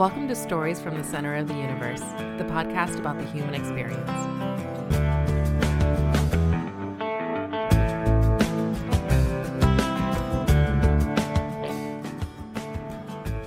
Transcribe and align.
Welcome 0.00 0.28
to 0.28 0.34
Stories 0.34 0.80
from 0.80 0.96
the 0.96 1.04
Center 1.04 1.36
of 1.36 1.46
the 1.46 1.52
Universe, 1.52 2.00
the 2.00 2.46
podcast 2.48 2.98
about 2.98 3.18
the 3.18 3.26
human 3.26 3.52
experience. 3.52 4.08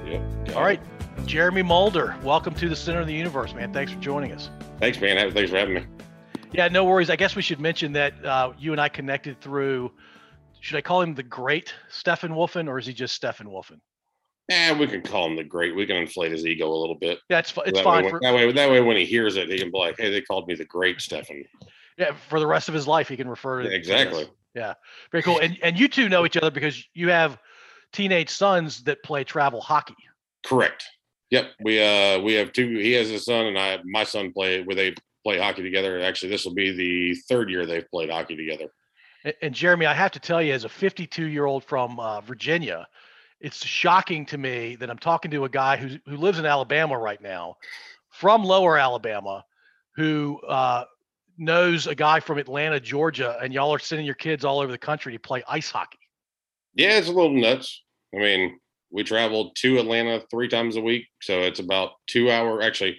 Yep. 0.05 0.55
All 0.55 0.61
right, 0.61 0.79
Jeremy 1.25 1.63
Mulder, 1.63 2.15
welcome 2.21 2.53
to 2.53 2.69
the 2.69 2.75
Center 2.75 2.99
of 2.99 3.07
the 3.07 3.15
Universe, 3.15 3.55
man. 3.55 3.73
Thanks 3.73 3.91
for 3.91 3.99
joining 3.99 4.31
us. 4.31 4.51
Thanks, 4.79 5.01
man. 5.01 5.31
Thanks 5.31 5.49
for 5.49 5.57
having 5.57 5.73
me. 5.73 5.85
Yeah, 6.51 6.67
no 6.67 6.85
worries. 6.85 7.09
I 7.09 7.15
guess 7.15 7.35
we 7.35 7.41
should 7.41 7.59
mention 7.59 7.93
that 7.93 8.23
uh, 8.23 8.53
you 8.59 8.73
and 8.73 8.79
I 8.79 8.89
connected 8.89 9.41
through. 9.41 9.91
Should 10.59 10.77
I 10.77 10.81
call 10.81 11.01
him 11.01 11.15
the 11.15 11.23
Great 11.23 11.73
Stefan 11.89 12.29
Wolfen, 12.29 12.67
or 12.67 12.77
is 12.77 12.85
he 12.85 12.93
just 12.93 13.15
Stefan 13.15 13.47
Wolfen? 13.47 13.79
Yeah, 14.49 14.77
we 14.77 14.87
can 14.87 15.01
call 15.01 15.27
him 15.27 15.35
the 15.35 15.43
great. 15.43 15.75
We 15.75 15.85
can 15.85 15.95
inflate 15.95 16.31
his 16.31 16.45
ego 16.45 16.67
a 16.67 16.75
little 16.75 16.95
bit. 16.95 17.19
That's 17.29 17.51
it's 17.51 17.67
it's 17.67 17.77
that 17.77 17.83
fine 17.83 18.03
Way, 18.03 18.09
for 18.09 18.19
that 18.21 18.33
way, 18.33 18.51
that 18.51 18.69
way, 18.69 18.81
when 18.81 18.97
he 18.97 19.05
hears 19.05 19.37
it, 19.37 19.49
he 19.49 19.57
can 19.57 19.71
be 19.71 19.77
like, 19.77 19.97
"Hey, 19.97 20.11
they 20.11 20.21
called 20.21 20.47
me 20.47 20.55
the 20.55 20.65
great 20.65 20.99
Stefan." 20.99 21.43
yeah 21.97 22.13
for 22.27 22.39
the 22.39 22.47
rest 22.47 22.67
of 22.67 22.73
his 22.73 22.87
life. 22.87 23.07
He 23.07 23.17
can 23.17 23.29
refer 23.29 23.59
to 23.59 23.63
to 23.63 23.69
this. 23.69 23.77
Exactly. 23.77 24.27
Very 25.11 25.23
cool. 25.23 25.39
And 25.39 25.57
and 25.63 25.79
you 25.79 25.87
two 25.87 26.09
know 26.09 26.25
each 26.25 26.37
other 26.37 26.51
because 26.51 26.83
you 26.93 27.09
have 27.09 27.37
teenage 27.91 28.29
sons 28.29 28.83
that 28.83 29.03
play 29.03 29.23
travel 29.23 29.61
hockey. 29.61 29.95
Correct. 30.45 30.85
Yep. 31.31 31.51
We 31.61 31.81
uh 31.81 32.19
we 32.19 32.33
have 32.33 32.51
two. 32.53 32.77
He 32.77 32.93
has 32.93 33.09
his 33.09 33.25
son, 33.25 33.47
and 33.47 33.57
I 33.57 33.79
my 33.85 34.03
son 34.03 34.31
play 34.33 34.61
where 34.61 34.75
they 34.75 34.93
play 35.23 35.39
hockey 35.39 35.63
together. 35.63 36.01
Actually, 36.01 36.29
this 36.29 36.45
will 36.45 36.53
be 36.53 36.71
the 36.71 37.15
third 37.27 37.49
year 37.49 37.65
they've 37.65 37.89
played 37.89 38.09
hockey 38.09 38.35
together. 38.35 38.65
And, 39.23 39.33
and 39.41 39.53
Jeremy, 39.53 39.85
I 39.85 39.93
have 39.93 40.11
to 40.11 40.19
tell 40.19 40.41
you, 40.41 40.53
as 40.53 40.65
a 40.65 40.69
52 40.69 41.25
year 41.27 41.45
old 41.45 41.63
from 41.63 41.99
uh, 41.99 42.21
Virginia, 42.21 42.87
it's 43.43 43.63
shocking 43.63 44.25
to 44.27 44.37
me 44.37 44.77
that 44.77 44.89
I'm 44.89 44.97
talking 44.97 45.29
to 45.31 45.43
a 45.43 45.49
guy 45.49 45.75
who 45.75 45.99
who 46.09 46.15
lives 46.15 46.39
in 46.39 46.45
Alabama 46.45 46.97
right 46.97 47.21
now, 47.21 47.57
from 48.09 48.43
Lower 48.43 48.77
Alabama, 48.77 49.43
who 49.97 50.39
uh, 50.47 50.85
knows 51.37 51.85
a 51.85 51.93
guy 51.93 52.21
from 52.21 52.37
Atlanta, 52.37 52.79
Georgia, 52.79 53.37
and 53.43 53.53
y'all 53.53 53.73
are 53.73 53.79
sending 53.79 54.05
your 54.05 54.15
kids 54.15 54.45
all 54.45 54.59
over 54.59 54.71
the 54.71 54.77
country 54.77 55.11
to 55.11 55.19
play 55.19 55.43
ice 55.47 55.69
hockey. 55.69 55.99
Yeah, 56.73 56.97
it's 56.97 57.09
a 57.09 57.11
little 57.11 57.33
nuts. 57.33 57.83
I 58.15 58.19
mean, 58.19 58.59
we 58.91 59.03
traveled 59.03 59.57
to 59.57 59.77
Atlanta 59.77 60.23
three 60.31 60.47
times 60.47 60.77
a 60.77 60.81
week, 60.81 61.07
so 61.21 61.41
it's 61.41 61.59
about 61.59 61.91
two 62.07 62.31
hour. 62.31 62.61
Actually, 62.61 62.97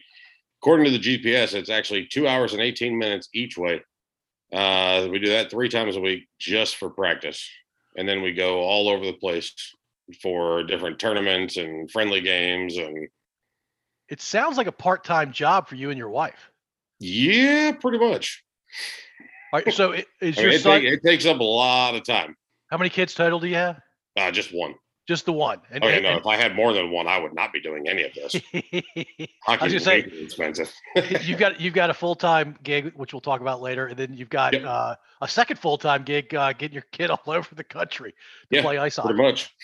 according 0.61 0.85
to 0.93 0.99
the 0.99 1.19
GPS, 1.19 1.55
it's 1.55 1.71
actually 1.71 2.07
two 2.07 2.29
hours 2.29 2.53
and 2.53 2.61
18 2.61 2.99
minutes 2.99 3.31
each 3.33 3.57
way. 3.57 3.81
Uh, 4.53 5.09
we 5.11 5.19
do 5.19 5.31
that 5.31 5.51
three 5.51 5.71
times 5.71 5.97
a 5.97 6.01
week 6.01 6.29
just 6.39 6.77
for 6.77 6.91
practice, 6.91 7.49
and 7.97 8.07
then 8.07 8.21
we 8.21 8.35
go 8.35 8.61
all 8.61 8.91
over 8.91 9.07
the 9.07 9.15
place 9.15 9.55
for 10.23 10.63
different 10.65 10.99
tournaments 10.99 11.57
and 11.57 11.91
friendly 11.91 12.21
games. 12.21 12.77
And 12.77 13.09
It 14.09 14.21
sounds 14.21 14.57
like 14.57 14.67
a 14.67 14.73
part 14.73 15.05
time 15.05 15.33
job 15.33 15.69
for 15.69 15.77
you 15.77 15.91
and 15.91 15.99
your 15.99 16.11
wife. 16.11 16.51
yeah, 17.01 17.73
pretty 17.73 17.99
much. 17.99 18.43
All 19.53 19.61
right, 19.61 19.73
so 19.73 19.93
i- 19.93 20.05
is 20.21 20.37
I 20.39 20.41
your 20.43 20.51
mean, 20.51 20.59
it, 20.59 20.63
son? 20.63 20.81
take- 20.81 20.93
it 20.93 21.03
takes 21.05 21.27
up 21.27 21.39
a 21.41 21.45
lot 21.45 21.95
of 21.95 22.05
time. 22.05 22.37
how 22.71 22.77
many 22.79 22.91
kids 22.91 23.15
total 23.15 23.39
do 23.39 23.47
you 23.47 23.55
have? 23.55 23.81
Uh, 24.17 24.31
just 24.31 24.53
one. 24.53 24.75
Just 25.07 25.27
the 25.27 25.33
one. 25.33 25.61
And, 25.71 25.85
Oh, 25.85 25.89
yeah, 25.89 25.95
and- 25.97 26.03
no. 26.05 26.17
If 26.17 26.27
I 26.27 26.37
had 26.37 26.55
more 26.57 26.73
than 26.73 26.91
one, 26.91 27.07
I 27.07 27.19
would 27.19 27.35
not 27.35 27.53
be 27.53 27.61
doing 27.61 27.87
any 27.89 28.05
of 28.05 28.15
this. 28.15 28.35
I 28.55 29.27
Hockey 29.43 29.65
was 29.65 29.75
is 29.75 29.85
gonna 29.85 29.97
way 29.97 30.03
say- 30.03 30.09
too 30.11 30.17
expensive. 30.25 30.73
you've 31.23 31.39
got 31.39 31.61
you've 31.61 31.75
got 31.75 31.91
a 31.91 31.95
full 31.95 32.15
time 32.15 32.57
gig, 32.63 32.93
which 32.97 33.13
we'll 33.13 33.21
talk 33.21 33.41
about 33.43 33.61
later, 33.61 33.87
and 33.89 33.97
then 33.99 34.15
you've 34.15 34.31
got 34.31 34.55
Yep. 34.55 34.65
uh, 34.65 34.95
a 35.21 35.29
second 35.29 35.59
full 35.59 35.77
time 35.79 36.05
gig, 36.05 36.35
uh, 36.35 36.53
getting 36.55 36.73
your 36.75 36.87
kid 36.91 37.11
all 37.11 37.21
over 37.27 37.55
the 37.55 37.65
country 37.65 38.11
to 38.13 38.17
Yeah, 38.57 38.63
play 38.63 38.79
ice 38.79 38.97
hockey 38.97 39.09
Pretty 39.09 39.23
much. 39.23 39.55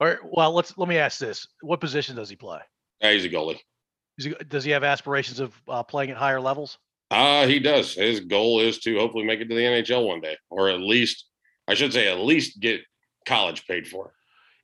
All 0.00 0.06
right, 0.08 0.18
well, 0.24 0.52
let's 0.52 0.76
let 0.78 0.88
me 0.88 0.96
ask 0.96 1.18
this: 1.18 1.46
What 1.60 1.80
position 1.80 2.16
does 2.16 2.28
he 2.30 2.36
play? 2.36 2.58
Yeah, 3.00 3.12
he's 3.12 3.24
a 3.24 3.28
goalie. 3.28 3.58
He, 4.18 4.34
does 4.48 4.64
he 4.64 4.70
have 4.70 4.84
aspirations 4.84 5.40
of 5.40 5.54
uh, 5.68 5.82
playing 5.82 6.10
at 6.10 6.16
higher 6.16 6.40
levels? 6.40 6.78
Uh, 7.10 7.46
he 7.46 7.58
does. 7.58 7.94
His 7.94 8.20
goal 8.20 8.60
is 8.60 8.78
to 8.80 8.98
hopefully 8.98 9.24
make 9.24 9.40
it 9.40 9.48
to 9.48 9.54
the 9.54 9.60
NHL 9.62 10.06
one 10.06 10.20
day, 10.20 10.36
or 10.48 10.68
at 10.70 10.80
least, 10.80 11.26
I 11.68 11.74
should 11.74 11.92
say, 11.92 12.10
at 12.10 12.18
least 12.20 12.60
get 12.60 12.80
college 13.26 13.66
paid 13.66 13.88
for. 13.88 14.12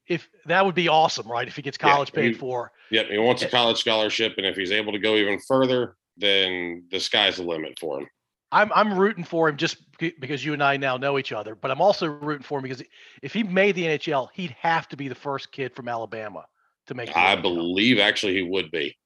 If 0.09 0.28
that 0.47 0.65
would 0.65 0.75
be 0.77 0.88
awesome, 0.88 1.27
right? 1.27 1.49
If 1.49 1.56
he 1.56 1.62
gets 1.62 1.78
Yeah, 1.81 1.91
college 1.93 2.12
paid 2.12 2.33
he- 2.34 2.39
for, 2.39 2.71
Yep, 2.93 3.06
he 3.09 3.19
wants 3.19 3.43
a 3.43 3.47
Eh. 3.47 3.50
college 3.50 3.78
scholarship, 3.78 4.34
and 4.37 4.47
if 4.47 4.55
he's 4.56 4.71
able 4.71 4.93
to 4.93 4.99
go 5.00 5.16
even 5.16 5.41
further, 5.41 5.97
then 6.16 6.84
the 6.91 7.00
sky's 7.00 7.37
the 7.39 7.43
limit 7.43 7.77
for 7.81 8.00
him. 8.00 8.06
I'm 8.53 8.71
I'm 8.75 8.97
rooting 8.99 9.25
for 9.25 9.49
him 9.49 9.57
just 9.57 9.79
because 9.99 10.45
you 10.45 10.53
and 10.53 10.62
I 10.62 10.77
now 10.77 10.97
know 10.97 11.19
each 11.19 11.33
other. 11.33 11.55
But 11.55 11.71
I'm 11.71 11.81
also 11.81 12.07
rooting 12.07 12.45
for 12.45 12.59
him 12.59 12.62
because 12.62 12.83
if 13.23 13.33
he 13.33 13.43
made 13.43 13.75
the 13.75 13.84
NHL, 13.84 14.29
he'd 14.34 14.55
have 14.61 14.89
to 14.89 14.97
be 14.97 15.09
the 15.09 15.15
first 15.15 15.51
kid 15.53 15.75
from 15.75 15.89
Alabama 15.89 16.45
to 16.87 16.95
make. 16.95 17.17
I 17.17 17.37
believe 17.37 17.99
actually 17.99 18.34
he 18.34 18.43
would 18.43 18.71
be. 18.71 18.97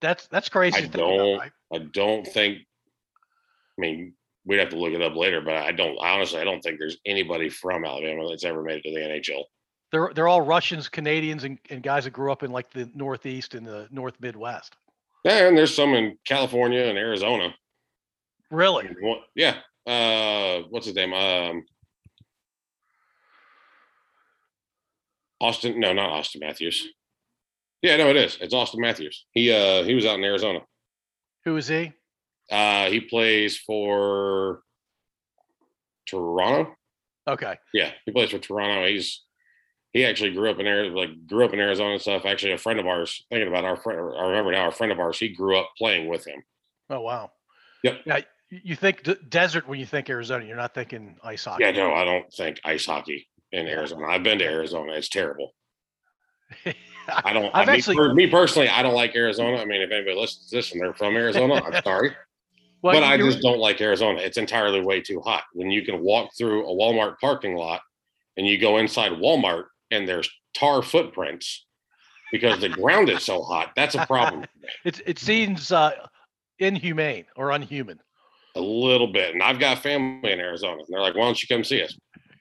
that's 0.00 0.26
that's 0.28 0.48
crazy. 0.48 0.78
I 0.78 0.80
think 0.82 0.94
about, 0.94 1.16
don't- 1.16 1.38
right? 1.38 1.52
I 1.72 1.78
don't 1.78 2.26
think. 2.26 2.58
I 2.58 3.80
mean, 3.80 4.14
we'd 4.44 4.58
have 4.58 4.68
to 4.70 4.76
look 4.78 4.92
it 4.92 5.02
up 5.02 5.16
later, 5.16 5.40
but 5.40 5.54
I 5.54 5.72
don't 5.72 5.96
honestly. 6.00 6.40
I 6.40 6.44
don't 6.44 6.60
think 6.60 6.78
there's 6.78 6.98
anybody 7.06 7.48
from 7.48 7.84
Alabama 7.84 8.28
that's 8.28 8.44
ever 8.44 8.62
made 8.62 8.82
it 8.84 8.88
to 8.88 8.94
the 8.94 9.00
NHL. 9.00 9.44
They're 9.90 10.12
they're 10.14 10.28
all 10.28 10.42
Russians, 10.42 10.88
Canadians, 10.88 11.42
and, 11.44 11.58
and 11.70 11.82
guys 11.82 12.04
that 12.04 12.10
grew 12.10 12.30
up 12.30 12.42
in 12.44 12.52
like 12.52 12.70
the 12.70 12.88
Northeast 12.94 13.54
and 13.54 13.66
the 13.66 13.88
North 13.90 14.14
Midwest. 14.20 14.76
Yeah, 15.24 15.48
and 15.48 15.58
there's 15.58 15.74
some 15.74 15.94
in 15.94 16.16
California 16.24 16.82
and 16.82 16.96
Arizona. 16.96 17.54
Really? 18.50 18.88
Yeah. 19.34 19.56
Uh, 19.86 20.62
what's 20.70 20.86
his 20.86 20.94
name? 20.94 21.12
Um, 21.12 21.64
Auston. 25.42 25.76
No, 25.76 25.92
not 25.92 26.10
Auston 26.10 26.40
Matthews. 26.40 26.88
Yeah, 27.82 27.96
no, 27.96 28.10
it 28.10 28.16
is. 28.16 28.36
It's 28.40 28.54
Auston 28.54 28.78
Matthews. 28.78 29.24
He 29.32 29.52
uh 29.52 29.84
he 29.84 29.94
was 29.94 30.04
out 30.04 30.18
in 30.18 30.24
Arizona. 30.24 30.60
Who 31.44 31.56
is 31.56 31.68
he? 31.68 31.92
Uh, 32.50 32.90
he 32.90 33.00
plays 33.00 33.56
for 33.56 34.60
Toronto. 36.06 36.74
Okay. 37.28 37.56
Yeah, 37.72 37.92
he 38.04 38.12
plays 38.12 38.30
for 38.30 38.38
Toronto. 38.38 38.86
He's 38.86 39.22
he 39.92 40.04
actually 40.04 40.32
grew 40.32 40.50
up 40.50 40.58
in 40.58 40.66
Arizona, 40.66 40.96
like 40.98 41.26
grew 41.26 41.44
up 41.44 41.52
in 41.52 41.60
Arizona 41.60 41.92
and 41.92 42.00
stuff. 42.00 42.26
Actually, 42.26 42.52
a 42.52 42.58
friend 42.58 42.78
of 42.78 42.86
ours. 42.86 43.24
Thinking 43.30 43.48
about 43.48 43.64
our 43.64 43.76
friend, 43.76 43.98
I 43.98 44.26
remember 44.26 44.52
now. 44.52 44.68
A 44.68 44.72
friend 44.72 44.92
of 44.92 45.00
ours. 45.00 45.18
He 45.18 45.28
grew 45.28 45.56
up 45.56 45.70
playing 45.78 46.08
with 46.08 46.26
him. 46.26 46.42
Oh 46.90 47.00
wow. 47.00 47.30
Yep. 47.82 48.00
Yeah. 48.04 48.20
You 48.50 48.74
think 48.74 49.04
d- 49.04 49.16
desert 49.28 49.68
when 49.68 49.78
you 49.78 49.86
think 49.86 50.10
Arizona, 50.10 50.44
you're 50.44 50.56
not 50.56 50.74
thinking 50.74 51.16
ice 51.22 51.44
hockey. 51.44 51.62
Yeah, 51.64 51.70
no, 51.70 51.94
I 51.94 52.04
don't 52.04 52.30
think 52.32 52.60
ice 52.64 52.84
hockey 52.84 53.28
in. 53.52 53.66
Arizona. 53.68 54.06
I've 54.08 54.24
been 54.24 54.38
to 54.38 54.44
Arizona. 54.44 54.92
It's 54.94 55.08
terrible. 55.08 55.54
I 56.64 57.32
don't. 57.32 57.46
I've 57.54 57.68
I 57.68 57.72
mean, 57.72 57.76
actually- 57.76 57.96
for 57.96 58.12
me 58.14 58.26
personally, 58.26 58.68
I 58.68 58.82
don't 58.82 58.94
like 58.94 59.14
Arizona. 59.14 59.58
I 59.58 59.64
mean, 59.64 59.82
if 59.82 59.90
anybody 59.92 60.16
listens 60.16 60.48
to 60.50 60.56
this 60.56 60.72
and 60.72 60.80
they're 60.80 60.94
from 60.94 61.14
Arizona, 61.16 61.62
I'm 61.64 61.80
sorry, 61.84 62.12
Well, 62.82 62.94
but 62.94 63.04
I 63.04 63.16
just 63.16 63.40
don't 63.40 63.58
like 63.60 63.80
Arizona. 63.80 64.20
It's 64.20 64.36
entirely 64.36 64.80
way 64.80 65.00
too 65.00 65.20
hot. 65.20 65.44
When 65.52 65.70
you 65.70 65.82
can 65.84 66.00
walk 66.02 66.30
through 66.36 66.68
a 66.68 66.74
Walmart 66.74 67.18
parking 67.20 67.54
lot 67.54 67.82
and 68.36 68.46
you 68.46 68.58
go 68.58 68.78
inside 68.78 69.12
Walmart 69.12 69.66
and 69.92 70.08
there's 70.08 70.28
tar 70.54 70.82
footprints 70.82 71.66
because 72.32 72.60
the 72.60 72.68
ground 72.68 73.08
is 73.10 73.22
so 73.22 73.42
hot, 73.42 73.70
that's 73.76 73.94
a 73.94 74.04
problem. 74.06 74.44
It 74.84 75.00
it 75.06 75.18
seems 75.20 75.70
uh, 75.72 75.92
inhumane 76.58 77.26
or 77.36 77.50
unhuman. 77.52 77.98
A 78.54 78.60
little 78.60 79.12
bit. 79.12 79.34
And 79.34 79.42
I've 79.42 79.58
got 79.58 79.78
family 79.78 80.32
in 80.32 80.40
Arizona, 80.40 80.78
and 80.78 80.86
they're 80.88 81.00
like, 81.00 81.14
"Why 81.14 81.24
don't 81.24 81.40
you 81.40 81.48
come 81.48 81.64
see 81.64 81.82
us?" 81.82 81.96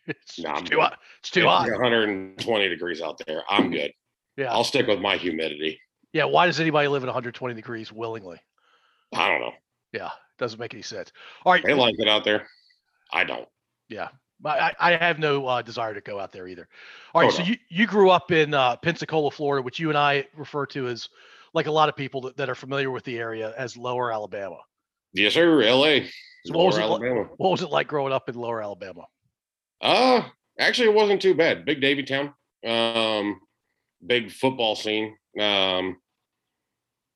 It's, 0.07 0.39
No, 0.39 0.51
it's 0.51 0.59
I'm 0.59 0.65
too 0.65 0.79
hot. 0.79 0.97
It's 1.19 1.29
too 1.29 1.41
It's 1.41 1.47
hot. 1.47 1.69
120 1.69 2.69
degrees 2.69 3.01
out 3.01 3.21
there. 3.27 3.43
I'm 3.49 3.69
good. 3.71 3.91
Yeah. 4.37 4.51
I'll 4.51 4.63
stick 4.63 4.87
with 4.87 4.99
my 4.99 5.17
humidity. 5.17 5.79
Yeah. 6.13 6.25
Why 6.25 6.47
does 6.47 6.59
anybody 6.59 6.87
live 6.87 7.03
at 7.03 7.07
120 7.07 7.53
degrees 7.53 7.91
willingly? 7.91 8.39
I 9.13 9.27
don't 9.29 9.41
know. 9.41 9.53
Yeah. 9.93 10.07
It 10.07 10.39
doesn't 10.39 10.59
make 10.59 10.73
any 10.73 10.81
sense. 10.81 11.11
All 11.45 11.53
right. 11.53 11.63
They 11.63 11.73
like 11.73 11.95
it 11.99 12.07
out 12.07 12.23
there. 12.23 12.47
I 13.13 13.23
don't. 13.23 13.47
Yeah. 13.87 14.07
I, 14.45 14.49
I 14.49 14.73
I 14.79 14.97
have 14.97 15.19
no 15.19 15.45
uh, 15.45 15.61
desire 15.61 15.93
to 15.93 16.01
go 16.01 16.19
out 16.19 16.31
there 16.31 16.47
either. 16.47 16.67
All 17.13 17.21
right. 17.21 17.27
Oh, 17.27 17.35
so 17.35 17.43
no. 17.43 17.49
you, 17.49 17.57
you 17.69 17.85
grew 17.85 18.09
up 18.09 18.31
in 18.31 18.53
uh, 18.53 18.77
Pensacola, 18.77 19.29
Florida, 19.29 19.61
which 19.61 19.79
you 19.79 19.89
and 19.89 19.97
I 19.97 20.25
refer 20.35 20.65
to 20.67 20.87
as, 20.87 21.09
like 21.53 21.67
a 21.67 21.71
lot 21.71 21.89
of 21.89 21.95
people 21.95 22.21
that, 22.21 22.37
that 22.37 22.49
are 22.49 22.55
familiar 22.55 22.89
with 22.89 23.03
the 23.03 23.17
area, 23.19 23.53
as 23.57 23.75
Lower 23.75 24.11
Alabama. 24.11 24.57
Yes, 25.13 25.33
sir. 25.33 25.61
L.A. 25.61 26.09
So 26.45 26.53
what 26.53 26.67
was 26.67 26.77
it 26.77 26.81
like- 26.81 26.89
Alabama. 26.89 27.29
What 27.37 27.51
was 27.51 27.61
it 27.61 27.69
like 27.69 27.87
growing 27.87 28.13
up 28.13 28.29
in 28.29 28.35
Lower 28.35 28.61
Alabama? 28.61 29.05
Uh, 29.81 30.23
actually, 30.59 30.89
it 30.89 30.93
wasn't 30.93 31.21
too 31.21 31.35
bad. 31.35 31.65
Big 31.65 31.81
Navy 31.81 32.03
town. 32.03 32.33
Um, 32.65 33.39
big 34.05 34.31
football 34.31 34.75
scene. 34.75 35.15
Um, 35.39 35.97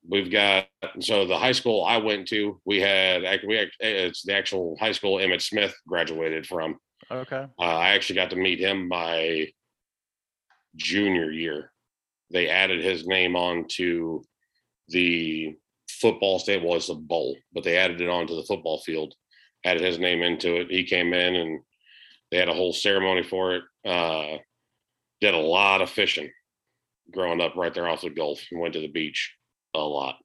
we've 0.07 0.31
got 0.31 0.67
so 0.99 1.25
the 1.25 1.37
high 1.37 1.51
school 1.51 1.83
I 1.83 1.97
went 1.97 2.27
to. 2.29 2.59
We 2.65 2.79
had 2.81 3.23
we 3.45 3.69
it's 3.79 4.23
the 4.23 4.35
actual 4.35 4.77
high 4.79 4.91
school 4.91 5.17
Emmitt 5.17 5.41
Smith 5.41 5.73
graduated 5.87 6.45
from. 6.45 6.77
Okay. 7.11 7.45
Uh, 7.59 7.63
I 7.63 7.89
actually 7.89 8.15
got 8.15 8.29
to 8.31 8.35
meet 8.35 8.59
him 8.59 8.87
my 8.87 9.47
junior 10.75 11.31
year. 11.31 11.71
They 12.31 12.49
added 12.49 12.83
his 12.83 13.05
name 13.05 13.35
onto 13.35 14.23
the 14.87 15.55
football 16.01 16.39
state. 16.39 16.63
Well, 16.63 16.75
it's 16.75 16.89
a 16.89 16.95
bowl, 16.95 17.37
but 17.53 17.63
they 17.63 17.77
added 17.77 18.01
it 18.01 18.09
onto 18.09 18.35
the 18.35 18.43
football 18.43 18.79
field. 18.79 19.13
Added 19.65 19.81
his 19.81 19.99
name 19.99 20.21
into 20.21 20.57
it. 20.61 20.67
He 20.69 20.83
came 20.83 21.13
in 21.13 21.35
and 21.35 21.59
they 22.31 22.37
had 22.37 22.49
a 22.49 22.53
whole 22.53 22.73
ceremony 22.73 23.23
for 23.23 23.55
it. 23.55 23.63
Uh, 23.85 24.37
did 25.21 25.33
a 25.33 25.37
lot 25.37 25.81
of 25.81 25.89
fishing. 25.89 26.29
growing 27.11 27.41
up 27.41 27.55
right 27.55 27.73
there 27.73 27.87
off 27.87 28.01
the 28.01 28.09
Gulf 28.09 28.41
and 28.51 28.59
went 28.59 28.73
to 28.73 28.79
the 28.79 28.87
beach 28.87 29.33
a 29.73 29.79
lot. 29.79 30.15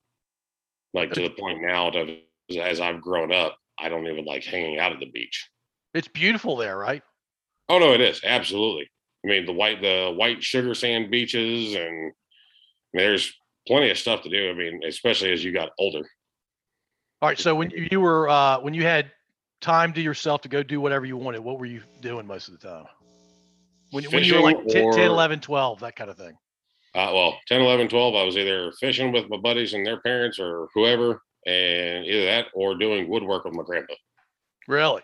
Like 0.94 1.12
to 1.12 1.22
the 1.22 1.30
point 1.30 1.60
now 1.62 1.90
that 1.90 2.18
as 2.60 2.80
I've 2.80 3.00
grown 3.00 3.32
up, 3.32 3.56
I 3.78 3.88
don't 3.88 4.06
even 4.06 4.24
like 4.24 4.44
hanging 4.44 4.78
out 4.78 4.92
at 4.92 5.00
the 5.00 5.10
beach. 5.10 5.48
It's 5.94 6.08
beautiful 6.08 6.56
there, 6.56 6.76
right? 6.76 7.02
Oh 7.68 7.78
no, 7.78 7.92
it 7.92 8.00
is 8.00 8.20
absolutely. 8.24 8.88
I 9.24 9.28
mean 9.28 9.46
the 9.46 9.52
white 9.52 9.82
the 9.82 10.12
white 10.16 10.42
sugar 10.42 10.74
sand 10.74 11.10
beaches 11.10 11.74
and 11.74 11.84
I 11.84 12.96
mean, 12.96 13.06
there's 13.06 13.32
plenty 13.68 13.90
of 13.90 13.98
stuff 13.98 14.22
to 14.22 14.28
do. 14.28 14.50
I 14.50 14.54
mean, 14.54 14.80
especially 14.86 15.30
as 15.32 15.44
you 15.44 15.52
got 15.52 15.70
older. 15.78 16.00
All 17.22 17.28
right. 17.28 17.38
So 17.38 17.54
when 17.54 17.70
you 17.70 18.00
were 18.00 18.28
uh, 18.28 18.58
when 18.60 18.74
you 18.74 18.82
had 18.82 19.12
time 19.60 19.92
to 19.92 20.00
yourself 20.00 20.40
to 20.42 20.48
go 20.48 20.62
do 20.64 20.80
whatever 20.80 21.04
you 21.06 21.16
wanted, 21.16 21.40
what 21.40 21.58
were 21.60 21.66
you 21.66 21.82
doing 22.00 22.26
most 22.26 22.48
of 22.48 22.58
the 22.58 22.66
time? 22.68 22.86
When, 23.90 24.04
when 24.04 24.24
you 24.24 24.34
were 24.34 24.40
like 24.40 24.66
10, 24.68 24.84
or, 24.84 24.92
10, 24.92 25.10
11, 25.10 25.40
12, 25.40 25.80
that 25.80 25.96
kind 25.96 26.10
of 26.10 26.16
thing. 26.18 26.32
Uh, 26.94 27.10
well, 27.14 27.38
10, 27.48 27.60
11, 27.62 27.88
12, 27.88 28.14
I 28.14 28.22
was 28.22 28.36
either 28.36 28.70
fishing 28.80 29.12
with 29.12 29.28
my 29.30 29.36
buddies 29.38 29.72
and 29.74 29.86
their 29.86 30.00
parents 30.00 30.38
or 30.38 30.68
whoever, 30.74 31.22
and 31.46 32.04
either 32.04 32.26
that 32.26 32.46
or 32.54 32.76
doing 32.76 33.08
woodwork 33.08 33.44
with 33.44 33.54
my 33.54 33.62
grandpa. 33.62 33.94
Really? 34.68 35.02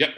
Yep. 0.00 0.10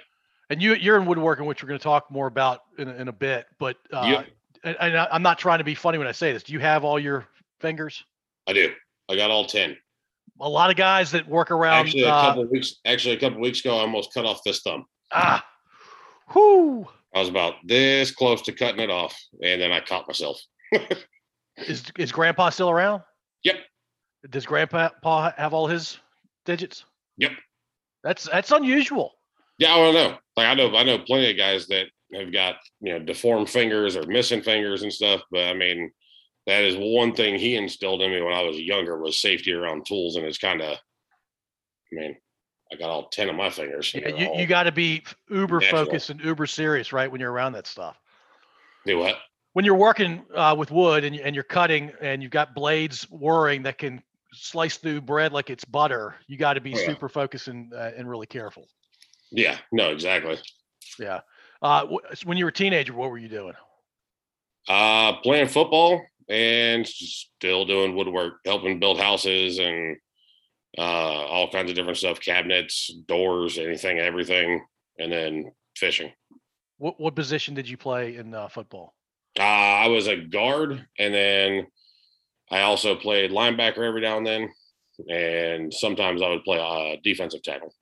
And 0.48 0.62
you 0.62 0.74
you're 0.74 0.96
in 0.98 1.06
woodworking, 1.06 1.44
which 1.44 1.62
we're 1.62 1.68
going 1.68 1.78
to 1.78 1.82
talk 1.84 2.10
more 2.10 2.26
about 2.26 2.60
in, 2.78 2.88
a- 2.88 2.94
in 2.94 3.08
a 3.08 3.12
bit. 3.12 3.46
But 3.58 3.76
uh, 3.92 4.06
Yep. 4.10 4.26
and, 4.64 4.76
and 4.80 4.98
I- 4.98 5.08
I'm 5.12 5.22
not 5.22 5.38
trying 5.38 5.58
to 5.58 5.64
be 5.64 5.74
funny 5.74 5.98
when 5.98 6.06
I 6.06 6.12
say 6.12 6.32
this. 6.32 6.42
Do 6.42 6.52
you 6.54 6.60
have 6.60 6.84
all 6.84 6.98
your 6.98 7.26
fingers? 7.60 8.04
I 8.46 8.52
do. 8.52 8.72
I 9.08 9.16
got 9.16 9.30
all 9.30 9.46
10. 9.46 9.76
A 10.40 10.48
lot 10.48 10.70
of 10.70 10.76
guys 10.76 11.10
that 11.12 11.26
work 11.28 11.50
around. 11.50 11.86
Actually, 11.86 12.02
a 12.02 12.08
uh, 12.08 12.26
couple 12.26 12.46
weeks. 12.46 12.76
Actually, 12.84 13.16
a 13.16 13.20
couple 13.20 13.40
weeks 13.40 13.60
ago, 13.60 13.76
I 13.76 13.80
almost 13.80 14.12
cut 14.12 14.26
off 14.26 14.40
this 14.44 14.60
thumb. 14.60 14.84
ah, 15.12 15.44
whoo. 16.34 16.86
I 17.14 17.20
was 17.20 17.28
about 17.28 17.54
this 17.64 18.10
close 18.10 18.42
to 18.42 18.52
cutting 18.52 18.80
it 18.80 18.90
off, 18.90 19.18
and 19.42 19.60
then 19.60 19.72
I 19.72 19.80
caught 19.80 20.06
myself. 20.06 20.38
Is 21.56 21.84
is 21.96 22.12
Grandpa 22.12 22.50
still 22.50 22.68
around? 22.68 23.02
Yep. 23.44 23.56
Does 24.28 24.44
Grandpa 24.44 24.90
pa 25.02 25.32
have 25.38 25.54
all 25.54 25.66
his 25.66 25.98
digits? 26.44 26.84
Yep. 27.16 27.32
That's 28.04 28.24
that's 28.24 28.50
unusual. 28.50 29.12
Yeah, 29.58 29.72
I 29.72 29.76
don't 29.76 29.94
know. 29.94 30.18
Like 30.36 30.48
I 30.48 30.54
know, 30.54 30.76
I 30.76 30.84
know 30.84 30.98
plenty 30.98 31.30
of 31.30 31.36
guys 31.36 31.66
that 31.68 31.86
have 32.12 32.32
got 32.32 32.56
you 32.80 32.92
know 32.92 32.98
deformed 32.98 33.48
fingers 33.48 33.96
or 33.96 34.02
missing 34.06 34.42
fingers 34.42 34.82
and 34.82 34.92
stuff. 34.92 35.22
But 35.30 35.44
I 35.44 35.54
mean, 35.54 35.90
that 36.46 36.62
is 36.62 36.76
one 36.76 37.14
thing 37.14 37.38
he 37.38 37.56
instilled 37.56 38.02
in 38.02 38.10
me 38.10 38.20
when 38.22 38.32
I 38.32 38.42
was 38.42 38.58
younger 38.58 38.98
was 38.98 39.20
safety 39.20 39.52
around 39.52 39.86
tools, 39.86 40.16
and 40.16 40.24
it's 40.24 40.38
kind 40.38 40.62
of, 40.62 40.72
I 40.72 40.80
mean, 41.92 42.16
I 42.72 42.76
got 42.76 42.90
all 42.90 43.08
ten 43.08 43.28
of 43.28 43.36
my 43.36 43.50
fingers. 43.50 43.92
Yeah, 43.94 44.08
you, 44.08 44.40
you 44.40 44.46
got 44.46 44.64
to 44.64 44.72
be 44.72 45.02
uber 45.28 45.60
natural. 45.60 45.84
focused 45.86 46.10
and 46.10 46.20
uber 46.20 46.46
serious, 46.46 46.92
right? 46.92 47.10
When 47.10 47.20
you're 47.20 47.32
around 47.32 47.52
that 47.52 47.66
stuff. 47.66 47.98
do 48.84 48.98
what? 48.98 49.16
When 49.52 49.64
you're 49.64 49.74
working 49.76 50.24
uh, 50.34 50.54
with 50.58 50.70
wood 50.70 51.04
and, 51.04 51.16
and 51.16 51.34
you're 51.34 51.44
cutting 51.44 51.90
and 52.00 52.22
you've 52.22 52.32
got 52.32 52.54
blades 52.54 53.04
whirring 53.04 53.62
that 53.62 53.78
can 53.78 54.02
slice 54.34 54.76
through 54.76 55.00
bread 55.00 55.32
like 55.32 55.48
it's 55.48 55.64
butter, 55.64 56.16
you 56.26 56.36
got 56.36 56.54
to 56.54 56.60
be 56.60 56.74
Oh, 56.74 56.78
yeah. 56.78 56.86
super 56.86 57.08
focused 57.08 57.48
and 57.48 57.72
uh, 57.72 57.92
and 57.96 58.08
really 58.08 58.26
careful. 58.26 58.68
Yeah, 59.30 59.56
no, 59.72 59.90
exactly. 59.90 60.38
Yeah. 60.98 61.20
Uh, 61.62 61.86
wh- 61.86 62.26
when 62.26 62.36
you 62.36 62.44
were 62.44 62.50
a 62.50 62.52
teenager, 62.52 62.92
what 62.92 63.10
were 63.10 63.18
you 63.18 63.28
doing? 63.28 63.54
Uh, 64.68 65.14
playing 65.22 65.48
football 65.48 66.02
and 66.28 66.86
still 66.86 67.64
doing 67.64 67.94
woodwork, 67.94 68.40
helping 68.44 68.80
build 68.80 68.98
houses 68.98 69.58
and 69.58 69.96
uh, 70.78 70.80
all 70.80 71.50
kinds 71.50 71.70
of 71.70 71.76
different 71.76 71.98
stuff, 71.98 72.20
cabinets, 72.20 72.92
doors, 73.06 73.58
anything, 73.58 73.98
everything, 73.98 74.64
and 74.98 75.12
then 75.12 75.52
fishing. 75.76 76.12
What 76.78 77.00
what 77.00 77.14
position 77.14 77.54
did 77.54 77.68
you 77.68 77.76
play 77.76 78.16
in 78.16 78.34
uh, 78.34 78.48
football? 78.48 78.94
Uh, 79.38 79.42
I 79.42 79.88
was 79.88 80.06
a 80.06 80.16
guard, 80.16 80.86
and 80.98 81.14
then 81.14 81.66
I 82.50 82.62
also 82.62 82.96
played 82.96 83.30
linebacker 83.30 83.86
every 83.86 84.00
now 84.00 84.18
and 84.18 84.26
then, 84.26 84.48
and 85.08 85.72
sometimes 85.72 86.22
I 86.22 86.28
would 86.28 86.44
play 86.44 86.58
uh, 86.58 86.96
defensive 87.02 87.42
tackle. 87.42 87.74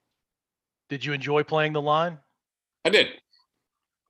Did 0.89 1.03
you 1.03 1.13
enjoy 1.13 1.43
playing 1.43 1.73
the 1.73 1.81
line? 1.81 2.19
I 2.85 2.89
did, 2.89 3.07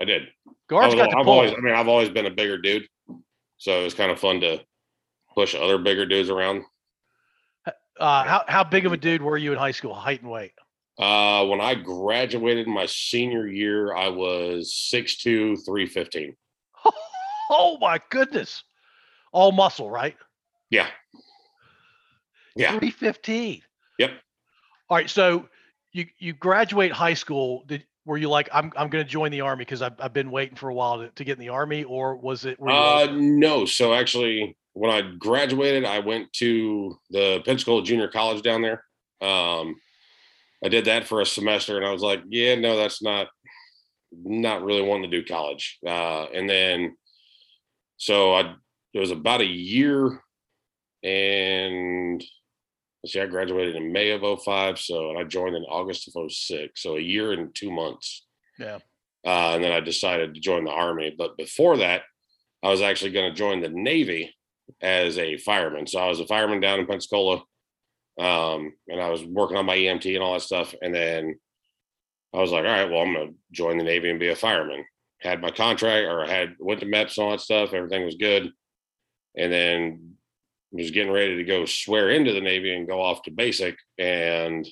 I 0.02 0.06
did. 0.06 0.24
Guards 0.68 0.94
I've, 0.94 1.00
got 1.00 1.12
the 1.12 1.18
I've 1.18 1.26
pull. 1.26 1.34
always, 1.34 1.52
I 1.52 1.62
mean, 1.62 1.74
I've 1.74 1.88
always 1.88 2.10
been 2.10 2.26
a 2.26 2.32
bigger 2.32 2.58
dude, 2.58 2.88
so 3.66 3.82
it 3.82 3.84
was 3.84 3.96
kind 3.96 4.12
of 4.12 4.20
fun 4.20 4.42
to 4.42 4.62
push 5.34 5.56
other 5.56 5.80
bigger 5.80 6.06
dudes 6.06 6.30
around. 6.30 6.62
Uh, 8.00 8.24
how 8.24 8.44
how 8.48 8.64
big 8.64 8.86
of 8.86 8.94
a 8.94 8.98
dude 8.98 9.24
were 9.24 9.38
you 9.38 9.52
in 9.54 9.58
high 9.58 9.72
school, 9.72 9.96
height 9.96 10.22
and 10.22 10.30
weight? 10.30 10.52
Uh, 11.00 11.44
when 11.48 11.60
I 11.60 11.74
graduated 11.74 12.68
my 12.68 12.86
senior 12.86 13.48
year, 13.48 13.96
I 13.96 14.08
was 14.08 14.72
6'2", 14.94 15.66
315. 15.66 16.36
oh 17.50 17.80
my 17.82 18.00
goodness! 18.12 18.64
All 19.32 19.52
muscle, 19.52 19.90
right? 19.90 20.16
Yeah. 20.70 20.88
Yeah. 22.56 22.78
Three 22.78 22.92
fifteen. 22.92 23.64
Yep. 23.98 24.12
All 24.90 24.98
right, 24.98 25.10
so 25.10 25.50
you 25.92 26.06
you 26.20 26.34
graduate 26.34 26.92
high 26.92 27.16
school. 27.16 27.64
Did 27.66 27.84
were 28.06 28.18
you 28.18 28.30
like 28.30 28.50
I'm 28.54 28.72
I'm 28.78 28.90
going 28.90 29.04
to 29.04 29.10
join 29.10 29.32
the 29.32 29.42
army 29.42 29.62
because 29.66 29.82
I've 29.82 30.00
I've 30.00 30.14
been 30.14 30.32
waiting 30.32 30.56
for 30.56 30.70
a 30.70 30.74
while 30.74 31.00
to, 31.00 31.10
to 31.10 31.24
get 31.24 31.34
in 31.34 31.40
the 31.40 31.50
army, 31.50 31.84
or 31.84 32.16
was 32.16 32.46
it? 32.46 32.58
Uh, 32.62 33.08
no. 33.12 33.66
So 33.66 33.94
actually, 33.94 34.56
when 34.74 34.92
I 34.92 35.02
graduated, 35.18 35.86
I 35.86 36.00
went 36.00 36.32
to 36.34 36.98
the 37.10 37.42
Pensacola 37.46 37.84
Junior 37.84 38.08
College 38.08 38.44
down 38.44 38.62
there. 38.62 38.84
Um, 39.22 39.76
I 40.64 40.70
did 40.70 40.86
that 40.86 41.08
for 41.08 41.22
a 41.22 41.26
semester, 41.26 41.78
and 41.78 41.86
I 41.86 41.92
was 41.92 42.02
like, 42.02 42.22
yeah, 42.30 42.56
no, 42.56 42.78
that's 42.78 43.02
not 43.02 43.28
not 44.12 44.64
really 44.64 44.82
wanting 44.82 45.10
to 45.10 45.22
do 45.22 45.26
college. 45.26 45.80
Uh, 45.86 46.26
and 46.34 46.50
then, 46.50 46.96
so 47.98 48.34
I 48.34 48.56
it 48.94 49.00
was 49.00 49.12
about 49.12 49.42
a 49.42 49.46
year, 49.46 50.22
and 51.04 52.24
see, 53.06 53.22
I 53.22 53.26
graduated 53.26 53.76
in 53.76 53.92
May 53.92 54.12
of 54.12 54.22
05, 54.42 54.80
so 54.80 55.10
and 55.10 55.20
I 55.20 55.24
joined 55.24 55.56
in 55.56 55.64
August 55.64 56.10
of 56.16 56.32
06, 56.32 56.82
so 56.82 56.98
a 56.98 57.02
year 57.02 57.32
and 57.34 57.54
two 57.54 57.72
months. 57.72 58.26
Yeah. 58.58 58.80
Uh, 59.26 59.54
and 59.56 59.64
then 59.64 59.72
I 59.72 59.80
decided 59.80 60.34
to 60.34 60.40
join 60.40 60.64
the 60.64 60.72
army. 60.72 61.14
But 61.18 61.38
before 61.38 61.78
that, 61.78 62.04
I 62.64 62.70
was 62.70 62.82
actually 62.82 63.12
going 63.12 63.32
to 63.32 63.38
join 63.38 63.62
the 63.62 63.70
Navy 63.70 64.36
as 64.82 65.18
a 65.18 65.38
fireman. 65.38 65.88
So 65.88 66.00
I 66.00 66.08
was 66.08 66.20
a 66.20 66.28
fireman 66.28 66.60
down 66.60 66.80
in 66.80 66.88
Pensacola, 66.88 67.44
um, 68.20 68.74
and 68.88 69.02
I 69.02 69.10
was 69.10 69.24
working 69.24 69.58
on 69.58 69.66
my 69.66 69.76
EMT 69.76 70.14
and 70.14 70.24
all 70.24 70.34
that 70.34 70.42
stuff. 70.42 70.74
And 70.82 70.94
then 70.94 71.40
I 72.34 72.40
was 72.40 72.52
like, 72.52 72.66
all 72.66 72.72
right, 72.72 72.90
well, 72.90 73.02
I'm 73.02 73.14
going 73.14 73.30
to 73.30 73.36
join 73.52 73.78
the 73.78 73.84
Navy 73.84 74.10
and 74.10 74.20
be 74.20 74.30
a 74.30 74.36
fireman. 74.36 74.86
Had 75.22 75.42
my 75.42 75.52
contract, 75.52 76.08
or 76.08 76.24
I 76.24 76.30
had 76.30 76.56
went 76.60 76.82
to 76.82 76.86
MEPS 76.86 77.18
and 77.18 77.26
all 77.26 77.32
that 77.32 77.42
stuff. 77.42 77.74
Everything 77.74 78.06
was 78.06 78.16
good, 78.16 78.52
and 79.36 79.52
then 79.52 80.16
was 80.84 80.92
getting 80.92 81.12
ready 81.12 81.36
to 81.38 81.44
go 81.44 81.66
swear 81.66 82.10
into 82.10 82.34
the 82.34 82.42
Navy 82.42 82.76
and 82.76 82.88
go 82.88 83.02
off 83.02 83.24
to 83.24 83.32
basic. 83.32 83.78
And 83.98 84.68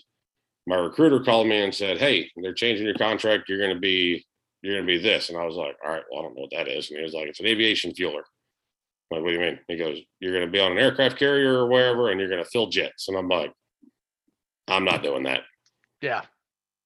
my 0.66 0.78
recruiter 0.78 1.24
called 1.24 1.48
me 1.48 1.64
and 1.64 1.74
said, 1.74 1.98
"Hey, 1.98 2.32
they're 2.36 2.54
changing 2.54 2.86
your 2.86 2.96
contract. 2.96 3.50
You're 3.50 3.60
going 3.60 3.74
to 3.74 3.80
be 3.80 4.26
you're 4.62 4.76
going 4.76 4.88
to 4.88 4.94
be 4.94 5.02
this." 5.02 5.30
And 5.30 5.38
I 5.38 5.46
was 5.46 5.56
like, 5.56 5.76
"All 5.84 5.92
right, 5.92 6.04
well, 6.12 6.22
I 6.22 6.24
don't 6.24 6.36
know 6.36 6.42
what 6.42 6.52
that 6.52 6.68
is." 6.68 6.90
And 6.90 6.98
he 6.98 7.04
was 7.04 7.14
like, 7.14 7.28
"It's 7.28 7.40
an 7.40 7.48
aviation 7.48 7.92
fueler." 7.92 8.24
I'm 9.12 9.18
like, 9.18 9.24
what 9.24 9.30
do 9.30 9.34
you 9.34 9.40
mean? 9.40 9.60
He 9.68 9.78
goes, 9.78 10.00
"You're 10.20 10.34
going 10.34 10.46
to 10.46 10.52
be 10.52 10.60
on 10.60 10.72
an 10.72 10.78
aircraft 10.78 11.18
carrier 11.18 11.54
or 11.60 11.68
wherever, 11.68 12.10
and 12.10 12.20
you're 12.20 12.30
going 12.30 12.44
to 12.44 12.50
fill 12.50 12.68
jets." 12.68 13.08
And 13.08 13.18
I'm 13.18 13.28
like, 13.28 13.52
"I'm 14.68 14.86
not 14.86 15.04
doing 15.04 15.24
that." 15.24 15.42
yeah. 16.02 16.22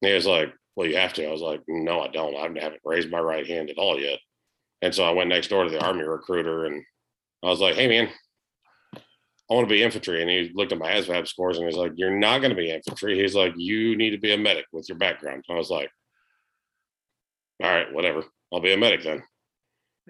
And 0.02 0.10
he 0.10 0.14
was 0.14 0.28
like, 0.28 0.54
"Well, 0.76 0.88
you 0.88 0.98
have 0.98 1.14
to." 1.14 1.28
I 1.28 1.32
was 1.32 1.42
like, 1.42 1.62
"No, 1.68 2.02
I 2.02 2.08
don't. 2.08 2.36
I 2.36 2.44
haven't 2.62 2.82
raised 2.84 3.12
my 3.12 3.20
right 3.20 3.48
hand 3.48 3.70
at 3.70 3.78
all 3.78 4.00
yet." 4.00 4.20
And 4.82 4.94
so 4.94 5.04
I 5.04 5.12
went 5.12 5.30
next 5.30 5.48
door 5.48 5.64
to 5.64 5.70
the 5.70 5.84
army 5.84 6.04
recruiter, 6.04 6.66
and 6.66 6.84
I 7.44 7.48
was 7.48 7.60
like, 7.62 7.76
"Hey, 7.76 7.88
man." 7.88 8.10
I 9.50 9.54
want 9.54 9.68
to 9.68 9.74
be 9.74 9.84
infantry. 9.84 10.22
And 10.22 10.30
he 10.30 10.52
looked 10.54 10.74
at 10.74 10.78
my 10.78 10.92
ASVAB 10.92 11.28
scores 11.28 11.58
and 11.58 11.66
he's 11.66 11.78
like, 11.78 11.94
You're 11.96 12.18
not 12.18 12.40
going 12.40 12.50
to 12.50 12.56
be 12.56 12.72
infantry. 12.72 13.18
He's 13.18 13.36
like, 13.36 13.54
You 13.56 13.96
need 13.96 14.12
to 14.12 14.18
be 14.18 14.34
a 14.34 14.38
medic 14.38 14.66
with 14.72 14.90
your 14.90 14.98
background. 14.98 15.46
I 15.50 15.56
was 15.56 15.70
like, 15.70 15.90
All 17.64 17.70
right, 17.70 17.92
whatever. 17.94 18.24
I'll 18.52 18.60
be 18.60 18.74
a 18.74 18.78
medic 18.78 19.04
then. 19.04 19.24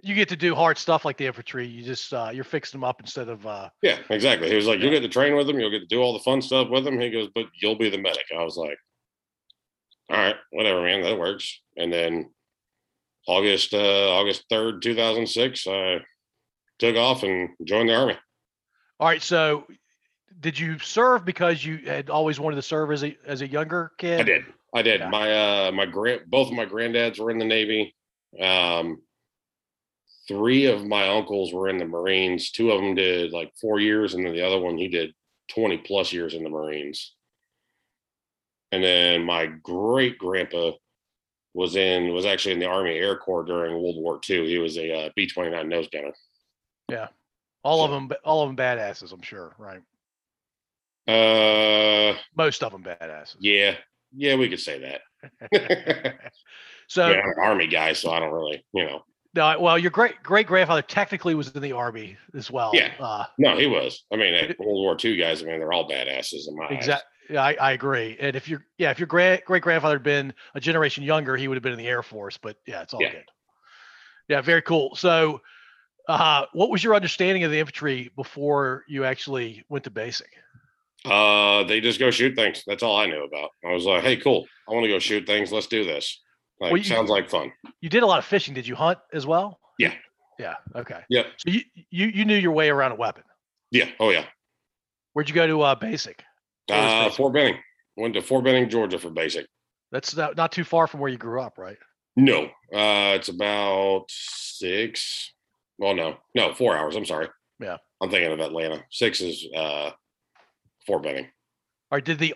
You 0.03 0.13
get 0.13 0.29
to 0.29 0.35
do 0.35 0.53
hard 0.53 0.77
stuff 0.77 1.05
like 1.05 1.17
the 1.17 1.25
infantry. 1.25 1.67
You 1.67 1.83
just 1.83 2.13
uh, 2.13 2.29
you're 2.33 2.43
fixing 2.43 2.79
them 2.79 2.87
up 2.87 2.99
instead 2.99 3.29
of 3.29 3.45
uh, 3.45 3.69
Yeah, 3.81 3.97
exactly. 4.09 4.49
He 4.49 4.55
was 4.55 4.67
like, 4.67 4.79
You'll 4.79 4.91
get 4.91 5.01
to 5.01 5.09
train 5.09 5.35
with 5.35 5.47
them. 5.47 5.59
You'll 5.59 5.71
get 5.71 5.79
to 5.79 5.85
do 5.87 6.01
all 6.01 6.13
the 6.13 6.19
fun 6.19 6.41
stuff 6.41 6.69
with 6.69 6.83
them. 6.83 6.99
He 6.99 7.11
goes, 7.11 7.29
But 7.33 7.45
you'll 7.61 7.77
be 7.77 7.89
the 7.89 7.97
medic. 7.97 8.25
I 8.35 8.43
was 8.43 8.57
like, 8.57 8.77
All 10.09 10.17
right, 10.17 10.35
whatever, 10.51 10.81
man. 10.81 11.01
That 11.03 11.19
works. 11.19 11.61
And 11.75 11.93
then 11.93 12.31
August, 13.27 13.73
uh, 13.73 14.11
August 14.13 14.45
3rd, 14.51 14.81
2006, 14.81 15.67
I 15.67 15.99
took 16.79 16.95
off 16.95 17.23
and 17.23 17.49
joined 17.65 17.89
the 17.89 17.95
army. 17.95 18.17
All 18.99 19.07
right. 19.07 19.21
So, 19.21 19.67
did 20.39 20.57
you 20.57 20.79
serve 20.79 21.25
because 21.25 21.63
you 21.63 21.77
had 21.77 22.09
always 22.09 22.39
wanted 22.39 22.57
to 22.57 22.61
serve 22.61 22.91
as 22.91 23.03
a 23.03 23.17
as 23.25 23.41
a 23.41 23.47
younger 23.47 23.91
kid? 23.97 24.21
I 24.21 24.23
did. 24.23 24.45
I 24.73 24.81
did. 24.81 24.99
Yeah. 25.01 25.09
My 25.09 25.67
uh 25.67 25.71
my 25.71 25.85
grand 25.85 26.21
both 26.27 26.47
of 26.47 26.53
my 26.53 26.65
granddads 26.65 27.19
were 27.19 27.31
in 27.31 27.39
the 27.39 27.45
Navy. 27.45 27.95
Um 28.39 29.01
three 30.27 30.65
of 30.65 30.85
my 30.85 31.07
uncles 31.07 31.53
were 31.53 31.69
in 31.69 31.77
the 31.77 31.85
Marines. 31.85 32.51
Two 32.51 32.71
of 32.71 32.81
them 32.81 32.95
did 32.95 33.31
like 33.31 33.51
four 33.59 33.79
years, 33.79 34.13
and 34.13 34.25
then 34.25 34.33
the 34.33 34.45
other 34.45 34.59
one 34.59 34.77
he 34.77 34.87
did 34.87 35.13
20 35.53 35.77
plus 35.79 36.11
years 36.11 36.33
in 36.33 36.43
the 36.43 36.49
Marines. 36.49 37.13
And 38.71 38.83
then 38.83 39.23
my 39.23 39.45
great 39.45 40.17
grandpa 40.17 40.71
was 41.53 41.75
in 41.75 42.13
was 42.13 42.25
actually 42.25 42.53
in 42.53 42.59
the 42.59 42.67
Army 42.67 42.97
Air 42.97 43.17
Corps 43.17 43.43
during 43.43 43.73
World 43.73 43.95
War 43.97 44.19
II. 44.29 44.47
He 44.47 44.57
was 44.57 44.77
a 44.77 45.05
uh, 45.05 45.09
B 45.15 45.27
29 45.27 45.69
nose 45.69 45.87
gunner. 45.91 46.13
Yeah. 46.89 47.07
All 47.67 47.83
of 47.83 47.91
them, 47.91 48.11
all 48.23 48.43
of 48.43 48.49
them 48.49 48.55
badasses. 48.55 49.11
I'm 49.11 49.21
sure, 49.21 49.53
right? 49.57 49.81
Uh, 51.07 52.17
Most 52.35 52.63
of 52.63 52.71
them 52.71 52.83
badasses. 52.83 53.35
yeah, 53.39 53.75
yeah, 54.15 54.35
we 54.35 54.49
could 54.49 54.59
say 54.59 54.79
that. 54.79 55.01
so, 56.87 57.09
yeah, 57.11 57.19
I'm 57.21 57.29
an 57.29 57.35
army 57.41 57.67
guy, 57.67 57.93
so 57.93 58.11
I 58.11 58.19
don't 58.19 58.31
really, 58.33 58.63
you 58.73 58.85
know. 58.85 59.03
no, 59.35 59.59
well, 59.59 59.77
your 59.77 59.91
great 59.91 60.21
great 60.23 60.47
grandfather 60.47 60.81
technically 60.81 61.35
was 61.35 61.49
in 61.51 61.61
the 61.61 61.73
army 61.73 62.17
as 62.35 62.49
well. 62.51 62.71
Yeah. 62.73 62.91
Uh, 62.99 63.25
No, 63.37 63.57
he 63.57 63.67
was. 63.67 64.05
I 64.11 64.15
mean, 64.15 64.33
eh, 64.33 64.53
World 64.59 64.81
War 64.81 64.97
II 65.03 65.17
guys. 65.17 65.41
I 65.43 65.45
mean, 65.45 65.59
they're 65.59 65.73
all 65.73 65.89
badasses 65.89 66.47
in 66.47 66.55
my. 66.55 66.69
Exactly. 66.69 67.07
Yeah, 67.29 67.43
I, 67.43 67.53
I 67.59 67.71
agree. 67.73 68.15
And 68.21 68.37
if 68.37 68.47
your 68.47 68.65
yeah, 68.77 68.91
if 68.91 68.99
your 68.99 69.07
great 69.07 69.43
great 69.43 69.61
grandfather 69.61 69.95
had 69.95 70.03
been 70.03 70.33
a 70.55 70.61
generation 70.61 71.03
younger, 71.03 71.35
he 71.35 71.47
would 71.49 71.55
have 71.55 71.63
been 71.63 71.73
in 71.73 71.77
the 71.79 71.87
Air 71.87 72.01
Force. 72.03 72.37
But 72.37 72.55
yeah, 72.65 72.81
it's 72.81 72.93
all 72.93 73.01
Yeah. 73.01 73.11
good. 73.11 73.25
Yeah, 74.29 74.41
very 74.41 74.61
cool. 74.61 74.95
So, 74.95 75.41
uh, 76.07 76.45
what 76.53 76.69
was 76.69 76.83
your 76.83 76.95
understanding 76.95 77.43
of 77.43 77.51
the 77.51 77.59
infantry 77.59 78.11
before 78.15 78.83
you 78.87 79.03
actually 79.05 79.63
went 79.69 79.83
to 79.85 79.89
basic? 79.91 80.29
Uh, 81.05 81.63
they 81.63 81.79
just 81.79 81.99
go 81.99 82.11
shoot 82.11 82.35
things. 82.35 82.63
That's 82.67 82.83
all 82.83 82.97
I 82.97 83.05
knew 83.05 83.23
about. 83.23 83.51
I 83.65 83.71
was 83.73 83.85
like, 83.85 84.03
hey, 84.03 84.17
cool. 84.17 84.45
I 84.67 84.73
want 84.73 84.83
to 84.83 84.89
go 84.89 84.99
shoot 84.99 85.25
things. 85.25 85.51
Let's 85.51 85.67
do 85.67 85.85
this. 85.85 86.21
Like, 86.59 86.71
Well, 86.71 86.77
you- 86.77 86.83
sounds 86.83 87.09
like 87.09 87.29
fun. 87.29 87.51
You 87.81 87.89
did 87.89 88.03
a 88.03 88.05
lot 88.07 88.19
of 88.19 88.25
fishing. 88.25 88.53
Did 88.53 88.67
you 88.67 88.75
hunt 88.75 88.97
as 89.13 89.25
well? 89.27 89.59
Yeah. 89.79 89.93
Yeah. 90.39 90.55
Okay. 90.75 90.99
Yeah. 91.09 91.23
So 91.37 91.51
you 91.51 91.61
you 91.89 92.07
you 92.07 92.25
knew 92.25 92.35
your 92.37 92.51
way 92.51 92.69
around 92.69 92.91
a 92.91 92.95
weapon. 92.95 93.23
Yeah. 93.71 93.89
Oh 93.99 94.09
yeah. 94.09 94.25
Where'd 95.13 95.29
you 95.29 95.35
go 95.35 95.47
to 95.47 95.61
uh, 95.61 95.75
basic? 95.75 96.23
Uh, 96.69 97.05
basic? 97.05 97.17
Fort 97.17 97.33
Benning. 97.33 97.57
Went 97.95 98.13
to 98.15 98.21
Fort 98.21 98.43
Benning, 98.43 98.69
Georgia 98.69 98.99
for 98.99 99.09
basic. 99.09 99.47
That's 99.91 100.15
not, 100.15 100.35
not 100.37 100.51
too 100.51 100.63
far 100.63 100.85
from 100.85 100.99
where 100.99 101.09
you 101.09 101.17
grew 101.17 101.41
up, 101.41 101.57
right? 101.57 101.77
No, 102.15 102.45
uh, 102.73 103.15
it's 103.15 103.29
about 103.29 104.05
six. 104.09 105.33
Well, 105.79 105.93
no, 105.95 106.17
no, 106.35 106.53
four 106.53 106.75
hours. 106.75 106.95
I'm 106.95 107.05
sorry. 107.05 107.27
Yeah. 107.59 107.77
I'm 108.01 108.09
thinking 108.09 108.31
of 108.31 108.39
Atlanta. 108.39 108.83
Six 108.91 109.21
is 109.21 109.45
uh, 109.55 109.91
Fort 110.85 111.03
Benning. 111.03 111.27
Or 111.91 112.01
did 112.01 112.19
the 112.19 112.35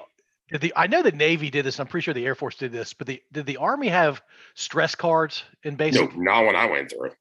did 0.52 0.62
the 0.62 0.74
I 0.76 0.88
know 0.88 1.02
the 1.04 1.12
Navy 1.12 1.50
did 1.50 1.66
this. 1.66 1.80
I'm 1.80 1.88
pretty 1.88 2.04
sure 2.06 2.14
the 2.14 2.26
Air 2.26 2.36
Force 2.36 2.56
did 2.56 2.72
this, 2.72 2.94
but 2.94 3.08
the 3.08 3.22
did 3.32 3.46
the 3.46 3.58
Army 3.58 3.88
have 3.90 4.22
stress 4.56 4.96
cards 4.96 5.44
in 5.64 5.74
No, 5.74 5.78
basic? 5.78 6.18
not 6.18 6.46
when 6.46 6.56
I 6.56 6.66
went 6.66 6.92
through. 6.92 7.12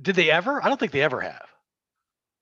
Did 0.00 0.16
they 0.16 0.30
ever? 0.30 0.62
I 0.64 0.68
don't 0.68 0.78
think 0.78 0.92
they 0.92 1.02
ever 1.02 1.20
have. 1.20 1.46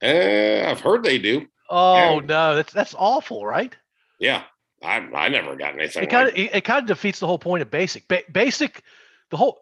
Uh, 0.02 0.68
I've 0.70 0.80
heard 0.80 1.02
they 1.02 1.18
do. 1.18 1.46
Oh 1.70 2.20
Yeah. 2.20 2.26
no, 2.26 2.54
that's 2.56 2.72
that's 2.72 2.94
awful, 2.98 3.46
right? 3.46 3.74
Yeah, 4.20 4.42
I 4.82 4.96
I 4.98 5.28
never 5.28 5.56
got 5.56 5.74
anything. 5.74 6.02
It 6.04 6.10
kind 6.10 6.28
of 6.28 6.34
like, 6.34 6.46
it, 6.52 6.56
it 6.56 6.60
kind 6.64 6.80
of 6.82 6.86
defeats 6.86 7.18
the 7.18 7.26
whole 7.26 7.38
point 7.38 7.62
of 7.62 7.70
basic. 7.70 8.06
Ba- 8.08 8.22
basic, 8.30 8.82
the 9.30 9.36
whole 9.36 9.58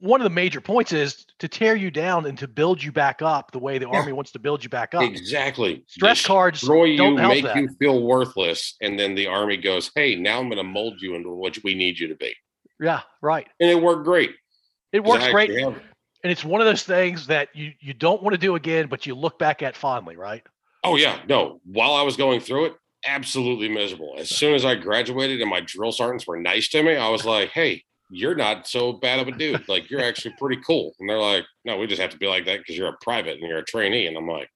one 0.00 0.20
of 0.20 0.24
the 0.24 0.30
major 0.30 0.60
points 0.60 0.92
is 0.92 1.24
to 1.38 1.48
tear 1.48 1.74
you 1.74 1.90
down 1.90 2.26
and 2.26 2.36
to 2.38 2.46
build 2.46 2.82
you 2.82 2.92
back 2.92 3.22
up 3.22 3.50
the 3.52 3.58
way 3.58 3.78
the 3.78 3.86
Yeah. 3.86 3.98
Army 3.98 4.12
wants 4.12 4.32
to 4.32 4.38
build 4.38 4.62
you 4.62 4.68
back 4.70 4.94
up. 4.94 5.02
exactly. 5.02 5.82
Stress 5.86 6.24
cards 6.26 6.60
Destroy 6.60 6.84
you, 6.84 7.10
make 7.16 7.44
that. 7.44 7.56
you 7.56 7.68
feel 7.78 8.02
worthless, 8.02 8.74
and 8.82 8.98
then 8.98 9.14
the 9.14 9.26
army 9.26 9.56
goes, 9.56 9.90
"Hey, 9.94 10.14
now 10.14 10.38
I'm 10.38 10.48
going 10.48 10.58
to 10.58 10.62
mold 10.62 11.00
you 11.00 11.14
into 11.14 11.30
what 11.30 11.56
we 11.64 11.74
need 11.74 11.98
you 11.98 12.08
to 12.08 12.14
be," 12.16 12.34
Yeah, 12.80 13.00
right. 13.22 13.46
and 13.60 13.70
it 13.70 13.80
worked 13.80 14.04
great. 14.04 14.34
It 14.92 15.04
works 15.04 15.26
great, 15.28 15.50
and 15.50 15.74
it's 16.24 16.44
one 16.44 16.60
of 16.60 16.66
those 16.66 16.82
things 16.82 17.26
that 17.28 17.48
you 17.54 17.72
you 17.80 17.94
don't 17.94 18.22
want 18.22 18.34
to 18.34 18.38
do 18.38 18.54
again, 18.56 18.88
but 18.88 19.06
you 19.06 19.14
look 19.14 19.38
back 19.38 19.62
at 19.62 19.76
fondly, 19.76 20.16
right? 20.16 20.42
Oh 20.84 20.96
yeah, 20.96 21.18
no. 21.28 21.60
While 21.64 21.92
I 21.94 22.02
was 22.02 22.16
going 22.16 22.40
through 22.40 22.66
it, 22.66 22.74
absolutely 23.06 23.68
miserable. 23.68 24.14
As 24.18 24.28
soon 24.28 24.54
as 24.54 24.64
I 24.64 24.74
graduated 24.74 25.40
and 25.40 25.48
my 25.50 25.60
drill 25.60 25.92
sergeants 25.92 26.26
were 26.26 26.38
nice 26.40 26.68
to 26.70 26.82
me, 26.82 26.96
I 26.96 27.08
was 27.08 27.24
like, 27.24 27.50
"Hey, 27.50 27.84
you're 28.10 28.34
not 28.34 28.66
so 28.66 28.92
bad 28.92 29.20
of 29.20 29.28
a 29.28 29.32
dude. 29.32 29.68
Like 29.68 29.90
you're 29.90 30.02
actually 30.02 30.34
pretty 30.38 30.60
cool." 30.66 30.94
And 30.98 31.08
they're 31.08 31.18
like, 31.18 31.44
"No, 31.64 31.76
we 31.78 31.86
just 31.86 32.00
have 32.00 32.10
to 32.10 32.18
be 32.18 32.26
like 32.26 32.44
that 32.46 32.58
because 32.58 32.76
you're 32.76 32.88
a 32.88 32.96
private 33.00 33.38
and 33.38 33.48
you're 33.48 33.58
a 33.58 33.64
trainee." 33.64 34.06
And 34.06 34.16
I'm 34.16 34.28
like, 34.28 34.48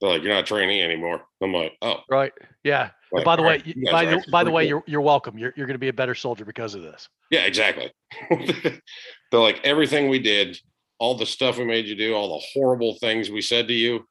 "They're 0.00 0.10
like, 0.10 0.22
you're 0.22 0.32
not 0.32 0.44
a 0.44 0.46
trainee 0.46 0.82
anymore." 0.82 1.22
I'm 1.42 1.52
like, 1.52 1.72
"Oh." 1.82 2.00
Right. 2.10 2.32
Yeah. 2.64 2.90
Like, 3.12 3.24
by 3.24 3.36
the 3.36 3.42
way, 3.42 3.48
right, 3.48 3.66
you 3.66 3.90
by 3.90 4.04
the 4.04 4.24
by 4.30 4.42
the 4.44 4.50
way, 4.50 4.64
cool. 4.64 4.68
you're 4.68 4.84
you're 4.86 5.00
welcome. 5.00 5.38
You're 5.38 5.52
you're 5.56 5.66
going 5.66 5.74
to 5.74 5.78
be 5.78 5.88
a 5.88 5.92
better 5.92 6.14
soldier 6.14 6.44
because 6.44 6.74
of 6.74 6.82
this. 6.82 7.08
Yeah, 7.30 7.42
exactly. 7.42 7.92
They're 8.30 9.40
like 9.40 9.60
everything 9.64 10.08
we 10.08 10.18
did, 10.18 10.58
all 10.98 11.16
the 11.16 11.26
stuff 11.26 11.58
we 11.58 11.64
made 11.64 11.86
you 11.86 11.94
do, 11.94 12.14
all 12.14 12.38
the 12.38 12.44
horrible 12.52 12.96
things 12.98 13.30
we 13.30 13.40
said 13.42 13.68
to 13.68 13.74
you. 13.74 14.06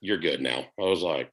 You're 0.00 0.18
good 0.18 0.40
now. 0.40 0.64
I 0.78 0.82
was 0.82 1.02
like, 1.02 1.32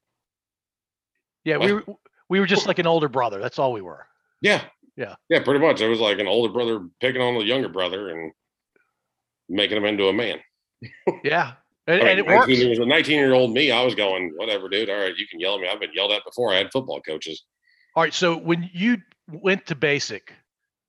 Yeah, 1.44 1.58
we 1.58 1.72
were 1.72 1.84
we 2.28 2.40
were 2.40 2.46
just 2.46 2.66
like 2.68 2.78
an 2.80 2.86
older 2.86 3.08
brother. 3.08 3.38
That's 3.38 3.58
all 3.58 3.72
we 3.72 3.82
were. 3.82 4.06
yeah, 4.40 4.62
Yeah. 4.96 5.14
yeah, 5.30 5.42
pretty 5.42 5.60
much. 5.60 5.80
It 5.80 5.88
was 5.88 6.00
like 6.00 6.18
an 6.18 6.26
older 6.26 6.52
brother 6.52 6.86
picking 7.00 7.22
on 7.22 7.34
the 7.34 7.44
younger 7.44 7.68
brother 7.68 8.10
and 8.10 8.32
making 9.48 9.76
him 9.76 9.84
into 9.86 10.08
a 10.08 10.12
man. 10.12 10.38
Yeah. 11.24 11.52
And, 11.86 12.00
I 12.00 12.04
mean, 12.04 12.08
and 12.08 12.20
it 12.20 12.26
19 12.26 12.36
works. 12.38 12.48
years- 12.62 12.78
a 12.78 12.86
19 12.86 13.18
year 13.18 13.32
old 13.32 13.52
me, 13.52 13.70
I 13.72 13.82
was 13.82 13.94
going, 13.94 14.32
whatever, 14.36 14.68
dude. 14.68 14.90
All 14.90 14.96
right, 15.00 15.16
you 15.16 15.26
can 15.26 15.40
yell 15.40 15.54
at 15.54 15.60
me. 15.60 15.68
I've 15.68 15.80
been 15.80 15.92
yelled 15.94 16.12
at 16.12 16.24
before. 16.24 16.52
I 16.52 16.56
had 16.58 16.70
football 16.72 17.00
coaches. 17.00 17.42
All 17.96 18.02
right. 18.02 18.12
So 18.14 18.36
when 18.36 18.68
you 18.72 18.98
went 19.30 19.66
to 19.66 19.74
basic, 19.74 20.32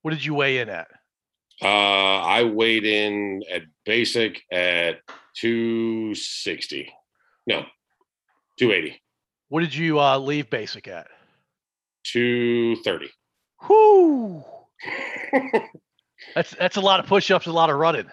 what 0.01 0.11
did 0.11 0.23
you 0.23 0.33
weigh 0.35 0.59
in 0.59 0.69
at? 0.69 0.87
Uh, 1.61 1.67
I 1.67 2.43
weighed 2.43 2.85
in 2.85 3.41
at 3.51 3.61
basic 3.85 4.41
at 4.51 4.97
260. 5.37 6.91
No, 7.47 7.63
280, 8.59 9.01
What 9.49 9.61
did 9.61 9.73
you 9.75 9.99
uh, 9.99 10.17
leave 10.17 10.49
basic 10.49 10.87
at? 10.87 11.07
230. 12.05 13.09
Whoo! 13.69 14.43
That's 16.35 16.51
that's 16.55 16.77
a 16.77 16.81
lot 16.81 16.99
of 16.99 17.05
push-ups, 17.07 17.47
a 17.47 17.51
lot 17.51 17.69
of 17.69 17.77
running. 17.77 18.09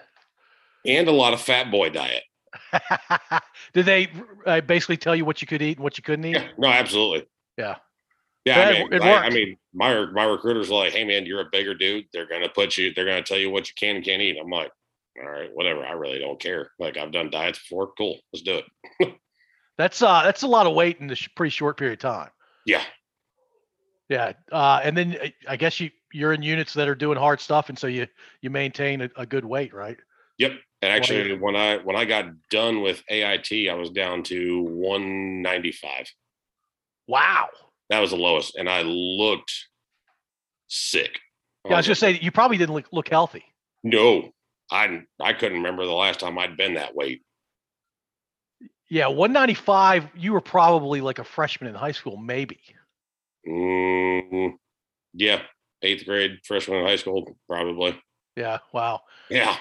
and 0.85 1.07
a 1.07 1.11
lot 1.11 1.33
of 1.33 1.41
fat 1.41 1.71
boy 1.71 1.89
diet. 1.89 2.23
Did 3.73 3.85
they 3.85 4.09
uh, 4.45 4.61
basically 4.61 4.97
tell 4.97 5.15
you 5.15 5.25
what 5.25 5.41
you 5.41 5.47
could 5.47 5.61
eat 5.61 5.77
and 5.77 5.83
what 5.83 5.97
you 5.97 6.03
couldn't 6.03 6.25
eat? 6.25 6.35
Yeah, 6.35 6.47
no, 6.57 6.67
absolutely. 6.67 7.27
Yeah. 7.57 7.75
Yeah, 8.43 8.59
I 8.59 8.71
mean, 8.71 9.01
I, 9.03 9.13
I 9.17 9.29
mean, 9.29 9.57
my 9.73 10.05
my 10.11 10.23
recruiters 10.23 10.71
are 10.71 10.83
like, 10.85 10.93
"Hey, 10.93 11.03
man, 11.03 11.27
you're 11.27 11.41
a 11.41 11.49
bigger 11.51 11.75
dude. 11.75 12.05
They're 12.11 12.27
gonna 12.27 12.49
put 12.49 12.75
you. 12.75 12.91
They're 12.93 13.05
gonna 13.05 13.21
tell 13.21 13.37
you 13.37 13.51
what 13.51 13.67
you 13.67 13.75
can 13.79 13.97
and 13.97 14.03
can't 14.05 14.19
eat." 14.19 14.35
I'm 14.41 14.49
like, 14.49 14.71
"All 15.21 15.29
right, 15.29 15.49
whatever. 15.53 15.85
I 15.85 15.91
really 15.91 16.17
don't 16.17 16.39
care. 16.39 16.71
Like, 16.79 16.97
I've 16.97 17.11
done 17.11 17.29
diets 17.29 17.59
before. 17.59 17.91
Cool, 17.95 18.17
let's 18.33 18.41
do 18.41 18.61
it." 18.99 19.13
That's 19.77 20.01
uh 20.01 20.21
that's 20.23 20.41
a 20.43 20.47
lot 20.47 20.67
of 20.67 20.73
weight 20.75 20.97
in 20.99 21.09
a 21.09 21.15
sh- 21.15 21.29
pretty 21.35 21.49
short 21.51 21.77
period 21.77 22.03
of 22.03 22.11
time. 22.11 22.29
Yeah, 22.65 22.83
Yeah. 24.11 24.33
Uh, 24.51 24.81
and 24.83 24.97
then 24.97 25.17
uh, 25.23 25.27
I 25.47 25.55
guess 25.55 25.79
you 25.79 25.89
you're 26.11 26.33
in 26.33 26.41
units 26.41 26.73
that 26.73 26.89
are 26.89 26.95
doing 26.95 27.17
hard 27.17 27.39
stuff, 27.39 27.69
and 27.69 27.79
so 27.79 27.87
you 27.87 28.07
you 28.41 28.49
maintain 28.49 29.01
a, 29.01 29.09
a 29.15 29.25
good 29.25 29.45
weight, 29.45 29.73
right? 29.73 29.97
yep. 30.37 30.51
And 30.81 30.91
actually, 30.91 31.37
when 31.37 31.55
I 31.55 31.77
when 31.77 31.95
I 31.95 32.03
got 32.03 32.25
done 32.49 32.81
with 32.81 33.01
AIT, 33.07 33.69
I 33.69 33.73
was 33.75 33.89
down 33.91 34.23
to 34.23 34.63
195. 34.63 36.07
Wow. 37.07 37.47
That 37.89 37.99
was 37.99 38.09
the 38.09 38.17
lowest, 38.17 38.57
and 38.57 38.67
I 38.69 38.81
looked 38.81 39.53
sick. 40.67 41.17
Yeah, 41.65 41.75
I 41.75 41.77
was 41.77 41.87
gonna 41.87 41.95
say 41.95 42.19
you 42.21 42.31
probably 42.31 42.57
didn't 42.57 42.75
look, 42.75 42.87
look 42.91 43.07
healthy. 43.07 43.45
no. 43.83 44.33
I 44.73 45.03
I 45.21 45.33
couldn't 45.33 45.57
remember 45.57 45.85
the 45.85 45.91
last 45.91 46.21
time 46.21 46.37
I'd 46.37 46.55
been 46.55 46.75
that 46.75 46.95
weight. 46.95 47.21
Yeah, 48.89 49.07
195. 49.07 50.07
You 50.15 50.31
were 50.31 50.39
probably 50.39 51.01
like 51.01 51.19
a 51.19 51.25
freshman 51.25 51.69
in 51.69 51.75
high 51.75 51.91
school, 51.91 52.15
maybe. 52.15 52.61
Mm, 53.47 54.53
yeah, 55.13 55.41
eighth 55.81 56.05
grade, 56.05 56.39
freshman 56.45 56.79
in 56.79 56.85
high 56.85 56.95
school, 56.95 57.37
probably. 57.47 57.99
Yeah. 58.35 58.59
Wow. 58.73 59.01
Yeah, 59.29 59.57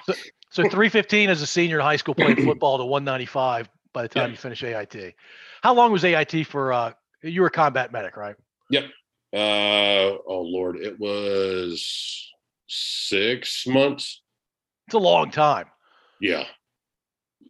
So 0.51 0.63
315 0.69 1.31
as 1.31 1.43
a 1.43 1.47
senior 1.47 1.79
in 1.79 1.85
high 1.85 1.97
school 1.97 2.15
playing 2.15 2.37
football 2.45 2.79
to 2.79 2.85
195 2.85 3.69
by 3.93 4.03
the 4.03 4.09
time 4.09 4.25
Yeah. 4.27 4.31
you 4.31 4.37
finish 4.37 4.63
AIT. 4.63 5.15
How 5.63 5.75
long 5.75 5.93
was 5.93 6.05
AIT 6.05 6.47
for? 6.47 6.73
Uh, 6.73 6.93
you 7.23 7.41
were 7.41 7.49
a 7.49 7.51
combat 7.51 7.93
medic, 7.93 8.17
right? 8.17 8.37
Uh 9.33 10.19
oh 10.27 10.43
Lord, 10.43 10.77
it 10.79 10.99
was 10.99 12.29
six 12.67 13.65
months. 13.65 14.23
It's 14.89 14.95
a 14.95 14.99
long 14.99 15.31
time. 15.31 15.67
Yeah. 16.21 16.45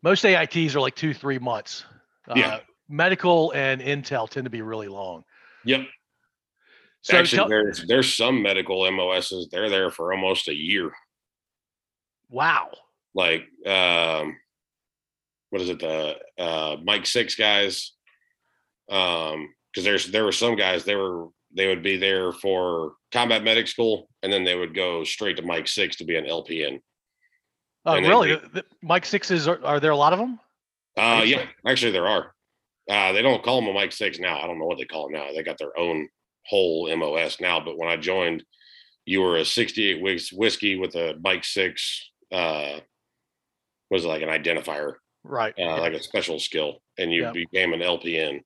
Most 0.03 0.23
AITs 0.25 0.75
are 0.75 0.81
like 0.81 0.95
two, 0.95 1.15
three 1.15 1.39
months. 1.39 1.85
Uh, 2.29 2.35
Yeah. 2.37 2.61
Medical 2.91 3.53
and 3.53 3.81
intel 3.81 4.29
tend 4.29 4.45
to 4.45 4.51
be 4.51 4.61
really 4.61 4.89
long. 4.89 5.23
Yep. 5.65 5.87
So 7.03 7.17
Actually, 7.17 7.37
tell- 7.39 7.49
there's 7.49 7.85
there's 7.87 8.15
some 8.15 8.43
medical 8.43 8.91
MOSs. 8.91 9.49
They're 9.51 9.71
there 9.71 9.91
for 9.91 10.13
almost 10.13 10.49
a 10.49 10.55
year. 10.55 10.93
wow. 12.29 12.71
Like 13.15 13.45
um, 13.67 14.37
what 15.51 15.63
is 15.63 15.69
it? 15.71 15.81
The 15.81 16.17
uh, 16.39 16.77
Mike 16.85 17.07
Six 17.07 17.35
guys. 17.35 17.93
Um, 18.91 19.49
because 19.73 19.85
there's 19.85 20.07
there 20.11 20.25
were 20.25 20.33
some 20.33 20.57
guys 20.57 20.85
they 20.85 20.97
were 20.97 21.29
they 21.57 21.67
would 21.69 21.83
be 21.83 21.97
there 21.97 22.33
for 22.33 22.95
combat 23.13 23.43
medic 23.45 23.67
school 23.69 24.09
and 24.23 24.33
then 24.33 24.45
they 24.45 24.55
would 24.57 24.75
go 24.75 25.03
straight 25.05 25.37
to 25.37 25.43
Mike 25.43 25.67
Six 25.69 25.97
to 25.97 26.05
be 26.05 26.17
an 26.17 26.25
LPN. 26.27 26.81
Oh, 27.87 27.95
then 27.95 28.05
really? 28.05 28.35
they- 28.35 28.41
The- 28.41 28.49
the 28.49 28.65
Mike 28.83 29.07
sixes 29.07 29.49
are, 29.49 29.59
are 29.65 29.81
there 29.81 29.91
a 29.93 29.97
lot 29.97 30.13
of 30.13 30.19
them? 30.19 30.39
Uh, 30.97 31.23
yeah, 31.25 31.47
actually 31.67 31.93
there 31.93 32.07
are. 32.09 32.35
Uh, 32.89 33.13
they 33.13 33.23
don't 33.23 33.43
call 33.43 33.61
them 33.61 33.71
a 33.71 33.73
Mike 33.73 33.93
Six 33.93 34.19
now. 34.19 34.39
I 34.41 34.47
don't 34.47 34.59
know 34.59 34.67
what 34.67 34.79
they 34.79 34.85
call 34.85 35.05
them 35.09 35.15
now. 35.15 35.33
They 35.35 35.43
got 35.43 35.57
their 35.59 35.77
own 35.79 36.09
whole 36.51 36.95
MOS 36.95 37.41
now. 37.41 37.61
But 37.61 37.79
when 37.79 37.89
I 37.89 37.97
joined, 37.97 38.45
you 39.07 39.23
were 39.23 39.39
a 39.39 39.45
68 39.45 40.03
whis- 40.03 40.33
whiskey 40.33 40.77
with 40.77 40.95
a 40.97 41.17
Mike 41.23 41.45
Six. 41.45 42.11
Uh, 42.31 42.81
was 43.91 44.05
like 44.05 44.23
an 44.23 44.29
identifier, 44.29 44.95
Right. 45.25 45.53
uh, 45.59 45.81
like 45.81 45.95
a 45.95 46.03
special 46.03 46.39
skill, 46.39 46.81
and 46.97 47.13
you 47.13 47.23
Yep. 47.23 47.35
became 47.35 47.73
an 47.73 47.81
LPN. 47.83 48.41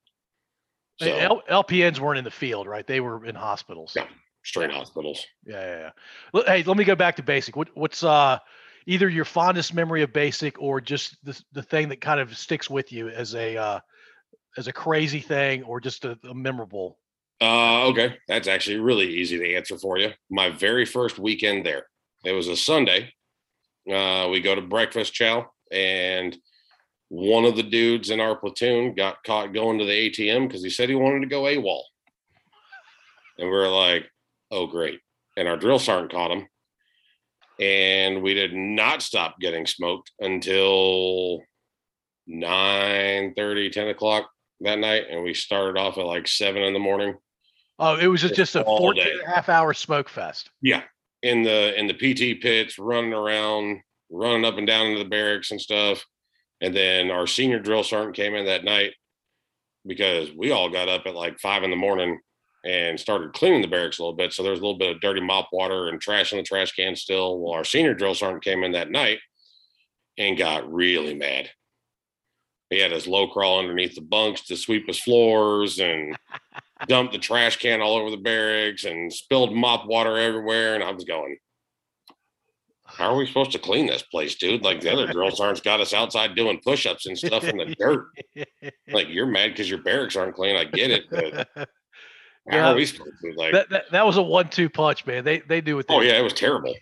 So 1.00 1.14
L- 1.14 1.42
LPNs 1.50 1.98
weren't 1.98 2.16
in 2.18 2.24
the 2.24 2.30
field, 2.30 2.66
right? 2.66 2.86
They 2.86 3.00
were 3.00 3.26
in 3.26 3.34
hospitals. 3.34 3.92
Yeah. 3.96 4.08
straight 4.46 4.70
hospitals. 4.70 5.26
Yeah, 5.46 5.60
yeah, 5.62 5.90
yeah. 6.34 6.42
Hey, 6.46 6.62
let 6.64 6.76
me 6.76 6.84
go 6.84 6.94
back 6.94 7.16
to 7.16 7.22
basic. 7.22 7.56
What, 7.56 7.68
what's 7.74 8.02
uh 8.04 8.38
either 8.86 9.08
your 9.08 9.24
fondest 9.24 9.72
memory 9.72 10.02
of 10.02 10.12
basic 10.12 10.60
or 10.60 10.80
just 10.82 11.16
the 11.24 11.42
the 11.52 11.62
thing 11.62 11.88
that 11.88 12.00
kind 12.02 12.20
of 12.20 12.36
sticks 12.36 12.68
with 12.68 12.92
you 12.92 13.08
as 13.08 13.34
a 13.34 13.56
uh 13.56 13.80
as 14.58 14.66
a 14.66 14.72
crazy 14.72 15.20
thing 15.20 15.62
or 15.62 15.80
just 15.80 16.04
a, 16.04 16.18
a 16.28 16.34
memorable? 16.34 16.98
Uh, 17.40 17.86
okay, 17.88 18.16
that's 18.28 18.48
actually 18.48 18.78
really 18.78 19.06
easy 19.06 19.38
to 19.38 19.54
answer 19.54 19.78
for 19.78 19.98
you. 19.98 20.12
My 20.30 20.50
very 20.50 20.86
first 20.86 21.18
weekend 21.18 21.66
there, 21.66 21.86
it 22.24 22.32
was 22.32 22.48
a 22.48 22.56
Sunday. 22.56 23.12
Uh, 23.90 24.28
we 24.30 24.40
go 24.40 24.54
to 24.54 24.62
breakfast 24.62 25.12
chow, 25.12 25.50
and 25.70 26.36
one 27.08 27.44
of 27.44 27.56
the 27.56 27.62
dudes 27.62 28.10
in 28.10 28.20
our 28.20 28.34
platoon 28.34 28.94
got 28.94 29.22
caught 29.24 29.52
going 29.52 29.78
to 29.78 29.84
the 29.84 30.10
ATM 30.10 30.48
because 30.48 30.62
he 30.62 30.70
said 30.70 30.88
he 30.88 30.94
wanted 30.94 31.20
to 31.20 31.26
go 31.26 31.42
AWOL. 31.42 31.82
And 33.38 33.48
we 33.50 33.56
are 33.56 33.68
like, 33.68 34.08
oh, 34.50 34.66
great. 34.66 35.00
And 35.36 35.48
our 35.48 35.56
drill 35.56 35.78
sergeant 35.78 36.12
caught 36.12 36.30
him. 36.30 36.46
And 37.60 38.22
we 38.22 38.34
did 38.34 38.52
not 38.52 39.02
stop 39.02 39.38
getting 39.40 39.66
smoked 39.66 40.10
until 40.18 41.42
9 42.26 43.34
30, 43.34 43.70
10 43.70 43.88
o'clock 43.88 44.28
that 44.60 44.78
night. 44.78 45.04
And 45.10 45.22
we 45.22 45.34
started 45.34 45.78
off 45.78 45.98
at 45.98 46.06
like 46.06 46.26
seven 46.26 46.62
in 46.62 46.72
the 46.72 46.78
morning. 46.78 47.14
Oh, 47.78 47.96
it 47.98 48.06
was 48.06 48.20
just, 48.20 48.34
Just 48.34 48.54
a 48.56 48.62
all 48.62 48.78
14 48.78 49.04
day. 49.04 49.10
and 49.12 49.20
a 49.22 49.26
half 49.30 49.48
hour 49.48 49.74
smoke 49.74 50.08
fest. 50.08 50.50
Yeah, 50.62 50.82
in 51.22 51.42
the 51.42 51.78
in 51.78 51.86
the 51.88 51.94
PT 51.94 52.40
pits, 52.40 52.78
running 52.78 53.12
around, 53.12 53.80
running 54.10 54.44
up 54.44 54.58
and 54.58 54.66
down 54.66 54.86
into 54.86 55.02
the 55.02 55.08
barracks 55.08 55.50
and 55.50 55.60
stuff. 55.60 56.04
And 56.60 56.74
then 56.74 57.10
our 57.10 57.26
senior 57.26 57.58
drill 57.58 57.82
sergeant 57.84 58.14
came 58.16 58.34
in 58.34 58.46
that 58.46 58.64
night 58.64 58.92
because 59.86 60.30
we 60.36 60.50
all 60.52 60.70
got 60.70 60.88
up 60.88 61.02
at 61.06 61.14
like 61.14 61.38
five 61.40 61.62
in 61.64 61.70
the 61.70 61.76
morning 61.76 62.20
and 62.64 62.98
started 62.98 63.34
cleaning 63.34 63.60
the 63.60 63.68
barracks 63.68 63.98
a 63.98 64.02
little 64.02 64.16
bit. 64.16 64.32
So 64.32 64.42
there 64.42 64.52
was 64.52 64.60
a 64.60 64.62
little 64.62 64.78
bit 64.78 64.94
of 64.94 65.00
dirty 65.02 65.20
mop 65.20 65.48
water 65.52 65.88
and 65.88 66.00
trash 66.00 66.32
in 66.32 66.38
the 66.38 66.44
trash 66.44 66.72
can 66.72 66.94
still. 66.96 67.38
Well, 67.40 67.54
our 67.54 67.64
senior 67.64 67.92
drill 67.92 68.14
sergeant 68.14 68.44
came 68.44 68.62
in 68.64 68.72
that 68.72 68.90
night 68.90 69.18
and 70.16 70.38
got 70.38 70.72
really 70.72 71.14
mad. 71.14 71.50
He 72.70 72.78
had 72.78 72.92
his 72.92 73.06
low 73.06 73.26
crawl 73.28 73.58
underneath 73.58 73.94
the 73.94 74.00
bunks 74.00 74.46
to 74.46 74.56
sweep 74.56 74.86
his 74.86 74.98
floors 75.00 75.78
and 75.80 76.16
dumped 76.88 77.12
the 77.12 77.18
trash 77.18 77.56
can 77.58 77.80
all 77.80 77.96
over 77.96 78.10
the 78.10 78.16
barracks 78.16 78.84
and 78.84 79.12
spilled 79.12 79.54
mop 79.54 79.86
water 79.86 80.16
everywhere. 80.18 80.74
And 80.74 80.84
I 80.84 80.90
was 80.90 81.04
going, 81.04 81.36
How 82.86 83.12
are 83.12 83.16
we 83.16 83.26
supposed 83.26 83.52
to 83.52 83.58
clean 83.58 83.86
this 83.86 84.02
place, 84.02 84.34
dude? 84.36 84.62
Like 84.62 84.80
the 84.80 84.92
other 84.92 85.06
drill 85.12 85.30
sergeants 85.30 85.60
got 85.60 85.80
us 85.80 85.92
outside 85.94 86.34
doing 86.34 86.60
push 86.64 86.86
ups 86.86 87.06
and 87.06 87.18
stuff 87.18 87.44
in 87.44 87.56
the 87.56 87.74
dirt. 87.78 88.06
Like 88.92 89.08
you're 89.08 89.26
mad 89.26 89.50
because 89.50 89.68
your 89.68 89.82
barracks 89.82 90.16
aren't 90.16 90.34
clean. 90.34 90.56
I 90.56 90.64
get 90.64 90.90
it, 90.90 91.04
but 91.10 91.48
how 91.56 91.66
Yeah. 92.50 92.70
are 92.70 92.74
we 92.74 92.86
supposed 92.86 93.12
to? 93.22 93.32
Like, 93.36 93.52
that, 93.52 93.70
that 93.70 93.84
that 93.90 94.06
was 94.06 94.16
a 94.16 94.22
one 94.22 94.48
two 94.50 94.68
punch, 94.68 95.06
man. 95.06 95.24
They 95.24 95.40
they 95.40 95.60
do 95.60 95.76
what 95.76 95.88
they 95.88 95.94
oh, 95.94 96.00
yeah, 96.00 96.18
it 96.18 96.22
was 96.24 96.34
terrible. 96.34 96.74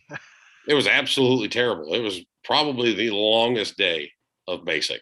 It 0.69 0.75
was 0.75 0.87
absolutely 0.87 1.49
terrible. 1.49 1.95
It 1.95 2.01
was 2.01 2.21
probably 2.45 2.95
the 2.95 3.11
longest 3.11 3.77
day 3.77 4.11
of 4.49 4.65
basic. 4.65 5.01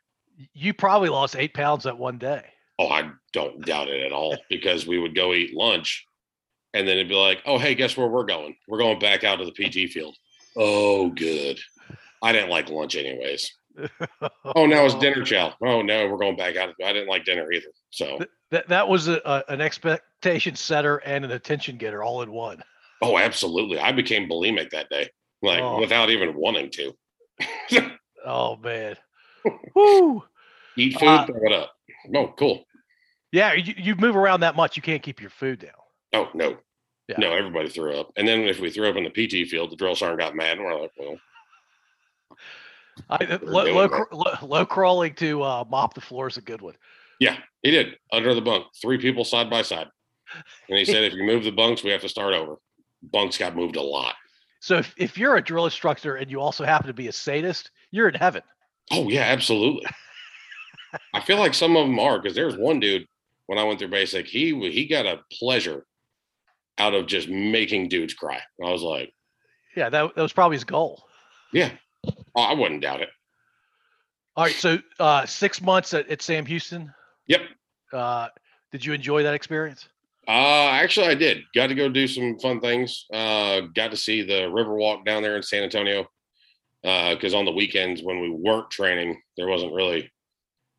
You 0.54 0.73
probably 0.73 1.09
lost 1.11 1.37
eight 1.37 1.52
pounds 1.54 1.85
that 1.85 1.99
one 1.99 2.16
day. 2.19 2.45
Oh, 2.80 2.88
I 2.88 3.10
don't 3.34 3.62
doubt 3.66 3.88
it 3.88 4.06
at 4.06 4.10
all 4.12 4.34
because 4.49 4.87
we 4.87 4.99
would 4.99 5.14
go 5.14 5.34
eat 5.34 5.54
lunch 5.54 6.06
and 6.72 6.88
then 6.88 6.96
it'd 6.96 7.08
be 7.10 7.14
like, 7.14 7.42
oh, 7.44 7.58
hey, 7.58 7.75
guess 7.75 7.94
where 7.94 8.08
we're 8.08 8.25
going? 8.25 8.56
We're 8.68 8.78
going 8.78 8.99
back 8.99 9.22
out 9.22 9.37
to 9.37 9.44
the 9.44 9.52
PT 9.52 9.92
field. 9.92 10.16
Oh, 10.56 11.10
good. 11.10 11.58
I 12.22 12.32
didn't 12.32 12.49
like 12.49 12.70
lunch 12.70 12.96
anyways. 12.96 13.52
Oh, 14.56 14.64
now 14.66 14.84
it's 14.87 14.94
dinner 14.96 15.22
chow. 15.25 15.52
Oh, 15.62 15.80
no, 15.82 16.08
we're 16.08 16.16
going 16.18 16.37
back 16.37 16.56
out. 16.56 16.75
I 16.84 16.92
didn't 16.92 17.08
like 17.08 17.25
dinner 17.25 17.52
either. 17.52 17.68
So, 17.90 18.19
That 18.50 18.66
that 18.69 18.88
was 18.88 19.08
a, 19.08 19.21
a, 19.25 19.45
an 19.49 19.60
expectation 19.60 20.56
setter 20.56 20.97
and 20.99 21.25
an 21.25 21.30
attention 21.32 21.76
getter 21.76 22.02
all 22.02 22.23
in 22.23 22.32
one. 22.32 22.62
oh, 23.02 23.16
absolutely. 23.19 23.78
I 23.78 23.93
became 23.93 24.28
bulimic 24.28 24.71
that 24.71 24.88
day, 24.90 25.08
like 25.43 25.60
Oh. 25.62 25.78
without 25.80 26.08
even 26.10 26.34
wanting 26.34 26.71
to. 26.71 26.97
Oh 28.26 28.56
man. 28.56 28.97
Woo. 29.75 30.23
Eat 30.76 30.99
food, 30.99 31.08
Uh, 31.08 31.26
throw 31.26 31.43
it 31.45 31.52
up. 31.52 31.73
Oh, 32.14 32.34
cool. 32.38 32.64
Yeah, 33.32 33.52
you, 33.54 33.75
you 33.76 33.97
move 33.97 34.16
around 34.16 34.40
that 34.40 34.56
much, 34.56 34.76
you 34.76 34.82
can't 34.82 35.02
keep 35.02 35.21
your 35.21 35.30
food 35.30 35.60
down. 35.60 35.71
Oh, 36.12 36.28
no. 36.34 36.56
Yeah. 37.08 37.16
No, 37.19 37.32
everybody 37.32 37.69
threw 37.69 37.99
up. 37.99 38.12
And 38.16 38.26
then 38.26 38.40
if 38.40 38.60
we 38.60 38.71
threw 38.71 38.88
up 38.88 38.97
in 38.97 39.04
the 39.04 39.10
PT 39.10 39.49
field, 39.49 39.71
the 39.71 39.76
drill 39.76 39.95
sergeant 39.95 40.21
got 40.21 40.36
mad 40.36 40.58
and 40.58 40.64
we're 40.64 40.80
like, 40.80 40.93
well, 40.99 41.16
I, 43.08 43.38
low, 43.43 43.64
low, 43.64 44.04
low, 44.12 44.34
low 44.43 44.66
crawling 44.66 45.14
to 45.14 45.43
uh, 45.43 45.64
mop 45.69 45.95
the 45.95 46.00
floor 46.00 46.28
is 46.28 46.36
a 46.36 46.43
good 46.43 46.60
one. 46.60 46.75
Yeah, 47.19 47.36
he 47.62 47.71
did 47.71 47.97
under 48.12 48.34
the 48.34 48.40
bunk, 48.40 48.66
three 48.80 48.99
people 48.99 49.25
side 49.25 49.50
by 49.50 49.62
side. 49.62 49.88
And 50.69 50.78
he 50.78 50.84
said, 50.84 51.04
if 51.04 51.12
you 51.12 51.25
move 51.25 51.45
the 51.45 51.50
bunks, 51.50 51.82
we 51.82 51.90
have 51.90 52.00
to 52.02 52.08
start 52.08 52.34
over. 52.34 52.56
Bunks 53.02 53.38
got 53.38 53.56
moved 53.56 53.76
a 53.76 53.82
lot. 53.82 54.14
So 54.60 54.76
if, 54.76 54.95
if 54.97 55.19
you're 55.19 55.36
a 55.36 55.43
drill 55.43 55.64
instructor 55.64 56.16
and 56.16 56.30
you 56.30 56.40
also 56.40 56.64
happen 56.64 56.86
to 56.86 56.95
be 56.95 57.08
a 57.08 57.12
sadist, 57.12 57.71
you're 57.90 58.08
in 58.08 58.14
heaven. 58.14 58.43
Oh, 58.93 59.08
yeah, 59.08 59.23
absolutely. 59.23 59.86
I 61.14 61.21
feel 61.21 61.38
like 61.38 61.54
some 61.54 61.76
of 61.76 61.86
them 61.86 61.99
are 61.99 62.21
because 62.21 62.34
there's 62.34 62.56
one 62.56 62.80
dude 62.80 63.06
when 63.50 63.58
I 63.58 63.65
went 63.65 63.80
through 63.80 63.89
basic, 63.89 64.28
he 64.28 64.54
he 64.71 64.86
got 64.86 65.06
a 65.06 65.23
pleasure 65.32 65.84
out 66.78 66.95
of 66.95 67.08
just 67.08 67.28
making 67.28 67.89
dudes 67.89 68.15
cry. 68.15 68.39
I 68.65 68.71
was 68.71 68.80
like, 68.82 69.13
Yeah, 69.76 69.89
that, 69.89 70.15
that 70.15 70.23
was 70.23 70.32
probably 70.32 70.54
his 70.54 70.63
goal. 70.63 71.02
yeah, 71.52 71.73
oh, 72.06 72.43
I 72.43 72.54
wouldn't 72.54 72.80
doubt 72.80 73.00
it. 73.00 73.08
All 74.36 74.45
right, 74.45 74.54
so 74.54 74.78
uh, 75.00 75.26
six 75.26 75.60
months 75.60 75.93
at, 75.95 76.08
at 76.08 76.23
Sam 76.23 76.47
Houston. 76.47 76.95
Yep. 77.26 77.41
Uh, 77.93 78.28
did 78.71 78.84
you 78.84 78.93
enjoy 78.93 79.25
that 79.25 79.34
experience? 79.34 79.89
Uh, 80.28 80.69
actually, 80.69 81.08
I 81.08 81.17
did. 81.17 81.39
Got 81.52 81.67
to 81.67 81.75
go 81.75 81.89
do 81.89 82.06
some 82.06 82.39
fun 82.39 82.60
things. 82.60 83.06
Uh, 83.13 83.63
got 83.75 83.91
to 83.91 83.97
see 83.97 84.23
the 84.23 84.43
Riverwalk 84.43 85.04
down 85.04 85.25
there 85.25 85.36
in 85.36 85.43
San 85.43 85.65
Antonio. 85.65 86.06
Because 86.82 87.34
on 87.34 87.45
the 87.47 87.50
weekends 87.50 88.00
when 88.04 88.21
we 88.21 88.30
weren't 88.30 88.71
training, 88.71 89.21
there 89.36 89.49
wasn't 89.49 89.73
really 89.75 90.08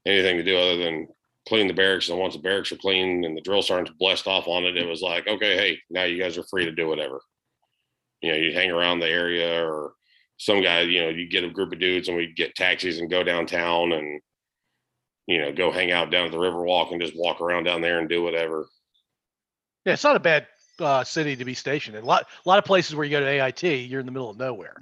anything 0.06 0.38
to 0.38 0.44
do 0.44 0.58
other 0.58 0.78
than 0.78 1.10
clean 1.48 1.68
the 1.68 1.74
barracks. 1.74 2.10
And 2.10 2.20
once 2.20 2.36
the 2.36 2.42
barracks 2.42 2.72
are 2.72 2.78
clean 2.78 3.24
and 3.24 3.36
the 3.36 3.42
drill 3.42 3.62
sergeants 3.62 3.98
blessed 4.00 4.28
off 4.28 4.48
on 4.48 4.64
it, 4.66 4.78
it 4.78 4.88
was 4.88 5.02
like, 5.02 5.28
okay, 5.28 5.56
hey, 5.56 5.80
now 5.90 6.04
you 6.04 6.22
guys 6.22 6.38
are 6.38 6.44
free 6.44 6.66
to 6.66 6.72
do 6.72 6.88
whatever. 6.88 7.22
You 8.22 8.32
know, 8.32 8.38
you 8.38 8.54
hang 8.54 8.72
around 8.72 9.00
the 9.00 9.10
area, 9.10 9.66
or 9.66 9.94
some 10.38 10.62
guy, 10.62 10.82
you 10.82 11.02
know, 11.02 11.10
you 11.10 11.28
get 11.28 11.44
a 11.44 11.50
group 11.50 11.74
of 11.74 11.80
dudes 11.80 12.08
and 12.08 12.18
we 12.18 12.34
get 12.34 12.56
taxis 12.56 13.00
and 13.00 13.10
go 13.10 13.24
downtown 13.24 13.94
and 13.94 14.22
you 15.28 15.40
know 15.40 15.52
go 15.54 15.72
hang 15.72 15.92
out 15.92 16.12
down 16.12 16.26
at 16.26 16.32
the 16.32 16.38
Riverwalk 16.38 16.92
and 16.92 17.02
just 17.02 17.18
walk 17.18 17.42
around 17.42 17.64
down 17.64 17.82
there 17.82 18.00
and 18.00 18.10
do 18.10 18.22
whatever. 18.22 18.68
Yeah, 19.86 19.94
it's 19.94 20.04
not 20.04 20.16
a 20.16 20.20
bad 20.20 20.48
uh, 20.80 21.04
city 21.04 21.36
to 21.36 21.46
be 21.46 21.54
stationed 21.54 21.96
in. 21.96 22.04
A 22.04 22.06
lot, 22.06 22.28
a 22.46 22.50
lot 22.50 22.60
of 22.60 22.66
places 22.66 22.96
where 22.96 23.06
you 23.06 23.12
go 23.12 23.20
to 23.20 23.28
AIT, 23.28 23.64
you're 23.64 24.00
in 24.00 24.06
the 24.06 24.12
middle 24.12 24.30
of 24.30 24.38
nowhere. 24.38 24.76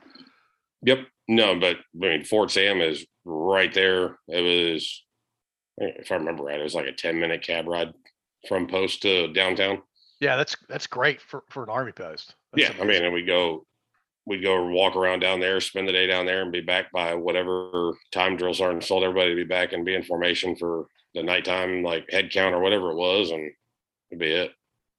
Yep. 0.83 0.99
No, 1.27 1.59
but 1.59 1.77
I 1.77 1.79
mean, 1.93 2.23
Fort 2.23 2.51
Sam 2.51 2.81
is 2.81 3.05
right 3.25 3.73
there. 3.73 4.17
It 4.27 4.41
was, 4.73 5.03
if 5.79 6.11
I 6.11 6.15
remember 6.15 6.43
right, 6.43 6.59
it 6.59 6.63
was 6.63 6.75
like 6.75 6.87
a 6.87 6.91
10 6.91 7.19
minute 7.19 7.41
cab 7.41 7.67
ride 7.67 7.93
from 8.47 8.67
post 8.67 9.01
to 9.03 9.31
downtown. 9.33 9.81
Yeah, 10.19 10.35
that's 10.35 10.55
that's 10.67 10.87
great 10.87 11.21
for, 11.21 11.43
for 11.49 11.63
an 11.63 11.69
army 11.69 11.93
post. 11.93 12.35
That's 12.53 12.69
yeah. 12.69 12.81
I 12.81 12.85
mean, 12.85 13.03
and 13.03 13.13
we 13.13 13.23
go, 13.23 13.65
we'd 14.25 14.43
go 14.43 14.65
walk 14.67 14.95
around 14.95 15.21
down 15.21 15.39
there, 15.39 15.61
spend 15.61 15.87
the 15.87 15.93
day 15.93 16.07
down 16.07 16.25
there, 16.25 16.41
and 16.41 16.51
be 16.51 16.61
back 16.61 16.91
by 16.91 17.15
whatever 17.15 17.93
time 18.11 18.35
drill 18.35 18.53
sergeant 18.53 18.85
told 18.85 19.03
everybody 19.03 19.29
to 19.29 19.35
be 19.35 19.45
back 19.45 19.71
and 19.71 19.85
be 19.85 19.95
in 19.95 20.03
formation 20.03 20.55
for 20.57 20.87
the 21.15 21.23
nighttime, 21.23 21.83
like 21.83 22.09
head 22.11 22.31
count 22.31 22.53
or 22.53 22.59
whatever 22.59 22.91
it 22.91 22.97
was. 22.97 23.31
And 23.31 23.49
it'd 24.11 24.19
be 24.19 24.31
it. 24.31 24.51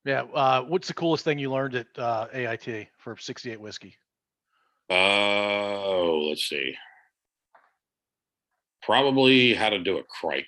yeah. 0.07 0.23
Uh, 0.23 0.63
what's 0.63 0.89
the 0.89 0.95
coolest 0.95 1.25
thing 1.25 1.39
you 1.39 1.51
learned 1.53 1.75
at 1.75 1.87
uh, 1.99 2.27
AIT 2.33 2.89
for 2.99 3.17
68 3.17 3.61
whiskey? 3.61 3.95
Oh, 4.89 6.27
let's 6.29 6.49
see. 6.49 6.75
Probably 8.83 9.55
how 9.55 9.69
to 9.69 9.79
do 9.79 9.99
a 9.99 10.03
cric. 10.03 10.47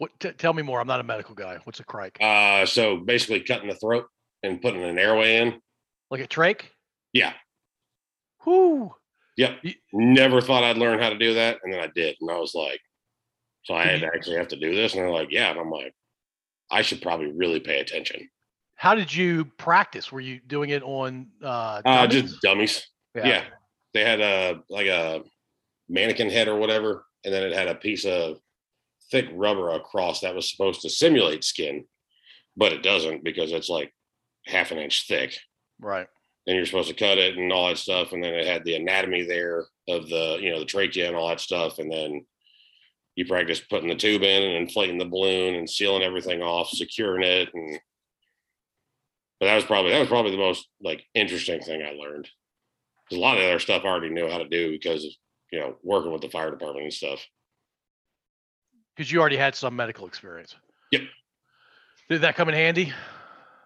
What? 0.00 0.18
T- 0.18 0.32
tell 0.32 0.54
me 0.54 0.62
more. 0.62 0.80
I'm 0.80 0.86
not 0.86 1.00
a 1.00 1.04
medical 1.04 1.34
guy. 1.34 1.58
What's 1.64 1.78
a 1.78 1.84
cric? 1.84 2.16
Uh, 2.22 2.64
so 2.64 2.96
basically 2.96 3.40
cutting 3.40 3.68
the 3.68 3.74
throat 3.74 4.06
and 4.42 4.60
putting 4.62 4.82
an 4.82 4.98
airway 4.98 5.36
in. 5.36 5.60
like 6.10 6.22
a 6.22 6.26
trach? 6.26 6.62
Yeah. 7.12 7.34
Whoo! 8.46 8.94
Yep. 9.36 9.58
You- 9.62 9.74
Never 9.92 10.40
thought 10.40 10.64
I'd 10.64 10.78
learn 10.78 10.98
how 11.00 11.10
to 11.10 11.18
do 11.18 11.34
that. 11.34 11.58
And 11.62 11.72
then 11.72 11.80
I 11.80 11.88
did. 11.94 12.16
And 12.20 12.30
I 12.30 12.38
was 12.38 12.54
like, 12.54 12.80
so 13.64 13.74
I 13.74 13.84
had 13.84 14.00
you- 14.00 14.06
to 14.06 14.12
actually 14.14 14.36
have 14.36 14.48
to 14.48 14.56
do 14.58 14.74
this. 14.74 14.94
And 14.94 15.02
they're 15.02 15.10
like, 15.10 15.28
yeah. 15.30 15.50
And 15.50 15.60
I'm 15.60 15.70
like, 15.70 15.92
I 16.70 16.80
should 16.80 17.02
probably 17.02 17.30
really 17.32 17.60
pay 17.60 17.80
attention. 17.80 18.26
How 18.76 18.94
did 18.94 19.14
you 19.14 19.44
practice? 19.58 20.10
Were 20.10 20.20
you 20.22 20.40
doing 20.46 20.70
it 20.70 20.82
on 20.82 21.28
uh, 21.44 21.82
Uh, 21.84 22.06
just 22.06 22.40
dummies. 22.40 22.86
Yeah. 23.14 23.44
They 23.92 24.02
had 24.02 24.20
a, 24.22 24.62
like 24.70 24.86
a 24.86 25.22
mannequin 25.90 26.30
head 26.30 26.48
or 26.48 26.56
whatever. 26.56 27.04
And 27.24 27.34
then 27.34 27.42
it 27.42 27.52
had 27.52 27.68
a 27.68 27.74
piece 27.74 28.06
of 28.06 28.38
thick 29.10 29.26
rubber 29.32 29.70
across 29.70 30.20
that 30.20 30.34
was 30.34 30.50
supposed 30.50 30.82
to 30.82 30.90
simulate 30.90 31.44
skin, 31.44 31.84
but 32.56 32.72
it 32.72 32.82
doesn't 32.82 33.24
because 33.24 33.52
it's 33.52 33.68
like 33.68 33.92
half 34.46 34.70
an 34.70 34.78
inch 34.78 35.06
thick. 35.06 35.38
Right. 35.80 36.06
and 36.46 36.56
you're 36.56 36.66
supposed 36.66 36.88
to 36.88 36.94
cut 36.94 37.18
it 37.18 37.36
and 37.36 37.52
all 37.52 37.68
that 37.68 37.78
stuff. 37.78 38.12
And 38.12 38.22
then 38.22 38.34
it 38.34 38.46
had 38.46 38.64
the 38.64 38.74
anatomy 38.74 39.24
there 39.24 39.66
of 39.88 40.08
the, 40.08 40.38
you 40.40 40.50
know, 40.50 40.58
the 40.58 40.64
trachea 40.64 41.06
and 41.06 41.16
all 41.16 41.28
that 41.28 41.40
stuff. 41.40 41.78
And 41.78 41.92
then 41.92 42.26
you 43.14 43.24
practice 43.26 43.60
putting 43.60 43.88
the 43.88 43.94
tube 43.94 44.22
in 44.22 44.42
and 44.42 44.56
inflating 44.56 44.98
the 44.98 45.04
balloon 45.04 45.54
and 45.54 45.68
sealing 45.68 46.02
everything 46.02 46.42
off, 46.42 46.70
securing 46.70 47.22
it. 47.22 47.50
And, 47.54 47.78
but 49.38 49.46
that 49.46 49.54
was 49.54 49.64
probably, 49.64 49.92
that 49.92 50.00
was 50.00 50.08
probably 50.08 50.32
the 50.32 50.38
most 50.38 50.66
like 50.82 51.04
interesting 51.14 51.60
thing 51.60 51.82
I 51.82 51.92
learned. 51.92 52.28
Cause 53.08 53.18
a 53.18 53.20
lot 53.20 53.38
of 53.38 53.44
other 53.44 53.58
stuff 53.58 53.84
I 53.84 53.88
already 53.88 54.10
knew 54.10 54.28
how 54.28 54.38
to 54.38 54.48
do 54.48 54.70
because 54.70 55.04
of, 55.04 55.10
you 55.52 55.58
know, 55.60 55.76
working 55.82 56.12
with 56.12 56.22
the 56.22 56.30
fire 56.30 56.50
department 56.50 56.84
and 56.84 56.92
stuff. 56.92 57.24
Because 59.00 59.10
you 59.10 59.18
already 59.18 59.38
had 59.38 59.54
some 59.54 59.74
medical 59.74 60.06
experience. 60.06 60.56
Yep. 60.90 61.00
Did 62.10 62.20
that 62.20 62.36
come 62.36 62.50
in 62.50 62.54
handy? 62.54 62.92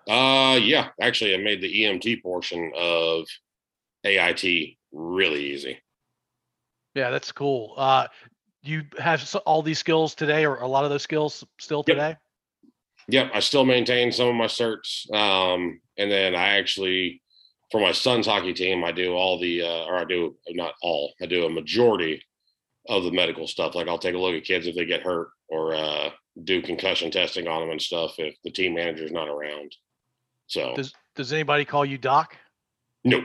Uh, 0.09 0.61
yeah, 0.63 0.91
actually, 1.01 1.35
I 1.35 1.39
made 1.39 1.61
the 1.61 1.83
EMT 1.83 2.23
portion 2.23 2.71
of 2.79 3.27
AIT 4.05 4.77
really 4.93 5.47
easy. 5.47 5.81
Yeah, 6.95 7.11
that's 7.11 7.33
cool. 7.33 7.75
Uh, 7.77 8.07
you 8.63 8.85
have 9.01 9.29
all 9.45 9.61
these 9.61 9.81
skills 9.81 10.15
today, 10.15 10.47
or 10.47 10.59
a 10.59 10.69
lot 10.69 10.85
of 10.85 10.91
those 10.91 11.03
skills 11.03 11.43
still 11.59 11.83
Yep. 11.89 11.97
today? 11.97 12.17
Yep, 13.09 13.31
I 13.35 13.41
still 13.41 13.65
maintain 13.65 14.13
some 14.13 14.29
of 14.29 14.37
my 14.37 14.47
certs. 14.47 15.13
Um, 15.13 15.81
and 15.99 16.13
then 16.13 16.37
I 16.37 16.59
actually, 16.59 17.23
for 17.73 17.81
my 17.81 17.91
son's 17.91 18.29
hockey 18.29 18.55
team, 18.55 18.85
I 18.85 18.93
do 18.93 19.15
all 19.15 19.41
the, 19.41 19.63
uh, 19.63 19.85
or 19.87 19.97
I 19.97 20.05
do 20.05 20.37
not 20.51 20.75
all, 20.81 21.13
I 21.21 21.27
do 21.27 21.45
a 21.45 21.51
majority 21.51 22.23
of 22.89 23.05
the 23.05 23.11
medical 23.11 23.47
stuff. 23.47 23.75
Like 23.75 23.89
I'll 23.89 23.99
take 23.99 24.15
a 24.15 24.19
look 24.19 24.35
at 24.35 24.45
kids 24.45 24.67
if 24.67 24.75
they 24.75 24.85
get 24.85 25.03
hurt 25.03 25.29
or 25.49 25.75
uh, 25.75 26.11
do 26.45 26.61
concussion 26.63 27.11
testing 27.11 27.47
on 27.49 27.61
them 27.61 27.71
and 27.71 27.81
stuff 27.81 28.15
if 28.19 28.35
the 28.45 28.51
team 28.51 28.75
manager's 28.75 29.13
not 29.13 29.29
around. 29.29 29.75
So, 30.47 30.75
Does 30.75 30.93
Does 31.17 31.33
anybody 31.33 31.65
call 31.65 31.85
you 31.85 31.99
Doc? 31.99 32.37
no. 33.05 33.25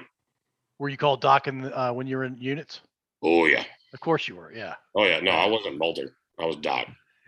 Were 0.79 0.87
you 0.87 0.95
called 0.95 1.19
Doc 1.19 1.47
in, 1.49 1.61
the- 1.63 1.77
uh, 1.77 1.91
when 1.91 2.07
you 2.07 2.15
were 2.15 2.23
in 2.23 2.37
units? 2.37 2.79
Oh, 3.21 3.45
yeah. 3.47 3.65
Of 3.93 3.99
course 3.99 4.29
you 4.29 4.37
were. 4.37 4.53
Yeah. 4.53 4.75
Oh, 4.95 5.03
yeah. 5.03 5.19
No, 5.19 5.31
I 5.31 5.45
wasn't 5.47 5.77
Mulder. 5.77 6.15
I 6.39 6.45
was 6.45 6.55
Doc. 6.57 6.87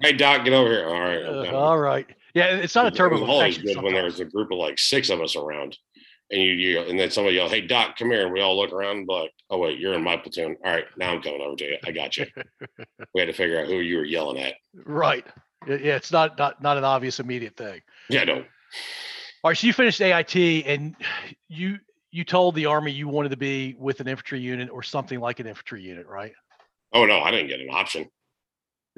Hey, 0.00 0.12
Doc, 0.12 0.44
get 0.44 0.52
over 0.54 0.70
here. 0.70 0.86
All 0.86 1.00
right. 1.00 1.22
Uh, 1.22 1.52
all 1.56 1.78
right. 1.78 2.06
Yeah, 2.34 2.46
it's 2.56 2.74
not 2.74 2.98
a 2.98 3.04
It 3.04 3.10
was 3.12 3.20
always 3.22 3.58
good 3.58 3.76
when 3.82 3.92
there 3.92 4.02
sometimes. 4.04 4.12
was 4.14 4.20
a 4.20 4.24
group 4.24 4.50
of 4.52 4.58
like 4.58 4.78
six 4.78 5.10
of 5.10 5.20
us 5.20 5.36
around, 5.36 5.76
and 6.30 6.40
you, 6.40 6.52
you 6.52 6.80
and 6.80 6.98
then 6.98 7.10
somebody 7.10 7.36
yell, 7.36 7.48
"Hey 7.48 7.60
Doc, 7.60 7.96
come 7.98 8.10
here!" 8.10 8.24
And 8.24 8.32
we 8.32 8.40
all 8.40 8.56
look 8.56 8.72
around 8.72 8.98
and 8.98 9.08
like, 9.08 9.32
"Oh 9.50 9.58
wait, 9.58 9.78
you're 9.78 9.94
in 9.94 10.02
my 10.02 10.16
platoon. 10.16 10.56
All 10.64 10.72
right, 10.72 10.84
now 10.96 11.12
I'm 11.12 11.22
coming 11.22 11.40
over 11.40 11.56
to 11.56 11.64
you. 11.64 11.76
I 11.84 11.92
got 11.92 12.16
you." 12.16 12.26
we 13.14 13.20
had 13.20 13.26
to 13.26 13.32
figure 13.32 13.60
out 13.60 13.66
who 13.66 13.80
you 13.80 13.98
were 13.98 14.04
yelling 14.04 14.38
at. 14.38 14.54
Right. 14.74 15.26
Yeah, 15.66 15.96
it's 15.96 16.10
not 16.10 16.38
not 16.38 16.62
not 16.62 16.78
an 16.78 16.84
obvious 16.84 17.20
immediate 17.20 17.56
thing. 17.56 17.80
Yeah, 18.08 18.24
no, 18.24 18.36
All 18.36 18.44
right, 19.44 19.56
so 19.56 19.66
you 19.66 19.72
finished 19.72 20.00
AIT 20.00 20.34
and 20.66 20.96
you 21.48 21.78
you 22.10 22.24
told 22.24 22.54
the 22.54 22.66
army 22.66 22.92
you 22.92 23.08
wanted 23.08 23.30
to 23.30 23.36
be 23.36 23.74
with 23.78 24.00
an 24.00 24.08
infantry 24.08 24.40
unit 24.40 24.70
or 24.70 24.82
something 24.82 25.20
like 25.20 25.40
an 25.40 25.46
infantry 25.46 25.82
unit, 25.82 26.06
right? 26.06 26.32
oh 26.94 27.06
no, 27.06 27.20
I 27.20 27.30
didn't 27.30 27.48
get 27.48 27.60
an 27.60 27.68
option. 27.70 28.08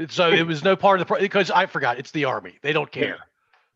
So 0.08 0.30
it 0.30 0.44
was 0.44 0.64
no 0.64 0.74
part 0.74 1.00
of 1.00 1.06
the 1.06 1.16
because 1.20 1.50
I 1.50 1.66
forgot 1.66 1.98
it's 1.98 2.10
the 2.10 2.24
army. 2.24 2.58
They 2.62 2.72
don't 2.72 2.90
care. 2.90 3.18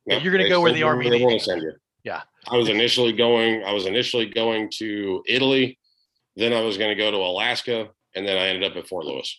Yeah, 0.06 0.18
you're 0.18 0.32
gonna 0.32 0.48
go 0.48 0.60
where 0.60 0.72
the 0.72 0.82
army 0.82 1.10
needs 1.10 1.46
you. 1.46 1.72
Yeah. 2.08 2.22
I 2.50 2.56
was 2.56 2.70
initially 2.70 3.12
going. 3.12 3.62
I 3.64 3.72
was 3.74 3.84
initially 3.84 4.24
going 4.26 4.70
to 4.78 5.22
Italy, 5.28 5.78
then 6.36 6.54
I 6.54 6.62
was 6.62 6.78
going 6.78 6.88
to 6.88 6.94
go 6.94 7.10
to 7.10 7.18
Alaska, 7.18 7.88
and 8.14 8.26
then 8.26 8.38
I 8.38 8.48
ended 8.48 8.70
up 8.70 8.76
at 8.78 8.88
Fort 8.88 9.04
Lewis. 9.04 9.38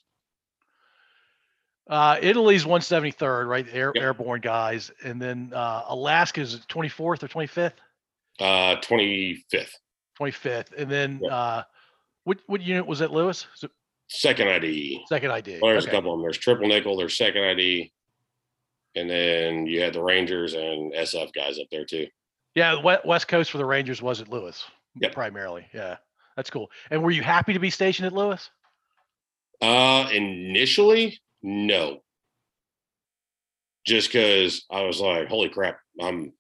Uh, 1.90 2.18
Italy's 2.22 2.66
173rd, 2.66 3.48
right? 3.48 3.66
Air, 3.72 3.92
Yep. 3.96 4.04
Airborne 4.04 4.42
guys, 4.42 4.92
and 5.04 5.20
then 5.20 5.52
uh, 5.56 5.86
Alaska's 5.88 6.60
24th 6.70 7.24
or 7.24 7.28
25th, 7.28 7.74
Uh, 8.40 8.76
twenty 8.82 9.44
fifth, 9.50 9.76
25th, 10.22 10.72
and 10.78 10.90
then 10.92 11.20
Yep. 11.24 11.32
uh, 11.32 11.64
what 12.26 12.38
what 12.46 12.62
unit 12.62 12.86
was 12.86 13.02
at 13.02 13.12
Lewis? 13.12 13.48
Is 13.56 13.64
it 13.64 13.72
second 14.08 14.50
ID. 14.50 15.04
second 15.10 15.32
ID. 15.32 15.58
Well, 15.60 15.72
there's 15.72 15.86
Okay. 15.88 15.92
a 15.92 15.98
couple 15.98 16.14
of 16.14 16.18
them. 16.20 16.24
There's 16.24 16.38
triple 16.38 16.68
nickel. 16.68 16.96
There's 16.96 17.18
second 17.18 17.44
ID, 17.44 17.92
and 18.96 19.10
then 19.10 19.66
you 19.66 19.82
had 19.82 19.94
the 19.94 20.04
Rangers 20.04 20.54
and 20.54 20.94
SF 20.94 21.34
guys 21.34 21.58
up 21.58 21.68
there 21.72 21.86
too. 21.86 22.08
Yeah, 22.56 22.82
West 23.06 23.28
Coast 23.28 23.52
for 23.52 23.58
the 23.58 23.66
Rangers 23.66 24.02
was 24.02 24.22
at 24.22 24.30
Lewis 24.30 24.66
Yep. 25.00 25.14
primarily. 25.14 25.66
Yeah, 25.74 25.98
that's 26.36 26.50
cool. 26.50 26.70
And 26.90 27.04
were 27.04 27.12
you 27.12 27.22
happy 27.22 27.54
to 27.54 27.60
be 27.60 27.70
stationed 27.70 28.08
at 28.08 28.14
Lewis? 28.14 28.50
Uh, 29.62 30.10
initially, 30.12 31.20
no. 31.42 32.02
Just 33.86 34.10
because 34.10 34.66
I 34.70 34.82
was 34.84 35.00
like, 35.00 35.28
holy 35.28 35.50
crap, 35.50 35.80
I'm 36.02 36.34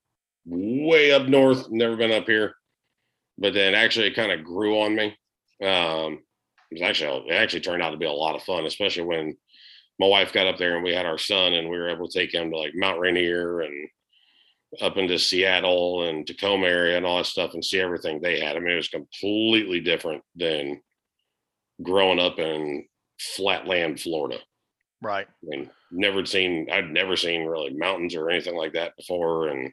way 0.45 1.11
up 1.11 1.27
north, 1.27 1.69
never 1.69 1.95
been 1.95 2.11
up 2.11 2.25
here. 2.25 2.55
But 3.37 3.53
then 3.53 3.75
actually, 3.75 4.07
it 4.07 4.15
kind 4.15 4.31
of 4.31 4.43
grew 4.43 4.81
on 4.81 4.95
me. 4.95 5.05
Um, 5.63 6.19
it 6.71 6.75
was 6.75 6.81
actually, 6.81 7.29
it 7.29 7.33
actually 7.33 7.61
turned 7.61 7.81
out 7.81 7.91
to 7.91 7.97
be 7.97 8.05
a 8.05 8.11
lot 8.11 8.35
of 8.35 8.43
fun, 8.43 8.65
especially 8.65 9.03
when 9.03 9.35
my 9.99 10.07
wife 10.07 10.33
got 10.33 10.47
up 10.47 10.57
there 10.57 10.75
and 10.75 10.83
we 10.83 10.93
had 10.93 11.05
our 11.05 11.17
son 11.17 11.53
and 11.53 11.69
we 11.69 11.77
were 11.77 11.89
able 11.89 12.07
to 12.07 12.19
take 12.19 12.33
him 12.33 12.51
to 12.51 12.57
like 12.57 12.71
Mount 12.75 12.99
Rainier 12.99 13.61
and 13.61 13.89
up 14.81 14.97
into 14.97 15.17
Seattle 15.17 16.07
and 16.07 16.25
Tacoma 16.25 16.67
area 16.67 16.97
and 16.97 17.05
all 17.05 17.17
that 17.17 17.25
stuff 17.25 17.53
and 17.53 17.65
see 17.65 17.79
everything 17.79 18.21
they 18.21 18.39
had. 18.39 18.55
I 18.55 18.59
mean, 18.59 18.73
it 18.73 18.77
was 18.77 18.87
completely 18.87 19.79
different 19.79 20.23
than 20.35 20.81
growing 21.81 22.19
up 22.19 22.39
in 22.39 22.85
flatland 23.19 23.99
Florida. 23.99 24.39
Right. 25.01 25.27
I 25.27 25.45
mean, 25.45 25.69
never 25.91 26.25
seen, 26.25 26.67
I'd 26.71 26.91
never 26.91 27.15
seen 27.15 27.45
really 27.45 27.73
mountains 27.73 28.15
or 28.15 28.29
anything 28.29 28.55
like 28.55 28.73
that 28.73 28.95
before. 28.97 29.47
And 29.47 29.71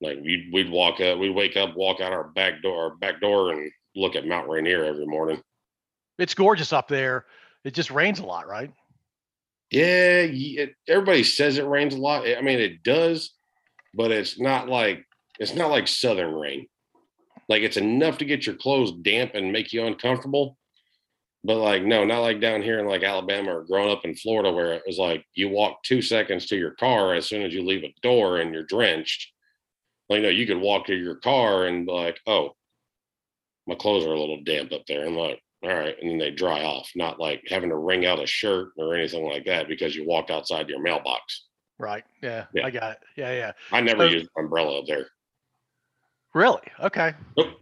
like 0.00 0.18
we'd, 0.20 0.50
we'd 0.52 0.70
walk 0.70 1.00
up, 1.00 1.18
we'd 1.18 1.34
wake 1.34 1.56
up, 1.56 1.76
walk 1.76 2.00
out 2.00 2.12
our 2.12 2.24
back 2.24 2.62
door, 2.62 2.84
our 2.84 2.96
back 2.96 3.20
door 3.20 3.52
and 3.52 3.70
look 3.94 4.16
at 4.16 4.26
Mount 4.26 4.48
Rainier 4.48 4.84
every 4.84 5.06
morning. 5.06 5.40
It's 6.18 6.34
gorgeous 6.34 6.72
up 6.72 6.88
there. 6.88 7.26
It 7.64 7.74
just 7.74 7.90
rains 7.90 8.18
a 8.18 8.26
lot, 8.26 8.48
right? 8.48 8.72
Yeah, 9.70 10.22
it, 10.24 10.74
everybody 10.88 11.22
says 11.22 11.58
it 11.58 11.66
rains 11.66 11.94
a 11.94 11.98
lot. 11.98 12.26
I 12.26 12.40
mean, 12.40 12.58
it 12.58 12.82
does, 12.82 13.34
but 13.94 14.10
it's 14.10 14.38
not 14.38 14.68
like 14.68 15.04
it's 15.38 15.54
not 15.54 15.70
like 15.70 15.88
southern 15.88 16.34
rain. 16.34 16.66
Like 17.48 17.62
it's 17.62 17.76
enough 17.76 18.18
to 18.18 18.24
get 18.24 18.46
your 18.46 18.56
clothes 18.56 18.92
damp 19.02 19.34
and 19.34 19.52
make 19.52 19.72
you 19.72 19.84
uncomfortable. 19.86 20.56
But 21.44 21.58
like 21.58 21.82
no, 21.84 22.04
not 22.04 22.20
like 22.20 22.40
down 22.40 22.62
here 22.62 22.78
in 22.78 22.86
like 22.86 23.02
Alabama 23.02 23.58
or 23.58 23.64
growing 23.64 23.90
up 23.90 24.04
in 24.04 24.14
Florida 24.14 24.52
where 24.52 24.74
it 24.74 24.82
was 24.86 24.98
like 24.98 25.24
you 25.34 25.48
walk 25.48 25.82
two 25.82 26.02
seconds 26.02 26.46
to 26.46 26.56
your 26.56 26.72
car 26.72 27.14
as 27.14 27.26
soon 27.26 27.42
as 27.42 27.54
you 27.54 27.62
leave 27.62 27.84
a 27.84 27.94
door 28.02 28.38
and 28.38 28.52
you're 28.52 28.64
drenched. 28.64 29.32
Like 30.08 30.22
no, 30.22 30.28
you 30.28 30.46
could 30.46 30.60
walk 30.60 30.86
to 30.86 30.94
your 30.94 31.16
car 31.16 31.66
and 31.66 31.86
be 31.86 31.92
like, 31.92 32.18
oh, 32.26 32.50
my 33.66 33.74
clothes 33.74 34.04
are 34.04 34.12
a 34.12 34.18
little 34.18 34.42
damp 34.44 34.72
up 34.72 34.82
there. 34.88 35.06
I'm 35.06 35.14
like, 35.14 35.40
all 35.62 35.70
right, 35.70 35.96
and 36.00 36.10
then 36.10 36.18
they 36.18 36.30
dry 36.30 36.62
off, 36.62 36.90
not 36.94 37.20
like 37.20 37.42
having 37.48 37.70
to 37.70 37.76
wring 37.76 38.06
out 38.06 38.22
a 38.22 38.26
shirt 38.26 38.70
or 38.76 38.94
anything 38.94 39.24
like 39.24 39.44
that 39.46 39.68
because 39.68 39.94
you 39.94 40.06
walked 40.06 40.30
outside 40.30 40.68
your 40.68 40.80
mailbox. 40.80 41.47
Right. 41.78 42.04
Yeah, 42.22 42.46
Yeah. 42.52 42.66
I 42.66 42.70
got 42.70 42.92
it. 42.92 42.98
Yeah, 43.16 43.32
yeah. 43.32 43.52
I 43.72 43.80
never 43.80 44.08
So- 44.08 44.12
used 44.12 44.28
an 44.36 44.44
umbrella 44.44 44.80
up 44.80 44.86
there. 44.86 45.06
Really? 46.34 46.62
Okay. 46.80 47.14
Nope. 47.36 47.60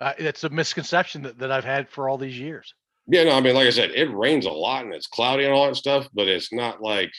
Uh, 0.00 0.12
it's 0.18 0.44
a 0.44 0.48
misconception 0.50 1.22
that, 1.22 1.38
that 1.38 1.50
I've 1.50 1.64
had 1.64 1.88
for 1.90 2.08
all 2.08 2.18
these 2.18 2.38
years. 2.38 2.74
Yeah, 3.06 3.24
no, 3.24 3.32
I 3.36 3.40
mean, 3.40 3.54
like 3.54 3.66
I 3.66 3.70
said, 3.70 3.90
it 3.90 4.06
rains 4.10 4.46
a 4.46 4.50
lot 4.50 4.84
and 4.84 4.94
it's 4.94 5.06
cloudy 5.06 5.44
and 5.44 5.52
all 5.52 5.66
that 5.68 5.76
stuff, 5.76 6.08
but 6.14 6.26
it's 6.26 6.52
not 6.52 6.80
like 6.80 7.12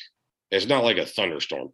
it's 0.51 0.65
not 0.67 0.83
like 0.83 0.97
a 0.97 1.05
thunderstorm. 1.05 1.71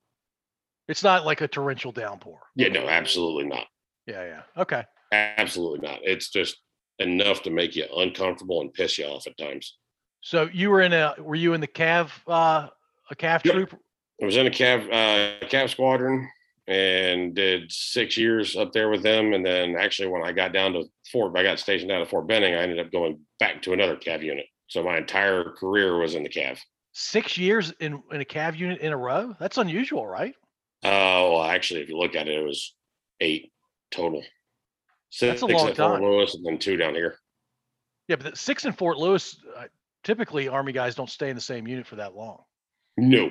It's 0.87 1.03
not 1.03 1.25
like 1.25 1.41
a 1.41 1.47
torrential 1.47 1.91
downpour. 1.91 2.39
Yeah, 2.55 2.67
no, 2.69 2.87
absolutely 2.89 3.45
not. 3.45 3.67
Yeah, 4.05 4.23
yeah. 4.25 4.41
Okay. 4.61 4.83
Absolutely 5.11 5.87
not. 5.87 5.99
It's 6.03 6.29
just 6.29 6.57
enough 6.99 7.41
to 7.43 7.49
make 7.51 7.75
you 7.75 7.85
uncomfortable 7.95 8.61
and 8.61 8.73
piss 8.73 8.97
you 8.97 9.05
off 9.05 9.27
at 9.27 9.37
times. 9.37 9.77
So 10.21 10.49
you 10.51 10.69
were 10.69 10.81
in 10.81 10.93
a 10.93 11.15
were 11.19 11.35
you 11.35 11.53
in 11.53 11.61
the 11.61 11.67
Cav 11.67 12.09
uh 12.27 12.67
a 13.09 13.15
Cav 13.15 13.45
Yep. 13.45 13.53
troop? 13.53 13.79
I 14.21 14.25
was 14.25 14.37
in 14.37 14.47
a 14.47 14.51
Cav 14.51 14.85
uh, 14.87 15.45
Cav 15.47 15.69
squadron 15.69 16.29
and 16.67 17.33
did 17.33 17.71
six 17.71 18.17
years 18.17 18.55
up 18.55 18.71
there 18.71 18.89
with 18.89 19.01
them. 19.01 19.33
And 19.33 19.45
then 19.45 19.75
actually, 19.75 20.09
when 20.09 20.23
I 20.23 20.31
got 20.31 20.53
down 20.53 20.73
to 20.73 20.85
Fort, 21.11 21.35
I 21.35 21.43
got 21.43 21.59
stationed 21.59 21.89
down 21.89 22.01
at 22.01 22.09
Fort 22.09 22.27
Benning. 22.27 22.53
I 22.53 22.59
ended 22.59 22.79
up 22.79 22.91
going 22.91 23.19
back 23.39 23.61
to 23.63 23.73
another 23.73 23.95
Cav 23.95 24.23
unit. 24.23 24.45
So 24.67 24.83
my 24.83 24.97
entire 24.97 25.51
career 25.51 25.97
was 25.97 26.15
in 26.15 26.23
the 26.23 26.29
Cav. 26.29 26.59
Six 26.93 27.37
years 27.37 27.73
in 27.79 28.01
in 28.11 28.21
a 28.21 28.25
Cav 28.25 28.57
unit 28.57 28.79
in 28.81 28.93
a 28.93 28.97
row? 28.97 29.35
That's 29.39 29.57
unusual, 29.57 30.05
right? 30.05 30.35
Oh, 30.83 31.33
well, 31.33 31.43
actually, 31.43 31.81
if 31.81 31.89
you 31.89 31.97
look 31.97 32.15
at 32.15 32.27
it, 32.27 32.37
it 32.37 32.43
was 32.43 32.75
eight 33.19 33.51
total. 33.91 34.23
Six 35.09 35.41
That's 35.41 35.41
a 35.41 35.45
long 35.57 35.69
at 35.69 35.77
Fort 35.77 35.99
time. 35.99 36.03
Lewis 36.03 36.35
and 36.35 36.45
then 36.45 36.57
two 36.57 36.77
down 36.77 36.93
here. 36.93 37.17
Yeah, 38.07 38.17
but 38.17 38.31
the 38.31 38.37
six 38.37 38.65
in 38.65 38.73
Fort 38.73 38.97
Lewis, 38.97 39.37
uh, 39.57 39.65
typically 40.03 40.47
Army 40.47 40.73
guys 40.73 40.95
don't 40.95 41.09
stay 41.09 41.29
in 41.29 41.35
the 41.35 41.41
same 41.41 41.67
unit 41.67 41.87
for 41.87 41.95
that 41.97 42.15
long. 42.15 42.43
No, 42.97 43.29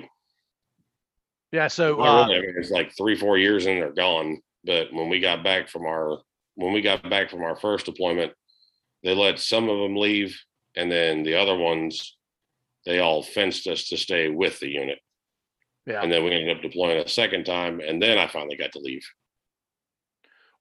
Yeah, 1.52 1.68
so 1.68 2.00
uh, 2.00 2.26
really. 2.26 2.38
I 2.38 2.40
mean, 2.42 2.54
it's 2.56 2.70
like 2.70 2.96
three, 2.96 3.16
four 3.16 3.36
years 3.36 3.66
and 3.66 3.80
they're 3.80 3.92
gone. 3.92 4.40
But 4.64 4.92
when 4.92 5.08
we 5.08 5.20
got 5.20 5.42
back 5.42 5.68
from 5.68 5.84
our 5.86 6.18
when 6.54 6.72
we 6.72 6.82
got 6.82 7.08
back 7.08 7.30
from 7.30 7.42
our 7.42 7.56
first 7.56 7.86
deployment, 7.86 8.32
they 9.02 9.14
let 9.14 9.38
some 9.38 9.68
of 9.68 9.78
them 9.78 9.96
leave, 9.96 10.38
and 10.76 10.90
then 10.92 11.22
the 11.22 11.36
other 11.36 11.56
ones, 11.56 12.16
they 12.84 12.98
all 12.98 13.22
fenced 13.22 13.66
us 13.66 13.88
to 13.88 13.96
stay 13.96 14.28
with 14.28 14.60
the 14.60 14.68
unit. 14.68 14.98
yeah. 15.86 16.02
And 16.02 16.12
then 16.12 16.22
we 16.22 16.32
ended 16.32 16.56
up 16.56 16.62
deploying 16.62 16.98
a 16.98 17.08
second 17.08 17.44
time, 17.44 17.80
and 17.80 18.02
then 18.02 18.18
I 18.18 18.26
finally 18.26 18.56
got 18.56 18.72
to 18.72 18.78
leave. 18.78 19.04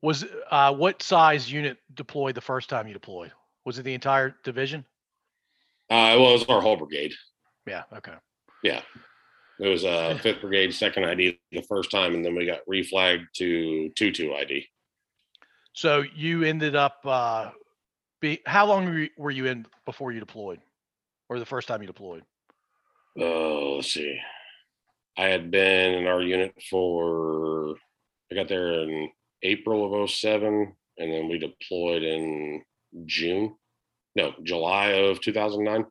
Was 0.01 0.25
uh, 0.49 0.73
what 0.73 1.03
size 1.03 1.51
unit 1.51 1.77
deployed 1.93 2.35
the 2.35 2.41
first 2.41 2.69
time 2.69 2.87
you 2.87 2.93
deployed? 2.93 3.33
Was 3.65 3.77
it 3.77 3.83
the 3.83 3.93
entire 3.93 4.35
division? 4.45 4.85
Uh, 5.89 6.15
well, 6.17 6.29
it 6.29 6.33
was 6.33 6.45
our 6.45 6.61
whole 6.61 6.77
brigade. 6.77 7.13
Yeah. 7.67 7.83
Okay. 7.93 8.13
Yeah. 8.63 8.81
It 9.59 9.67
was 9.67 9.85
uh 9.85 10.17
fifth 10.23 10.41
brigade, 10.41 10.73
second 10.73 11.05
ID 11.05 11.39
the 11.51 11.61
first 11.63 11.91
time, 11.91 12.15
and 12.15 12.23
then 12.23 12.35
we 12.35 12.45
got 12.45 12.65
reflagged 12.69 13.25
to 13.35 13.89
two 13.95 14.11
two 14.11 14.33
ID. 14.33 14.65
So 15.73 16.03
you 16.15 16.43
ended 16.43 16.75
up 16.75 16.97
uh, 17.05 17.51
be 18.21 18.41
how 18.45 18.65
long 18.65 19.07
were 19.17 19.31
you, 19.31 19.45
in 19.45 19.65
before 19.85 20.11
you 20.11 20.19
deployed, 20.19 20.59
or 21.29 21.39
the 21.39 21.45
first 21.45 21.67
time 21.67 21.81
you 21.81 21.87
deployed? 21.87 22.23
Oh, 23.19 23.75
let's 23.77 23.93
see. 23.93 24.19
I 25.17 25.25
had 25.25 25.51
been 25.51 25.93
in 25.95 26.07
our 26.07 26.21
unit 26.21 26.53
for 26.69 27.75
I 28.31 28.35
got 28.35 28.47
there 28.47 28.71
in 28.73 29.09
April 29.43 30.03
of 30.03 30.09
07, 30.09 30.73
and 30.97 31.11
then 31.11 31.27
we 31.27 31.39
deployed 31.39 32.03
in 32.03 32.61
June. 33.05 33.55
No, 34.15 34.33
July 34.43 34.87
of 34.91 35.21
2009. 35.21 35.85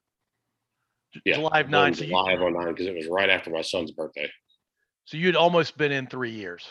Yeah, 1.24 1.36
July 1.36 1.60
of 1.60 1.70
nine. 1.70 1.94
So 1.94 2.02
you, 2.02 2.08
July 2.08 2.32
of 2.32 2.40
09, 2.40 2.68
because 2.68 2.86
it 2.86 2.94
was 2.94 3.06
right 3.08 3.30
after 3.30 3.50
my 3.50 3.62
son's 3.62 3.90
birthday. 3.90 4.30
so 5.04 5.16
you'd 5.16 5.36
almost 5.36 5.76
been 5.76 5.92
in 5.92 6.06
three 6.06 6.30
years. 6.30 6.64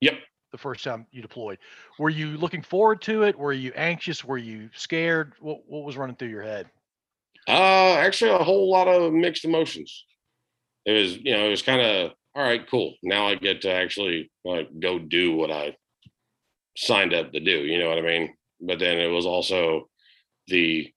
Yep. 0.00 0.14
The 0.52 0.58
first 0.58 0.84
time 0.84 1.06
you 1.10 1.22
deployed, 1.22 1.58
were 1.98 2.10
you 2.10 2.36
looking 2.36 2.62
forward 2.62 3.00
to 3.02 3.22
it? 3.22 3.38
Were 3.38 3.52
you 3.52 3.72
anxious? 3.74 4.24
Were 4.24 4.38
you 4.38 4.68
scared? 4.74 5.32
What 5.40 5.60
What 5.66 5.84
was 5.84 5.96
running 5.96 6.16
through 6.16 6.28
your 6.28 6.42
head? 6.42 6.68
Uh, 7.48 7.94
actually, 7.94 8.30
a 8.30 8.38
whole 8.38 8.70
lot 8.70 8.86
of 8.86 9.12
mixed 9.12 9.44
emotions. 9.44 10.04
It 10.84 10.92
was, 10.92 11.16
you 11.16 11.32
know, 11.32 11.46
it 11.46 11.50
was 11.50 11.62
kind 11.62 11.80
of 11.80 12.12
all 12.34 12.42
right, 12.42 12.68
cool. 12.68 12.94
Now 13.02 13.28
I 13.28 13.34
get 13.34 13.62
to 13.62 13.72
actually 13.72 14.30
like 14.44 14.68
go 14.80 14.98
do 14.98 15.34
what 15.34 15.50
I 15.50 15.76
signed 16.76 17.12
up 17.14 17.32
to 17.32 17.40
do. 17.40 17.64
You 17.64 17.78
know 17.78 17.88
what 17.88 17.98
I 17.98 18.02
mean? 18.02 18.34
But 18.60 18.78
then 18.78 18.98
it 18.98 19.08
was 19.08 19.26
also 19.26 19.88
the 20.48 20.90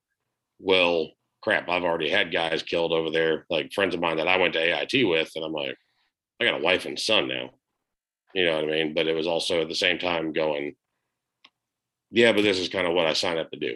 well, 0.60 1.12
crap. 1.46 1.70
I've 1.70 1.84
already 1.84 2.10
had 2.10 2.34
guys 2.34 2.64
killed 2.64 2.92
over 2.92 3.12
there, 3.12 3.46
like 3.52 3.72
friends 3.72 3.94
of 3.94 4.02
mine 4.02 4.18
that 4.18 4.28
I 4.28 4.38
went 4.38 4.54
to 4.54 4.60
AIT 4.60 5.08
with, 5.08 5.32
and 5.36 5.46
I'm 5.46 5.54
like, 5.54 5.78
I 6.42 6.46
got 6.46 6.60
a 6.60 6.64
wife 6.64 6.86
and 6.86 7.00
son 7.00 7.28
now. 7.28 7.52
You 8.34 8.46
know 8.46 8.56
what 8.56 8.64
I 8.64 8.68
mean? 8.68 8.96
But 8.96 9.06
it 9.08 9.16
was 9.16 9.28
also 9.28 9.62
at 9.62 9.70
the 9.70 9.76
same 9.76 10.00
time 10.00 10.34
going, 10.34 10.76
yeah, 12.10 12.32
but 12.34 12.42
this 12.42 12.58
is 12.58 12.68
kind 12.68 12.88
of 12.88 12.96
what 12.96 13.06
I 13.06 13.14
signed 13.14 13.38
up 13.38 13.52
to 13.52 13.60
do. 13.60 13.76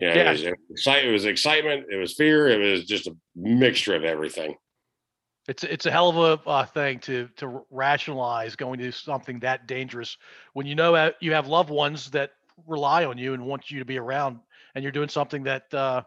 You 0.00 0.08
know, 0.08 0.14
Yeah. 0.14 0.30
it 0.30 0.32
was 0.32 0.42
excitement. 0.70 1.08
It 1.08 1.12
was 1.12 1.24
excitement. 1.26 1.86
It 1.90 1.96
was 1.96 2.14
fear. 2.14 2.48
It 2.48 2.58
was 2.58 2.86
just 2.86 3.06
a 3.06 3.14
mixture 3.36 3.94
of 3.94 4.04
everything. 4.04 4.56
It's 5.48 5.64
it's 5.64 5.86
a 5.86 5.90
hell 5.90 6.08
of 6.08 6.16
a 6.46 6.48
uh, 6.48 6.64
thing 6.64 6.98
to 7.00 7.28
to 7.36 7.62
rationalize 7.70 8.56
going 8.56 8.78
to 8.80 8.90
something 8.90 9.38
that 9.40 9.66
dangerous 9.66 10.16
when 10.54 10.66
you 10.66 10.74
know 10.74 10.94
uh, 10.94 11.10
you 11.20 11.32
have 11.32 11.46
loved 11.46 11.70
ones 11.70 12.10
that 12.10 12.32
rely 12.66 13.04
on 13.04 13.18
you 13.18 13.34
and 13.34 13.44
want 13.44 13.70
you 13.70 13.78
to 13.78 13.84
be 13.84 13.98
around, 13.98 14.40
and 14.74 14.82
you're 14.82 14.92
doing 14.92 15.08
something 15.08 15.44
that 15.44 15.72
uh, 15.72 16.02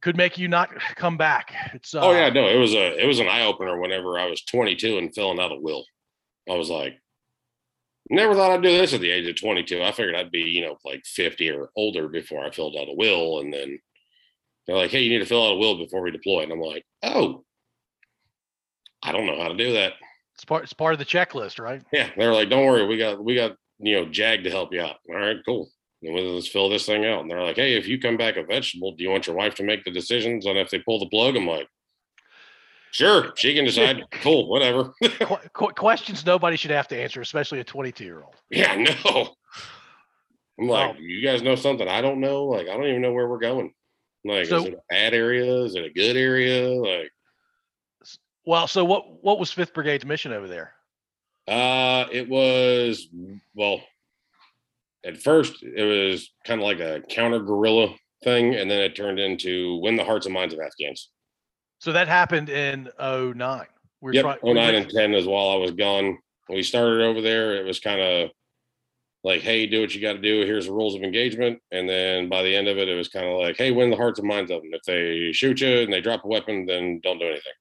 could 0.00 0.16
make 0.16 0.38
you 0.38 0.48
not 0.48 0.70
come 0.96 1.16
back. 1.16 1.54
It's 1.74 1.94
uh, 1.94 2.00
oh 2.00 2.12
yeah, 2.12 2.28
no, 2.30 2.46
it 2.46 2.58
was 2.58 2.74
a 2.74 3.02
it 3.02 3.06
was 3.06 3.18
an 3.18 3.28
eye 3.28 3.44
opener. 3.44 3.80
Whenever 3.80 4.18
I 4.18 4.26
was 4.26 4.42
22 4.42 4.98
and 4.98 5.14
filling 5.14 5.40
out 5.40 5.52
a 5.52 5.60
will, 5.60 5.84
I 6.48 6.54
was 6.54 6.70
like, 6.70 7.00
never 8.10 8.34
thought 8.34 8.52
I'd 8.52 8.62
do 8.62 8.76
this 8.76 8.94
at 8.94 9.00
the 9.00 9.10
age 9.10 9.28
of 9.28 9.36
22. 9.36 9.82
I 9.82 9.92
figured 9.92 10.14
I'd 10.14 10.30
be 10.30 10.40
you 10.40 10.62
know 10.62 10.76
like 10.84 11.04
50 11.04 11.50
or 11.50 11.70
older 11.76 12.08
before 12.08 12.44
I 12.44 12.50
filled 12.50 12.76
out 12.76 12.88
a 12.88 12.94
will, 12.94 13.40
and 13.40 13.52
then 13.52 13.78
they're 14.66 14.76
like, 14.76 14.90
hey, 14.90 15.02
you 15.02 15.10
need 15.10 15.20
to 15.20 15.26
fill 15.26 15.46
out 15.46 15.54
a 15.54 15.58
will 15.58 15.78
before 15.78 16.02
we 16.02 16.10
deploy, 16.10 16.42
and 16.42 16.52
I'm 16.52 16.60
like, 16.60 16.84
oh, 17.02 17.44
I 19.02 19.12
don't 19.12 19.26
know 19.26 19.40
how 19.40 19.48
to 19.48 19.56
do 19.56 19.72
that. 19.74 19.94
It's 20.34 20.44
part 20.44 20.64
it's 20.64 20.72
part 20.72 20.92
of 20.92 20.98
the 20.98 21.04
checklist, 21.04 21.58
right? 21.58 21.82
Yeah, 21.92 22.10
they're 22.16 22.34
like, 22.34 22.50
don't 22.50 22.66
worry, 22.66 22.86
we 22.86 22.98
got 22.98 23.22
we 23.22 23.34
got 23.34 23.56
you 23.78 23.96
know 23.96 24.04
JAG 24.06 24.44
to 24.44 24.50
help 24.50 24.72
you 24.72 24.82
out. 24.82 24.96
All 25.08 25.16
right, 25.16 25.36
cool. 25.46 25.70
Let's 26.08 26.48
fill 26.48 26.68
this 26.68 26.86
thing 26.86 27.04
out. 27.04 27.22
And 27.22 27.30
they're 27.30 27.42
like, 27.42 27.56
hey, 27.56 27.74
if 27.76 27.86
you 27.88 27.98
come 28.00 28.16
back 28.16 28.36
a 28.36 28.42
vegetable, 28.44 28.92
do 28.92 29.02
you 29.02 29.10
want 29.10 29.26
your 29.26 29.36
wife 29.36 29.54
to 29.56 29.64
make 29.64 29.84
the 29.84 29.90
decisions 29.90 30.46
on 30.46 30.56
if 30.56 30.70
they 30.70 30.78
pull 30.80 30.98
the 30.98 31.08
plug? 31.08 31.36
I'm 31.36 31.46
like, 31.46 31.66
sure, 32.92 33.32
she 33.36 33.54
can 33.54 33.64
decide. 33.64 34.02
cool, 34.22 34.48
whatever. 34.48 34.92
Qu- 35.02 35.36
qu- 35.52 35.72
questions 35.74 36.24
nobody 36.24 36.56
should 36.56 36.70
have 36.70 36.88
to 36.88 37.00
answer, 37.00 37.20
especially 37.20 37.60
a 37.60 37.64
22 37.64 38.04
year 38.04 38.22
old. 38.22 38.34
yeah, 38.50 38.74
no. 39.04 39.34
I'm 40.58 40.68
like, 40.68 40.96
you 40.98 41.22
guys 41.22 41.42
know 41.42 41.54
something 41.54 41.86
I 41.86 42.00
don't 42.00 42.20
know? 42.20 42.44
Like, 42.44 42.68
I 42.68 42.74
don't 42.76 42.86
even 42.86 43.02
know 43.02 43.12
where 43.12 43.28
we're 43.28 43.38
going. 43.38 43.72
Like, 44.24 44.46
So- 44.46 44.58
is 44.58 44.64
it 44.66 44.74
a 44.74 44.80
bad 44.88 45.12
area? 45.14 45.62
Is 45.64 45.74
it 45.74 45.84
a 45.84 45.90
good 45.90 46.16
area? 46.16 46.68
Like, 46.70 47.10
Well, 48.44 48.66
so 48.66 48.84
what 48.84 49.22
what 49.22 49.38
was 49.38 49.52
Fifth 49.52 49.74
Brigade's 49.74 50.04
mission 50.06 50.32
over 50.32 50.46
there? 50.48 50.72
Uh, 51.48 52.06
it 52.10 52.28
was 52.28 53.06
well. 53.54 53.80
At 55.06 55.16
first, 55.22 55.62
it 55.62 55.84
was 55.84 56.32
kind 56.44 56.60
of 56.60 56.64
like 56.66 56.80
a 56.80 57.00
counter 57.08 57.38
guerrilla 57.38 57.94
thing, 58.24 58.56
and 58.56 58.68
then 58.68 58.80
it 58.80 58.96
turned 58.96 59.20
into 59.20 59.76
win 59.80 59.94
the 59.96 60.04
hearts 60.04 60.26
and 60.26 60.34
minds 60.34 60.52
of 60.52 60.58
Afghans. 60.60 61.10
So 61.78 61.92
that 61.92 62.08
happened 62.08 62.48
in 62.48 62.88
09. 62.98 63.66
We 64.00 64.06
were 64.08 64.12
Yep, 64.14 64.22
try- 64.24 64.38
we 64.42 64.52
09 64.54 64.74
and 64.74 64.90
10 64.90 65.14
is 65.14 65.26
while 65.26 65.50
I 65.50 65.56
was 65.56 65.70
gone. 65.70 66.18
When 66.48 66.56
we 66.56 66.62
started 66.62 67.02
over 67.02 67.20
there, 67.20 67.56
it 67.56 67.64
was 67.64 67.78
kind 67.78 68.00
of 68.00 68.30
like, 69.22 69.42
hey, 69.42 69.66
do 69.66 69.80
what 69.80 69.94
you 69.94 70.00
got 70.00 70.14
to 70.14 70.18
do. 70.18 70.44
Here's 70.44 70.66
the 70.66 70.72
rules 70.72 70.94
of 70.94 71.02
engagement. 71.02 71.60
And 71.72 71.88
then 71.88 72.28
by 72.28 72.42
the 72.42 72.54
end 72.54 72.66
of 72.68 72.78
it, 72.78 72.88
it 72.88 72.94
was 72.94 73.08
kind 73.08 73.26
of 73.26 73.38
like, 73.38 73.56
hey, 73.56 73.70
win 73.72 73.90
the 73.90 73.96
hearts 73.96 74.18
and 74.18 74.28
minds 74.28 74.50
of 74.50 74.62
them. 74.62 74.70
If 74.72 74.82
they 74.82 75.32
shoot 75.32 75.60
you 75.60 75.80
and 75.80 75.92
they 75.92 76.00
drop 76.00 76.24
a 76.24 76.28
weapon, 76.28 76.66
then 76.66 77.00
don't 77.02 77.18
do 77.18 77.26
anything. 77.26 77.52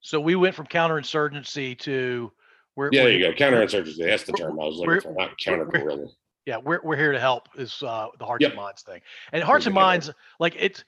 So 0.00 0.20
we 0.20 0.34
went 0.36 0.54
from 0.54 0.66
counterinsurgency 0.66 1.78
to 1.80 2.32
where 2.74 2.90
Yeah, 2.92 3.04
there 3.04 3.12
you 3.12 3.20
go. 3.20 3.32
Counterinsurgency. 3.32 4.04
That's 4.04 4.24
the 4.24 4.32
term 4.32 4.58
I 4.60 4.64
was 4.64 4.78
We're- 4.78 4.96
looking 4.96 5.12
for, 5.14 5.18
not 5.18 5.38
counter 5.38 5.64
guerrilla. 5.66 6.06
Yeah 6.48 6.56
we're, 6.56 6.80
we're 6.82 6.96
here 6.96 7.12
to 7.12 7.20
help 7.20 7.48
is 7.56 7.82
uh 7.82 8.08
the 8.18 8.24
hearts 8.24 8.42
Yep. 8.42 8.52
and 8.52 8.60
minds 8.60 8.82
thing 8.82 9.00
and 9.32 9.42
hearts 9.42 9.66
and 9.66 9.74
minds 9.74 10.10
like 10.40 10.56
it's 10.58 10.84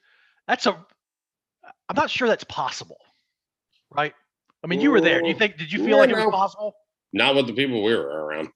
that's 0.47 0.65
a 0.65 0.73
i'm 1.89 1.95
not 1.95 2.09
sure 2.09 2.27
that's 2.27 2.43
possible 2.45 2.99
right 3.89 4.13
i 4.63 4.67
mean 4.67 4.81
you 4.81 4.91
were 4.91 5.01
there 5.01 5.21
do 5.21 5.27
you 5.27 5.35
think 5.35 5.57
did 5.57 5.71
you 5.71 5.79
feel 5.79 5.89
yeah, 5.89 5.95
like 5.95 6.09
it 6.09 6.15
was 6.15 6.25
no. 6.25 6.31
possible 6.31 6.75
not 7.13 7.35
with 7.35 7.47
the 7.47 7.53
people 7.53 7.83
we 7.83 7.95
were 7.95 8.25
around. 8.25 8.49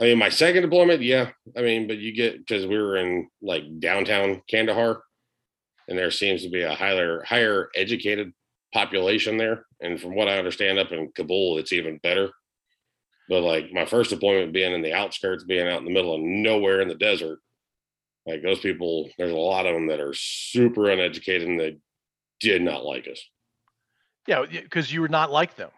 I 0.00 0.04
mean, 0.04 0.18
my 0.18 0.28
second 0.28 0.62
deployment, 0.62 1.02
yeah. 1.02 1.30
I 1.56 1.62
mean, 1.62 1.86
but 1.86 1.98
you 1.98 2.12
get 2.12 2.38
because 2.38 2.66
we 2.66 2.76
were 2.78 2.96
in 2.96 3.28
like 3.42 3.62
downtown 3.80 4.42
Kandahar, 4.48 5.02
and 5.88 5.96
there 5.96 6.10
seems 6.10 6.42
to 6.42 6.50
be 6.50 6.62
a 6.62 6.74
higher 6.74 7.22
higher 7.22 7.68
educated 7.76 8.32
population 8.72 9.36
there. 9.36 9.66
And 9.80 10.00
from 10.00 10.14
what 10.14 10.28
I 10.28 10.38
understand, 10.38 10.78
up 10.78 10.92
in 10.92 11.12
Kabul, 11.14 11.58
it's 11.58 11.72
even 11.72 11.98
better. 11.98 12.30
But 13.28 13.40
like 13.42 13.72
my 13.72 13.84
first 13.86 14.10
deployment 14.10 14.52
being 14.52 14.72
in 14.74 14.82
the 14.82 14.92
outskirts, 14.92 15.44
being 15.44 15.66
out 15.66 15.78
in 15.78 15.84
the 15.84 15.90
middle 15.92 16.14
of 16.14 16.20
nowhere 16.20 16.80
in 16.82 16.88
the 16.88 16.94
desert, 16.94 17.38
like 18.26 18.42
those 18.42 18.60
people, 18.60 19.08
there's 19.18 19.32
a 19.32 19.36
lot 19.36 19.66
of 19.66 19.74
them 19.74 19.86
that 19.88 20.00
are 20.00 20.12
super 20.14 20.90
uneducated 20.90 21.48
and 21.48 21.58
they 21.60 21.78
did 22.40 22.60
not 22.62 22.84
like 22.84 23.06
us. 23.10 23.22
yeah 24.26 24.44
because 24.50 24.92
you 24.92 25.00
were 25.00 25.08
not 25.08 25.30
like 25.30 25.54
them 25.56 25.70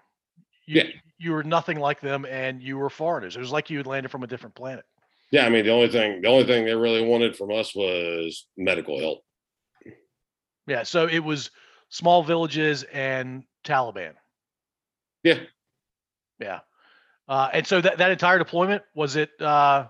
you, 0.67 0.81
Yeah. 0.81 0.89
you 1.19 1.33
were 1.33 1.45
nothing 1.45 1.79
like 1.79 2.01
them 2.01 2.25
and 2.25 2.63
you 2.63 2.77
were 2.79 2.91
foreigners 2.91 3.37
it 3.37 3.41
was 3.41 3.53
like 3.53 3.69
you 3.71 3.77
had 3.77 3.87
landed 3.87 4.09
from 4.11 4.23
a 4.25 4.27
different 4.27 4.55
planet 4.57 4.85
Yeah, 5.31 5.47
I 5.47 5.51
mean 5.51 5.65
the 5.65 5.71
only 5.71 5.89
thing 5.89 6.23
the 6.23 6.29
only 6.29 6.45
thing 6.45 6.65
they 6.65 6.75
really 6.75 7.03
wanted 7.05 7.37
from 7.37 7.53
us 7.53 7.75
was 7.75 8.47
medical 8.57 8.99
help. 8.99 9.23
yeah 10.67 10.83
so 10.83 11.07
it 11.07 11.21
was 11.23 11.51
small 11.91 12.23
villages 12.25 12.83
and 12.85 13.45
taliban 13.65 14.15
Yeah. 15.23 15.41
yeah 16.41 16.61
uh 17.29 17.49
and 17.53 17.67
so 17.67 17.81
that, 17.81 17.99
that 17.99 18.11
entire 18.11 18.39
deployment 18.39 18.83
was 18.95 19.17
it 19.17 19.31
uh 19.41 19.87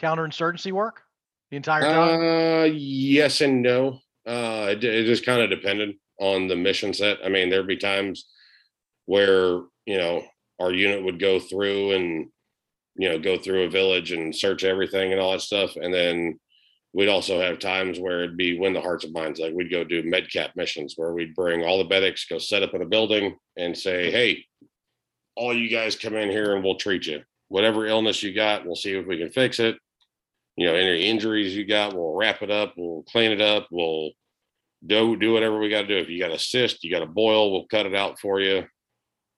counterinsurgency 0.00 0.72
work 0.72 1.02
the 1.50 1.56
entire 1.56 1.82
time 1.82 2.20
Uh, 2.20 2.64
yes 2.64 3.40
and 3.40 3.62
no. 3.62 3.98
Uh, 4.26 4.68
it, 4.72 4.84
it 4.84 5.06
just 5.06 5.24
kind 5.24 5.40
of 5.40 5.48
depended 5.48 5.96
on 6.20 6.48
the 6.48 6.54
mission 6.56 6.92
set. 6.92 7.16
I 7.24 7.30
mean, 7.30 7.48
there'd 7.48 7.66
be 7.66 7.78
times 7.78 8.26
where 9.06 9.62
you 9.86 9.96
know 9.96 10.22
our 10.60 10.70
unit 10.72 11.02
would 11.02 11.18
go 11.18 11.40
through 11.40 11.92
and 11.92 12.28
you 12.96 13.08
know 13.08 13.18
go 13.18 13.38
through 13.38 13.62
a 13.62 13.70
village 13.70 14.12
and 14.12 14.36
search 14.36 14.64
everything 14.64 15.12
and 15.12 15.20
all 15.20 15.32
that 15.32 15.40
stuff, 15.40 15.76
and 15.76 15.94
then 15.94 16.38
we'd 16.92 17.08
also 17.08 17.40
have 17.40 17.58
times 17.58 17.98
where 17.98 18.22
it'd 18.22 18.36
be 18.36 18.58
win 18.58 18.74
the 18.74 18.80
hearts 18.82 19.04
and 19.04 19.14
minds. 19.14 19.40
Like 19.40 19.54
we'd 19.54 19.70
go 19.70 19.82
do 19.82 20.02
medcap 20.02 20.50
missions 20.56 20.92
where 20.96 21.14
we'd 21.14 21.34
bring 21.34 21.64
all 21.64 21.78
the 21.78 21.88
medics, 21.88 22.26
go 22.26 22.38
set 22.38 22.62
up 22.62 22.74
in 22.74 22.82
a 22.82 22.86
building, 22.86 23.36
and 23.56 23.74
say, 23.74 24.10
"Hey, 24.10 24.44
all 25.38 25.54
you 25.54 25.70
guys 25.70 25.96
come 25.96 26.14
in 26.14 26.30
here 26.30 26.54
and 26.54 26.64
we'll 26.64 26.76
treat 26.76 27.06
you. 27.06 27.22
Whatever 27.48 27.86
illness 27.86 28.22
you 28.22 28.34
got, 28.34 28.66
we'll 28.66 28.76
see 28.76 28.94
if 28.94 29.06
we 29.06 29.18
can 29.18 29.30
fix 29.30 29.58
it." 29.58 29.76
you 30.58 30.66
know, 30.66 30.74
any 30.74 31.06
injuries 31.06 31.54
you 31.54 31.64
got, 31.64 31.94
we'll 31.94 32.14
wrap 32.14 32.42
it 32.42 32.50
up, 32.50 32.74
we'll 32.76 33.04
clean 33.04 33.30
it 33.30 33.40
up, 33.40 33.68
we'll 33.70 34.10
do 34.84 35.16
do 35.16 35.32
whatever 35.32 35.60
we 35.60 35.68
got 35.68 35.82
to 35.82 35.86
do. 35.86 35.98
If 35.98 36.08
you 36.08 36.18
got 36.18 36.32
a 36.32 36.38
cyst, 36.38 36.82
you 36.82 36.90
got 36.90 37.02
a 37.02 37.06
boil, 37.06 37.52
we'll 37.52 37.66
cut 37.66 37.86
it 37.86 37.94
out 37.94 38.18
for 38.18 38.40
you. 38.40 38.64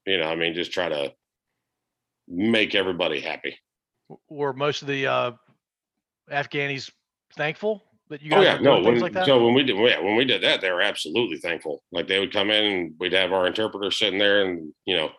You 0.06 0.18
know, 0.18 0.24
I 0.24 0.34
mean, 0.34 0.54
just 0.54 0.72
try 0.72 0.88
to 0.88 1.12
make 2.26 2.74
everybody 2.74 3.20
happy. 3.20 3.58
were 4.30 4.54
most 4.54 4.80
of 4.80 4.88
the 4.88 5.06
uh 5.06 5.32
afghanis 6.32 6.90
thankful 7.36 7.84
that 8.08 8.22
you 8.22 8.30
Oh 8.34 8.40
yeah, 8.40 8.56
no. 8.56 8.80
When, 8.80 8.98
like 9.00 9.12
that 9.12 9.26
so 9.26 9.44
when 9.44 9.52
we 9.52 9.62
did, 9.62 9.76
yeah, 9.76 10.00
when 10.00 10.16
we 10.16 10.24
did 10.24 10.42
that, 10.42 10.62
they 10.62 10.70
were 10.70 10.80
absolutely 10.80 11.36
thankful. 11.36 11.82
Like 11.92 12.08
they 12.08 12.18
would 12.18 12.32
come 12.32 12.50
in 12.50 12.64
and 12.64 12.94
we'd 12.98 13.12
have 13.12 13.32
our 13.32 13.46
interpreter 13.46 13.90
sitting 13.90 14.18
there, 14.18 14.46
and 14.46 14.72
you 14.86 14.96
know, 14.96 15.10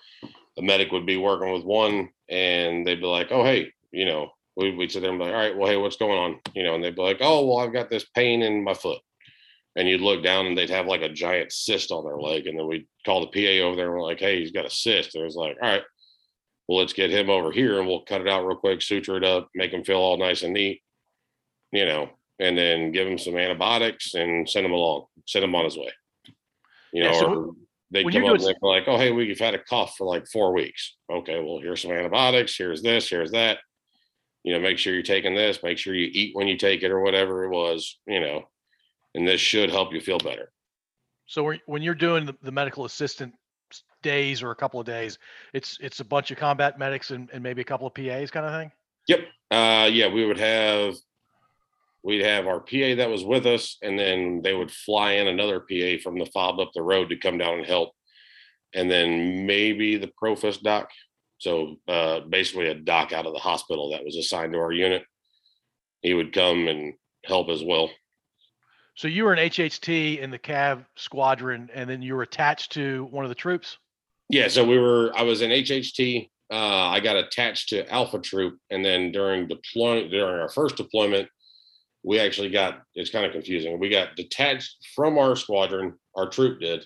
a 0.58 0.62
medic 0.62 0.92
would 0.92 1.06
be 1.06 1.18
working 1.18 1.52
with 1.52 1.64
one 1.64 2.10
and 2.30 2.86
they'd 2.86 3.02
be 3.02 3.06
like, 3.06 3.28
oh, 3.32 3.44
hey, 3.44 3.72
you 3.92 4.06
know, 4.06 4.32
we, 4.56 4.76
we'd 4.76 4.92
sit 4.92 5.02
there 5.02 5.10
and 5.10 5.20
be 5.20 5.26
like, 5.26 5.34
all 5.34 5.40
right, 5.40 5.58
well, 5.58 5.70
hey, 5.70 5.78
what's 5.78 5.98
going 5.98 6.18
on? 6.18 6.40
You 6.54 6.64
know, 6.64 6.76
and 6.76 6.84
they'd 6.84 6.96
be 6.96 7.02
like, 7.02 7.18
oh, 7.22 7.46
well, 7.46 7.60
I've 7.60 7.74
got 7.74 7.90
this 7.90 8.06
pain 8.16 8.42
in 8.42 8.64
my 8.64 8.74
foot. 8.74 9.00
And 9.78 9.88
you'd 9.88 10.02
look 10.02 10.22
down 10.22 10.48
and 10.48 10.58
they'd 10.58 10.70
have 10.70 10.88
like 10.88 11.02
a 11.02 11.10
giant 11.10 11.54
cyst 11.54 11.92
on 11.92 12.04
their 12.04 12.18
leg. 12.18 12.48
And 12.48 12.60
then 12.60 12.68
we'd 12.68 12.88
call 13.06 13.22
the 13.22 13.28
PA 13.28 13.66
over 13.66 13.76
there 13.78 13.86
and 13.86 13.96
we're 13.96 14.04
like, 14.04 14.20
hey, 14.20 14.40
he's 14.40 14.52
got 14.52 14.66
a 14.66 14.70
cyst. 14.70 15.16
And 15.16 15.22
it 15.22 15.26
was 15.26 15.36
like, 15.36 15.56
all 15.62 15.70
right, 15.70 15.84
well, 16.68 16.80
let's 16.80 16.94
get 16.94 17.10
him 17.10 17.30
over 17.30 17.52
here 17.52 17.80
and 17.80 17.88
we'll 17.88 18.02
cut 18.02 18.22
it 18.22 18.28
out 18.28 18.46
real 18.46 18.58
quick, 18.58 18.82
suture 18.82 19.18
it 19.18 19.24
up, 19.24 19.50
make 19.56 19.72
him 19.72 19.84
feel 19.84 19.98
all 19.98 20.18
nice 20.18 20.42
and 20.44 20.54
neat, 20.54 20.82
you 21.72 21.86
know, 21.86 22.10
and 22.40 22.58
then 22.58 22.92
give 22.92 23.08
him 23.08 23.18
some 23.18 23.38
antibiotics 23.38 24.14
and 24.14 24.50
send 24.50 24.66
him 24.66 24.74
along, 24.74 25.06
send 25.26 25.46
him 25.46 25.56
on 25.56 25.66
his 25.66 25.78
way. 25.78 25.92
You 26.94 27.04
know, 27.04 27.12
Yeah, 27.12 27.20
so 27.20 27.34
or 27.34 27.56
they 27.92 28.04
when 28.04 28.14
come 28.14 28.26
up 28.26 28.38
doing- 28.38 28.56
like, 28.62 28.88
oh, 28.88 28.98
hey, 28.98 29.12
we've 29.12 29.40
had 29.40 29.54
a 29.54 29.60
cough 29.64 29.96
for 29.98 30.08
like 30.08 30.26
four 30.28 30.54
weeks. 30.54 30.96
Okay, 31.12 31.40
well, 31.42 31.60
here's 31.60 31.82
some 31.82 31.92
antibiotics. 31.92 32.58
Here's 32.58 32.82
this, 32.82 33.10
here's 33.10 33.32
that. 33.32 33.60
You 34.44 34.54
know, 34.54 34.60
make 34.60 34.78
sure 34.80 34.94
you're 34.94 35.04
taking 35.04 35.36
this, 35.36 35.62
make 35.62 35.78
sure 35.78 35.94
you 35.94 36.10
eat 36.12 36.36
when 36.36 36.48
you 36.48 36.58
take 36.58 36.82
it 36.84 36.90
or 36.92 37.02
whatever 37.02 37.44
it 37.44 37.50
was, 37.50 38.00
you 38.08 38.20
know, 38.20 38.50
and 39.14 39.28
this 39.28 39.40
should 39.42 39.70
help 39.70 39.94
you 39.94 40.02
feel 40.02 40.18
better. 40.18 40.52
So 41.28 41.54
when- 41.66 41.82
you're 41.84 41.94
doing 41.96 42.26
the, 42.26 42.36
the 42.42 42.52
medical 42.52 42.86
assistant 42.86 43.34
days 44.02 44.42
or 44.42 44.52
a 44.52 44.56
couple 44.56 44.80
of 44.80 44.86
days, 44.86 45.20
it's 45.54 45.78
it's 45.80 46.00
a 46.00 46.06
bunch 46.06 46.32
of 46.32 46.38
combat 46.38 46.80
medics 46.80 47.12
and, 47.12 47.30
and 47.32 47.44
maybe 47.44 47.62
a 47.62 47.66
couple 47.66 47.86
of 47.88 47.94
PAs 47.94 48.32
kind 48.32 48.46
of 48.46 48.52
thing. 48.52 48.72
Yep. 49.08 49.20
Uh, 49.52 49.90
yeah, 49.92 50.08
we 50.08 50.26
would 50.26 50.38
have 50.40 50.96
we'd 52.04 52.24
have 52.24 52.48
our 52.48 52.60
PA 52.60 52.96
that 52.96 53.10
was 53.10 53.24
with 53.24 53.46
us, 53.46 53.78
and 53.82 53.98
then 53.98 54.42
they 54.44 54.54
would 54.54 54.72
fly 54.72 55.14
in 55.14 55.28
another 55.28 55.60
PA 55.60 56.02
from 56.04 56.18
the 56.18 56.30
fob 56.34 56.60
up 56.60 56.72
the 56.74 56.82
road 56.82 57.10
to 57.10 57.18
come 57.18 57.38
down 57.38 57.60
and 57.60 57.66
help, 57.66 57.92
and 58.74 58.90
then 58.90 59.46
maybe 59.46 59.98
the 59.98 60.12
PROFIS 60.18 60.58
doc. 60.58 60.90
So 61.38 61.78
uh, 61.88 62.22
basically, 62.22 62.68
a 62.68 62.76
doc 62.76 63.14
out 63.14 63.26
of 63.26 63.34
the 63.34 63.40
hospital 63.40 63.92
that 63.92 64.04
was 64.04 64.16
assigned 64.16 64.54
to 64.54 64.60
our 64.60 64.72
unit. 64.72 65.04
He 66.02 66.14
would 66.14 66.34
come 66.34 66.68
and 66.68 66.94
help 67.26 67.50
as 67.50 67.64
well. 67.64 67.90
So 68.96 69.08
you 69.08 69.24
were 69.24 69.34
an 69.34 69.40
HHT 69.40 70.20
in 70.20 70.32
the 70.32 70.40
Cav 70.40 70.86
squadron, 70.96 71.70
and 71.74 71.90
then 71.90 72.02
you 72.02 72.16
were 72.16 72.24
attached 72.24 72.72
to 72.74 73.08
one 73.12 73.26
of 73.26 73.30
the 73.30 73.36
troops. 73.36 73.78
Yeah, 74.30 74.48
so 74.48 74.66
we 74.66 74.78
were. 74.78 75.12
I 75.16 75.24
was 75.24 75.42
in 75.42 75.50
HHT. 75.50 76.30
Uh, 76.52 76.90
I 76.90 77.00
got 77.00 77.16
attached 77.16 77.70
to 77.70 77.90
Alpha 77.92 78.20
Troop, 78.20 78.60
and 78.70 78.84
then 78.84 79.12
during 79.12 79.48
deployment, 79.48 80.12
during 80.12 80.42
our 80.42 80.50
first 80.50 80.76
deployment, 80.76 81.30
we 82.04 82.20
actually 82.20 82.50
got. 82.50 82.82
It's 82.96 83.12
kind 83.12 83.26
of 83.26 83.32
confusing. 83.32 83.80
We 83.80 83.90
got 83.90 84.16
detached 84.16 84.76
from 84.96 85.18
our 85.18 85.36
squadron. 85.36 85.94
Our 86.16 86.30
troop 86.30 86.60
did, 86.60 86.86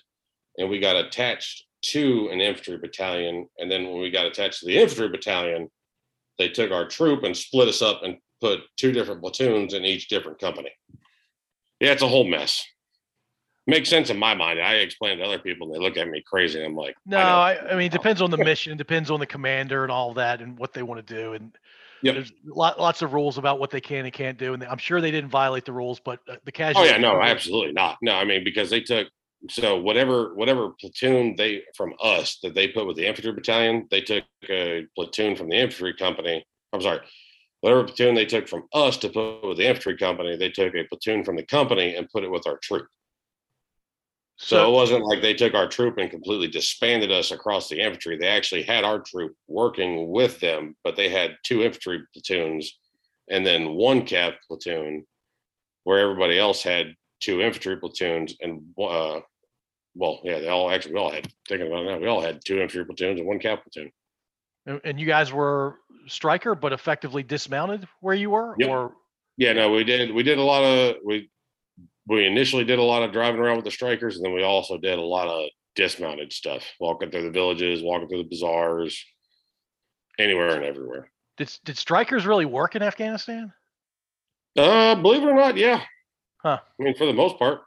and 0.58 0.70
we 0.70 0.80
got 0.80 0.96
attached 0.96 1.66
to 1.92 2.30
an 2.32 2.42
infantry 2.42 2.78
battalion. 2.78 3.48
And 3.58 3.72
then 3.72 3.86
when 3.86 4.02
we 4.02 4.10
got 4.10 4.26
attached 4.26 4.60
to 4.60 4.66
the 4.66 4.78
infantry 4.78 5.10
battalion, 5.10 5.70
they 6.38 6.50
took 6.50 6.72
our 6.72 6.88
troop 6.88 7.24
and 7.24 7.36
split 7.36 7.68
us 7.68 7.82
up 7.82 8.02
and 8.04 8.18
put 8.42 8.62
two 8.78 8.92
different 8.92 9.22
platoons 9.22 9.74
in 9.74 9.86
each 9.86 10.08
different 10.08 10.40
company. 10.40 10.72
Yeah, 11.80 11.92
it's 11.92 12.02
a 12.02 12.08
whole 12.08 12.24
mess. 12.24 12.64
Makes 13.68 13.90
sense 13.90 14.12
in 14.12 14.20
my 14.20 14.36
mind. 14.36 14.62
I 14.62 14.76
explain 14.76 15.18
to 15.18 15.24
other 15.24 15.40
people, 15.40 15.68
and 15.68 15.76
they 15.76 15.80
look 15.80 15.98
at 15.98 16.08
me 16.08 16.22
crazy. 16.22 16.64
I'm 16.64 16.76
like, 16.76 16.96
No, 17.06 17.18
I, 17.18 17.54
I, 17.54 17.72
I 17.72 17.76
mean, 17.76 17.88
it 17.88 17.92
depends 17.92 18.22
on 18.22 18.30
the 18.30 18.38
mission, 18.38 18.78
depends 18.78 19.10
on 19.10 19.20
the 19.20 19.26
commander 19.26 19.82
and 19.84 19.92
all 19.92 20.14
that, 20.14 20.42
and 20.42 20.58
what 20.58 20.74
they 20.74 20.84
want 20.84 21.06
to 21.06 21.14
do. 21.16 21.34
And 21.34 21.58
Yep. 22.06 22.16
there's 22.16 22.34
lot, 22.46 22.80
lots 22.80 23.02
of 23.02 23.14
rules 23.14 23.40
about 23.40 23.60
what 23.60 23.72
they 23.72 23.82
can 23.82 24.06
and 24.06 24.14
can't 24.14 24.38
do. 24.38 24.54
And 24.54 24.64
I'm 24.64 24.78
sure 24.78 25.02
they 25.02 25.10
didn't 25.10 25.32
violate 25.32 25.66
the 25.66 25.74
rules, 25.74 26.00
but 26.00 26.20
uh, 26.30 26.36
the 26.46 26.52
casual. 26.52 26.84
Oh 26.84 26.86
yeah, 26.86 26.98
no, 26.98 27.20
absolutely 27.20 27.74
not. 27.74 27.98
No, 28.02 28.14
I 28.14 28.24
mean 28.26 28.44
because 28.44 28.70
they 28.70 28.82
took 28.82 29.08
so 29.50 29.80
whatever 29.80 30.36
whatever 30.36 30.70
platoon 30.80 31.36
they 31.36 31.64
from 31.76 31.94
us 32.02 32.38
that 32.44 32.54
they 32.54 32.68
put 32.68 32.86
with 32.86 32.96
the 32.96 33.08
infantry 33.08 33.34
battalion, 33.34 33.88
they 33.90 34.02
took 34.02 34.24
a 34.50 34.86
platoon 34.96 35.36
from 35.36 35.50
the 35.50 35.56
infantry 35.56 35.96
company. 35.96 36.46
I'm 36.74 36.82
sorry, 36.82 37.00
whatever 37.62 37.84
platoon 37.86 38.14
they 38.14 38.26
took 38.26 38.48
from 38.48 38.68
us 38.74 38.98
to 38.98 39.10
put 39.10 39.48
with 39.48 39.58
the 39.58 39.68
infantry 39.68 39.98
company, 39.98 40.38
they 40.38 40.50
took 40.50 40.76
a 40.76 40.84
platoon 40.84 41.24
from 41.24 41.36
the 41.36 41.46
company 41.46 41.96
and 41.96 42.10
put 42.10 42.24
it 42.24 42.30
with 42.30 42.46
our 42.46 42.60
troop. 42.62 42.88
So, 44.38 44.68
it 44.68 44.74
wasn't 44.74 45.06
like 45.06 45.22
they 45.22 45.34
took 45.34 45.54
our 45.54 45.68
troop 45.68 45.98
and 45.98 46.12
completely 46.12 46.48
disbanded 46.48 47.10
us 47.12 47.32
across 47.32 47.70
the 47.70 47.80
infantry. 47.80 48.18
They 48.18 48.28
actually 48.28 48.64
had 48.64 48.84
our 48.84 49.00
troop 49.00 49.34
working 49.48 50.10
with 50.10 50.40
them, 50.42 50.76
but 50.84 50.98
they 50.98 51.08
had 51.08 51.38
two 51.44 51.64
infantry 51.64 52.04
platoons 52.14 52.78
and 53.30 53.46
then 53.46 53.72
one 53.72 54.02
cav 54.02 54.36
platoon, 54.48 55.06
where 55.84 56.00
everybody 56.00 56.38
else 56.38 56.62
had 56.62 56.96
two 57.22 57.42
infantry 57.42 57.78
platoons 57.78 58.36
and 58.42 58.62
uh, 58.78 59.22
well, 59.96 60.20
yeah, 60.24 60.40
they 60.40 60.50
all 60.50 60.70
actually 60.70 60.94
we 60.94 61.00
all 61.00 61.12
had 61.12 61.32
thinking 61.48 61.68
about 61.68 61.86
it 61.86 61.92
now, 61.92 61.98
we 61.98 62.08
all 62.08 62.22
had 62.22 62.42
two 62.46 62.60
infantry 62.60 62.86
platoons 62.86 63.20
and 63.20 63.28
one 63.28 63.40
cav 63.40 63.62
platoon. 63.64 63.92
And, 64.66 64.82
and 64.84 65.00
you 65.00 65.06
guys 65.06 65.32
were 65.32 65.78
Stryker, 66.08 66.56
but 66.56 66.74
effectively 66.74 67.24
dismounted 67.24 67.88
where 68.02 68.16
you 68.16 68.32
were, 68.32 68.56
Yep. 68.60 68.70
or 68.70 68.94
Yeah, 69.38 69.54
no, 69.54 69.72
we 69.72 69.86
did 69.86 70.14
we 70.14 70.24
did 70.24 70.38
a 70.38 70.44
lot 70.44 70.64
of 70.64 70.98
we 71.06 71.30
we 72.08 72.26
initially 72.26 72.64
did 72.64 72.80
a 72.80 72.84
lot 72.84 73.04
of 73.04 73.12
driving 73.12 73.40
around 73.40 73.58
with 73.58 73.66
the 73.66 73.72
Strykers, 73.72 74.16
and 74.16 74.26
then 74.26 74.34
we 74.34 74.44
also 74.44 74.78
did 74.78 75.00
a 75.00 75.02
lot 75.02 75.28
of 75.28 75.50
dismounted 75.76 76.32
stuff, 76.32 76.64
walking 76.80 77.12
through 77.12 77.24
the 77.24 77.32
villages, 77.32 77.82
walking 77.82 78.08
through 78.08 78.24
the 78.24 78.30
bazaars, 78.30 79.04
anywhere 80.20 80.56
and 80.56 80.64
everywhere. 80.64 81.12
did 81.38 81.52
did 81.66 81.76
Strykers 81.76 82.26
really 82.26 82.46
work 82.46 82.76
in 82.76 82.82
Afghanistan? 82.82 83.52
Uh, 84.58 84.96
believe 84.96 85.22
it 85.22 85.28
or 85.28 85.36
not, 85.36 85.58
yeah. 85.58 85.82
Huh. 86.42 86.60
I 86.80 86.84
mean, 86.84 86.96
for 86.96 87.06
the 87.06 87.14
most 87.14 87.38
part. 87.38 87.62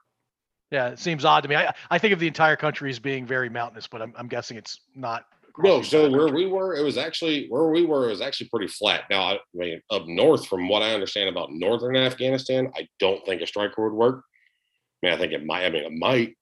Yeah, 0.71 0.89
it 0.89 0.99
seems 0.99 1.25
odd 1.25 1.43
to 1.43 1.49
me. 1.49 1.57
I, 1.57 1.75
I 1.91 1.99
think 1.99 2.13
of 2.13 2.19
the 2.19 2.27
entire 2.27 2.57
country 2.57 2.91
as 2.91 2.99
being 2.99 3.27
very 3.27 3.49
mountainous, 3.49 3.87
but 3.87 4.03
I'm, 4.03 4.15
I'm 4.17 4.29
guessing 4.29 4.57
it's 4.57 4.81
not. 4.95 5.25
No, 5.59 5.83
so 5.83 6.11
where 6.11 6.27
country. 6.27 6.47
we 6.47 6.53
were, 6.53 6.75
it 6.75 6.83
was 6.83 6.97
actually 6.97 7.47
where 7.49 7.69
we 7.69 7.85
were. 7.85 8.07
It 8.07 8.13
was 8.13 8.21
actually 8.21 8.49
pretty 8.49 8.69
flat. 8.69 9.05
Now, 9.11 9.33
I 9.33 9.39
mean, 9.55 9.81
up 9.91 10.07
north, 10.07 10.47
from 10.47 10.69
what 10.69 10.83
I 10.83 10.95
understand 10.95 11.29
about 11.29 11.53
northern 11.53 11.97
Afghanistan, 11.97 12.71
I 12.77 12.89
don't 13.01 13.25
think 13.27 13.43
a 13.43 13.47
Stryker 13.47 13.85
would 13.85 13.97
work. 13.97 14.23
I 15.03 15.07
mean, 15.07 15.15
I 15.15 15.19
think 15.19 15.33
it 15.33 15.45
might. 15.45 15.65
I 15.65 15.71
mean, 15.71 15.85
it 15.85 15.93
might. 15.93 16.37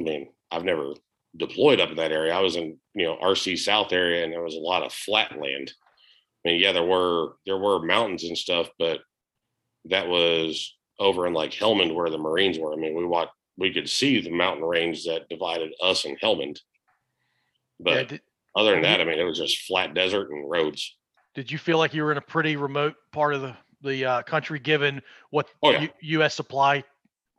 I 0.00 0.02
mean, 0.02 0.28
I've 0.50 0.64
never 0.64 0.94
deployed 1.36 1.80
up 1.80 1.90
in 1.90 1.96
that 1.96 2.12
area. 2.12 2.34
I 2.34 2.40
was 2.40 2.56
in 2.56 2.78
you 2.94 3.06
know 3.06 3.18
RC 3.22 3.58
South 3.58 3.92
area, 3.92 4.24
and 4.24 4.32
there 4.32 4.42
was 4.42 4.56
a 4.56 4.60
lot 4.60 4.82
of 4.82 4.92
flat 4.92 5.38
land. 5.38 5.72
I 6.44 6.48
mean, 6.48 6.60
yeah, 6.60 6.72
there 6.72 6.82
were 6.82 7.34
there 7.46 7.58
were 7.58 7.84
mountains 7.84 8.24
and 8.24 8.36
stuff, 8.36 8.68
but 8.78 9.00
that 9.86 10.08
was 10.08 10.76
over 10.98 11.26
in 11.26 11.34
like 11.34 11.52
Helmand 11.52 11.94
where 11.94 12.10
the 12.10 12.18
Marines 12.18 12.58
were. 12.58 12.72
I 12.72 12.76
mean, 12.76 12.94
we 12.94 13.04
watched 13.04 13.32
we 13.58 13.72
could 13.72 13.88
see 13.88 14.20
the 14.20 14.30
mountain 14.30 14.64
range 14.64 15.04
that 15.04 15.28
divided 15.28 15.72
us 15.82 16.04
and 16.04 16.18
Helmand. 16.20 16.58
But 17.80 17.94
Yeah, 17.94 18.02
did, 18.04 18.20
other 18.56 18.72
than 18.72 18.82
that, 18.82 19.00
I 19.00 19.04
mean, 19.04 19.18
it 19.18 19.24
was 19.24 19.38
just 19.38 19.66
flat 19.66 19.94
desert 19.94 20.30
and 20.30 20.48
roads. 20.50 20.96
did 21.34 21.50
you 21.50 21.58
feel 21.58 21.78
like 21.78 21.94
you 21.94 22.02
were 22.04 22.12
in 22.12 22.18
a 22.18 22.22
pretty 22.22 22.56
remote 22.56 22.94
part 23.12 23.34
of 23.34 23.42
the 23.42 23.56
the 23.82 24.04
uh, 24.04 24.22
country, 24.22 24.60
given 24.60 25.02
what 25.30 25.48
Oh, 25.62 25.70
yeah. 25.72 25.80
U, 25.82 25.88
U.S. 26.18 26.34
supply 26.34 26.84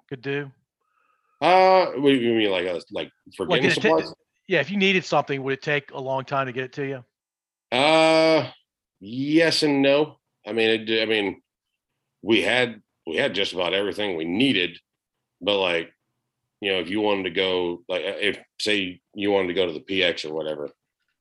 could 0.10 0.22
do? 0.22 0.52
Uh, 1.40 1.86
what 1.96 2.10
do 2.10 2.16
you 2.16 2.34
mean, 2.34 2.52
like, 2.52 2.68
uh, 2.68 2.80
like 2.92 3.10
for 3.38 3.46
Like, 3.46 3.62
getting 3.62 3.82
did 3.82 3.86
it 3.86 3.98
supplies? 3.98 4.14
Yeah, 4.48 4.60
if 4.60 4.70
you 4.70 4.78
needed 4.78 5.06
something, 5.06 5.42
would 5.42 5.54
it 5.54 5.62
take 5.62 5.92
a 5.92 6.00
long 6.00 6.26
time 6.26 6.48
to 6.48 6.52
get 6.54 6.66
it 6.66 6.74
to 6.74 6.86
you? 6.86 7.06
Uh, 7.78 8.50
yes 9.00 9.64
and 9.64 9.82
no. 9.82 10.18
I 10.46 10.52
mean, 10.52 10.70
it, 10.90 11.02
I 11.02 11.06
mean, 11.06 11.42
we 12.22 12.42
had 12.42 12.82
we 13.08 13.16
had 13.16 13.34
just 13.34 13.54
about 13.54 13.74
everything 13.74 14.18
we 14.18 14.26
needed, 14.26 14.78
but 15.42 15.58
like, 15.60 15.94
you 16.64 16.72
know, 16.72 16.80
if 16.80 16.90
you 16.90 17.02
wanted 17.02 17.24
to 17.24 17.30
go, 17.32 17.84
like, 17.90 18.04
uh, 18.04 18.16
if 18.20 18.38
say 18.60 19.02
you 19.14 19.32
wanted 19.32 19.50
to 19.50 19.54
go 19.54 19.68
to 19.68 19.74
the 19.74 19.82
PX 19.82 20.24
or 20.24 20.34
whatever, 20.34 20.70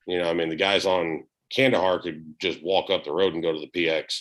you 0.06 0.18
know, 0.18 0.30
I 0.30 0.34
mean, 0.34 0.48
the 0.48 0.56
guys 0.56 0.86
on 0.86 1.24
Kandahar 1.52 2.00
could 2.00 2.34
just 2.40 2.62
walk 2.62 2.90
up 2.90 3.04
the 3.04 3.12
road 3.12 3.34
and 3.34 3.42
go 3.42 3.52
to 3.52 3.58
the 3.58 3.70
PX. 3.70 4.20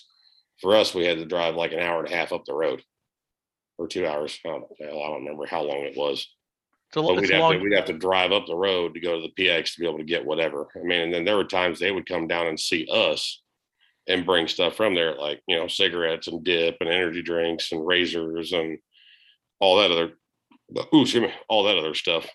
For 0.59 0.75
us, 0.75 0.95
we 0.95 1.05
had 1.05 1.19
to 1.19 1.25
drive 1.25 1.55
like 1.55 1.73
an 1.73 1.79
hour 1.79 2.03
and 2.03 2.11
a 2.11 2.15
half 2.15 2.33
up 2.33 2.45
the 2.45 2.55
road, 2.55 2.81
or 3.77 3.87
two 3.87 4.07
hours. 4.07 4.39
I 4.45 4.49
don't, 4.49 4.65
I 4.81 4.85
don't 4.85 5.23
remember 5.23 5.45
how 5.45 5.61
long 5.61 5.81
it 5.81 5.95
was. 5.95 6.27
It's 6.89 6.97
a, 6.97 7.01
but 7.01 7.21
we'd 7.21 7.29
have 7.29 7.39
long. 7.39 7.53
to 7.53 7.59
we'd 7.59 7.75
have 7.75 7.85
to 7.85 7.93
drive 7.93 8.31
up 8.31 8.47
the 8.47 8.55
road 8.55 8.95
to 8.95 8.99
go 8.99 9.19
to 9.19 9.27
the 9.27 9.43
PX 9.43 9.75
to 9.75 9.81
be 9.81 9.87
able 9.87 9.99
to 9.99 10.03
get 10.03 10.25
whatever. 10.25 10.69
I 10.75 10.79
mean, 10.79 11.01
and 11.01 11.13
then 11.13 11.23
there 11.23 11.37
were 11.37 11.45
times 11.45 11.79
they 11.79 11.91
would 11.91 12.09
come 12.09 12.27
down 12.27 12.47
and 12.47 12.59
see 12.59 12.87
us 12.91 13.41
and 14.07 14.25
bring 14.25 14.47
stuff 14.47 14.75
from 14.75 14.95
there, 14.95 15.15
like 15.15 15.41
you 15.47 15.55
know, 15.55 15.67
cigarettes 15.67 16.27
and 16.27 16.43
dip 16.43 16.77
and 16.79 16.89
energy 16.89 17.21
drinks 17.21 17.71
and 17.71 17.85
razors 17.85 18.53
and 18.53 18.79
all 19.59 19.77
that 19.77 19.91
other. 19.91 20.13
Ooh, 20.93 21.01
excuse 21.01 21.23
me, 21.23 21.33
all 21.49 21.63
that 21.63 21.77
other 21.77 21.93
stuff. 21.95 22.27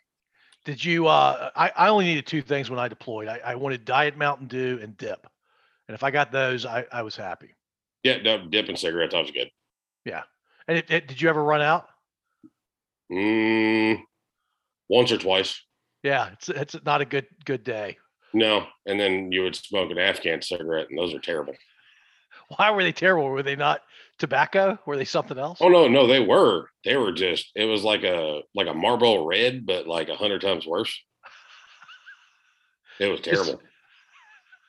Did 0.64 0.84
you? 0.84 1.06
Uh, 1.06 1.50
I, 1.54 1.70
I 1.76 1.88
only 1.88 2.06
needed 2.06 2.26
two 2.26 2.42
things 2.42 2.68
when 2.70 2.78
I 2.78 2.88
deployed. 2.88 3.28
I, 3.28 3.40
I 3.44 3.54
wanted 3.54 3.84
Diet 3.84 4.16
Mountain 4.16 4.48
Dew 4.48 4.78
and 4.82 4.96
dip, 4.96 5.26
and 5.88 5.94
if 5.94 6.02
I 6.02 6.10
got 6.10 6.32
those, 6.32 6.66
I, 6.66 6.84
I 6.92 7.02
was 7.02 7.16
happy. 7.16 7.54
Yeah, 8.02 8.18
no, 8.22 8.46
dip 8.46 8.68
and 8.68 8.78
cigarettes. 8.78 9.12
That 9.14 9.20
was 9.22 9.30
good. 9.30 9.50
Yeah. 10.04 10.22
And 10.68 10.78
it, 10.78 10.90
it- 10.90 11.08
did 11.08 11.20
you 11.20 11.28
ever 11.28 11.42
run 11.42 11.62
out? 11.62 11.88
Mm, 13.12 14.00
once 14.88 15.12
or 15.12 15.18
twice. 15.18 15.60
Yeah, 16.02 16.30
it's 16.32 16.48
it's 16.48 16.76
not 16.84 17.00
a 17.00 17.04
good 17.04 17.26
good 17.44 17.64
day. 17.64 17.96
No, 18.34 18.66
and 18.86 18.98
then 18.98 19.32
you 19.32 19.42
would 19.44 19.56
smoke 19.56 19.90
an 19.90 19.98
Afghan 19.98 20.42
cigarette, 20.42 20.88
and 20.90 20.98
those 20.98 21.14
are 21.14 21.20
terrible. 21.20 21.54
Why 22.56 22.70
were 22.70 22.82
they 22.82 22.92
terrible? 22.92 23.28
Were 23.28 23.42
they 23.42 23.56
not 23.56 23.80
tobacco? 24.18 24.78
Were 24.86 24.96
they 24.96 25.04
something 25.04 25.38
else? 25.38 25.58
Oh 25.60 25.68
no, 25.68 25.88
no, 25.88 26.06
they 26.06 26.20
were. 26.20 26.68
They 26.84 26.96
were 26.96 27.12
just. 27.12 27.50
It 27.54 27.64
was 27.64 27.84
like 27.84 28.04
a 28.04 28.42
like 28.54 28.66
a 28.66 28.74
Marlboro 28.74 29.26
Red, 29.26 29.66
but 29.66 29.86
like 29.86 30.08
a 30.08 30.16
hundred 30.16 30.40
times 30.40 30.66
worse. 30.66 30.96
It 32.98 33.08
was 33.08 33.20
terrible. 33.20 33.60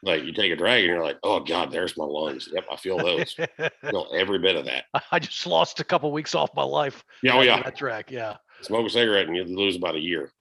like 0.04 0.24
you 0.24 0.34
take 0.34 0.52
a 0.52 0.56
drag 0.56 0.84
and 0.84 0.94
you're 0.94 1.04
like, 1.04 1.18
oh 1.24 1.40
God, 1.40 1.72
there's 1.72 1.98
my 1.98 2.06
lungs. 2.06 2.50
Yep, 2.52 2.66
I 2.72 2.76
feel 2.76 2.98
those. 2.98 3.36
I 3.40 3.70
feel 3.90 4.12
every 4.14 4.40
bit 4.40 4.56
of 4.56 4.66
that. 4.66 4.86
I 5.12 5.20
just 5.20 5.46
lost 5.48 5.80
a 5.80 5.84
couple 5.84 6.12
weeks 6.12 6.36
off 6.36 6.50
my 6.56 6.64
life. 6.64 7.04
Yeah, 7.24 7.36
oh 7.36 7.42
yeah. 7.42 7.62
That 7.64 7.78
track, 7.78 8.12
yeah. 8.12 8.38
Smoke 8.62 8.88
a 8.88 8.90
cigarette 8.90 9.28
and 9.28 9.36
you 9.36 9.44
lose 9.44 9.76
about 9.76 9.96
a 9.96 10.00
year. 10.00 10.32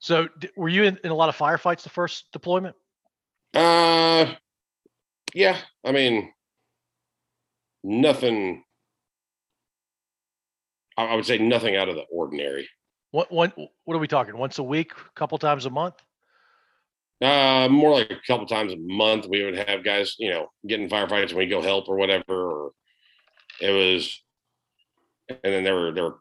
So 0.00 0.28
were 0.56 0.68
you 0.68 0.84
in, 0.84 0.98
in 1.04 1.10
a 1.10 1.14
lot 1.14 1.28
of 1.28 1.36
firefights 1.36 1.82
the 1.82 1.90
first 1.90 2.26
deployment? 2.32 2.76
Uh, 3.54 4.34
yeah. 5.34 5.58
I 5.84 5.92
mean, 5.92 6.32
nothing. 7.84 8.64
I 10.96 11.14
would 11.14 11.26
say 11.26 11.38
nothing 11.38 11.76
out 11.76 11.88
of 11.88 11.94
the 11.94 12.04
ordinary. 12.10 12.68
What 13.10 13.32
one 13.32 13.52
what 13.84 13.94
are 13.94 14.00
we 14.00 14.08
talking? 14.08 14.36
Once 14.36 14.58
a 14.58 14.62
week, 14.62 14.92
a 14.92 15.12
couple 15.14 15.38
times 15.38 15.64
a 15.64 15.70
month? 15.70 15.94
Uh, 17.20 17.68
more 17.68 17.92
like 17.92 18.10
a 18.10 18.20
couple 18.26 18.46
times 18.46 18.72
a 18.72 18.76
month, 18.76 19.26
we 19.26 19.44
would 19.44 19.56
have 19.56 19.82
guys, 19.82 20.14
you 20.18 20.30
know, 20.30 20.48
getting 20.66 20.88
firefights 20.88 21.28
when 21.28 21.38
we 21.38 21.46
go 21.46 21.60
help 21.60 21.88
or 21.88 21.96
whatever. 21.96 22.22
Or 22.28 22.70
it 23.60 23.70
was, 23.70 24.22
and 25.28 25.38
then 25.42 25.64
there 25.64 25.74
were 25.74 25.92
there 25.92 26.04
were 26.04 26.20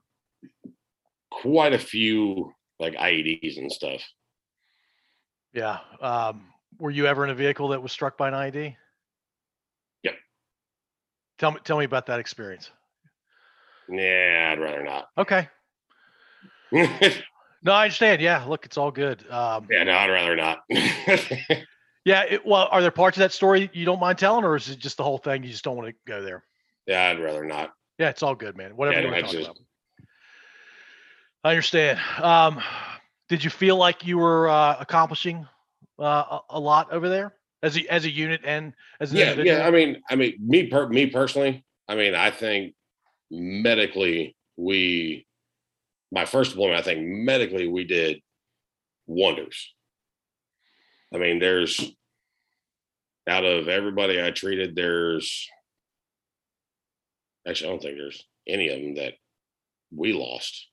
quite 1.32 1.74
a 1.74 1.80
few 1.80 2.52
like 2.80 2.94
IEDs 2.96 3.58
and 3.58 3.72
stuff. 3.72 4.02
Yeah. 5.54 5.80
Um, 6.02 6.46
were 6.80 6.92
you 6.92 7.08
ever 7.08 7.24
in 7.24 7.32
a 7.32 7.36
vehicle 7.36 7.70
that 7.70 7.82
was 7.82 7.92
struck 7.92 8.18
by 8.18 8.28
an 8.28 8.34
IED? 8.34 8.76
Tell 11.38 11.52
me 11.52 11.60
tell 11.64 11.78
me 11.78 11.86
about 11.86 12.06
that 12.08 12.20
experience. 12.20 12.72
Yeah, 13.90 14.50
I'd 14.54 14.60
rather 14.60 14.84
not. 14.84 15.08
Okay. 15.18 15.48
No, 17.64 17.74
I 17.74 17.84
understand. 17.86 18.22
Yeah, 18.22 18.46
look, 18.46 18.66
it's 18.66 18.78
all 18.78 18.92
good. 18.92 19.30
Um, 19.32 19.68
yeah, 19.70 19.84
no, 19.84 19.92
I'd 19.94 20.12
rather 20.12 20.36
not. 20.36 20.60
yeah. 22.06 22.24
It, 22.30 22.46
well, 22.46 22.68
are 22.72 22.82
there 22.82 22.92
parts 22.92 23.18
of 23.18 23.22
that 23.22 23.34
story 23.34 23.70
you 23.74 23.84
don't 23.84 24.00
mind 24.00 24.20
telling, 24.20 24.46
or 24.46 24.56
is 24.56 24.70
it 24.70 24.78
just 24.78 24.96
the 24.98 25.04
whole 25.04 25.18
thing? 25.18 25.44
You 25.44 25.50
just 25.50 25.64
don't 25.64 25.76
want 25.76 25.90
to 25.90 25.96
go 26.06 26.22
there. 26.22 26.44
yeah, 26.86 27.10
I'd 27.10 27.20
rather 27.20 27.44
not. 27.44 27.74
Yeah, 27.98 28.10
it's 28.10 28.22
all 28.22 28.36
good, 28.36 28.56
man. 28.56 28.78
Whatever 28.78 29.02
Yeah, 29.02 29.06
you 29.08 29.12
want 29.12 29.18
to 29.18 29.22
talk 29.24 29.32
just- 29.32 29.46
about. 29.50 29.58
I 31.44 31.50
understand. 31.50 32.00
Um, 32.22 32.62
did 33.28 33.44
you 33.44 33.50
feel 33.50 33.76
like 33.76 34.06
you 34.06 34.20
were 34.20 34.48
uh, 34.50 34.78
accomplishing 34.80 35.48
uh, 36.00 36.04
a, 36.04 36.40
a 36.52 36.60
lot 36.60 36.92
over 36.94 37.10
there 37.10 37.34
as 37.64 37.78
a 37.78 37.88
as 37.92 38.06
a 38.06 38.10
unit 38.10 38.42
and 38.46 38.74
as 39.00 39.12
an 39.12 39.18
yeah, 39.18 39.32
individual? 39.32 39.60
yeah. 39.60 39.68
I 39.68 39.72
mean, 39.72 40.02
I 40.10 40.16
mean, 40.16 40.36
me 40.40 40.68
per 40.68 40.88
me 40.88 41.08
personally, 41.08 41.66
I 41.88 41.96
mean, 41.96 42.16
I 42.16 42.32
think 42.32 42.76
medically 43.32 44.36
we, 44.58 45.26
my 46.12 46.26
first 46.26 46.52
deployment, 46.52 46.80
I 46.80 46.84
think 46.84 47.06
medically 47.06 47.68
we 47.68 47.84
did 47.86 48.22
wonders. 49.06 49.74
I 51.14 51.18
mean, 51.18 51.40
there's 51.40 51.92
out 53.28 53.46
of 53.46 53.68
everybody 53.68 54.22
I 54.22 54.32
treated, 54.32 54.76
there's 54.76 55.48
actually 57.48 57.70
I 57.70 57.72
don't 57.72 57.82
think 57.82 57.98
there's 57.98 58.24
any 58.48 58.70
of 58.70 58.82
them 58.82 58.96
that 58.96 59.14
we 59.92 60.14
lost. 60.14 60.68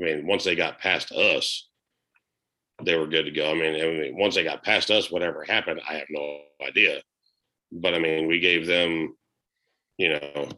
I 0.00 0.04
mean, 0.04 0.26
once 0.26 0.44
they 0.44 0.54
got 0.54 0.78
past 0.78 1.12
us, 1.12 1.67
they 2.82 2.96
were 2.96 3.06
good 3.06 3.24
to 3.24 3.30
go. 3.30 3.50
I 3.50 3.54
mean, 3.54 3.74
I 3.74 3.86
mean, 3.86 4.18
once 4.18 4.34
they 4.34 4.44
got 4.44 4.64
past 4.64 4.90
us, 4.90 5.10
whatever 5.10 5.44
happened, 5.44 5.80
I 5.88 5.94
have 5.94 6.06
no 6.10 6.40
idea. 6.66 7.00
But 7.72 7.94
I 7.94 7.98
mean, 7.98 8.26
we 8.26 8.40
gave 8.40 8.66
them, 8.66 9.16
you 9.96 10.10
know, 10.10 10.48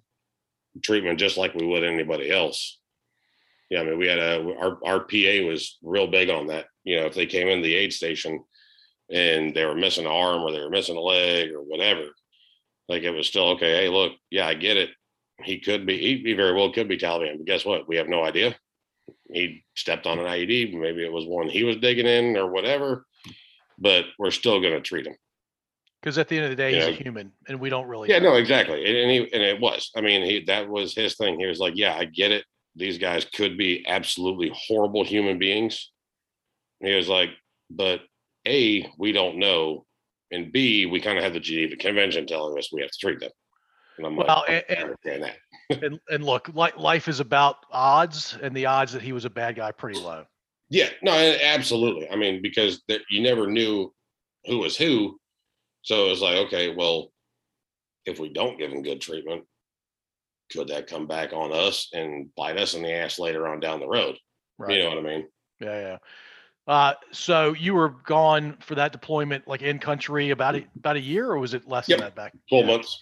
treatment 0.83 1.19
just 1.19 1.37
like 1.37 1.55
we 1.55 1.67
would 1.67 1.85
anybody 1.85 2.31
else. 2.31 2.79
Yeah, 3.71 3.81
I 3.81 3.85
mean, 3.85 3.99
we 3.99 4.09
had 4.09 4.19
a 4.19 4.43
our 4.59 4.79
our 4.85 5.01
PA 5.01 5.47
was 5.47 5.79
real 5.83 6.07
big 6.09 6.29
on 6.29 6.49
that. 6.49 6.67
You 6.85 6.97
know, 6.97 7.07
if 7.07 7.15
they 7.15 7.27
came 7.27 7.49
in 7.49 7.63
the 7.63 7.75
aid 7.75 7.93
station 7.93 8.45
and 9.11 9.55
they 9.55 9.65
were 9.65 9.75
missing 9.75 10.07
an 10.07 10.13
arm 10.13 10.43
or 10.43 10.53
they 10.53 10.61
were 10.61 10.71
missing 10.71 10.97
a 10.97 11.01
leg 11.01 11.51
or 11.53 11.63
whatever, 11.63 12.03
like 12.89 13.03
it 13.03 13.11
was 13.11 13.27
still 13.27 13.51
okay. 13.51 13.83
Hey, 13.83 13.89
look, 13.89 14.13
yeah, 14.31 14.47
I 14.47 14.55
get 14.55 14.77
it. 14.77 14.91
He 15.43 15.59
could 15.59 15.87
be, 15.87 15.97
he, 15.97 16.19
he 16.19 16.35
very 16.35 16.53
well 16.53 16.73
could 16.73 16.89
be 16.89 16.99
Taliban, 16.99 17.39
but 17.39 17.47
guess 17.47 17.65
what? 17.65 17.89
We 17.89 17.97
have 17.97 18.09
no 18.09 18.23
idea. 18.25 18.57
He 19.31 19.65
stepped 19.75 20.07
on 20.07 20.19
an 20.19 20.27
IED. 20.27 20.79
Maybe 20.79 21.05
it 21.05 21.13
was 21.13 21.27
one 21.27 21.49
he 21.49 21.65
was 21.65 21.77
digging 21.77 22.07
in 22.07 22.37
or 22.37 22.51
whatever, 22.51 23.07
but 23.79 24.05
we're 24.19 24.31
still 24.31 24.61
going 24.61 24.75
to 24.75 24.81
treat 24.81 25.07
him. 25.07 25.17
Because 26.01 26.17
at 26.17 26.29
the 26.29 26.37
end 26.37 26.45
of 26.45 26.51
the 26.51 26.57
day, 26.57 26.75
he's 26.75 26.87
a 26.87 26.93
human, 26.93 27.33
and 27.47 27.61
we 27.61 27.69
don't 27.69 27.87
really. 27.87 28.09
Yeah, 28.09 28.21
know. 28.21 28.31
no, 28.31 28.37
exactly. 28.37 28.87
And, 28.87 28.97
and 28.97 29.11
he 29.11 29.19
and 29.35 29.43
it 29.43 29.61
was. 29.61 29.91
I 29.95 30.01
mean, 30.01 30.23
he 30.23 30.45
that 30.45 30.69
was 30.69 30.95
his 30.95 31.17
thing. 31.17 31.39
He 31.39 31.47
was 31.47 31.59
like, 31.59 31.77
Yeah, 31.77 31.95
I 31.95 32.07
get 32.07 32.31
it. 32.31 32.45
These 32.75 32.99
guys 32.99 33.25
could 33.25 33.59
be 33.59 33.85
absolutely 33.87 34.51
horrible 34.55 35.05
human 35.05 35.39
beings. 35.39 35.91
And 36.81 36.89
he 36.89 36.97
was 36.97 37.09
like, 37.09 37.31
but 37.69 38.01
A, 38.47 38.91
we 38.99 39.13
don't 39.13 39.37
know. 39.37 39.85
And 40.31 40.53
B, 40.53 40.87
we 40.87 41.01
kind 41.01 41.19
of 41.19 41.25
have 41.25 41.33
the 41.33 41.41
Geneva 41.41 41.77
Convention 41.77 42.27
telling 42.27 42.57
us 42.57 42.73
we 42.73 42.83
have 42.83 42.91
to 42.91 42.99
treat 42.99 43.21
them. 43.21 43.31
And 43.99 44.07
I'm 44.07 44.17
Well, 44.17 44.45
like, 44.49 44.65
and, 44.69 44.79
I 44.79 44.83
understand 44.83 45.23
that. 45.25 45.37
And, 45.71 46.01
and 46.11 46.25
look, 46.25 46.49
li- 46.55 46.73
life 46.77 47.09
is 47.09 47.21
about 47.21 47.57
odds, 47.71 48.37
and 48.43 48.55
the 48.55 48.67
odds 48.67 48.93
that 48.93 49.03
he 49.03 49.13
was 49.13 49.25
a 49.25 49.31
bad 49.31 49.57
guy 49.57 49.73
pretty 49.73 49.99
low. 50.01 50.25
Yeah, 50.69 50.89
no, 51.03 51.13
absolutely. 51.13 52.09
I 52.11 52.17
mean, 52.17 52.43
because 52.43 52.83
there, 52.89 53.01
you 53.11 53.23
never 53.23 53.47
knew 53.47 53.93
who 54.47 54.59
was 54.59 54.77
who. 54.77 55.19
So 55.83 56.07
it 56.07 56.11
was 56.11 56.23
like, 56.23 56.37
okay, 56.47 56.75
well, 56.75 57.11
if 58.07 58.19
we 58.19 58.33
don't 58.33 58.59
give 58.59 58.71
him 58.71 58.83
good 58.83 59.01
treatment, 59.01 59.45
could 60.53 60.69
that 60.69 60.87
come 60.87 61.07
back 61.07 61.33
on 61.33 61.53
us 61.53 61.89
and 61.93 62.35
bite 62.37 62.59
us 62.59 62.75
in 62.75 62.83
the 62.83 62.93
ass 62.93 63.19
later 63.19 63.47
on 63.49 63.61
down 63.61 63.81
the 63.81 63.89
road? 63.89 64.17
Right. 64.59 64.77
You 64.77 64.83
know 64.83 64.89
what 64.91 64.99
I 64.99 65.03
mean? 65.03 65.27
Yeah, 65.61 65.81
yeah. 65.81 65.97
Uh, 66.67 66.95
so 67.11 67.53
you 67.55 67.75
were 67.75 67.89
gone 68.05 68.57
for 68.61 68.75
that 68.77 68.93
deployment, 68.93 69.49
like 69.49 69.63
in 69.63 69.79
country, 69.79 70.31
about 70.31 70.55
a, 70.55 70.65
about 70.77 70.97
a 70.97 71.01
year, 71.01 71.31
or 71.31 71.39
was 71.39 71.55
it 71.55 71.67
less 71.67 71.89
Yep. 71.89 71.99
than 71.99 72.07
that 72.07 72.15
back? 72.15 72.33
12 72.49 72.65
Yeah. 72.67 72.73
months. 72.73 72.99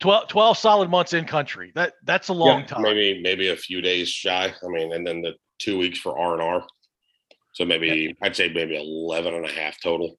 12, 0.00 0.28
12 0.28 0.58
solid 0.58 0.90
months 0.90 1.12
in 1.14 1.24
country. 1.24 1.72
That 1.74 1.94
that's 2.04 2.28
a 2.28 2.32
long 2.32 2.60
Yeah, 2.60 2.66
time. 2.66 2.82
Maybe 2.82 3.20
maybe 3.22 3.48
a 3.48 3.56
few 3.56 3.80
days 3.80 4.08
shy. 4.08 4.52
I 4.62 4.68
mean, 4.68 4.92
and 4.92 5.06
then 5.06 5.22
the 5.22 5.32
two 5.58 5.78
weeks 5.78 5.98
for 5.98 6.18
R 6.18 6.34
and 6.34 6.42
R. 6.42 6.66
So 7.54 7.64
maybe 7.64 8.14
I'd 8.22 8.36
say 8.36 8.52
maybe 8.52 8.76
11 8.76 9.32
and 9.32 9.46
a 9.46 9.50
half 9.52 9.80
total 9.80 10.18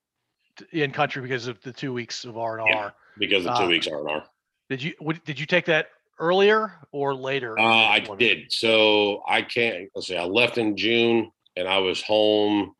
in 0.72 0.92
country 0.92 1.22
because 1.22 1.46
of 1.46 1.62
the 1.62 1.72
two 1.72 1.94
weeks 1.94 2.26
of 2.26 2.36
R 2.38 2.58
and 2.60 2.76
R. 2.76 2.96
because 3.20 3.44
the 3.44 3.52
two 3.52 3.64
Ah. 3.66 3.68
weeks 3.68 3.88
R 3.88 4.00
and 4.00 4.10
R. 4.10 4.24
Did 4.70 4.82
you 4.82 4.94
would, 5.00 5.24
did 5.24 5.40
you 5.40 5.46
take 5.46 5.66
that 5.66 5.90
earlier 6.20 6.74
or 6.92 7.14
later? 7.14 7.58
Uh, 7.60 7.64
I 7.64 8.00
did. 8.18 8.52
So 8.52 9.22
I 9.28 9.44
can't. 9.44 9.90
Let's 9.94 10.08
see. 10.08 10.18
I 10.18 10.24
left 10.26 10.58
in 10.58 10.76
June, 10.76 11.30
and 11.56 11.68
I 11.68 11.78
was 11.78 12.02
home 12.02 12.74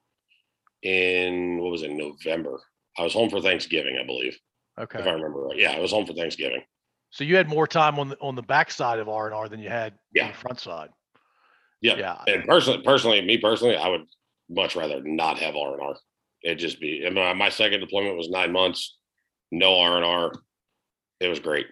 in 0.82 1.60
what 1.60 1.72
was 1.72 1.84
it? 1.84 1.92
November. 1.92 2.60
I 2.98 3.04
was 3.04 3.14
home 3.14 3.30
for 3.30 3.42
Thanksgiving, 3.42 3.98
I 4.02 4.06
believe, 4.08 4.36
Okay. 4.80 4.98
if 5.00 5.06
I 5.06 5.12
remember 5.12 5.42
right. 5.44 5.58
Yeah, 5.60 5.72
I 5.74 5.80
was 5.80 5.92
home 5.92 6.08
for 6.08 6.14
Thanksgiving. 6.14 6.64
So 7.10 7.24
you 7.24 7.36
had 7.36 7.48
more 7.48 7.68
time 7.68 8.00
on 8.00 8.10
the 8.10 8.18
on 8.20 8.36
the 8.36 8.42
back 8.42 8.72
side 8.72 9.00
of 9.00 9.08
R 9.10 9.26
and 9.28 9.36
R 9.36 9.48
than 9.50 9.60
you 9.60 9.70
had 9.70 9.94
on 10.22 10.28
the 10.28 10.34
front 10.34 10.60
side. 10.60 10.90
Yeah. 11.82 11.96
Yeah. 11.96 12.22
And 12.28 12.44
personally, 12.46 12.84
personally, 12.84 13.22
me 13.22 13.38
personally, 13.38 13.76
I 13.78 13.88
would 13.88 14.06
much 14.50 14.76
rather 14.76 15.02
not 15.04 15.40
have 15.40 15.56
R 15.56 15.74
and 15.74 15.82
R. 15.82 15.96
It'd 16.44 16.60
just 16.60 16.80
be. 16.80 17.04
I 17.06 17.10
mean, 17.10 17.38
my 17.38 17.50
second 17.50 17.80
deployment 17.80 18.18
was 18.18 18.30
nine 18.30 18.52
months, 18.52 18.98
no 19.52 19.80
R 19.80 19.96
and 19.96 20.06
R. 20.06 20.32
It 21.20 21.28
was 21.30 21.40
great. 21.40 21.68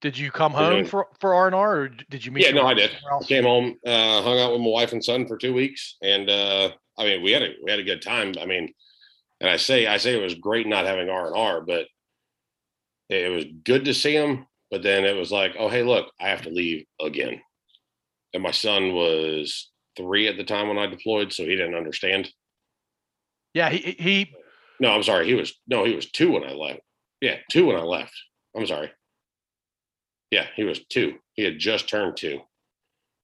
Did 0.00 0.18
you 0.18 0.30
come 0.30 0.52
home 0.52 0.72
doing- 0.72 0.84
for 0.86 1.08
for 1.20 1.34
R 1.34 1.46
and 1.46 1.54
R, 1.54 1.76
or 1.76 1.88
did 1.88 2.24
you 2.24 2.32
meet? 2.32 2.44
Yeah, 2.44 2.52
no, 2.52 2.66
I 2.66 2.74
did. 2.74 2.90
I 2.90 3.24
came 3.24 3.44
home, 3.44 3.76
uh, 3.86 4.22
hung 4.22 4.40
out 4.40 4.52
with 4.52 4.60
my 4.60 4.68
wife 4.68 4.92
and 4.92 5.04
son 5.04 5.26
for 5.28 5.36
two 5.36 5.54
weeks, 5.54 5.96
and 6.02 6.28
uh, 6.28 6.70
I 6.98 7.04
mean, 7.04 7.22
we 7.22 7.32
had 7.32 7.42
a 7.42 7.50
we 7.62 7.70
had 7.70 7.80
a 7.80 7.84
good 7.84 8.02
time. 8.02 8.34
I 8.40 8.46
mean, 8.46 8.72
and 9.40 9.48
I 9.48 9.56
say 9.56 9.86
I 9.86 9.98
say 9.98 10.14
it 10.18 10.22
was 10.22 10.34
great 10.34 10.66
not 10.66 10.86
having 10.86 11.08
R 11.08 11.28
and 11.28 11.36
R, 11.36 11.60
but 11.60 11.86
it 13.12 13.30
was 13.30 13.44
good 13.64 13.84
to 13.84 13.94
see 13.94 14.14
him. 14.14 14.46
But 14.70 14.82
then 14.82 15.04
it 15.04 15.14
was 15.14 15.30
like, 15.30 15.54
oh 15.58 15.68
hey, 15.68 15.82
look, 15.82 16.10
I 16.18 16.28
have 16.28 16.42
to 16.42 16.50
leave 16.50 16.86
again. 17.00 17.40
And 18.32 18.42
my 18.42 18.52
son 18.52 18.94
was 18.94 19.70
three 19.96 20.28
at 20.28 20.38
the 20.38 20.44
time 20.44 20.68
when 20.68 20.78
I 20.78 20.86
deployed, 20.86 21.32
so 21.32 21.42
he 21.42 21.50
didn't 21.50 21.74
understand. 21.74 22.30
Yeah, 23.52 23.68
he 23.68 23.96
he 23.98 24.34
No, 24.80 24.90
I'm 24.90 25.02
sorry, 25.02 25.26
he 25.26 25.34
was 25.34 25.52
no, 25.66 25.84
he 25.84 25.94
was 25.94 26.10
two 26.10 26.32
when 26.32 26.44
I 26.44 26.52
left. 26.52 26.80
Yeah, 27.20 27.36
two 27.50 27.66
when 27.66 27.76
I 27.76 27.82
left. 27.82 28.14
I'm 28.56 28.66
sorry. 28.66 28.90
Yeah, 30.30 30.46
he 30.56 30.64
was 30.64 30.84
two. 30.86 31.18
He 31.34 31.44
had 31.44 31.58
just 31.58 31.88
turned 31.88 32.16
two. 32.16 32.40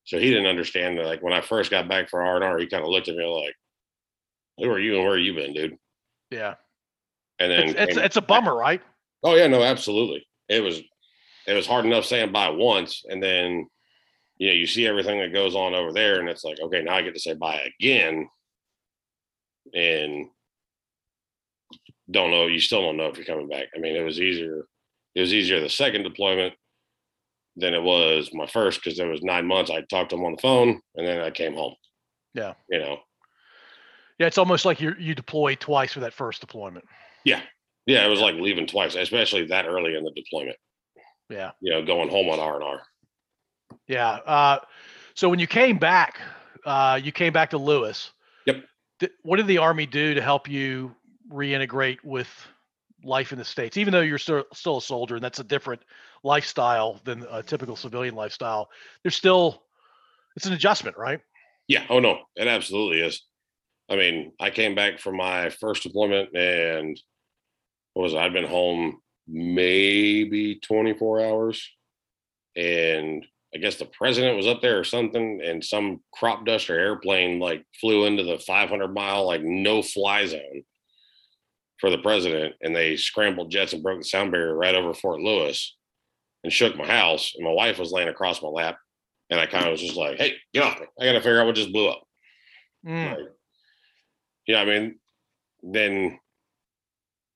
So 0.04 0.18
he 0.18 0.30
didn't 0.30 0.46
understand 0.46 0.98
that. 0.98 1.06
Like 1.06 1.22
when 1.22 1.32
I 1.32 1.40
first 1.40 1.70
got 1.70 1.88
back 1.88 2.10
for 2.10 2.22
R 2.22 2.36
and 2.36 2.44
R, 2.44 2.58
he 2.58 2.66
kind 2.66 2.84
of 2.84 2.90
looked 2.90 3.08
at 3.08 3.16
me 3.16 3.24
like, 3.24 3.54
"Who 4.58 4.70
are 4.70 4.78
you 4.78 4.96
and 4.96 5.04
where 5.04 5.16
have 5.16 5.24
you 5.24 5.34
been, 5.34 5.54
dude?" 5.54 5.78
yeah. 6.30 6.54
And 7.38 7.52
then, 7.52 7.68
It's 7.68 7.76
it's, 7.78 7.96
it's 7.96 8.16
a 8.16 8.22
bummer, 8.22 8.54
right? 8.54 8.82
Oh 9.22 9.34
yeah, 9.34 9.46
no, 9.46 9.62
absolutely. 9.62 10.26
It 10.48 10.62
was, 10.62 10.80
it 11.46 11.54
was 11.54 11.66
hard 11.66 11.86
enough 11.86 12.04
saying 12.04 12.32
bye 12.32 12.50
once, 12.50 13.04
and 13.08 13.22
then, 13.22 13.66
you 14.36 14.48
know, 14.48 14.54
you 14.54 14.66
see 14.66 14.86
everything 14.86 15.20
that 15.20 15.32
goes 15.32 15.54
on 15.54 15.74
over 15.74 15.92
there, 15.92 16.20
and 16.20 16.28
it's 16.28 16.44
like, 16.44 16.58
okay, 16.60 16.82
now 16.82 16.94
I 16.94 17.02
get 17.02 17.14
to 17.14 17.20
say 17.20 17.34
bye 17.34 17.68
again, 17.80 18.28
and 19.74 20.26
don't 22.10 22.30
know. 22.30 22.46
You 22.46 22.60
still 22.60 22.82
don't 22.82 22.96
know 22.96 23.06
if 23.06 23.16
you're 23.16 23.26
coming 23.26 23.48
back. 23.48 23.66
I 23.76 23.78
mean, 23.78 23.96
it 23.96 24.04
was 24.04 24.20
easier. 24.20 24.66
It 25.14 25.20
was 25.20 25.34
easier 25.34 25.60
the 25.60 25.68
second 25.68 26.04
deployment 26.04 26.54
than 27.56 27.74
it 27.74 27.82
was 27.82 28.30
my 28.32 28.46
first 28.46 28.82
because 28.82 28.96
there 28.96 29.08
was 29.08 29.22
nine 29.22 29.46
months. 29.46 29.70
I 29.70 29.82
talked 29.82 30.10
to 30.10 30.16
him 30.16 30.24
on 30.24 30.32
the 30.32 30.42
phone, 30.42 30.80
and 30.94 31.06
then 31.06 31.20
I 31.20 31.30
came 31.30 31.54
home. 31.54 31.74
Yeah. 32.34 32.54
You 32.70 32.78
know. 32.78 32.98
Yeah, 34.18 34.26
it's 34.26 34.38
almost 34.38 34.64
like 34.64 34.80
you 34.80 34.94
you 34.98 35.14
deployed 35.14 35.60
twice 35.60 35.92
for 35.92 36.00
that 36.00 36.12
first 36.12 36.40
deployment. 36.40 36.84
Yeah, 37.24 37.40
yeah, 37.88 38.04
it 38.06 38.08
was 38.08 38.20
like 38.20 38.34
leaving 38.36 38.66
twice, 38.66 38.94
especially 38.94 39.46
that 39.46 39.66
early 39.66 39.96
in 39.96 40.04
the 40.04 40.12
deployment. 40.12 40.56
Yeah, 41.30 41.50
You 41.60 41.72
know, 41.72 41.84
going 41.84 42.08
home 42.08 42.28
on 42.28 42.38
R 42.38 42.54
and 42.54 42.64
R. 42.64 42.82
yeah. 43.86 44.10
Uh, 44.10 44.58
so 45.14 45.28
when 45.28 45.38
you 45.38 45.46
came 45.46 45.76
back, 45.78 46.20
uh, 46.64 47.00
you 47.02 47.12
came 47.12 47.32
back 47.32 47.50
to 47.50 47.58
Lewis. 47.58 48.12
Yep. 48.46 48.64
Th- 49.00 49.12
what 49.22 49.36
did 49.36 49.46
the 49.46 49.58
Army 49.58 49.84
do 49.86 50.14
to 50.14 50.22
help 50.22 50.48
you 50.48 50.94
reintegrate 51.30 51.98
with 52.04 52.28
life 53.04 53.32
in 53.32 53.38
the 53.38 53.44
states? 53.44 53.76
Even 53.76 53.92
though 53.92 54.00
you're 54.00 54.18
still 54.18 54.44
still 54.54 54.78
a 54.78 54.82
soldier, 54.82 55.16
and 55.16 55.24
that's 55.24 55.38
a 55.38 55.44
different 55.44 55.82
lifestyle 56.24 57.00
than 57.04 57.26
a 57.30 57.42
typical 57.42 57.76
civilian 57.76 58.14
lifestyle. 58.14 58.68
There's 59.02 59.16
still 59.16 59.62
it's 60.36 60.46
an 60.46 60.52
adjustment, 60.52 60.96
right? 60.96 61.20
Yeah. 61.68 61.84
Oh 61.90 62.00
no, 62.00 62.20
it 62.36 62.48
absolutely 62.48 63.00
is. 63.00 63.22
I 63.90 63.96
mean, 63.96 64.32
I 64.40 64.50
came 64.50 64.74
back 64.74 64.98
from 64.98 65.16
my 65.16 65.50
first 65.50 65.82
deployment 65.82 66.34
and 66.36 66.98
what 67.98 68.04
was 68.04 68.14
it? 68.14 68.18
I'd 68.18 68.32
been 68.32 68.46
home 68.46 69.00
maybe 69.26 70.60
24 70.62 71.20
hours. 71.20 71.68
And 72.54 73.26
I 73.52 73.58
guess 73.58 73.74
the 73.74 73.86
president 73.86 74.36
was 74.36 74.46
up 74.46 74.62
there 74.62 74.78
or 74.78 74.84
something, 74.84 75.40
and 75.44 75.64
some 75.64 75.98
crop 76.12 76.46
duster 76.46 76.78
airplane 76.78 77.40
like 77.40 77.64
flew 77.80 78.04
into 78.04 78.22
the 78.22 78.38
500 78.38 78.94
mile, 78.94 79.26
like 79.26 79.42
no 79.42 79.82
fly 79.82 80.26
zone 80.26 80.62
for 81.80 81.90
the 81.90 81.98
president. 81.98 82.54
And 82.62 82.74
they 82.74 82.96
scrambled 82.96 83.50
jets 83.50 83.72
and 83.72 83.82
broke 83.82 83.98
the 83.98 84.04
sound 84.04 84.30
barrier 84.30 84.54
right 84.54 84.76
over 84.76 84.94
Fort 84.94 85.18
Lewis 85.18 85.74
and 86.44 86.52
shook 86.52 86.76
my 86.76 86.86
house. 86.86 87.32
And 87.34 87.44
my 87.44 87.52
wife 87.52 87.80
was 87.80 87.90
laying 87.90 88.08
across 88.08 88.40
my 88.40 88.48
lap. 88.48 88.78
And 89.28 89.40
I 89.40 89.46
kind 89.46 89.64
of 89.64 89.72
was 89.72 89.82
just 89.82 89.96
like, 89.96 90.18
hey, 90.18 90.34
get 90.54 90.62
off 90.62 90.78
me. 90.78 90.86
I 91.00 91.04
got 91.04 91.14
to 91.14 91.20
figure 91.20 91.40
out 91.40 91.46
what 91.46 91.56
just 91.56 91.72
blew 91.72 91.88
up. 91.88 92.04
Mm. 92.86 93.10
Like, 93.10 93.26
yeah, 94.46 94.60
I 94.60 94.64
mean, 94.66 95.00
then 95.64 96.20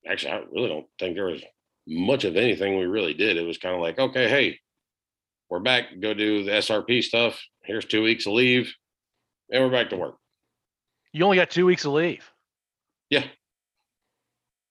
actually, 0.09 0.31
I 0.31 0.41
really 0.51 0.69
don't 0.69 0.87
think 0.99 1.15
there 1.15 1.25
was 1.25 1.41
much 1.87 2.23
of 2.23 2.35
anything 2.35 2.77
we 2.77 2.85
really 2.85 3.13
did. 3.13 3.37
It 3.37 3.45
was 3.45 3.57
kind 3.57 3.75
of 3.75 3.81
like, 3.81 3.99
okay, 3.99 4.29
hey, 4.29 4.59
we're 5.49 5.59
back. 5.59 5.85
Go 6.01 6.13
do 6.13 6.43
the 6.43 6.51
SRP 6.51 7.03
stuff. 7.03 7.39
Here's 7.63 7.85
two 7.85 8.03
weeks 8.03 8.25
of 8.25 8.33
leave, 8.33 8.73
and 9.51 9.63
we're 9.63 9.71
back 9.71 9.89
to 9.89 9.97
work. 9.97 10.15
You 11.11 11.23
only 11.25 11.37
got 11.37 11.51
two 11.51 11.65
weeks 11.65 11.85
of 11.85 11.93
leave. 11.93 12.29
Yeah. 13.09 13.25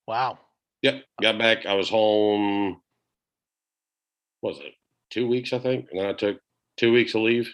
Wow. 0.06 0.38
Yep, 0.82 1.04
got 1.20 1.38
back. 1.38 1.64
I 1.66 1.74
was 1.74 1.88
home. 1.88 2.80
what 4.40 4.54
Was 4.54 4.64
it 4.64 4.72
two 5.10 5.28
weeks? 5.28 5.52
I 5.52 5.60
think, 5.60 5.88
and 5.90 6.00
then 6.00 6.06
I 6.06 6.12
took 6.12 6.38
two 6.76 6.92
weeks 6.92 7.14
of 7.14 7.22
leave 7.22 7.52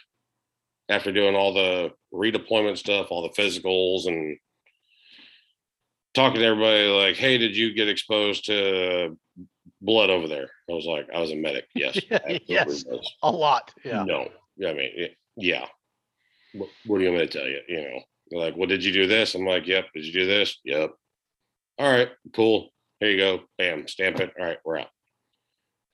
after 0.89 1.13
doing 1.13 1.35
all 1.35 1.53
the 1.53 1.91
redeployment 2.15 2.79
stuff, 2.79 3.09
all 3.11 3.23
the 3.23 3.43
physicals, 3.43 4.07
and 4.07 4.39
talking 6.15 6.41
to 6.41 6.47
everybody. 6.47 6.87
Like, 6.89 7.17
hey, 7.17 7.39
did 7.39 7.57
you 7.57 7.75
get 7.75 7.89
exposed 7.89 8.47
to 8.47 9.17
blood 9.81 10.11
over 10.11 10.29
there? 10.29 10.51
I 10.69 10.73
was 10.73 10.87
like, 10.87 11.09
I 11.15 11.21
was 11.21 11.31
a 11.31 11.37
medic. 11.37 11.67
Yes, 11.75 11.99
yes. 12.47 12.67
was. 12.67 12.85
A 13.23 13.31
lot. 13.31 13.73
Yeah. 13.85 14.05
No, 14.05 14.29
I 14.67 14.73
mean, 14.73 15.09
yeah. 15.37 15.67
What, 16.55 16.69
what 16.87 16.99
do 16.99 17.05
you 17.05 17.11
want 17.11 17.23
me 17.23 17.27
to 17.29 17.39
tell 17.39 17.47
you? 17.49 17.61
You 17.69 17.81
know, 17.83 18.01
they're 18.31 18.41
like, 18.41 18.57
well, 18.57 18.69
did 18.69 18.85
you 18.85 18.93
do 18.93 19.07
this? 19.07 19.35
I'm 19.35 19.47
like, 19.47 19.67
yep. 19.67 19.87
Did 19.95 20.05
you 20.05 20.13
do 20.13 20.27
this? 20.27 20.59
Yep. 20.65 20.91
All 21.79 21.91
right, 21.91 22.09
cool. 22.35 22.71
Here 23.01 23.11
you 23.11 23.19
go. 23.19 23.41
Bam, 23.59 23.87
stamp 23.87 24.19
it. 24.21 24.33
All 24.39 24.45
right, 24.47 24.59
we're 24.65 24.79
out. 24.79 24.89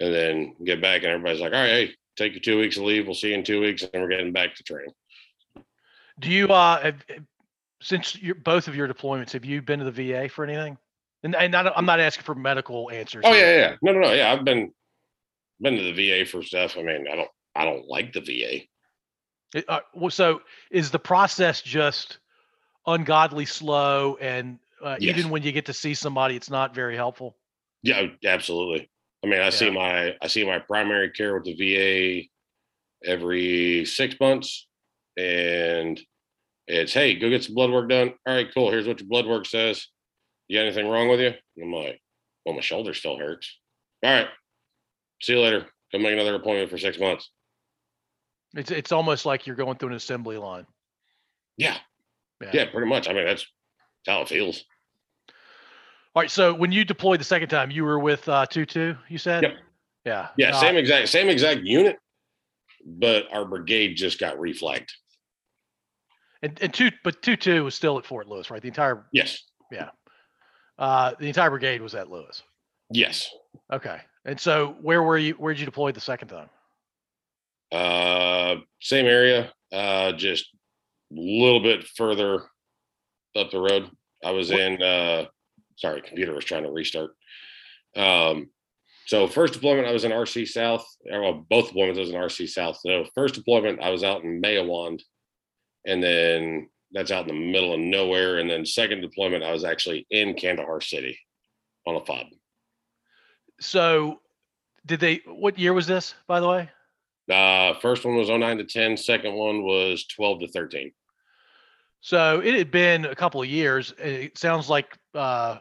And 0.01 0.15
then 0.15 0.57
get 0.65 0.81
back, 0.81 1.03
and 1.03 1.13
everybody's 1.13 1.41
like, 1.41 1.53
all 1.53 1.61
right, 1.61 1.69
hey, 1.89 1.95
take 2.17 2.33
your 2.33 2.41
two 2.41 2.59
weeks 2.59 2.77
of 2.79 2.85
leave. 2.85 3.05
We'll 3.07 3.15
see 3.15 3.29
you 3.29 3.35
in 3.35 3.45
two 3.45 3.61
weeks, 3.61 3.83
and 3.83 4.03
we're 4.03 4.09
getting 4.09 4.33
back 4.33 4.55
to 4.55 4.63
training. 4.65 4.95
Do 6.21 6.31
you 6.31 6.49
uh 6.49 6.81
have, 6.81 7.05
have- 7.09 7.25
since 7.85 8.17
your 8.21 8.35
both 8.35 8.67
of 8.67 8.75
your 8.75 8.89
deployments 8.89 9.33
have 9.33 9.45
you 9.45 9.61
been 9.63 9.79
to 9.79 9.91
the 9.91 10.13
VA 10.13 10.29
for 10.29 10.45
anything? 10.45 10.77
And 11.23 11.37
and 11.37 11.55
I'm 11.55 11.87
not 11.87 12.01
asking 12.01 12.25
for 12.25 12.35
medical 12.35 12.91
answers. 12.91 13.23
Oh 13.25 13.33
here. 13.33 13.47
yeah, 13.47 13.69
yeah. 13.71 13.77
No, 13.83 13.93
no, 13.93 14.01
no. 14.01 14.13
Yeah, 14.13 14.33
I've 14.33 14.45
been 14.45 14.73
been 15.61 15.77
to 15.77 15.93
the 15.93 15.93
VA 15.93 16.27
for 16.27 16.43
stuff. 16.43 16.77
I 16.77 16.83
mean, 16.83 17.07
I 17.11 17.15
don't, 17.15 17.31
I 17.55 17.65
don't 17.65 17.87
like 17.87 18.13
the 18.13 18.21
VA. 18.21 18.65
It- 19.55 19.65
uh, 19.69 19.81
well, 19.95 20.11
so 20.11 20.41
is 20.71 20.91
the 20.91 20.99
process 20.99 21.63
just 21.63 22.19
ungodly 22.87 23.47
slow 23.47 24.17
and 24.21 24.59
uh, 24.83 24.97
Yes. 25.01 25.17
even 25.17 25.31
when 25.31 25.43
you 25.43 25.53
get 25.53 25.67
to 25.67 25.73
see 25.73 25.95
somebody, 25.95 26.37
it's 26.37 26.51
not 26.51 26.75
very 26.75 26.97
helpful. 26.97 27.37
Yeah, 27.83 28.09
absolutely. 28.27 28.91
I 29.23 29.27
mean, 29.29 29.41
I 29.41 29.49
see 29.51 29.71
my 29.71 30.15
I 30.21 30.27
see 30.27 30.45
my 30.45 30.59
primary 30.59 31.11
care 31.11 31.35
with 31.35 31.45
the 31.45 31.55
VA 31.55 32.29
every 33.11 33.85
six 33.87 34.15
months, 34.21 34.67
and 35.17 35.99
it's 36.67 36.93
hey, 36.93 37.15
go 37.19 37.29
get 37.31 37.45
some 37.45 37.55
blood 37.55 37.71
work 37.71 37.89
done. 37.89 38.15
All 38.27 38.35
right, 38.35 38.49
cool. 38.55 38.71
Here's 38.71 38.87
what 38.87 39.01
your 39.01 39.09
blood 39.09 39.27
work 39.27 39.47
says. 39.47 39.87
You 40.49 40.59
got 40.59 40.67
anything 40.67 40.89
wrong 40.89 41.09
with 41.09 41.21
you? 41.21 41.33
I'm 41.63 41.73
like, 41.73 42.01
well, 42.45 42.55
my 42.55 42.61
shoulder 42.61 42.95
still 42.95 43.19
hurts. 43.19 43.59
All 44.03 44.11
right, 44.11 44.29
see 45.23 45.33
you 45.35 45.41
later. 45.41 45.67
Come 45.93 46.03
make 46.03 46.13
another 46.13 46.35
appointment 46.35 46.71
for 46.71 46.79
six 46.79 46.99
months. 46.99 47.31
It's 48.55 48.71
it's 48.71 48.93
almost 48.93 49.27
like 49.27 49.47
you're 49.47 49.57
going 49.57 49.77
through 49.79 49.91
an 49.91 49.95
assembly 49.97 50.37
line. 50.39 50.67
Yeah, 51.57 51.77
Yeah. 52.43 52.51
yeah, 52.53 52.71
pretty 52.71 52.89
much. 52.89 53.09
I 53.09 53.13
mean, 53.13 53.25
that's, 53.27 53.47
that's 54.05 54.15
how 54.17 54.23
it 54.23 54.29
feels. 54.29 54.65
All 56.15 56.23
right. 56.23 56.31
So 56.31 56.53
when 56.55 56.71
you 56.73 56.85
deployed 56.85 57.21
the 57.21 57.25
second 57.25 57.49
time, 57.49 57.71
you 57.71 57.85
were 57.85 57.99
with 57.99 58.29
uh, 58.29 58.47
two 58.47 58.67
two. 58.67 58.97
You 59.09 59.19
said. 59.19 59.43
Yep. 59.43 59.53
Yeah. 60.05 60.29
Yeah, 60.37 60.51
Uh, 60.57 60.61
same 60.61 60.77
exact 60.77 61.09
same 61.09 61.29
exact 61.29 61.63
unit, 61.63 61.97
but 62.85 63.25
our 63.33 63.45
brigade 63.45 63.95
just 63.95 64.19
got 64.21 64.37
reflagged. 64.37 64.91
And, 66.45 66.59
and 66.61 66.75
two, 66.75 66.91
but 67.03 67.23
two 67.23 67.37
two 67.37 67.65
was 67.65 67.75
still 67.75 67.99
at 67.99 68.05
Fort 68.05 68.29
Lewis, 68.29 68.51
right? 68.51 68.61
The 68.61 68.69
entire 68.69 69.07
Yes, 69.13 69.43
yeah, 69.73 69.89
uh 70.79 71.15
the 71.19 71.27
entire 71.29 71.49
brigade 71.49 71.81
was 71.81 71.95
at 71.95 72.11
Lewis. 72.11 72.43
yes. 72.91 73.31
Okay. 73.73 73.99
And 74.27 74.39
so 74.39 74.77
where 74.83 75.03
were 75.03 75.17
you? 75.17 75.33
Where 75.35 75.55
did 75.55 75.61
you 75.61 75.65
deploy 75.67 75.93
the 75.93 76.01
second 76.01 76.29
time? 76.29 76.51
Uh, 77.73 78.57
same 78.81 79.07
area, 79.07 79.53
uh, 79.73 80.13
just 80.13 80.47
a 81.13 81.15
little 81.19 81.61
bit 81.61 81.85
further 81.97 82.43
up 83.37 83.51
the 83.51 83.59
road. 83.59 83.91
I 84.25 84.31
was 84.33 84.51
What- 84.51 84.61
in. 84.61 84.83
Uh, 84.83 85.27
sorry, 85.77 86.03
computer 86.03 86.35
was 86.35 86.45
trying 86.45 86.63
to 86.65 86.71
restart. 86.71 87.13
Um, 87.97 88.51
so 89.07 89.27
first 89.27 89.55
deployment, 89.55 89.89
I 89.89 89.93
was 89.93 90.05
in 90.05 90.13
RC 90.13 90.47
South. 90.47 90.87
or, 91.11 91.21
Well, 91.23 91.47
both 91.51 91.73
deployments 91.73 91.97
I 91.97 92.01
was 92.01 92.11
in 92.11 92.17
RC 92.17 92.47
South. 92.49 92.79
So 92.85 93.07
first 93.15 93.35
deployment, 93.35 93.81
I 93.81 93.91
was 93.91 94.05
out 94.05 94.23
in 94.25 94.41
Maiwand, 94.41 95.01
and 95.87 96.03
then 96.03 96.69
that's 96.93 97.11
out 97.11 97.29
in 97.29 97.35
the 97.35 97.53
middle 97.53 97.75
of 97.75 97.81
nowhere. 97.81 98.39
And 98.39 98.49
then 98.49 98.65
second 98.65 99.01
deployment, 99.01 99.45
I 99.45 99.53
was 99.53 99.65
actually 99.65 100.07
in 100.11 100.35
Kandahar 100.35 100.81
City 100.81 101.19
on 101.87 101.97
a 101.97 102.05
fob. 102.05 102.27
So 103.61 104.21
did 104.87 105.01
they? 105.01 105.21
What 105.27 105.59
year 105.59 105.73
was 105.73 105.87
this, 105.87 106.15
by 106.27 106.41
the 106.41 106.49
way? 106.49 106.71
Uh, 107.31 107.75
first 107.81 108.05
one 108.05 108.17
was 108.17 108.29
09 108.29 108.59
to 108.59 108.65
10. 108.65 108.97
Second 108.97 109.35
one 109.35 109.63
was 109.63 110.07
12 110.07 110.41
to 110.41 110.49
13. 110.49 110.93
So 112.01 112.41
it 112.41 112.55
had 112.55 112.71
been 112.71 113.07
a 113.07 113.15
couple 113.15 113.41
of 113.41 113.49
years. 113.49 113.95
and 113.99 114.11
It 114.11 114.37
sounds 114.37 114.69
like 114.69 114.99
uh, 115.15 115.59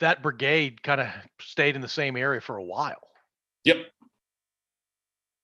that 0.00 0.22
brigade 0.22 0.82
kind 0.82 1.00
of 1.00 1.08
stayed 1.40 1.76
in 1.76 1.82
the 1.82 1.88
same 1.88 2.16
area 2.16 2.40
for 2.40 2.56
a 2.56 2.64
while. 2.64 3.08
Yep. 3.64 3.76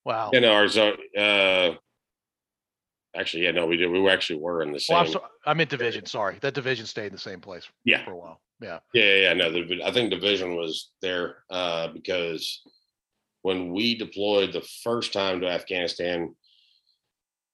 Wow. 0.04 0.30
No, 0.32 0.52
ours. 0.52 0.76
Uh, 0.76 1.74
actually, 3.16 3.44
yeah, 3.44 3.50
no, 3.52 3.66
we 3.66 3.76
did. 3.76 3.88
We 3.90 4.00
were 4.00 4.10
actually 4.10 4.38
were 4.38 4.62
in 4.62 4.72
the 4.72 4.84
Well, 4.88 4.98
I'm, 4.98 5.06
same. 5.06 5.12
so, 5.14 5.24
I'm 5.46 5.60
in 5.60 5.68
division. 5.68 6.06
Sorry, 6.06 6.38
that 6.40 6.54
division 6.54 6.86
stayed 6.86 7.06
in 7.06 7.12
the 7.12 7.18
same 7.18 7.40
place 7.40 7.68
Yeah. 7.84 8.04
for 8.04 8.12
a 8.12 8.16
while. 8.16 8.40
Yeah. 8.60 8.78
Yeah, 8.94 9.04
yeah, 9.04 9.20
yeah, 9.22 9.32
no. 9.34 9.50
The, 9.52 9.82
I 9.84 9.90
think 9.92 10.10
division 10.10 10.56
was 10.56 10.90
there 11.02 11.38
uh, 11.50 11.88
because 11.88 12.62
when 13.42 13.72
we 13.72 13.96
deployed 13.96 14.52
the 14.52 14.66
first 14.82 15.12
time 15.12 15.40
to 15.40 15.48
Afghanistan, 15.48 16.34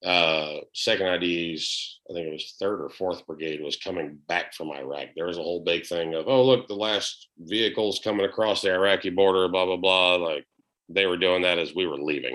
uh, 0.05 0.57
second 0.75 1.07
ID's, 1.07 2.01
I 2.11 2.15
think 2.15 2.27
it 2.29 2.33
was 2.33 2.55
third 2.59 2.81
or 2.81 2.89
fourth 2.91 3.25
brigade 3.27 3.63
was 3.63 3.77
coming 3.77 4.19
back 4.27 4.53
from 4.55 4.71
Iraq. 4.73 5.09
There 5.15 5.27
was 5.27 5.39
a 5.39 5.43
whole 5.43 5.63
big 5.65 5.87
thing 5.87 6.15
of, 6.15 6.27
oh, 6.29 6.45
look, 6.45 6.67
the 6.67 6.75
last 6.75 7.29
vehicles 7.39 8.01
coming 8.03 8.27
across 8.27 8.63
the 8.63 8.73
Iraqi 8.73 9.11
border, 9.11 9.49
blah 9.49 9.65
blah 9.65 9.77
blah. 9.77 10.17
Like 10.17 10.45
they 10.89 11.07
were 11.07 11.17
doing 11.17 11.43
that 11.43 11.59
as 11.59 11.75
we 11.75 11.87
were 11.87 11.99
leaving. 11.99 12.35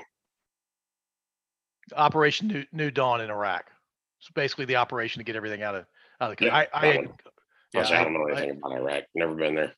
Operation 1.95 2.47
New, 2.47 2.63
New 2.71 2.91
Dawn 2.91 3.21
in 3.21 3.29
Iraq. 3.29 3.65
It's 4.19 4.29
basically 4.31 4.65
the 4.65 4.75
operation 4.77 5.19
to 5.19 5.23
get 5.23 5.35
everything 5.35 5.61
out 5.63 5.75
of 5.75 5.85
out 6.21 6.31
of 6.31 6.37
the 6.37 6.45
Yeah, 6.45 6.51
country. 6.51 6.69
I, 6.73 6.79
I, 6.81 6.85
had- 6.93 7.05
one. 7.07 7.15
yeah, 7.73 7.81
I, 7.81 7.99
I 8.01 8.03
don't 8.03 8.13
know 8.13 8.27
I- 8.27 8.31
anything 8.41 8.57
about 8.63 8.71
Iraq. 8.77 9.03
Never 9.15 9.35
been 9.35 9.55
there, 9.55 9.73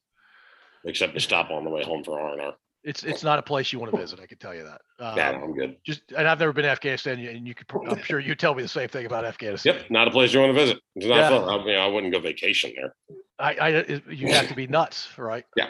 except 0.86 1.14
to 1.16 1.20
stop 1.20 1.49
on 1.51 1.64
the 1.64 1.70
way 1.70 1.84
home 1.84 2.03
for 2.03 2.20
R 2.20 2.32
and 2.34 2.41
R. 2.41 2.53
it's 2.84 3.03
it's 3.03 3.24
not 3.24 3.39
a 3.39 3.41
place 3.41 3.74
you 3.74 3.80
want 3.80 3.91
to 3.91 3.97
visit. 3.97 4.20
I 4.22 4.26
can 4.26 4.38
tell 4.38 4.55
you 4.55 4.64
that. 4.64 4.82
Yeah, 5.18 5.30
Um, 5.32 5.43
I'm 5.43 5.53
good. 5.53 5.76
just 5.86 6.01
and 6.18 6.28
I've 6.28 6.39
never 6.39 6.53
been 6.53 6.64
to 6.64 6.70
Afghanistan, 6.70 7.20
and 7.20 7.45
you 7.47 7.53
could. 7.53 7.66
I'm 7.89 8.01
sure 8.03 8.20
you 8.20 8.36
tell 8.36 8.55
me 8.55 8.62
the 8.64 8.70
same 8.70 8.88
thing 8.89 9.05
about 9.05 9.26
Afghanistan. 9.26 9.76
Yep, 9.76 9.91
not 9.91 10.07
a 10.07 10.12
place 10.12 10.34
you 10.34 10.39
want 10.39 10.55
to 10.55 10.60
visit. 10.60 10.80
It's 10.95 11.05
not 11.05 11.18
Yeah. 11.18 11.30
fun. 11.30 11.60
I, 11.62 11.64
mean, 11.66 11.78
I 11.78 11.88
wouldn't 11.88 12.14
go 12.14 12.20
vacation 12.20 12.72
there. 12.76 12.95
I, 13.39 13.53
I 13.55 14.01
you 14.10 14.28
have 14.34 14.47
to 14.47 14.55
be 14.55 14.68
nuts, 14.78 15.10
right? 15.18 15.45
Yeah. 15.57 15.68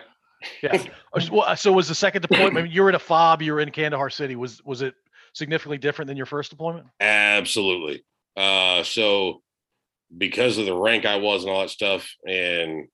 Yeah. 0.64 0.82
Uh, 1.14 1.56
so- 1.56 1.72
was 1.74 1.88
the 1.90 1.96
second 1.96 2.22
deployment? 2.22 2.58
I 2.58 2.62
mean, 2.64 2.72
you 2.72 2.84
were 2.84 2.90
in 2.90 2.96
a 2.96 3.00
fob. 3.00 3.42
You 3.42 3.54
were 3.54 3.60
in 3.60 3.72
Kandahar 3.72 4.10
City. 4.10 4.36
Was 4.36 4.64
was 4.64 4.82
it 4.82 4.94
significantly 5.34 5.78
different 5.78 6.08
than 6.08 6.18
your 6.18 6.26
first 6.26 6.50
deployment? 6.50 6.88
Absolutely. 7.00 8.04
Uh, 8.36 8.84
so 8.84 9.42
because 10.16 10.58
of 10.58 10.66
the 10.66 10.76
rank 10.76 11.06
I 11.06 11.18
was 11.18 11.44
and 11.44 11.52
all 11.52 11.62
that 11.62 11.70
stuff, 11.70 12.10
and 12.28 12.88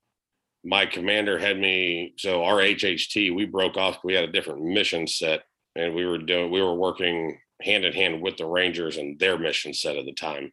my 0.63 0.85
commander 0.85 1.37
had 1.37 1.59
me. 1.59 2.13
So 2.17 2.43
our 2.43 2.57
HHT, 2.57 3.33
we 3.35 3.45
broke 3.45 3.77
off. 3.77 3.99
We 4.03 4.13
had 4.13 4.27
a 4.27 4.31
different 4.31 4.63
mission 4.63 5.07
set, 5.07 5.43
and 5.75 5.93
we 5.93 6.05
were 6.05 6.17
doing. 6.17 6.51
We 6.51 6.61
were 6.61 6.73
working 6.73 7.39
hand 7.61 7.85
in 7.85 7.93
hand 7.93 8.21
with 8.21 8.37
the 8.37 8.45
Rangers 8.45 8.97
and 8.97 9.17
their 9.19 9.37
mission 9.37 9.73
set 9.73 9.95
at 9.95 10.05
the 10.05 10.13
time. 10.13 10.51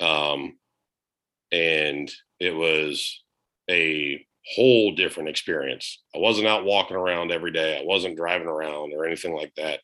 Um, 0.00 0.58
and 1.52 2.10
it 2.38 2.54
was 2.54 3.22
a 3.68 4.24
whole 4.54 4.94
different 4.94 5.28
experience. 5.28 6.02
I 6.14 6.18
wasn't 6.18 6.46
out 6.46 6.64
walking 6.64 6.96
around 6.96 7.32
every 7.32 7.52
day. 7.52 7.78
I 7.78 7.84
wasn't 7.84 8.16
driving 8.16 8.46
around 8.46 8.92
or 8.94 9.04
anything 9.04 9.34
like 9.34 9.52
that. 9.56 9.80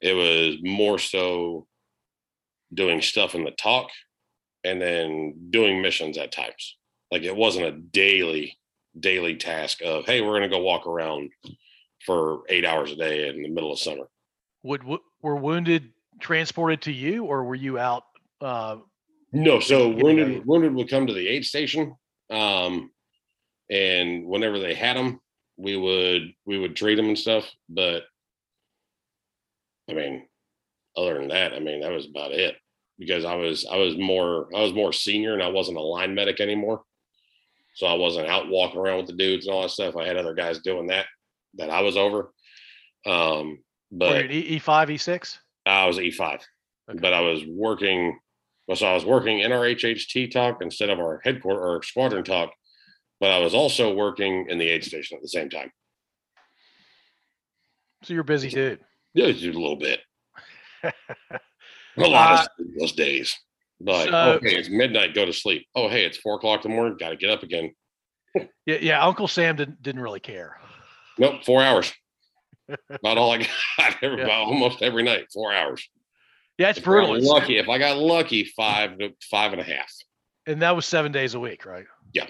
It 0.00 0.14
was 0.14 0.56
more 0.62 0.98
so 0.98 1.66
doing 2.72 3.02
stuff 3.02 3.34
in 3.34 3.44
the 3.44 3.50
TOC 3.50 3.90
and 4.64 4.80
then 4.80 5.48
doing 5.50 5.82
missions 5.82 6.16
at 6.18 6.32
times. 6.32 6.76
Like 7.10 7.22
it 7.22 7.34
wasn't 7.34 7.66
a 7.66 7.72
daily, 7.72 8.58
daily 8.98 9.36
task 9.36 9.82
of, 9.82 10.06
hey, 10.06 10.20
we're 10.20 10.38
going 10.38 10.42
to 10.42 10.48
go 10.48 10.62
walk 10.62 10.86
around 10.86 11.30
for 12.06 12.42
eight 12.48 12.64
hours 12.64 12.92
a 12.92 12.96
day 12.96 13.28
in 13.28 13.42
the 13.42 13.48
middle 13.48 13.72
of 13.72 13.78
summer. 13.78 14.08
Would 14.62 14.82
w- 14.82 15.02
were 15.22 15.36
wounded 15.36 15.92
transported 16.20 16.82
to 16.82 16.92
you, 16.92 17.24
or 17.24 17.44
were 17.44 17.54
you 17.54 17.78
out? 17.78 18.04
Uh, 18.40 18.78
No, 19.32 19.60
so 19.60 19.88
wounded 19.88 20.44
wounded 20.46 20.74
would 20.74 20.88
come 20.88 21.06
to 21.06 21.12
the 21.12 21.28
aid 21.28 21.44
station, 21.44 21.94
um, 22.30 22.90
and 23.70 24.26
whenever 24.26 24.58
they 24.58 24.74
had 24.74 24.96
them, 24.96 25.20
we 25.56 25.76
would 25.76 26.32
we 26.46 26.58
would 26.58 26.76
treat 26.76 26.96
them 26.96 27.08
and 27.08 27.18
stuff. 27.18 27.50
But 27.68 28.04
other 30.96 31.14
than 31.14 31.28
that, 31.28 31.52
I 31.52 31.58
mean 31.60 31.80
that 31.80 31.92
was 31.92 32.06
about 32.06 32.32
it 32.32 32.56
because 32.98 33.24
I 33.24 33.34
was 33.34 33.66
I 33.70 33.76
was 33.76 33.96
more 33.96 34.48
I 34.54 34.60
was 34.60 34.72
more 34.72 34.92
senior 34.92 35.34
and 35.34 35.42
I 35.42 35.48
wasn't 35.48 35.78
a 35.78 35.82
line 35.82 36.14
medic 36.14 36.40
anymore, 36.40 36.82
so 37.74 37.86
I 37.86 37.94
wasn't 37.94 38.28
out 38.28 38.48
walking 38.48 38.80
around 38.80 38.98
with 38.98 39.06
the 39.06 39.12
dudes 39.16 39.46
and 39.46 39.54
all 39.54 39.62
that 39.62 39.70
stuff. 39.70 39.96
I 39.96 40.06
had 40.06 40.16
other 40.16 40.34
guys 40.34 40.58
doing 40.60 40.88
that 40.88 41.06
that 41.54 41.70
I 41.70 41.80
was 41.82 41.96
over. 41.96 42.32
Um, 43.06 43.58
but 43.90 44.30
E 44.30 44.58
five, 44.58 44.90
E 44.90 44.96
six? 44.98 45.38
I 45.66 45.86
was 45.86 45.98
E 45.98 46.10
five, 46.10 46.40
Okay. 46.88 46.98
but 47.00 47.12
I 47.12 47.20
was 47.20 47.44
working. 47.46 48.18
Well, 48.68 48.76
so 48.76 48.86
I 48.86 48.94
was 48.94 49.04
working 49.04 49.40
in 49.40 49.50
our 49.50 49.64
HHT 49.64 50.30
TOC 50.30 50.62
instead 50.62 50.90
of 50.90 51.00
our 51.00 51.20
headquarter 51.24 51.60
or 51.60 51.82
squadron 51.82 52.22
TOC, 52.22 52.50
but 53.18 53.30
I 53.32 53.38
was 53.38 53.52
also 53.54 53.92
working 53.94 54.46
in 54.48 54.58
the 54.58 54.68
aid 54.68 54.84
station 54.84 55.16
at 55.16 55.22
the 55.22 55.28
same 55.28 55.50
time. 55.50 55.72
So 58.04 58.14
you're 58.14 58.22
busy 58.22 58.48
dude. 58.48 58.80
Yeah, 59.14 59.30
just 59.32 59.44
a 59.44 59.60
little 59.60 59.76
bit, 59.76 60.00
a 60.84 60.90
lot 61.96 62.42
of 62.58 62.66
those 62.78 62.92
days. 62.92 63.36
Like, 63.80 64.10
so- 64.10 64.32
okay, 64.34 64.56
it's 64.56 64.68
midnight, 64.68 65.14
go 65.14 65.24
to 65.24 65.32
sleep. 65.32 65.66
Oh, 65.74 65.88
hey, 65.88 66.04
it's 66.04 66.18
four 66.18 66.36
o'clock 66.36 66.64
in 66.64 66.70
the 66.70 66.76
morning, 66.76 66.96
got 66.98 67.10
to 67.10 67.16
get 67.16 67.30
up 67.30 67.42
again. 67.42 67.72
Yeah, 68.66 68.76
yeah. 68.80 69.04
Uncle 69.04 69.26
Sam 69.26 69.56
didn't 69.56 69.82
didn't 69.82 70.02
really 70.02 70.20
care. 70.20 70.58
Nope, 71.18 71.44
four 71.44 71.62
hours. 71.62 71.92
About 72.90 73.18
all 73.18 73.32
I 73.32 73.38
got. 73.38 73.96
Every, 74.02 74.18
Yeah. 74.18 74.28
almost 74.30 74.82
every 74.82 75.02
night, 75.02 75.26
four 75.34 75.52
hours. 75.52 75.88
Yeah, 76.58 76.68
it's 76.68 76.78
If 76.78 76.84
brutal. 76.84 77.16
It's- 77.16 77.28
lucky, 77.28 77.58
if 77.58 77.68
I 77.68 77.78
got 77.78 77.96
lucky, 77.96 78.44
five 78.44 78.98
to 78.98 79.10
five 79.30 79.52
and 79.52 79.60
a 79.60 79.64
half. 79.64 79.90
and 80.46 80.62
that 80.62 80.76
was 80.76 80.86
seven 80.86 81.10
days 81.10 81.34
a 81.34 81.40
week, 81.40 81.64
right? 81.66 81.86
Yeah. 82.12 82.26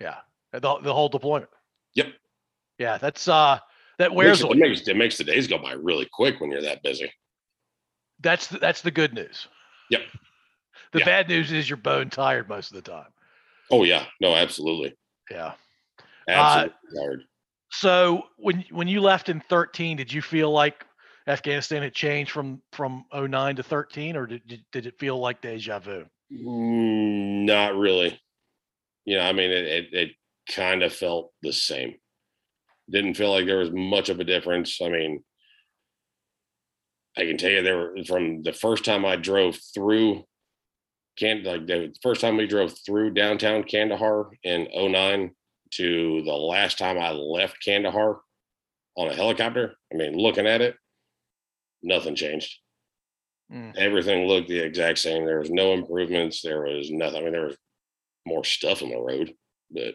Yeah. 0.00 0.16
The, 0.52 0.60
the 0.82 0.94
whole 0.94 1.08
deployment. 1.08 1.50
Yep. 1.94 2.06
Yeah, 2.78 2.96
that's 2.98 3.28
uh 3.28 3.58
that 3.98 4.12
It 4.12 4.16
makes, 4.16 4.40
it 4.40 4.56
makes 4.56 4.88
it 4.88 4.96
makes 4.96 5.18
the 5.18 5.24
days 5.24 5.46
go 5.48 5.58
by 5.58 5.72
really 5.72 6.08
quick 6.12 6.40
when 6.40 6.50
you're 6.50 6.62
that 6.62 6.82
busy. 6.82 7.12
That's 8.22 8.46
the, 8.48 8.58
that's 8.58 8.82
the 8.82 8.90
good 8.90 9.14
news. 9.14 9.48
Yep. 9.90 10.02
The 10.92 10.98
Yeah. 11.00 11.04
bad 11.04 11.28
news 11.28 11.52
is 11.52 11.68
you're 11.68 11.76
bone 11.76 12.10
tired 12.10 12.48
most 12.48 12.70
of 12.70 12.82
the 12.82 12.90
time. 12.90 13.08
Oh 13.70 13.84
yeah, 13.84 14.04
no, 14.20 14.34
absolutely, 14.34 14.94
Yeah. 15.30 15.54
absolutely 16.28 16.74
hard. 17.00 17.22
So 17.70 18.24
when 18.36 18.64
when 18.70 18.88
you 18.88 19.00
left 19.00 19.28
in 19.28 19.40
13, 19.40 19.96
did 19.96 20.12
you 20.12 20.20
feel 20.20 20.50
like 20.50 20.84
Afghanistan 21.26 21.82
had 21.82 21.94
changed 21.94 22.30
from 22.30 22.60
from 22.72 23.04
09 23.14 23.56
to 23.56 23.62
13, 23.62 24.16
or 24.16 24.26
did 24.26 24.46
did, 24.46 24.64
did 24.72 24.86
it 24.86 24.98
feel 24.98 25.18
like 25.18 25.40
deja 25.40 25.78
vu? 25.78 26.04
Mm, 26.30 27.46
not 27.46 27.74
really. 27.76 28.20
You 29.04 29.16
know, 29.16 29.24
I 29.24 29.32
mean, 29.32 29.50
it 29.50 29.64
it, 29.66 29.94
it 29.94 30.10
kind 30.50 30.82
of 30.82 30.92
felt 30.92 31.32
the 31.42 31.52
same. 31.52 31.94
Didn't 32.90 33.14
feel 33.14 33.30
like 33.30 33.46
there 33.46 33.58
was 33.58 33.70
much 33.72 34.10
of 34.10 34.20
a 34.20 34.24
difference. 34.24 34.80
I 34.82 34.88
mean, 34.90 35.24
I 37.16 37.24
can 37.24 37.36
tell 37.36 37.50
you 37.50 37.62
there 37.62 37.76
were 37.76 37.96
from 38.06 38.42
the 38.42 38.52
first 38.52 38.84
time 38.84 39.04
I 39.04 39.16
drove 39.16 39.58
through 39.74 40.24
can 41.18 41.42
like 41.44 41.66
the 41.66 41.94
first 42.02 42.20
time 42.20 42.36
we 42.36 42.46
drove 42.46 42.74
through 42.86 43.10
downtown 43.10 43.64
Kandahar 43.64 44.30
in 44.44 44.68
09 44.74 45.30
to 45.72 46.22
the 46.22 46.32
last 46.32 46.78
time 46.78 46.98
I 46.98 47.10
left 47.10 47.62
Kandahar 47.64 48.20
on 48.96 49.08
a 49.08 49.14
helicopter. 49.14 49.74
I 49.92 49.96
mean, 49.96 50.16
looking 50.16 50.46
at 50.46 50.60
it, 50.60 50.76
nothing 51.82 52.14
changed. 52.14 52.58
Mm. 53.52 53.76
Everything 53.76 54.26
looked 54.26 54.48
the 54.48 54.58
exact 54.58 54.98
same. 54.98 55.26
There 55.26 55.40
was 55.40 55.50
no 55.50 55.74
improvements. 55.74 56.40
There 56.40 56.62
was 56.62 56.90
nothing. 56.90 57.20
I 57.20 57.24
mean, 57.24 57.32
there 57.32 57.46
was 57.46 57.56
more 58.26 58.44
stuff 58.44 58.82
on 58.82 58.90
the 58.90 59.00
road, 59.00 59.34
but 59.70 59.94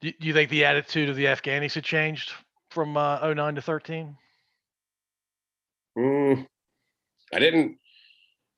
Do, 0.00 0.12
you 0.20 0.32
think 0.32 0.50
the 0.50 0.64
attitude 0.64 1.08
of 1.08 1.16
the 1.16 1.26
Afghanis 1.26 1.74
had 1.74 1.84
changed 1.84 2.32
from 2.70 2.96
uh, 2.96 3.32
09 3.34 3.56
to 3.56 3.62
13? 3.62 4.16
Mm, 5.98 6.46
I 7.34 7.38
didn't. 7.38 7.78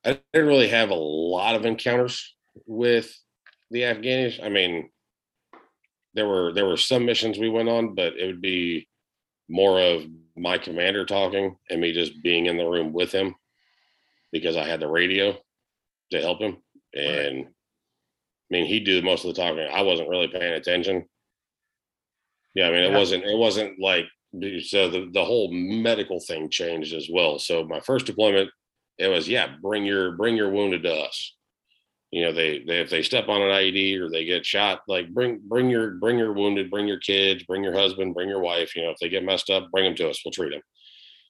I 0.04 0.18
didn't 0.32 0.48
really 0.48 0.68
have 0.68 0.90
a 0.90 0.94
lot 0.94 1.56
of 1.56 1.66
encounters 1.66 2.34
with 2.66 3.14
the 3.70 3.82
Afghanis. 3.82 4.42
I 4.42 4.48
mean, 4.48 4.90
there 6.14 6.26
were 6.26 6.52
there 6.52 6.66
were 6.66 6.76
some 6.78 7.04
missions 7.04 7.38
we 7.38 7.50
went 7.50 7.68
on, 7.68 7.94
but 7.94 8.14
it 8.16 8.26
would 8.26 8.40
be 8.40 8.88
more 9.48 9.80
of 9.80 10.04
my 10.36 10.56
commander 10.58 11.04
talking 11.04 11.56
and 11.68 11.80
me 11.80 11.92
just 11.92 12.22
being 12.22 12.46
in 12.46 12.56
the 12.56 12.64
room 12.64 12.92
with 12.92 13.12
him 13.12 13.34
because 14.32 14.56
I 14.56 14.64
had 14.66 14.80
the 14.80 14.88
radio 14.88 15.36
to 16.12 16.20
help 16.20 16.40
him. 16.40 16.58
And 16.94 17.46
I 17.46 17.48
mean, 18.50 18.66
he'd 18.66 18.84
do 18.84 19.02
most 19.02 19.24
of 19.24 19.34
the 19.34 19.40
talking. 19.40 19.68
I 19.70 19.82
wasn't 19.82 20.08
really 20.08 20.28
paying 20.28 20.54
attention. 20.54 21.04
Yeah, 22.54 22.68
I 22.68 22.70
mean, 22.70 22.82
it 22.82 22.90
Yeah. 22.90 22.98
wasn't 22.98 23.24
it 23.24 23.36
wasn't 23.36 23.78
like 23.78 24.06
so 24.32 24.88
the, 24.88 25.10
the 25.12 25.24
whole 25.24 25.50
medical 25.52 26.20
thing 26.20 26.50
changed 26.50 26.94
as 26.94 27.08
well. 27.12 27.38
So 27.38 27.64
my 27.64 27.80
first 27.80 28.06
deployment, 28.06 28.50
it 28.98 29.08
was 29.08 29.28
yeah, 29.28 29.54
bring 29.60 29.84
your 29.84 30.12
bring 30.12 30.36
your 30.36 30.50
wounded 30.50 30.82
to 30.84 30.94
us. 30.94 31.34
You 32.10 32.24
know, 32.24 32.32
they, 32.32 32.62
they 32.66 32.80
if 32.80 32.90
they 32.90 33.02
step 33.02 33.28
on 33.28 33.42
an 33.42 33.48
IED 33.48 34.00
or 34.00 34.10
they 34.10 34.24
get 34.24 34.46
shot, 34.46 34.80
like 34.88 35.12
bring 35.12 35.40
bring 35.44 35.70
your 35.70 35.92
bring 35.92 36.18
your 36.18 36.32
wounded, 36.32 36.70
bring 36.70 36.86
your 36.86 36.98
kids, 36.98 37.44
bring 37.44 37.64
your 37.64 37.74
husband, 37.74 38.14
bring 38.14 38.28
your 38.28 38.40
wife. 38.40 38.76
You 38.76 38.82
know, 38.82 38.90
if 38.90 38.98
they 39.00 39.08
get 39.08 39.24
messed 39.24 39.50
up, 39.50 39.70
bring 39.72 39.84
them 39.84 39.94
to 39.96 40.10
us. 40.10 40.20
We'll 40.24 40.32
treat 40.32 40.50
them. 40.50 40.62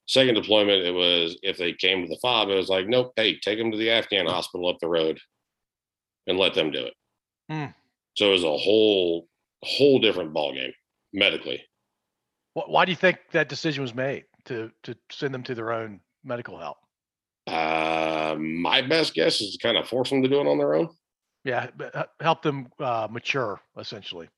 Second 0.07 0.35
deployment, 0.35 0.83
it 0.83 0.93
was 0.93 1.39
if 1.43 1.57
they 1.57 1.73
came 1.73 2.03
to 2.03 2.09
the 2.09 2.19
fob, 2.21 2.49
it 2.49 2.55
was 2.55 2.69
like, 2.69 2.89
nope, 2.89 3.13
hey, 3.17 3.39
take 3.39 3.59
them 3.59 3.71
to 3.71 3.79
the 3.79 3.91
Afghan 3.91 4.27
hospital 4.27 4.69
up 4.69 4.79
the 4.81 4.89
road 4.89 5.21
and 6.27 6.39
let 6.39 6.55
them 6.55 6.71
do 6.71 6.87
it. 6.87 6.95
Hmm. 7.49 7.67
So 8.17 8.31
it 8.31 8.33
was 8.33 8.45
a 8.45 8.57
whole 8.57 9.29
whole 9.63 10.01
different 10.01 10.35
ballgame 10.35 10.73
medically. 11.13 11.63
Wh- 12.55 12.69
Why 12.69 12.85
do 12.85 12.93
you 12.93 12.97
think 12.97 13.19
that 13.33 13.49
decision 13.49 13.83
was 13.83 13.95
made 13.95 14.25
to 14.47 14.71
to 14.85 14.97
send 15.11 15.35
them 15.35 15.43
to 15.45 15.55
their 15.55 15.73
own 15.73 16.01
medical 16.25 16.59
help? 16.59 16.79
Uh, 17.47 18.37
my 18.39 18.81
best 18.83 19.15
guess 19.15 19.41
is 19.41 19.57
to 19.57 19.59
kind 19.59 19.77
of 19.77 19.89
force 19.89 20.11
them 20.11 20.23
to 20.23 20.29
do 20.29 20.41
it 20.41 20.47
on 20.47 20.59
their 20.59 20.75
own. 20.75 20.89
Yeah, 21.45 21.71
uh, 21.95 22.05
help 22.21 22.43
them 22.43 22.69
uh, 22.79 23.09
mature 23.11 23.61
essentially. 23.79 24.29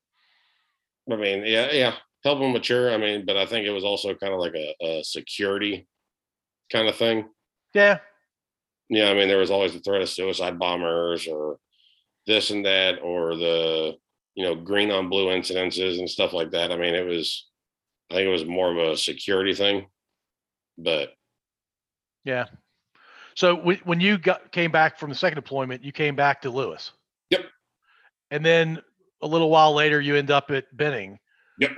I 1.11 1.17
mean, 1.17 1.45
yeah, 1.45 1.71
yeah, 1.73 1.95
help 2.25 2.39
them 2.41 2.53
mature. 2.53 2.93
I 2.93 2.97
mean, 2.97 3.25
but 3.27 3.37
I 3.37 3.47
think 3.47 3.67
it 3.67 3.71
was 3.73 3.85
also 3.85 4.15
kind 4.15 4.33
of 4.33 4.41
like 4.41 4.55
a, 4.55 4.75
a 4.81 5.05
security 5.05 5.89
kind 6.73 6.89
of 6.89 6.97
thing. 6.97 7.29
Yeah, 7.75 8.01
Yeah, 8.89 9.09
I 9.11 9.15
mean, 9.15 9.29
there 9.29 9.39
was 9.39 9.51
always 9.51 9.73
the 9.73 9.81
threat 9.81 10.03
of 10.03 10.09
suicide 10.09 10.59
bombers 10.59 11.27
or 11.27 11.59
this 12.27 12.51
and 12.51 12.65
that, 12.67 13.01
or 13.03 13.37
the 13.37 13.95
you 14.35 14.45
know 14.45 14.55
green 14.55 14.91
on 14.91 15.09
blue 15.11 15.29
incidences 15.29 15.99
and 15.99 16.09
stuff 16.11 16.33
like 16.33 16.51
that. 16.53 16.73
I 16.73 16.77
mean, 16.77 16.95
it 16.95 17.07
was, 17.07 17.49
I 18.13 18.17
think 18.17 18.27
it 18.27 18.31
was 18.31 18.45
more 18.45 18.71
of 18.71 18.77
a 18.77 18.95
security 18.97 19.55
thing, 19.55 19.87
but 20.77 21.15
yeah. 22.27 22.45
So 23.35 23.55
when 23.55 23.79
when 23.85 24.01
you 24.01 24.19
got 24.19 24.53
came 24.53 24.71
back 24.71 24.99
from 24.99 25.09
the 25.09 25.17
second 25.17 25.37
deployment, 25.37 25.83
you 25.83 25.93
came 25.93 26.15
back 26.15 26.43
to 26.43 26.51
Lewis. 26.51 26.91
Yep. 27.31 27.47
And 28.31 28.45
then 28.45 28.83
a 29.23 29.27
little 29.27 29.49
while 29.49 29.73
later, 29.73 29.99
you 29.99 30.15
end 30.15 30.31
up 30.31 30.51
at 30.51 30.65
Benning. 30.77 31.19
Yep. 31.59 31.71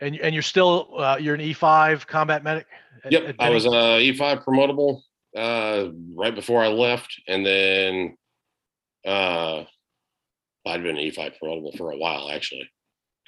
And 0.00 0.16
and 0.16 0.34
you're 0.34 0.40
still 0.42 0.94
uh, 0.96 1.18
you're 1.20 1.34
an 1.34 1.42
E5 1.42 2.06
combat 2.06 2.42
medic. 2.42 2.66
at- 3.04 3.12
Yep, 3.12 3.28
at 3.28 3.34
I 3.38 3.50
was 3.50 3.64
Benning? 3.64 3.78
uh, 3.78 4.14
E5 4.14 4.42
promotable 4.42 5.02
uh, 5.36 5.90
right 6.16 6.34
before 6.34 6.64
I 6.64 6.68
left, 6.68 7.20
and 7.28 7.44
then 7.44 8.16
uh, 9.06 9.64
I'd 10.66 10.82
been 10.82 10.96
E5 10.96 11.34
promotable 11.42 11.76
for 11.76 11.90
a 11.90 11.98
while 11.98 12.30
actually, 12.30 12.66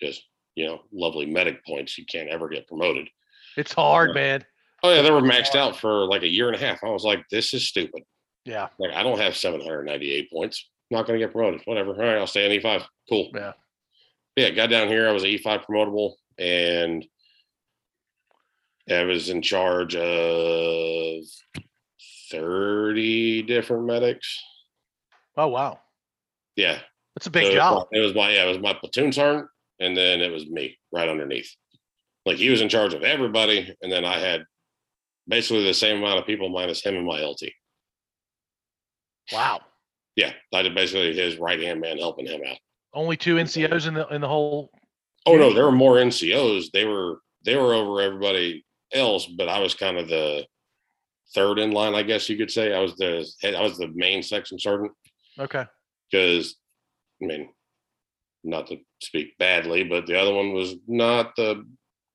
because 0.00 0.18
you 0.54 0.66
know, 0.66 0.80
lovely 0.92 1.26
medic 1.26 1.64
points, 1.66 1.96
you 1.98 2.04
can't 2.06 2.28
ever 2.28 2.48
get 2.48 2.66
promoted. 2.68 3.08
It's 3.56 3.72
hard, 3.72 4.10
yeah. 4.10 4.14
man. 4.14 4.44
Oh 4.82 4.92
yeah, 4.94 5.02
they 5.02 5.10
were 5.10 5.20
maxed 5.20 5.54
out 5.54 5.76
for 5.76 6.06
like 6.06 6.22
a 6.22 6.28
year 6.28 6.48
and 6.48 6.56
a 6.56 6.58
half. 6.58 6.82
I 6.82 6.88
was 6.90 7.04
like, 7.04 7.24
this 7.30 7.54
is 7.54 7.68
stupid. 7.68 8.02
Yeah. 8.44 8.68
Like 8.78 8.92
I 8.92 9.02
don't 9.02 9.18
have 9.20 9.36
798 9.36 10.30
points. 10.32 10.68
not 10.90 11.06
going 11.06 11.18
to 11.20 11.24
get 11.24 11.32
promoted. 11.32 11.60
Whatever. 11.66 11.92
All 11.92 12.00
right, 12.00 12.18
I'll 12.18 12.26
stay 12.26 12.44
in 12.54 12.60
E5. 12.60 12.84
Cool. 13.08 13.30
Yeah. 13.34 13.52
Yeah, 14.36 14.50
got 14.50 14.70
down 14.70 14.88
here. 14.88 15.08
I 15.08 15.12
was 15.12 15.22
an 15.22 15.28
E5 15.30 15.64
promotable, 15.66 16.14
and 16.38 17.04
I 18.90 19.04
was 19.04 19.28
in 19.28 19.42
charge 19.42 19.94
of 19.94 21.22
30 22.30 23.42
different 23.42 23.84
medics. 23.84 24.40
Oh 25.36 25.48
wow, 25.48 25.78
Yeah. 26.56 26.78
that's 27.14 27.26
a 27.26 27.30
big 27.30 27.44
so 27.44 27.48
it 27.48 27.54
was 27.54 27.56
job. 27.56 27.88
my- 27.92 27.98
It 27.98 28.00
was 28.02 28.14
my 28.14 28.30
yeah, 28.32 28.44
it 28.44 28.48
was 28.48 28.58
my 28.58 28.72
platoon 28.74 29.12
sergeant, 29.12 29.48
and 29.82 29.96
then 29.96 30.20
it 30.20 30.30
was 30.30 30.46
me 30.46 30.78
right 30.92 31.08
underneath. 31.08 31.50
Like 32.24 32.36
he 32.36 32.50
was 32.50 32.60
in 32.60 32.68
charge 32.68 32.94
of 32.94 33.02
everybody, 33.02 33.74
and 33.82 33.90
then 33.90 34.04
I 34.04 34.18
had 34.18 34.44
basically 35.28 35.64
the 35.64 35.74
same 35.74 35.98
amount 35.98 36.20
of 36.20 36.26
people 36.26 36.48
minus 36.48 36.82
him 36.84 36.96
and 36.96 37.06
my 37.06 37.20
LT. 37.22 37.42
Wow. 39.32 39.60
Yeah, 40.16 40.32
I 40.52 40.62
did 40.62 40.74
basically 40.74 41.14
his 41.14 41.38
right 41.38 41.60
hand 41.60 41.80
man 41.80 41.98
helping 41.98 42.26
him 42.26 42.40
out. 42.48 42.58
Only 42.94 43.16
two 43.16 43.36
NCOs 43.36 43.86
in 43.88 43.94
the 43.94 44.06
in 44.08 44.20
the 44.20 44.28
whole. 44.28 44.70
Oh 45.26 45.36
no, 45.36 45.52
there 45.52 45.64
were 45.64 45.72
more 45.72 45.94
NCOs. 45.96 46.66
They 46.72 46.84
were 46.84 47.20
they 47.44 47.56
were 47.56 47.74
over 47.74 48.00
everybody 48.00 48.64
else, 48.92 49.26
but 49.26 49.48
I 49.48 49.58
was 49.60 49.74
kind 49.74 49.98
of 49.98 50.08
the 50.08 50.46
third 51.34 51.58
in 51.58 51.72
line, 51.72 51.94
I 51.94 52.02
guess 52.02 52.28
you 52.28 52.36
could 52.36 52.50
say. 52.50 52.74
I 52.74 52.80
was 52.80 52.94
the 52.96 53.26
I 53.56 53.62
was 53.62 53.78
the 53.78 53.88
main 53.94 54.22
section 54.22 54.58
sergeant 54.58 54.92
Okay. 55.38 55.64
because 56.10 56.56
I 57.22 57.26
mean, 57.26 57.48
not 58.44 58.66
to 58.68 58.78
speak 59.00 59.36
badly, 59.38 59.84
but 59.84 60.06
the 60.06 60.18
other 60.18 60.32
one 60.34 60.52
was 60.52 60.74
not 60.86 61.34
the 61.36 61.64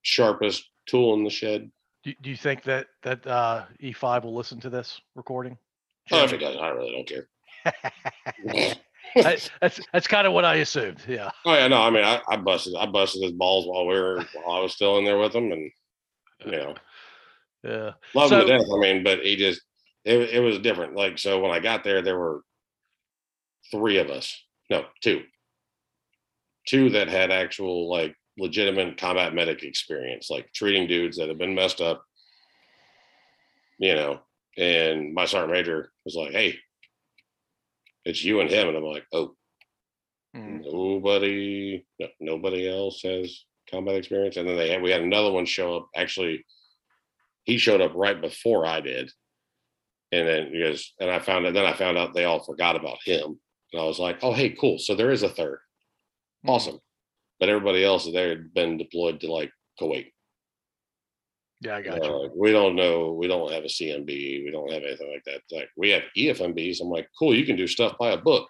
sharpest 0.02 0.70
tool 0.88 1.14
in 1.14 1.24
the 1.24 1.30
shed. 1.30 1.72
Do, 2.04 2.14
do 2.22 2.30
you 2.30 2.38
think 2.38 2.64
that 2.64 2.88
that 3.04 3.26
uh, 3.28 3.66
E5 3.82 4.24
will 4.24 4.36
listen 4.36 4.60
to 4.62 4.70
this 4.70 5.00
recording? 5.16 5.58
Oh, 6.12 6.24
if 6.24 6.34
it 6.34 6.38
does, 6.38 6.56
I 6.56 6.70
really 6.70 6.92
don't 6.92 7.08
care. 7.08 7.28
I- 9.26 9.38
that's 9.62 9.80
that's 9.94 10.08
kind 10.08 10.28
of 10.28 10.34
what 10.34 10.46
I 10.46 10.56
assumed. 10.56 11.00
Yeah. 11.08 11.32
Oh 11.46 11.54
yeah, 11.54 11.68
no, 11.68 11.82
I 11.82 11.90
mean, 11.90 12.04
I, 12.04 12.22
I 12.30 12.36
busted, 12.38 12.76
I 12.78 12.86
busted 12.86 13.24
his 13.24 13.32
balls 13.32 13.66
while 13.66 13.88
we 13.88 13.96
were, 14.00 14.24
while 14.34 14.58
I 14.58 14.62
was 14.62 14.74
still 14.74 14.98
in 15.00 15.06
there 15.06 15.18
with 15.18 15.34
him, 15.34 15.52
and 15.52 15.72
you 16.46 16.52
know, 16.52 16.76
Yeah. 17.64 17.92
love 18.14 18.32
him 18.32 18.42
to 18.42 18.46
death. 18.46 18.62
I 18.72 18.80
mean, 18.80 19.04
but 19.04 19.20
he 19.22 19.36
just, 19.38 19.62
it, 20.06 20.30
it 20.30 20.40
was 20.40 20.60
different. 20.60 20.96
Like, 20.96 21.18
so 21.18 21.40
when 21.40 21.52
I 21.52 21.60
got 21.60 21.84
there, 21.84 22.02
there 22.02 22.18
were 22.20 22.42
three 23.72 23.98
of 23.98 24.10
us, 24.10 24.40
no, 24.70 24.86
two, 25.02 25.24
two 26.68 26.90
that 26.92 27.08
had 27.08 27.32
actual 27.32 27.90
like 27.90 28.16
legitimate 28.38 28.98
combat 28.98 29.34
medic 29.34 29.64
experience, 29.64 30.30
like 30.30 30.52
treating 30.54 30.88
dudes 30.88 31.18
that 31.18 31.30
have 31.30 31.38
been 31.38 31.56
messed 31.56 31.82
up, 31.82 32.04
you 33.80 33.96
know. 33.96 34.20
And 34.58 35.14
my 35.14 35.26
sergeant 35.26 35.54
major 35.54 35.92
was 36.06 36.16
like, 36.16 36.32
"Hey, 36.32 36.60
it's 38.06 38.24
you 38.24 38.40
and 38.42 38.50
him," 38.50 38.68
and 38.68 38.78
I'm 38.78 38.84
like, 38.84 39.06
"Oh." 39.12 39.34
Mm. 40.36 40.62
nobody 40.72 41.86
no, 42.00 42.08
nobody 42.20 42.70
else 42.70 43.02
has 43.02 43.46
combat 43.72 43.96
experience 43.96 44.36
and 44.36 44.48
then 44.48 44.58
they 44.58 44.70
had 44.70 44.82
we 44.82 44.92
had 44.92 45.02
another 45.02 45.32
one 45.32 45.46
show 45.46 45.78
up 45.78 45.90
actually 45.96 46.46
he 47.46 47.58
showed 47.58 47.80
up 47.80 47.94
right 47.96 48.20
before 48.20 48.66
i 48.66 48.82
did 48.82 49.10
and 50.12 50.28
then 50.28 50.52
because 50.52 50.94
and 51.00 51.10
i 51.10 51.18
found 51.18 51.48
out 51.48 51.54
then 51.54 51.66
i 51.66 51.74
found 51.74 51.98
out 51.98 52.14
they 52.14 52.26
all 52.26 52.44
forgot 52.44 52.76
about 52.76 52.98
him 53.06 53.40
and 53.72 53.82
i 53.82 53.86
was 53.86 54.00
like 54.00 54.20
oh 54.22 54.34
hey 54.34 54.50
cool 54.50 54.78
so 54.78 54.96
there 54.96 55.12
is 55.12 55.24
a 55.24 55.30
third. 55.30 55.60
Awesome 56.48 56.80
but 57.40 57.50
everybody 57.50 57.84
else 57.84 58.10
there 58.12 58.30
had 58.30 58.54
been 58.54 58.78
deployed 58.78 59.20
to 59.22 59.32
like 59.32 59.52
kuwait 59.80 60.12
Yeah, 61.62 61.78
I 61.78 61.82
got 61.82 62.02
Uh, 62.04 62.24
you. 62.24 62.32
we 62.36 62.52
don't 62.52 62.76
know 62.76 63.14
we 63.14 63.28
don't 63.28 63.52
have 63.52 63.64
a 63.64 63.68
cmb 63.68 64.08
we 64.46 64.50
don't 64.52 64.72
have 64.72 64.84
anything 64.84 65.12
like 65.12 65.24
that 65.26 65.42
like 65.56 65.70
we 65.76 65.90
have 65.90 66.04
efmbs 66.18 66.82
i'm 66.82 66.90
like 66.90 67.08
cool 67.18 67.36
you 67.36 67.46
can 67.46 67.56
do 67.56 67.68
stuff 67.68 67.98
by 68.00 68.12
a 68.12 68.18
book 68.18 68.50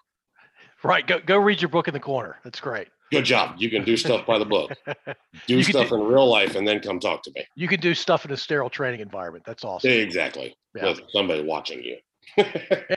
Right. 0.84 1.04
Go 1.04 1.18
go 1.18 1.38
read 1.38 1.60
your 1.60 1.70
book 1.70 1.88
in 1.88 1.92
the 1.94 1.98
corner. 1.98 2.36
That's 2.44 2.60
great. 2.60 2.86
good 3.10 3.24
job 3.24 3.56
you 3.58 3.68
can 3.68 3.82
do 3.82 3.96
stuff 3.96 4.24
by 4.24 4.38
the 4.38 4.44
book 4.44 4.70
do 5.48 5.60
stuff 5.60 5.88
do- 5.88 5.96
in 5.96 6.00
real 6.02 6.28
life 6.30 6.54
and 6.54 6.64
then 6.68 6.78
come 6.78 7.00
talk 7.00 7.24
to 7.24 7.32
me 7.34 7.44
You 7.56 7.66
can 7.66 7.80
do 7.80 7.94
stuff 7.94 8.24
in 8.24 8.30
a 8.30 8.36
sterile 8.36 8.70
training 8.70 9.00
environment. 9.00 9.42
That's 9.44 9.64
awesome. 9.64 9.90
exactly 9.90 10.54
Yeah. 10.76 10.84
with 10.90 11.00
somebody 11.10 11.42
watching 11.42 11.82
you 11.82 11.96
Eh, 12.38 12.44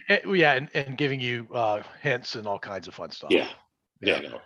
eh, 0.10 0.20
yeah, 0.44 0.54
and, 0.54 0.70
and 0.76 0.96
giving 0.96 1.20
you 1.20 1.48
uh, 1.56 1.82
hints 2.02 2.36
and 2.36 2.46
all 2.46 2.60
kinds 2.60 2.88
of 2.88 2.94
fun 2.94 3.10
stuff. 3.10 3.32
yeah 3.32 3.50
yeah 4.02 4.20
no 4.20 4.40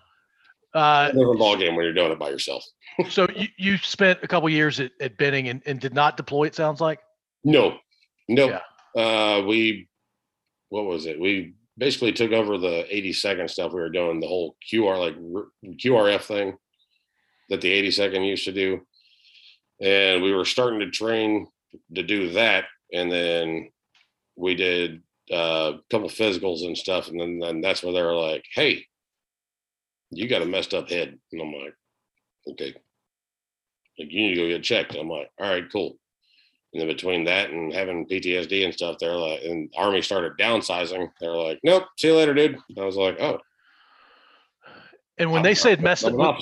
Uh, 0.76 1.08
different 1.12 1.40
ball 1.40 1.56
game 1.56 1.74
when 1.76 1.86
you're 1.86 1.94
doing 1.94 2.12
it 2.12 2.20
by 2.20 2.30
yourself. 2.30 2.64
So 3.10 3.28
you, 3.36 3.48
you 3.58 3.78
spent 3.78 4.20
a 4.24 4.28
couple 4.28 4.48
years 4.50 4.80
at, 4.80 4.92
at 5.02 5.18
Benning 5.18 5.50
and, 5.50 5.62
and 5.66 5.82
did 5.82 5.94
not 5.94 6.16
deploy. 6.16 6.46
It 6.46 6.56
sounds 6.56 6.80
like. 6.80 7.00
no. 7.44 7.78
No 8.30 8.60
uh 8.96 9.44
we 9.46 9.88
what 10.70 10.86
was 10.86 11.06
it? 11.06 11.20
We 11.20 11.54
basically 11.78 12.14
took 12.14 12.32
over 12.32 12.58
the 12.58 12.86
82nd 12.92 13.50
stuff. 13.50 13.74
We 13.74 13.82
were 13.82 13.90
doing 13.90 14.20
the 14.20 14.28
whole 14.28 14.56
qr 14.72 14.98
like 14.98 15.16
r- 15.36 15.48
qrf 15.76 16.22
thing 16.22 16.58
that 17.50 17.62
the 17.62 17.84
82nd 17.84 18.28
used 18.28 18.46
to 18.46 18.52
do. 18.52 18.82
And 19.82 20.24
we 20.24 20.34
were 20.34 20.46
starting 20.46 20.80
to 20.80 20.90
train 20.90 21.48
to 21.94 22.02
do 22.02 22.32
that. 22.32 22.66
And 22.94 23.12
then 23.12 23.70
we 24.36 24.56
did 24.56 25.04
uh, 25.32 25.74
a 25.76 25.80
couple 25.92 26.10
physicals 26.10 26.66
and 26.66 26.78
stuff. 26.78 27.10
And 27.10 27.20
then, 27.20 27.40
then 27.40 27.62
that's 27.62 27.84
where 27.84 27.94
they 27.94 28.02
were 28.02 28.16
like 28.16 28.46
hey 28.54 28.86
you 30.12 30.28
got 30.28 30.42
a 30.42 30.46
messed 30.46 30.74
up 30.74 30.90
head 30.90 31.18
and 31.32 31.42
i'm 31.42 31.52
like 31.54 31.74
okay 32.50 32.74
like 34.00 34.12
you 34.12 34.22
need 34.28 34.36
to 34.36 34.42
go 34.42 34.48
get 34.48 34.64
checked 34.64 34.96
i'm 34.96 35.10
like 35.10 35.30
all 35.40 35.50
right 35.50 35.72
cool 35.72 35.98
and 36.74 36.82
then 36.82 36.88
between 36.90 37.24
that 37.24 37.52
and 37.52 37.72
having 37.72 38.06
PTSD 38.06 38.66
and 38.66 38.74
stuff, 38.74 38.98
they're 39.00 39.16
like, 39.16 39.40
and 39.46 39.74
Army 39.78 40.02
started 40.02 40.34
downsizing. 40.38 41.10
They're 41.22 41.32
like, 41.34 41.58
nope, 41.64 41.86
see 41.98 42.10
you 42.10 42.16
later, 42.18 42.34
dude. 42.34 42.58
And 42.68 42.78
I 42.78 42.84
was 42.84 42.98
like, 42.98 43.18
oh, 43.22 43.40
And 45.18 45.32
when 45.32 45.38
I'm- 45.40 45.44
they 45.44 45.56
said 45.56 45.78
I'm- 45.78 45.84
messed 45.84 46.04
I'm 46.04 46.20
up, 46.20 46.40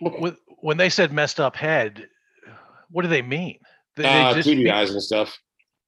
when, 0.00 0.36
when 0.62 0.76
they 0.78 0.88
said 0.88 1.12
messed 1.12 1.38
up 1.38 1.54
head, 1.54 2.08
what 2.90 3.02
do 3.02 3.08
they 3.08 3.22
mean? 3.22 3.60
They, 3.94 4.02
they 4.02 4.08
Uh, 4.08 4.34
just 4.34 4.48
mean- 4.48 4.66
TBIs 4.66 4.90
and 4.90 5.00
stuff. 5.02 5.38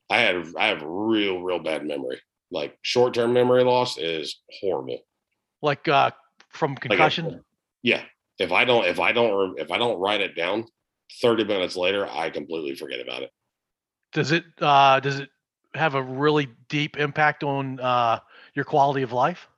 I 0.08 0.18
had, 0.20 0.44
I 0.56 0.68
have 0.68 0.82
real, 0.84 1.40
real 1.40 1.58
bad 1.58 1.84
memory. 1.84 2.20
Like 2.52 2.78
short 2.82 3.12
term 3.14 3.32
memory 3.32 3.64
loss 3.64 3.98
is 3.98 4.40
horrible. 4.60 5.00
like 5.62 5.88
uh, 5.88 6.12
from 6.54 6.72
Like 6.72 6.82
concussion. 6.82 7.44
yeah. 7.82 8.02
If 8.38 8.50
I 8.52 8.64
don't, 8.64 8.84
if 8.86 8.98
I 8.98 9.12
don't, 9.12 9.58
if 9.58 9.70
I 9.70 9.78
don't 9.78 9.98
write 10.00 10.20
it 10.20 10.34
down, 10.34 10.64
30 11.22 11.44
minutes 11.44 11.76
later, 11.76 12.08
I 12.10 12.30
completely 12.30 12.74
forget 12.74 13.00
about 13.00 13.22
it. 13.22 13.30
does 14.12 14.32
it 14.32 14.44
uh, 14.60 14.98
does 15.00 15.20
it 15.20 15.28
have 15.74 15.94
a 15.94 16.02
really 16.02 16.48
deep 16.68 16.96
impact 16.96 17.44
on 17.44 17.78
uh, 17.80 18.18
your 18.54 18.64
quality 18.64 19.02
of 19.02 19.12
life? 19.12 19.48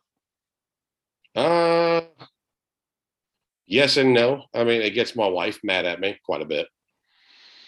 Uh, 1.35 2.01
yes 3.67 3.97
and 3.97 4.13
no. 4.15 4.45
I 4.55 4.65
mean, 4.65 4.81
it 4.83 4.91
gets 4.95 5.15
my 5.17 5.27
wife 5.29 5.59
mad 5.63 5.85
at 5.87 6.01
me 6.01 6.19
quite 6.25 6.43
a 6.43 6.47
bit. 6.47 6.67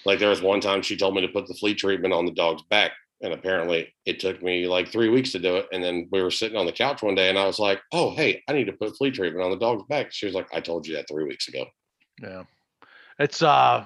Like 0.04 0.18
there 0.18 0.30
was 0.30 0.40
one 0.42 0.60
time 0.60 0.82
she 0.82 0.96
told 0.96 1.14
me 1.14 1.20
to 1.22 1.28
put 1.28 1.46
the 1.46 1.54
flea 1.54 1.74
treatment 1.74 2.14
on 2.14 2.24
the 2.24 2.32
dog's 2.32 2.62
back, 2.70 2.92
and 3.20 3.32
apparently 3.32 3.92
it 4.06 4.20
took 4.20 4.42
me 4.42 4.66
like 4.66 4.88
three 4.88 5.08
weeks 5.08 5.32
to 5.32 5.38
do 5.38 5.56
it. 5.56 5.66
And 5.72 5.82
then 5.82 6.08
we 6.12 6.22
were 6.22 6.30
sitting 6.30 6.56
on 6.56 6.66
the 6.66 6.72
couch 6.72 7.02
one 7.02 7.14
day, 7.14 7.28
and 7.28 7.38
I 7.38 7.46
was 7.46 7.58
like, 7.58 7.80
"Oh, 7.92 8.14
hey, 8.14 8.42
I 8.48 8.52
need 8.52 8.66
to 8.66 8.72
put 8.72 8.96
flea 8.96 9.10
treatment 9.10 9.44
on 9.44 9.50
the 9.50 9.58
dog's 9.58 9.84
back." 9.88 10.12
She 10.12 10.26
was 10.26 10.34
like, 10.34 10.48
"I 10.52 10.60
told 10.60 10.86
you 10.86 10.94
that 10.96 11.08
three 11.08 11.24
weeks 11.24 11.48
ago." 11.48 11.66
Yeah, 12.22 12.44
it's 13.18 13.42
uh, 13.42 13.84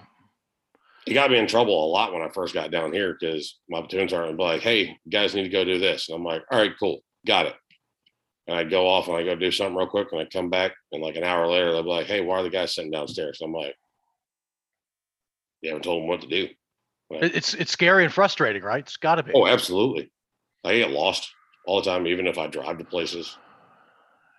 It 1.07 1.15
got 1.15 1.31
me 1.31 1.39
in 1.39 1.47
trouble 1.47 1.85
a 1.85 1.91
lot 1.91 2.13
when 2.13 2.23
I 2.23 2.29
first 2.29 2.55
got 2.55 2.71
down 2.71 2.93
here 2.93 3.17
because 3.19 3.59
my 3.69 3.81
platoon 3.81 4.09
sergeant 4.09 4.33
would 4.33 4.39
be 4.39 4.45
like, 4.45 4.61
"Hey, 4.63 4.99
you 5.05 5.11
guys 5.11 5.35
need 5.35 5.45
to 5.45 5.49
go 5.49 5.65
do 5.65 5.79
this," 5.79 6.09
and 6.09 6.17
I'm 6.17 6.25
like, 6.25 6.43
"All 6.51 6.59
right, 6.59 6.73
cool, 6.79 7.01
got 7.27 7.47
it." 7.47 7.55
And 8.47 8.57
I'd 8.57 8.71
go 8.71 8.89
off 8.89 9.09
and 9.09 9.17
I 9.17 9.25
go 9.25 9.35
do 9.35 9.51
something 9.51 9.77
real 9.77 9.87
quick, 9.87 10.09
and 10.13 10.21
I 10.21 10.27
come 10.27 10.51
back, 10.51 10.73
and 10.93 11.03
like 11.03 11.17
an 11.17 11.25
hour 11.25 11.47
later, 11.47 11.73
they'll 11.73 11.83
be 11.83 11.89
like, 11.89 12.07
"Hey, 12.07 12.21
why 12.21 12.41
are 12.41 12.43
the 12.43 12.51
guys 12.51 12.75
sitting 12.75 12.91
downstairs?" 12.91 13.41
I'm 13.43 13.53
like, 13.53 13.75
"You 15.63 15.71
haven't 15.71 15.85
told 15.85 16.03
them 16.03 16.09
what 16.09 16.21
to 16.21 16.27
do." 16.29 16.49
It- 17.21 17.35
it's 17.37 17.55
it's 17.55 17.73
scary 17.73 18.05
and 18.05 18.13
frustrating, 18.13 18.63
right? 18.63 18.81
It's 18.85 18.97
got 18.97 19.17
to 19.17 19.23
be. 19.23 19.33
Oh, 19.35 19.47
absolutely. 19.47 20.11
I 20.65 20.77
get 20.77 20.91
lost 20.91 21.31
all 21.67 21.81
the 21.83 21.91
time, 21.91 22.07
even 22.07 22.27
if 22.27 22.39
I 22.39 22.47
drive 22.47 22.79
to 22.79 22.85
places. 22.85 23.37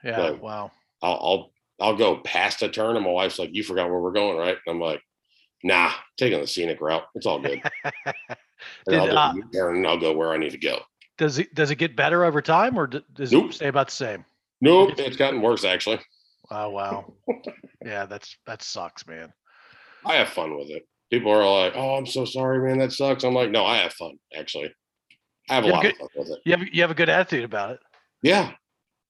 yeah. 0.04 0.20
right. 0.30 0.42
Wow. 0.42 0.72
I'll 1.02 1.14
I'll 1.22 1.52
I'll 1.82 1.96
go 1.98 2.18
past 2.18 2.62
a 2.64 2.70
turn, 2.70 2.96
and 2.96 3.04
my 3.06 3.12
wife's 3.12 3.40
like, 3.40 3.50
"You 3.54 3.64
forgot 3.64 3.90
where 3.90 4.00
we're 4.00 4.12
going, 4.14 4.38
right?" 4.38 4.58
And 4.66 4.76
I'm 4.76 4.80
like, 4.80 5.02
"Nah, 5.64 5.92
taking 6.18 6.40
the 6.40 6.48
scenic 6.48 6.80
route. 6.82 7.04
It's 7.16 7.26
all 7.26 7.40
good." 7.40 7.62
And 8.88 9.02
Did, 9.02 9.10
I'll, 9.10 9.18
uh, 9.18 9.34
and 9.72 9.86
I'll 9.86 10.00
go 10.00 10.14
where 10.14 10.32
I 10.32 10.38
need 10.38 10.52
to 10.52 10.58
go. 10.58 10.80
does 11.18 11.38
it 11.38 11.54
does 11.54 11.70
it 11.70 11.76
get 11.76 11.98
better 11.98 12.24
over 12.24 12.42
time, 12.42 12.78
or 12.78 12.88
does 12.88 13.34
Nope. 13.34 13.50
it 13.50 13.56
stay 13.56 13.68
about 13.68 13.88
the 13.90 13.94
same? 13.94 14.24
Nope, 14.62 14.92
it's 15.00 15.18
gotten 15.18 15.42
worse 15.42 15.66
actually. 15.66 16.00
Oh 16.50 16.70
wow. 16.70 17.14
yeah, 17.86 18.06
that's 18.06 18.38
that 18.48 18.62
sucks, 18.62 19.06
man. 19.06 19.34
I 20.06 20.14
have 20.16 20.30
fun 20.30 20.56
with 20.58 20.70
it. 20.70 20.88
People 21.14 21.32
are 21.32 21.46
like, 21.66 21.74
"Oh, 21.76 21.94
I'm 21.94 22.08
so 22.08 22.26
sorry, 22.26 22.68
man. 22.68 22.80
That 22.80 22.92
sucks." 22.92 23.24
I'm 23.24 23.36
like, 23.36 23.52
"No, 23.52 23.64
I 23.64 23.78
have 23.78 23.94
fun. 23.94 24.18
Actually, 24.36 24.74
I 25.48 25.54
have 25.54 25.64
a 25.64 25.68
Yeah, 25.68 25.74
lot 25.74 25.82
good- 25.84 25.92
of 25.94 25.98
fun 26.00 26.08
with 26.16 26.30
it." 26.32 26.40
You 26.44 26.52
have 26.58 26.68
you 26.74 26.82
have 26.82 26.90
a 26.90 26.96
good 26.96 27.10
attitude 27.10 27.44
about 27.44 27.70
it. 27.76 27.80
Yeah, 28.24 28.54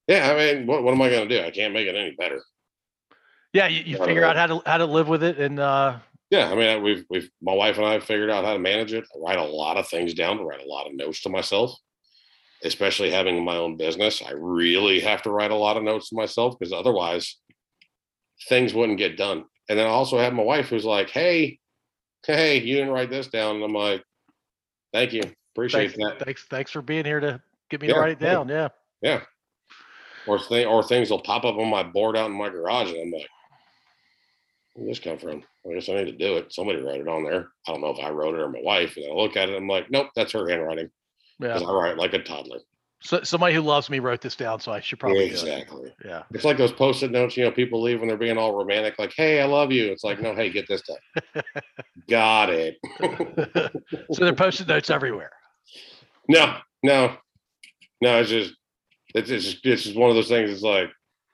yeah. 0.06 0.30
I 0.30 0.36
mean, 0.36 0.66
what 0.66 0.82
what 0.82 0.92
am 0.92 1.00
I 1.00 1.08
gonna 1.08 1.26
do? 1.30 1.40
I 1.40 1.50
can't 1.50 1.72
make 1.72 1.88
it 1.88 1.94
any 1.94 2.10
better. 2.10 2.42
Yeah, 3.54 3.68
you, 3.68 3.84
you 3.86 3.96
figure 4.04 4.22
out 4.22 4.36
how 4.36 4.48
to 4.48 4.62
how 4.66 4.76
to 4.76 4.84
live 4.84 5.08
with 5.08 5.22
it, 5.22 5.38
and 5.38 5.58
uh, 5.58 5.98
Yeah, 6.28 6.50
I 6.52 6.54
mean, 6.54 6.82
we've 6.82 7.06
we've 7.08 7.30
my 7.40 7.54
wife 7.54 7.78
and 7.78 7.86
I 7.86 7.94
have 7.94 8.04
figured 8.04 8.28
out 8.28 8.44
how 8.44 8.52
to 8.52 8.58
manage 8.58 8.92
it. 8.92 9.04
I 9.14 9.18
write 9.18 9.38
a 9.38 9.44
lot 9.44 9.78
of 9.78 9.88
things 9.88 10.12
down, 10.12 10.36
to 10.36 10.44
write 10.44 10.60
a 10.62 10.68
lot 10.68 10.86
of 10.86 10.94
notes 10.94 11.22
to 11.22 11.30
myself, 11.30 11.74
especially 12.64 13.12
having 13.12 13.42
my 13.42 13.56
own 13.56 13.78
business, 13.78 14.20
I 14.20 14.32
really 14.32 15.00
have 15.00 15.22
to 15.22 15.30
write 15.30 15.52
a 15.52 15.56
lot 15.56 15.78
of 15.78 15.82
notes 15.84 16.10
to 16.10 16.16
myself 16.16 16.58
because 16.58 16.70
otherwise 16.74 17.38
things 18.50 18.74
wouldn't 18.74 18.98
get 18.98 19.16
done. 19.16 19.44
And 19.70 19.78
then 19.78 19.86
I 19.86 19.90
also 19.90 20.18
have 20.18 20.34
my 20.34 20.42
wife 20.42 20.68
who's 20.68 20.84
like, 20.84 21.08
Hey, 21.08 21.60
hey, 22.26 22.60
you 22.60 22.76
didn't 22.76 22.92
write 22.92 23.10
this 23.10 23.28
down. 23.28 23.56
And 23.56 23.64
I'm 23.64 23.72
like, 23.72 24.04
thank 24.92 25.12
you. 25.12 25.22
Appreciate 25.54 25.92
Thanks, 25.92 26.16
that. 26.18 26.24
thanks, 26.24 26.44
thanks 26.50 26.70
for 26.70 26.82
being 26.82 27.04
here 27.04 27.20
to 27.20 27.40
get 27.70 27.80
me 27.80 27.88
Yeah, 27.88 27.94
to 27.94 28.00
write 28.00 28.10
it 28.10 28.18
down. 28.18 28.48
Yeah. 28.48 28.68
Yeah. 29.02 29.20
Or 30.26 30.38
thing 30.38 30.66
or 30.66 30.82
things 30.82 31.10
will 31.10 31.20
pop 31.20 31.44
up 31.44 31.56
on 31.56 31.68
my 31.68 31.82
board 31.82 32.16
out 32.16 32.30
in 32.30 32.36
my 32.36 32.48
garage 32.48 32.90
and 32.90 33.00
I'm 33.00 33.10
like, 33.10 33.28
where'd 34.74 34.90
this 34.90 34.98
come 34.98 35.18
from? 35.18 35.44
I 35.68 35.74
guess 35.74 35.88
I 35.88 35.94
need 35.94 36.06
to 36.06 36.12
do 36.12 36.36
it. 36.36 36.52
Somebody 36.52 36.80
wrote 36.80 37.00
it 37.00 37.08
on 37.08 37.24
there. 37.24 37.48
I 37.68 37.72
don't 37.72 37.80
know 37.80 37.90
if 37.90 38.04
I 38.04 38.10
wrote 38.10 38.34
it 38.34 38.40
or 38.40 38.48
my 38.48 38.60
wife. 38.62 38.96
And 38.96 39.06
I 39.06 39.14
look 39.14 39.36
at 39.36 39.48
it, 39.48 39.56
I'm 39.56 39.68
like, 39.68 39.90
nope, 39.90 40.08
that's 40.16 40.32
her 40.32 40.48
handwriting. 40.48 40.90
Yeah. 41.38 41.54
Because 41.54 41.62
I 41.62 41.72
write 41.72 41.98
like 41.98 42.14
a 42.14 42.22
toddler. 42.22 42.60
So 43.04 43.22
somebody 43.22 43.54
who 43.54 43.60
loves 43.60 43.90
me 43.90 43.98
wrote 43.98 44.22
this 44.22 44.34
down, 44.34 44.60
so 44.60 44.72
I 44.72 44.80
should 44.80 44.98
probably 44.98 45.26
it. 45.26 45.32
exactly. 45.32 45.92
Yeah. 46.02 46.22
It's 46.32 46.44
like 46.44 46.56
those 46.56 46.72
post-it 46.72 47.10
notes, 47.10 47.36
you 47.36 47.44
know, 47.44 47.50
people 47.50 47.82
leave 47.82 48.00
when 48.00 48.08
they're 48.08 48.16
being 48.16 48.38
all 48.38 48.56
romantic, 48.56 48.98
like, 48.98 49.12
hey, 49.14 49.42
I 49.42 49.44
love 49.44 49.70
you. 49.70 49.92
It's 49.92 50.04
like, 50.04 50.22
no, 50.22 50.34
hey, 50.34 50.48
get 50.48 50.66
this 50.66 50.80
done. 50.82 51.42
Got 52.08 52.48
it. 52.48 52.78
so 54.12 54.24
they're 54.24 54.32
post-it 54.32 54.68
notes 54.68 54.88
everywhere. 54.88 55.32
No, 56.30 56.56
no, 56.82 57.16
no, 58.00 58.20
it's 58.20 58.30
just 58.30 58.54
it's 59.14 59.28
it's 59.30 59.44
just, 59.44 59.66
it's 59.66 59.82
just 59.82 59.96
one 59.96 60.08
of 60.08 60.16
those 60.16 60.28
things. 60.28 60.50
It's 60.50 60.62
like, 60.62 60.88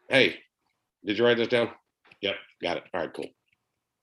hey, 0.09 0.37
did 1.05 1.17
you 1.19 1.25
write 1.25 1.37
this 1.37 1.47
down? 1.47 1.71
Yep, 2.21 2.35
got 2.61 2.79
it. 2.79 2.85
All 2.93 3.01
right, 3.01 3.15
cool. 3.15 3.29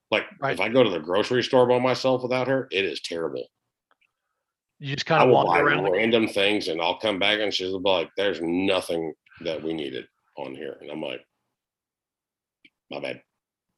Like 0.09 0.23
Right. 0.39 0.53
if 0.53 0.61
I 0.61 0.69
go 0.69 0.83
to 0.83 0.89
the 0.89 0.99
grocery 0.99 1.43
store 1.43 1.67
by 1.67 1.79
myself 1.79 2.23
without 2.23 2.47
her, 2.47 2.69
it 2.71 2.85
is 2.85 3.01
terrible. 3.01 3.45
You 4.79 4.93
just 4.95 5.05
kind 5.05 5.23
of 5.23 5.29
walk 5.29 5.57
around. 5.57 5.91
random 5.91 6.27
things 6.27 6.67
and 6.67 6.79
I'll 6.81 6.99
come 6.99 7.17
back 7.17 7.39
and 7.39 7.53
she'll 7.53 7.79
be 7.79 7.89
like, 7.89 8.09
"There's 8.15 8.39
nothing 8.41 9.13
that 9.41 9.61
we 9.61 9.73
needed 9.73 10.07
on 10.37 10.53
here," 10.55 10.77
and 10.81 10.91
I'm 10.91 11.01
like, 11.01 11.25
"My 12.91 12.99
bad." 12.99 13.21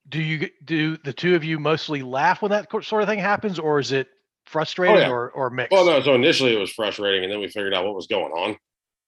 Do 0.08 0.20
you 0.20 0.48
do 0.64 0.96
the 0.98 1.12
two 1.12 1.34
of 1.36 1.44
you 1.44 1.58
mostly 1.58 2.02
laugh 2.02 2.42
when 2.42 2.50
that 2.50 2.70
sort 2.84 3.02
of 3.02 3.08
thing 3.08 3.18
happens, 3.18 3.58
or 3.58 3.78
is 3.78 3.92
it 3.92 4.08
frustrating 4.44 4.96
Oh, 4.96 5.00
yeah. 5.00 5.10
or 5.10 5.30
or 5.30 5.50
mixed? 5.50 5.72
Well, 5.72 5.86
no. 5.86 6.00
So 6.02 6.14
initially 6.14 6.54
it 6.54 6.58
was 6.58 6.72
frustrating, 6.72 7.22
and 7.24 7.32
then 7.32 7.40
we 7.40 7.48
figured 7.48 7.72
out 7.72 7.84
what 7.86 7.94
was 7.94 8.06
going 8.06 8.32
on, 8.32 8.56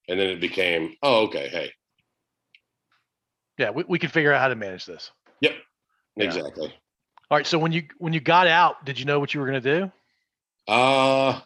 and 0.07 0.19
then 0.19 0.29
it 0.29 0.39
became, 0.39 0.95
"Oh, 1.03 1.23
okay, 1.25 1.47
hey, 1.49 1.71
Yeah, 3.59 3.69
we, 3.69 3.83
we 3.87 3.99
can 3.99 4.09
figure 4.09 4.33
out 4.33 4.41
how 4.41 4.47
to 4.47 4.55
manage 4.55 4.85
this. 4.85 5.11
Yeah. 5.41 5.51
exactly." 6.17 6.73
All 7.29 7.37
right. 7.37 7.45
So 7.45 7.59
when 7.59 7.71
you 7.71 7.83
when 7.99 8.13
you 8.13 8.19
got 8.19 8.47
out, 8.47 8.83
did 8.85 8.99
you 8.99 9.05
know 9.05 9.19
what 9.19 9.33
you 9.33 9.39
were 9.39 9.47
going 9.47 9.61
to 9.61 9.79
do? 9.79 9.91
Uh 10.67 11.41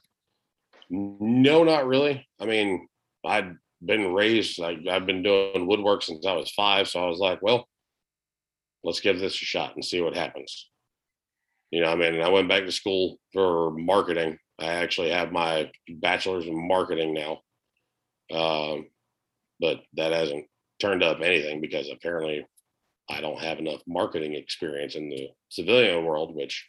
no, 0.89 1.63
not 1.63 1.87
really. 1.87 2.27
I 2.39 2.45
mean, 2.45 2.87
I'd 3.25 3.55
been 3.83 4.13
raised 4.13 4.57
like 4.59 4.79
I've 4.89 5.05
been 5.05 5.23
doing 5.23 5.67
woodwork 5.67 6.01
since 6.03 6.25
I 6.25 6.33
was 6.33 6.51
five, 6.51 6.87
so 6.87 7.03
I 7.03 7.07
was 7.07 7.19
like, 7.19 7.41
well, 7.41 7.67
let's 8.83 8.99
give 8.99 9.19
this 9.19 9.35
a 9.35 9.45
shot 9.45 9.75
and 9.75 9.83
see 9.83 10.01
what 10.01 10.15
happens. 10.15 10.69
You 11.71 11.81
know, 11.81 11.91
I 11.91 11.95
mean, 11.95 12.21
I 12.21 12.29
went 12.29 12.47
back 12.47 12.63
to 12.63 12.71
school 12.71 13.17
for 13.33 13.71
marketing. 13.71 14.37
I 14.59 14.65
actually 14.65 15.09
have 15.11 15.31
my 15.31 15.69
bachelor's 15.89 16.45
in 16.45 16.67
marketing 16.67 17.13
now. 17.13 17.41
Um, 18.33 18.87
but 19.59 19.81
that 19.95 20.13
hasn't 20.13 20.45
turned 20.79 21.03
up 21.03 21.21
anything 21.21 21.61
because 21.61 21.89
apparently 21.89 22.45
I 23.09 23.21
don't 23.21 23.39
have 23.39 23.59
enough 23.59 23.81
marketing 23.87 24.35
experience 24.35 24.95
in 24.95 25.09
the 25.09 25.29
civilian 25.49 26.05
world, 26.05 26.35
which 26.35 26.67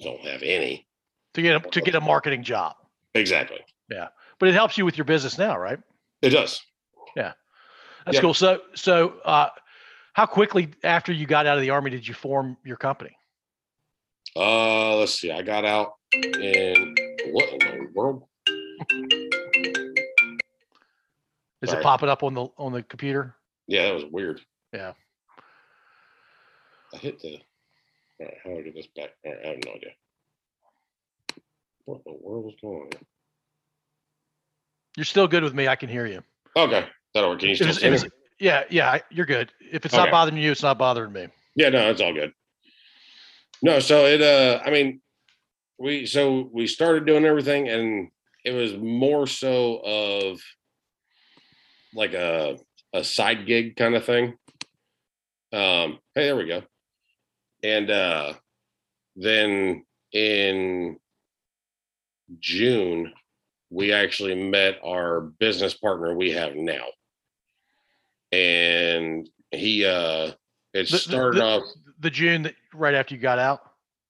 I 0.00 0.04
don't 0.04 0.20
have 0.20 0.42
any. 0.42 0.86
To 1.34 1.42
get 1.42 1.64
a, 1.64 1.70
to 1.70 1.80
get 1.80 1.94
a 1.94 2.00
marketing 2.00 2.42
job, 2.42 2.74
Exactly. 3.14 3.58
Yeah. 3.90 4.08
But 4.38 4.48
it 4.48 4.54
helps 4.54 4.78
you 4.78 4.84
with 4.84 4.96
your 4.96 5.04
business 5.04 5.36
now, 5.38 5.58
right? 5.58 5.78
It 6.22 6.30
does. 6.30 6.60
Yeah. 7.16 7.32
That's 8.06 8.16
Yeah. 8.16 8.20
cool. 8.22 8.34
So 8.34 8.60
so 8.74 9.20
uh, 9.24 9.48
how 10.14 10.26
quickly 10.26 10.70
after 10.84 11.12
you 11.12 11.26
got 11.26 11.46
out 11.46 11.56
of 11.56 11.62
the 11.62 11.70
army 11.70 11.90
did 11.90 12.06
you 12.06 12.14
form 12.14 12.56
your 12.64 12.76
company? 12.76 13.16
Uh, 14.36 14.96
let's 14.96 15.14
see. 15.18 15.30
I 15.32 15.42
got 15.42 15.64
out 15.64 15.94
in 16.14 16.94
what 17.32 17.48
in 17.52 17.58
the 17.58 17.88
world? 17.94 18.22
Is 21.62 21.68
Sorry. 21.70 21.80
it 21.80 21.84
popping 21.84 22.08
up 22.08 22.22
on 22.22 22.34
the 22.34 22.46
on 22.56 22.72
the 22.72 22.82
computer? 22.82 23.34
Yeah, 23.66 23.86
that 23.86 23.94
was 23.94 24.04
weird. 24.10 24.40
Yeah. 24.72 24.92
I 26.94 26.96
hit 26.96 27.20
the. 27.20 27.40
All 28.20 28.26
right, 28.26 28.34
how 28.44 28.50
do 28.50 28.58
I 28.58 28.62
get 28.62 28.74
this 28.74 28.86
back? 28.96 29.10
All 29.24 29.32
right, 29.32 29.40
I 29.44 29.48
have 29.48 29.58
no 29.64 29.72
idea. 29.72 29.90
What 31.84 32.04
the 32.04 32.12
world 32.12 32.52
is 32.52 32.60
going 32.60 32.82
on? 32.82 33.06
You're 34.96 35.04
still 35.04 35.28
good 35.28 35.42
with 35.42 35.54
me. 35.54 35.68
I 35.68 35.76
can 35.76 35.88
hear 35.88 36.06
you. 36.06 36.22
Okay, 36.56 36.86
that'll 37.14 37.30
work. 37.30 37.40
Can 37.40 37.48
you 37.50 37.54
still 37.54 37.72
see 37.72 37.90
me? 37.90 37.98
yeah, 38.38 38.64
yeah, 38.70 38.98
you're 39.10 39.26
good. 39.26 39.52
If 39.60 39.84
it's 39.84 39.94
not 39.94 40.10
bothering 40.10 40.36
you, 40.36 40.50
it's 40.50 40.62
not 40.62 40.78
bothering 40.78 41.12
me. 41.12 41.28
Yeah, 41.54 41.68
no, 41.68 41.90
it's 41.90 42.00
all 42.00 42.12
good. 42.12 42.32
No, 43.62 43.78
so 43.80 44.06
it 44.06 44.22
uh 44.22 44.60
I 44.64 44.70
mean 44.70 45.00
we 45.78 46.06
so 46.06 46.48
we 46.52 46.66
started 46.66 47.06
doing 47.06 47.24
everything 47.24 47.68
and 47.68 48.08
it 48.44 48.52
was 48.52 48.76
more 48.76 49.26
so 49.26 49.80
of 49.84 50.40
like 51.94 52.14
a 52.14 52.58
a 52.92 53.04
side 53.04 53.46
gig 53.46 53.76
kind 53.76 53.94
of 53.94 54.04
thing. 54.04 54.34
Um 55.52 55.98
hey 56.14 56.26
there 56.26 56.36
we 56.36 56.46
go. 56.46 56.62
And 57.62 57.90
uh 57.90 58.32
then 59.16 59.84
in 60.12 60.96
June 62.38 63.12
we 63.70 63.92
actually 63.92 64.34
met 64.34 64.78
our 64.84 65.20
business 65.20 65.74
partner 65.74 66.14
we 66.16 66.30
have 66.32 66.54
now. 66.56 66.84
And 68.32 69.28
he 69.50 69.84
uh 69.84 70.32
it 70.72 70.88
The- 70.90 70.98
started 70.98 71.40
the- 71.40 71.44
off 71.44 71.62
The 71.98 72.10
June 72.10 72.42
that, 72.42 72.54
right 72.72 72.94
after 72.94 73.14
you 73.14 73.20
got 73.20 73.38
out. 73.38 73.60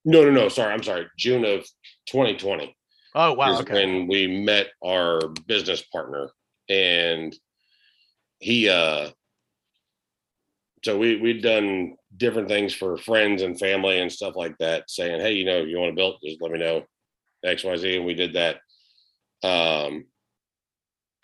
no, 0.04 0.22
no, 0.22 0.30
no. 0.30 0.48
Sorry, 0.48 0.72
I'm 0.72 0.82
sorry. 0.82 1.08
June 1.18 1.44
of 1.44 1.66
2020 2.06 2.76
Oh 3.14 3.32
wow. 3.32 3.52
is 3.54 3.60
Okay. 3.60 3.72
when 3.74 4.06
we 4.06 4.26
met 4.44 4.68
our 4.84 5.20
business 5.46 5.82
partner, 5.82 6.30
and 6.68 7.36
he. 8.38 8.68
uh 8.68 9.10
So 10.84 10.96
we 10.98 11.16
we'd 11.16 11.42
done 11.42 11.96
different 12.16 12.48
things 12.48 12.72
for 12.74 12.96
friends 12.96 13.42
and 13.42 13.58
family 13.58 13.98
and 14.00 14.10
stuff 14.12 14.36
like 14.36 14.56
that, 14.58 14.88
saying, 14.90 15.20
"Hey, 15.20 15.32
you 15.32 15.44
know, 15.44 15.58
if 15.62 15.68
you 15.68 15.78
want 15.78 15.90
to 15.90 15.96
build, 15.96 16.20
just 16.24 16.40
let 16.40 16.52
me 16.52 16.58
know." 16.58 16.86
X, 17.44 17.64
Y, 17.64 17.76
Z, 17.76 17.96
and 17.96 18.06
we 18.06 18.14
did 18.14 18.34
that. 18.34 18.56
Um, 19.42 20.04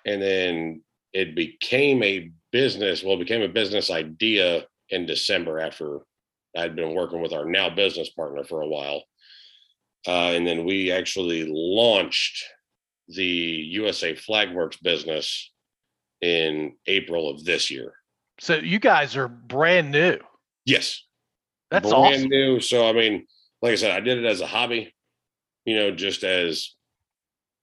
and 0.04 0.22
then 0.22 0.82
it 1.12 1.34
became 1.34 2.02
a 2.02 2.30
business. 2.52 3.02
Well, 3.02 3.16
it 3.16 3.20
became 3.20 3.42
a 3.42 3.48
business 3.48 3.90
idea 3.90 4.64
in 4.90 5.06
December 5.06 5.58
after 5.58 6.00
I'd 6.56 6.76
been 6.76 6.94
working 6.94 7.20
with 7.20 7.32
our 7.32 7.44
now 7.44 7.70
business 7.70 8.10
partner 8.10 8.44
for 8.44 8.62
a 8.62 8.68
while. 8.68 9.02
Uh, 10.06 10.32
and 10.34 10.46
then 10.46 10.64
we 10.64 10.92
actually 10.92 11.46
launched 11.48 12.44
the 13.08 13.24
USA 13.24 14.14
Flagworks 14.14 14.80
business 14.82 15.50
in 16.22 16.74
April 16.86 17.28
of 17.28 17.44
this 17.44 17.70
year. 17.70 17.92
So 18.38 18.56
you 18.56 18.78
guys 18.78 19.16
are 19.16 19.28
brand 19.28 19.90
new. 19.90 20.18
Yes. 20.64 21.02
That's 21.70 21.88
brand 21.88 22.14
awesome. 22.14 22.28
new. 22.28 22.60
So, 22.60 22.88
I 22.88 22.92
mean, 22.92 23.26
like 23.62 23.72
I 23.72 23.76
said, 23.76 23.90
I 23.92 24.00
did 24.00 24.18
it 24.18 24.24
as 24.24 24.40
a 24.40 24.46
hobby, 24.46 24.94
you 25.66 25.76
know, 25.76 25.90
just 25.90 26.24
as 26.24 26.74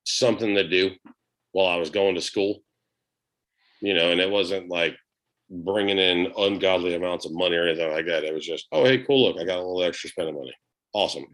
something 0.06 0.54
to 0.56 0.68
do 0.68 0.92
while 1.54 1.68
I 1.68 1.78
was 1.78 1.90
going 1.90 2.16
to 2.16 2.22
school, 2.22 2.62
you 3.82 3.94
know, 3.94 4.12
and 4.12 4.22
it 4.22 4.30
wasn't 4.30 4.70
like 4.70 4.96
bringing 5.50 5.98
in 5.98 6.32
ungodly 6.38 6.94
amounts 6.94 7.26
of 7.26 7.34
money 7.34 7.56
or 7.56 7.68
anything 7.68 7.92
like 7.92 8.06
that. 8.08 8.24
It 8.24 8.34
was 8.34 8.46
just, 8.46 8.68
oh, 8.72 8.84
hey, 8.84 9.00
cool. 9.00 9.28
Look, 9.28 9.40
I 9.40 9.46
got 9.46 9.58
a 9.58 9.66
little 9.66 9.84
extra 9.84 10.10
spending 10.10 10.36
money. 10.36 10.54
Awesome. 10.94 11.26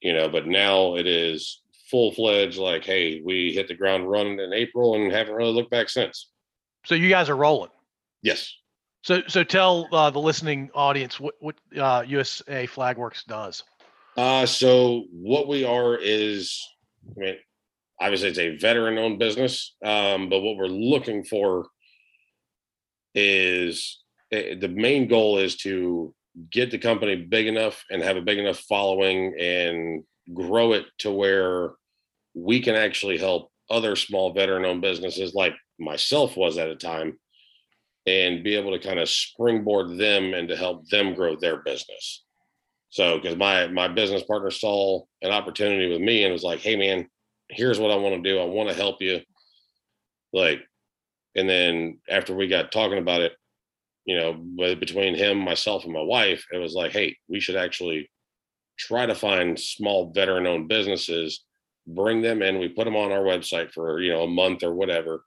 You 0.00 0.12
know, 0.12 0.28
but 0.28 0.46
now 0.46 0.96
it 0.96 1.06
is 1.06 1.62
full 1.90 2.12
fledged 2.12 2.58
like, 2.58 2.84
hey, 2.84 3.22
we 3.24 3.52
hit 3.54 3.68
the 3.68 3.74
ground 3.74 4.10
running 4.10 4.40
in 4.40 4.52
April 4.52 4.94
and 4.94 5.12
haven't 5.12 5.34
really 5.34 5.52
looked 5.52 5.70
back 5.70 5.88
since. 5.88 6.30
So 6.84 6.94
you 6.94 7.08
guys 7.08 7.28
are 7.28 7.36
rolling. 7.36 7.70
Yes. 8.22 8.52
So 9.02 9.22
so 9.28 9.44
tell 9.44 9.86
uh, 9.92 10.10
the 10.10 10.18
listening 10.18 10.68
audience 10.74 11.20
what 11.20 11.34
what 11.38 11.54
uh, 11.78 12.02
USA 12.06 12.66
Flagworks 12.66 13.24
does. 13.24 13.62
Uh, 14.16 14.46
so 14.46 15.04
what 15.12 15.46
we 15.46 15.64
are 15.64 15.94
is, 15.96 16.66
I 17.16 17.20
mean, 17.20 17.36
obviously 18.00 18.28
it's 18.30 18.38
a 18.38 18.56
veteran-owned 18.56 19.18
business, 19.18 19.74
um, 19.84 20.28
but 20.30 20.40
what 20.40 20.56
we're 20.56 20.66
looking 20.68 21.22
for 21.22 21.68
is 23.14 24.02
eh, 24.32 24.54
the 24.58 24.68
main 24.68 25.06
goal 25.08 25.38
is 25.38 25.56
to 25.56 26.14
get 26.50 26.70
the 26.70 26.78
company 26.78 27.16
big 27.16 27.46
enough 27.46 27.82
and 27.90 28.02
have 28.02 28.16
a 28.16 28.22
big 28.22 28.38
enough 28.38 28.58
following 28.60 29.34
and 29.38 30.04
grow 30.34 30.72
it 30.72 30.86
to 30.98 31.10
where 31.10 31.72
we 32.34 32.60
can 32.60 32.74
actually 32.74 33.18
help 33.18 33.50
other 33.70 33.96
small 33.96 34.32
veteran-owned 34.32 34.82
businesses 34.82 35.34
like 35.34 35.54
myself 35.78 36.36
was 36.36 36.58
at 36.58 36.68
a 36.68 36.76
time 36.76 37.18
and 38.06 38.44
be 38.44 38.54
able 38.54 38.70
to 38.70 38.86
kind 38.86 39.00
of 39.00 39.08
springboard 39.08 39.98
them 39.98 40.32
and 40.32 40.48
to 40.48 40.56
help 40.56 40.88
them 40.88 41.14
grow 41.14 41.36
their 41.36 41.58
business. 41.58 42.25
So, 42.96 43.18
because 43.18 43.36
my 43.36 43.66
my 43.66 43.88
business 43.88 44.22
partner 44.22 44.50
saw 44.50 45.02
an 45.20 45.30
opportunity 45.30 45.86
with 45.86 46.00
me 46.00 46.24
and 46.24 46.32
was 46.32 46.42
like, 46.42 46.60
"Hey, 46.60 46.76
man, 46.76 47.06
here's 47.50 47.78
what 47.78 47.90
I 47.90 47.96
want 47.96 48.14
to 48.14 48.26
do. 48.26 48.38
I 48.38 48.44
want 48.46 48.70
to 48.70 48.74
help 48.74 49.02
you. 49.02 49.20
Like, 50.32 50.60
and 51.34 51.46
then 51.46 51.98
after 52.08 52.34
we 52.34 52.48
got 52.48 52.72
talking 52.72 52.96
about 52.96 53.20
it, 53.20 53.32
you 54.06 54.16
know, 54.16 54.74
between 54.76 55.14
him, 55.14 55.36
myself, 55.36 55.84
and 55.84 55.92
my 55.92 56.00
wife, 56.00 56.46
it 56.50 56.56
was 56.56 56.72
like, 56.72 56.92
hey, 56.92 57.14
we 57.28 57.38
should 57.38 57.56
actually 57.56 58.10
try 58.78 59.04
to 59.04 59.14
find 59.14 59.60
small 59.60 60.10
veteran 60.14 60.46
owned 60.46 60.68
businesses, 60.68 61.44
bring 61.86 62.22
them 62.22 62.40
in. 62.40 62.58
We 62.58 62.70
put 62.70 62.86
them 62.86 62.96
on 62.96 63.12
our 63.12 63.24
website 63.24 63.72
for, 63.72 64.00
you 64.00 64.14
know, 64.14 64.22
a 64.22 64.26
month 64.26 64.62
or 64.62 64.72
whatever, 64.72 65.22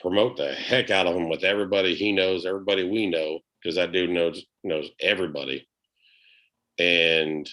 promote 0.00 0.38
the 0.38 0.54
heck 0.54 0.90
out 0.90 1.06
of 1.06 1.12
them 1.12 1.28
with 1.28 1.44
everybody 1.44 1.94
he 1.94 2.12
knows, 2.12 2.46
everybody 2.46 2.88
we 2.88 3.06
know, 3.08 3.40
because 3.62 3.76
that 3.76 3.92
dude 3.92 4.08
knows 4.08 4.42
knows 4.62 4.88
everybody. 5.00 5.68
And 6.78 7.48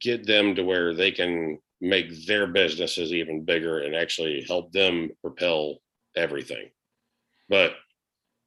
get 0.00 0.26
them 0.26 0.54
to 0.54 0.62
where 0.62 0.94
they 0.94 1.10
can 1.10 1.58
make 1.80 2.26
their 2.26 2.46
businesses 2.46 3.12
even 3.12 3.44
bigger 3.44 3.80
and 3.80 3.94
actually 3.94 4.44
help 4.46 4.72
them 4.72 5.10
propel 5.20 5.78
everything. 6.16 6.70
But 7.48 7.72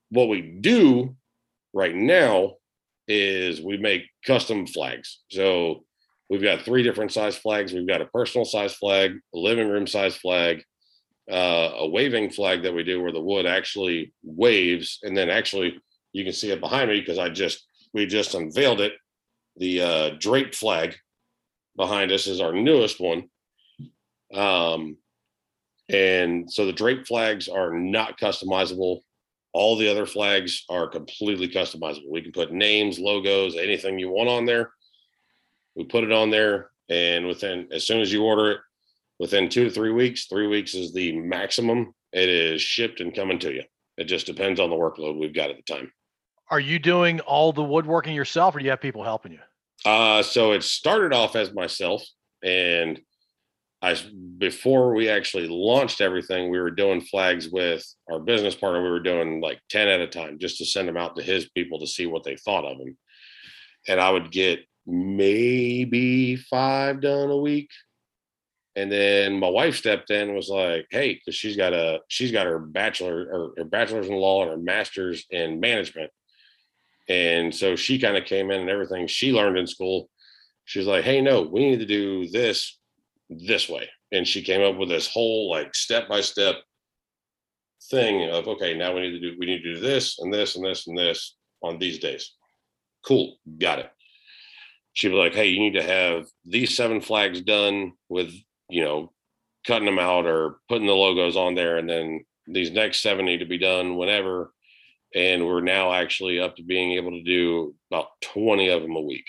what 0.10 0.30
we 0.30 0.42
do 0.42 1.16
right 1.74 1.94
now 1.94 2.54
is 3.08 3.62
we 3.62 3.78
make 3.78 4.04
custom 4.26 4.66
flags. 4.66 5.22
So 5.30 5.84
we've 6.30 6.42
got 6.42 6.62
three 6.62 6.84
different 6.84 7.12
size 7.12 7.36
flags. 7.36 7.74
We've 7.74 7.88
got 7.88 8.02
a 8.02 8.06
personal 8.08 8.46
size 8.46 8.74
flag, 8.74 9.12
a 9.34 9.38
living 9.38 9.70
room 9.70 9.86
size 9.86 10.16
flag, 10.16 10.64
uh, 11.30 11.72
a 11.78 11.88
waving 11.88 12.32
flag 12.32 12.64
that 12.64 12.74
we 12.74 12.84
do 12.84 13.02
where 13.02 13.12
the 13.12 13.22
wood 13.22 13.46
actually 13.46 14.14
waves, 14.24 15.00
and 15.04 15.16
then 15.16 15.30
actually 15.30 15.78
you 16.14 16.24
can 16.24 16.34
see 16.34 16.52
it 16.52 16.62
behind 16.62 16.90
me 16.90 17.00
because 17.00 17.18
I 17.18 17.30
just 17.30 17.66
we 17.94 18.06
just 18.06 18.36
unveiled 18.36 18.82
it. 18.82 18.94
The 19.58 19.82
uh, 19.82 20.10
draped 20.20 20.56
flag 20.56 20.96
behind 21.76 22.12
us 22.12 22.28
is 22.28 22.42
our 22.42 22.54
newest 22.54 23.00
one. 23.00 23.30
Um, 24.34 24.98
and 25.90 26.52
so 26.52 26.66
the 26.66 26.74
drape 26.74 27.08
flags 27.08 27.48
are 27.48 27.74
not 27.74 28.20
customizable. 28.20 29.02
All 29.54 29.78
the 29.78 29.90
other 29.90 30.06
flags 30.06 30.66
are 30.70 30.88
completely 30.88 31.48
customizable. 31.48 32.10
We 32.10 32.22
can 32.22 32.32
put 32.32 32.52
names, 32.52 33.00
logos, 33.00 33.56
anything 33.56 34.00
you 34.00 34.10
want 34.10 34.30
on 34.30 34.46
there. 34.46 34.72
We 35.76 35.84
put 35.84 36.04
it 36.04 36.12
on 36.12 36.30
there, 36.30 36.72
and 36.90 37.28
within 37.28 37.68
as 37.72 37.86
soon 37.86 38.02
as 38.02 38.12
you 38.12 38.24
order 38.24 38.52
it, 38.52 38.60
within 39.20 39.50
two 39.50 39.66
to 39.66 39.70
three 39.70 39.92
weeks, 39.92 40.26
three 40.26 40.48
weeks 40.48 40.74
is 40.74 40.94
the 40.94 41.18
maximum. 41.20 41.94
It 42.12 42.30
is 42.30 42.62
shipped 42.62 43.02
and 43.02 43.14
coming 43.14 43.40
to 43.40 43.54
you. 43.54 43.64
It 43.98 44.06
just 44.06 44.26
depends 44.26 44.60
on 44.60 44.70
the 44.70 44.76
workload 44.76 45.20
we've 45.20 45.34
got 45.34 45.50
at 45.50 45.58
the 45.58 45.74
time. 45.74 45.92
Are 46.50 46.60
you 46.60 46.80
doing 46.80 47.20
all 47.22 47.52
the 47.52 47.64
woodworking 47.64 48.14
yourself, 48.14 48.56
or 48.56 48.60
do 48.60 48.66
you 48.66 48.72
have 48.72 48.82
people 48.82 49.04
helping 49.04 49.32
you? 49.32 49.40
Uh, 49.84 50.22
so 50.22 50.52
it 50.52 50.64
started 50.64 51.14
off 51.14 51.36
as 51.36 51.54
myself, 51.54 52.04
and 52.44 53.00
I 53.82 53.96
before 54.38 54.94
we 54.94 55.10
actually 55.10 55.48
launched 55.48 56.02
everything, 56.02 56.50
we 56.50 56.60
were 56.60 56.72
doing 56.72 57.02
flags 57.02 57.50
with 57.50 57.86
our 58.12 58.20
business 58.20 58.56
partner. 58.56 58.84
We 58.84 58.90
were 58.90 59.00
doing 59.00 59.42
like 59.42 59.60
ten 59.70 59.88
at 59.88 60.02
a 60.02 60.08
time, 60.08 60.40
just 60.40 60.58
to 60.58 60.66
send 60.66 60.88
them 60.88 60.98
out 60.98 61.16
to 61.16 61.24
his 61.24 61.50
people 61.50 61.80
to 61.80 61.88
see 61.88 62.06
what 62.06 62.24
they 62.24 62.36
thought 62.36 62.66
of 62.66 62.78
them. 62.78 62.98
And 63.88 64.00
I 64.00 64.10
would 64.10 64.32
get 64.32 64.60
maybe 64.88 66.36
five 66.36 67.02
done 67.02 67.30
a 67.30 67.38
week. 67.38 67.70
And 68.76 68.92
then 68.92 69.40
my 69.40 69.50
wife 69.50 69.76
stepped 69.76 70.10
in 70.12 70.36
was 70.36 70.50
like, 70.50 70.88
"Hey, 70.90 71.14
because 71.14 71.36
she's 71.36 71.56
got 71.56 71.74
a 71.74 72.02
she's 72.08 72.32
got 72.32 72.48
her 72.48 72.60
bachelor 72.60 73.28
or 73.32 73.54
her 73.58 73.66
bachelor's 73.66 74.08
in 74.08 74.16
law 74.16 74.42
and 74.42 74.52
her 74.52 74.58
master's 74.58 75.26
in 75.30 75.60
management." 75.60 76.12
And 77.08 77.54
so 77.54 77.76
she 77.76 78.00
kind 78.00 78.18
of 78.18 78.26
came 78.26 78.52
in 78.52 78.62
and 78.62 78.70
everything 78.70 79.08
she 79.08 79.32
learned 79.32 79.58
in 79.58 79.68
school. 79.68 80.10
She's 80.66 80.88
like, 80.88 81.04
hey, 81.04 81.22
no, 81.22 81.44
we 81.44 81.70
need 81.70 81.80
to 81.80 81.86
do 81.86 82.28
this 82.30 82.80
this 83.30 83.70
way. 83.70 83.90
And 84.12 84.28
she 84.28 84.42
came 84.42 84.62
up 84.62 84.78
with 84.78 84.90
this 84.90 85.08
whole 85.08 85.50
like 85.50 85.76
step 85.76 86.08
by 86.08 86.22
step 86.22 86.56
thing 87.90 88.30
of 88.30 88.48
okay, 88.48 88.76
now 88.76 88.94
we 88.94 89.02
need 89.02 89.12
to 89.12 89.20
do 89.20 89.36
we 89.40 89.46
need 89.46 89.62
to 89.62 89.76
do 89.76 89.80
this 89.80 90.20
and 90.20 90.34
this 90.34 90.56
and 90.56 90.66
this 90.66 90.88
and 90.88 90.98
this 90.98 91.36
on 91.62 91.78
these 91.78 92.00
days. 92.00 92.34
Cool, 93.06 93.38
got 93.60 93.80
it. 93.80 93.90
She'd 94.94 95.10
be 95.10 95.16
like, 95.16 95.36
hey, 95.36 95.50
you 95.50 95.60
need 95.60 95.74
to 95.74 95.84
have 95.84 96.26
these 96.46 96.76
seven 96.76 97.02
flags 97.02 97.42
done 97.42 97.94
with, 98.08 98.34
you 98.70 98.84
know, 98.84 99.12
cutting 99.68 99.86
them 99.86 100.00
out 100.00 100.26
or 100.26 100.58
putting 100.70 100.88
the 100.88 100.94
logos 100.94 101.36
on 101.36 101.54
there, 101.54 101.78
and 101.78 101.90
then 101.90 102.24
these 102.48 102.72
next 102.72 103.02
seven 103.02 103.26
need 103.26 103.40
to 103.40 103.46
be 103.46 103.58
done 103.58 103.98
whenever 103.98 104.54
and 105.16 105.46
we're 105.46 105.62
now 105.62 105.94
actually 105.94 106.40
up 106.40 106.58
to 106.58 106.64
being 106.64 106.92
able 106.94 107.12
to 107.12 107.24
do 107.24 107.74
about 107.90 108.08
20 108.22 108.68
of 108.68 108.82
them 108.82 108.96
a 108.98 109.02
week. 109.02 109.26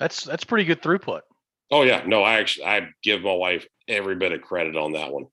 That's 0.00 0.24
that's 0.24 0.44
pretty 0.44 0.64
good 0.64 0.80
throughput. 0.80 1.20
Oh 1.70 1.82
yeah. 1.82 2.02
No 2.06 2.22
i 2.22 2.38
actually 2.38 2.66
i 2.66 2.88
give 3.02 3.22
my 3.22 3.32
wife 3.32 3.66
every 3.86 4.16
bit 4.16 4.32
of 4.32 4.40
credit 4.40 4.76
on 4.76 4.92
that 4.92 5.12
one. 5.12 5.26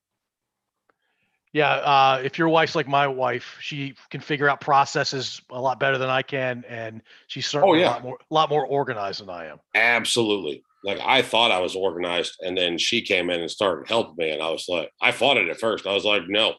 Yeah 1.54 1.72
uh, 1.72 2.22
if 2.22 2.38
your 2.38 2.50
wife's 2.50 2.76
like 2.76 2.88
my 2.88 3.08
wife 3.08 3.58
she 3.62 3.96
can 4.10 4.20
figure 4.20 4.50
out 4.50 4.60
processes 4.60 5.42
a 5.50 5.62
lot 5.62 5.80
better 5.80 5.98
than 5.98 6.10
i 6.10 6.22
can 6.22 6.66
and 6.68 7.02
she's 7.28 7.46
oh, 7.46 7.60
certainly 7.60 7.80
oh, 7.80 7.82
yeah. 7.82 7.88
a 7.88 7.92
lot 7.92 8.04
more 8.04 8.18
a 8.20 8.34
lot 8.34 8.50
more 8.50 8.68
organized 8.68 9.22
than 9.22 9.30
i 9.30 9.46
am. 9.46 9.60
Absolutely. 9.74 10.64
Like 10.84 11.00
i 11.00 11.22
thought 11.22 11.52
i 11.52 11.60
was 11.60 11.76
organized 11.76 12.36
and 12.42 12.58
then 12.58 12.78
she 12.78 13.02
came 13.02 13.30
in 13.30 13.40
and 13.40 13.50
started 13.50 13.88
helping 13.88 14.16
me 14.18 14.32
and 14.32 14.42
i 14.42 14.50
was 14.50 14.66
like 14.68 14.92
i 15.02 15.12
fought 15.12 15.38
it 15.38 15.48
at 15.48 15.60
first. 15.60 15.88
I 15.88 15.94
was 15.94 16.06
like 16.06 16.24
no. 16.28 16.56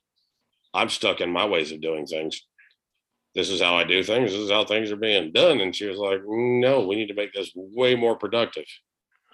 I'm 0.72 0.90
stuck 0.90 1.22
in 1.22 1.30
my 1.30 1.46
ways 1.46 1.72
of 1.72 1.80
doing 1.80 2.06
things 2.06 2.42
this 3.36 3.50
is 3.50 3.60
how 3.60 3.76
I 3.76 3.84
do 3.84 4.02
things. 4.02 4.32
This 4.32 4.40
is 4.40 4.50
how 4.50 4.64
things 4.64 4.90
are 4.90 4.96
being 4.96 5.30
done. 5.30 5.60
And 5.60 5.76
she 5.76 5.86
was 5.86 5.98
like, 5.98 6.22
no, 6.26 6.86
we 6.86 6.96
need 6.96 7.08
to 7.08 7.14
make 7.14 7.34
this 7.34 7.52
way 7.54 7.94
more 7.94 8.16
productive. 8.16 8.64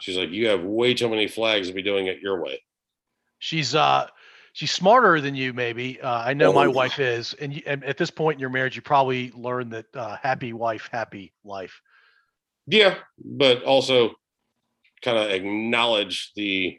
She's 0.01 0.17
like, 0.17 0.31
you 0.31 0.49
have 0.49 0.65
way 0.65 0.93
too 0.93 1.09
many 1.09 1.29
flags 1.29 1.69
to 1.69 1.73
be 1.73 1.83
doing 1.83 2.09
it 2.09 2.19
your 2.21 2.43
way. 2.43 2.61
She's 3.39 3.77
uh 3.77 4.09
she's 4.55 4.73
smarter 4.73 5.21
than 5.21 5.37
you 5.37 5.53
maybe. 5.53 6.01
Uh, 6.01 6.19
I 6.19 6.35
know 6.35 6.51
oh, 6.51 6.53
my 6.53 6.67
wife 6.67 6.99
is, 6.99 7.35
and, 7.35 7.55
you, 7.55 7.63
and, 7.65 7.85
at 7.85 7.97
this 7.97 8.11
point 8.11 8.37
in 8.37 8.41
your 8.41 8.51
marriage, 8.51 8.75
you 8.75 8.83
probably 8.83 9.31
learned 9.37 9.73
that 9.73 9.87
uh, 9.95 10.17
happy 10.21 10.53
wife, 10.53 10.89
happy 10.91 11.33
life. 11.45 11.81
Yeah, 12.67 12.97
but 13.25 13.63
also 13.63 14.15
kind 15.03 15.17
of 15.17 15.31
acknowledge 15.31 16.33
the 16.35 16.79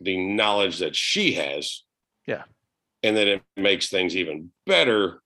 the 0.00 0.16
knowledge 0.16 0.78
that 0.78 0.96
she 0.96 1.34
has. 1.34 1.82
Yeah, 2.26 2.44
and 3.02 3.14
then 3.14 3.28
it 3.28 3.42
makes 3.54 3.90
things 3.90 4.16
even 4.16 4.50
better 4.66 5.20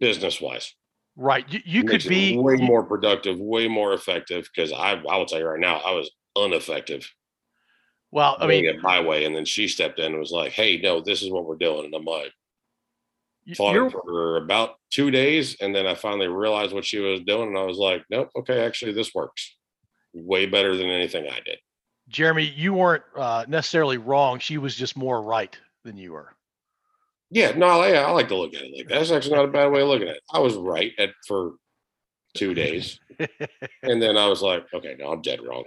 business 0.00 0.40
wise. 0.40 0.74
Right. 1.16 1.44
You, 1.48 1.60
you 1.64 1.84
could 1.84 2.04
be 2.06 2.36
way 2.36 2.56
more 2.56 2.84
productive, 2.84 3.38
way 3.38 3.68
more 3.68 3.94
effective. 3.94 4.48
Because 4.54 4.72
I, 4.72 4.92
I 4.92 5.16
will 5.16 5.26
tell 5.26 5.38
you 5.38 5.46
right 5.46 5.60
now, 5.60 5.76
I 5.76 5.92
was 5.92 6.10
ineffective. 6.36 7.10
Well, 8.12 8.36
I 8.38 8.46
mean, 8.46 8.64
get 8.64 8.80
my 8.80 9.00
way, 9.00 9.24
and 9.24 9.34
then 9.34 9.44
she 9.44 9.66
stepped 9.66 9.98
in 9.98 10.06
and 10.06 10.18
was 10.18 10.30
like, 10.30 10.52
"Hey, 10.52 10.78
no, 10.78 11.00
this 11.00 11.22
is 11.22 11.30
what 11.30 11.44
we're 11.44 11.56
doing." 11.56 11.86
And 11.86 11.94
I'm 11.94 12.04
like, 12.04 12.32
fought 13.56 13.76
it 13.76 13.92
for 13.92 14.36
about 14.36 14.76
two 14.90 15.10
days, 15.10 15.56
and 15.60 15.74
then 15.74 15.86
I 15.86 15.94
finally 15.94 16.28
realized 16.28 16.72
what 16.72 16.84
she 16.84 16.98
was 16.98 17.20
doing, 17.26 17.48
and 17.48 17.58
I 17.58 17.64
was 17.64 17.78
like, 17.78 18.04
"Nope, 18.08 18.30
okay, 18.36 18.64
actually, 18.64 18.92
this 18.92 19.14
works 19.14 19.56
way 20.14 20.46
better 20.46 20.76
than 20.76 20.88
anything 20.88 21.26
I 21.28 21.40
did." 21.44 21.58
Jeremy, 22.08 22.44
you 22.44 22.74
weren't 22.74 23.02
uh, 23.16 23.44
necessarily 23.48 23.98
wrong. 23.98 24.38
She 24.38 24.58
was 24.58 24.76
just 24.76 24.96
more 24.96 25.22
right 25.22 25.58
than 25.84 25.96
you 25.96 26.12
were. 26.12 26.35
Yeah, 27.30 27.52
no, 27.52 27.84
yeah, 27.84 28.06
I 28.06 28.10
like 28.10 28.28
to 28.28 28.36
look 28.36 28.54
at 28.54 28.62
it 28.62 28.72
like 28.76 28.88
that. 28.88 28.98
That's 28.98 29.10
actually 29.10 29.36
not 29.36 29.46
a 29.46 29.48
bad 29.48 29.72
way 29.72 29.82
of 29.82 29.88
looking 29.88 30.08
at 30.08 30.16
it. 30.16 30.22
I 30.32 30.38
was 30.38 30.54
right 30.56 30.92
at 30.98 31.10
for 31.26 31.54
two 32.34 32.54
days, 32.54 33.00
and 33.82 34.00
then 34.00 34.16
I 34.16 34.28
was 34.28 34.42
like, 34.42 34.64
okay, 34.72 34.94
no, 34.98 35.12
I'm 35.12 35.22
dead 35.22 35.40
wrong. 35.42 35.64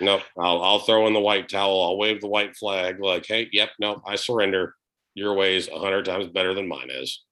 no, 0.00 0.20
I'll 0.38 0.62
I'll 0.62 0.78
throw 0.78 1.06
in 1.06 1.12
the 1.12 1.20
white 1.20 1.48
towel. 1.48 1.82
I'll 1.82 1.98
wave 1.98 2.20
the 2.20 2.28
white 2.28 2.56
flag. 2.56 3.00
Like, 3.00 3.26
hey, 3.26 3.48
yep, 3.52 3.70
no, 3.78 4.00
I 4.06 4.16
surrender. 4.16 4.74
Your 5.14 5.34
way 5.34 5.56
is 5.56 5.68
a 5.68 5.78
hundred 5.78 6.06
times 6.06 6.28
better 6.28 6.54
than 6.54 6.66
mine 6.66 6.88
is. 6.90 7.22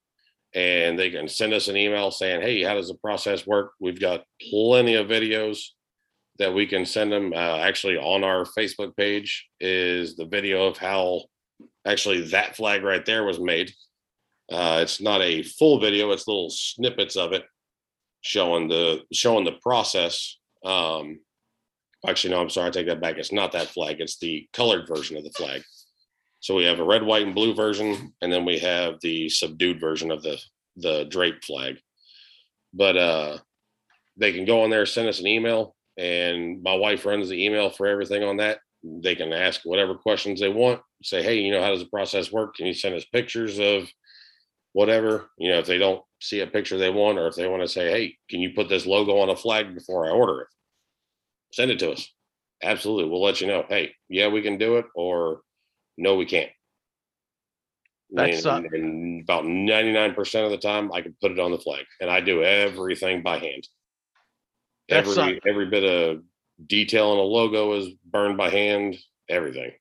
and 0.54 0.98
they 0.98 1.10
can 1.10 1.28
send 1.28 1.54
us 1.54 1.68
an 1.68 1.78
email 1.78 2.12
saying, 2.12 2.42
Hey, 2.42 2.64
how 2.64 2.76
does 2.76 2.88
the 2.88 2.96
process 2.96 3.48
work? 3.48 3.72
We've 3.80 4.00
got 4.00 4.24
plenty 4.50 4.96
of 4.96 5.08
videos 5.08 5.60
that 6.40 6.54
we 6.54 6.66
can 6.66 6.86
send 6.86 7.12
them. 7.12 7.34
Uh, 7.34 7.58
actually, 7.58 7.98
on 7.98 8.24
our 8.24 8.46
Facebook 8.46 8.96
page 8.96 9.48
is 9.60 10.16
the 10.16 10.26
video 10.26 10.68
of 10.68 10.78
how 10.78 11.24
actually 11.86 12.22
that 12.30 12.56
flag 12.56 12.84
right 12.84 13.06
there 13.06 13.24
was 13.24 13.40
made. 13.40 13.72
Uh, 14.52 14.80
it's 14.82 15.02
not 15.02 15.22
a 15.22 15.44
full 15.44 15.80
video; 15.80 16.12
it's 16.12 16.28
little 16.28 16.50
snippets 16.50 17.16
of 17.16 17.34
it 17.34 17.44
showing 18.22 18.68
the 18.68 19.02
showing 19.12 19.46
the 19.46 19.58
process. 19.64 20.38
Um, 20.66 21.20
Actually, 22.06 22.32
no, 22.32 22.42
I'm 22.42 22.50
sorry. 22.50 22.68
I 22.68 22.72
take 22.72 22.88
that 22.88 23.02
back. 23.02 23.18
It's 23.18 23.32
not 23.32 23.54
that 23.54 23.70
flag. 23.70 24.02
It's 24.02 24.18
the 24.18 24.48
colored 24.52 24.88
version 24.88 25.16
of 25.16 25.24
the 25.24 25.32
flag. 25.32 25.64
So 26.44 26.56
we 26.56 26.66
have 26.66 26.82
a 26.82 26.84
red, 26.84 27.04
white, 27.04 27.26
and 27.26 27.34
blue 27.34 27.56
version, 27.56 28.14
and 28.22 28.30
then 28.30 28.44
we 28.44 28.60
have 28.60 29.00
the 29.00 29.30
subdued 29.30 29.80
version 29.80 30.12
of 30.12 30.24
the 30.24 30.38
the 30.76 31.06
drape 31.06 31.42
flag. 31.42 31.78
But 32.74 32.98
uh, 32.98 33.38
they 34.18 34.34
can 34.34 34.44
go 34.44 34.64
on 34.64 34.70
there, 34.70 34.86
send 34.86 35.08
us 35.08 35.22
an 35.22 35.28
email, 35.28 35.74
and 35.98 36.62
my 36.62 36.76
wife 36.76 37.06
runs 37.06 37.30
the 37.30 37.46
email 37.46 37.70
for 37.70 37.88
everything 37.88 38.24
on 38.24 38.36
that. 38.38 38.60
They 38.84 39.16
can 39.16 39.32
ask 39.32 39.62
whatever 39.64 39.96
questions 39.96 40.42
they 40.42 40.50
want. 40.50 40.82
Say, 41.02 41.24
hey, 41.24 41.40
you 41.40 41.54
know, 41.54 41.62
how 41.62 41.70
does 41.70 41.80
the 41.80 41.86
process 41.86 42.30
work? 42.30 42.56
Can 42.56 42.66
you 42.66 42.74
send 42.74 42.94
us 42.94 43.06
pictures 43.06 43.58
of 43.58 43.90
whatever? 44.74 45.30
You 45.38 45.50
know, 45.50 45.60
if 45.60 45.66
they 45.66 45.78
don't 45.78 46.04
see 46.20 46.42
a 46.42 46.48
picture 46.48 46.78
they 46.78 46.90
want, 46.90 47.20
or 47.20 47.28
if 47.28 47.36
they 47.36 47.48
want 47.48 47.62
to 47.62 47.70
say, 47.70 47.90
hey, 47.90 48.18
can 48.30 48.42
you 48.42 48.52
put 48.54 48.68
this 48.68 48.86
logo 48.86 49.18
on 49.20 49.30
a 49.30 49.36
flag 49.38 49.74
before 49.74 50.08
I 50.08 50.10
order 50.10 50.42
it? 50.42 50.48
Send 51.54 51.72
it 51.72 51.80
to 51.80 51.94
us. 51.94 52.06
Absolutely. 52.62 53.10
We'll 53.10 53.24
let 53.24 53.40
you 53.40 53.48
know. 53.48 53.64
Hey, 53.70 53.96
yeah, 54.10 54.28
we 54.28 54.42
can 54.42 54.58
do 54.58 54.76
it, 54.76 54.86
or 54.94 55.40
no, 55.98 56.16
we 56.16 56.26
can't. 56.26 56.50
That's, 58.12 58.46
and, 58.46 58.66
and 58.68 59.24
about 59.24 59.46
99% 59.46 60.46
of 60.46 60.52
the 60.52 60.58
time 60.58 60.92
I 60.92 61.02
can 61.02 61.16
put 61.20 61.32
it 61.32 61.40
on 61.40 61.52
the 61.52 61.58
flag 61.58 61.86
and 62.00 62.12
I 62.12 62.22
do 62.22 62.44
everything 62.44 63.24
by 63.24 63.40
hand. 63.40 63.68
Every 64.90 65.42
every 65.48 65.66
bit 65.68 65.84
of 65.84 66.22
detail 66.68 67.10
on 67.10 67.18
a 67.18 67.22
logo 67.22 67.74
is 67.74 67.90
burned 68.06 68.38
by 68.38 68.50
hand, 68.50 68.98
everything. 69.30 69.72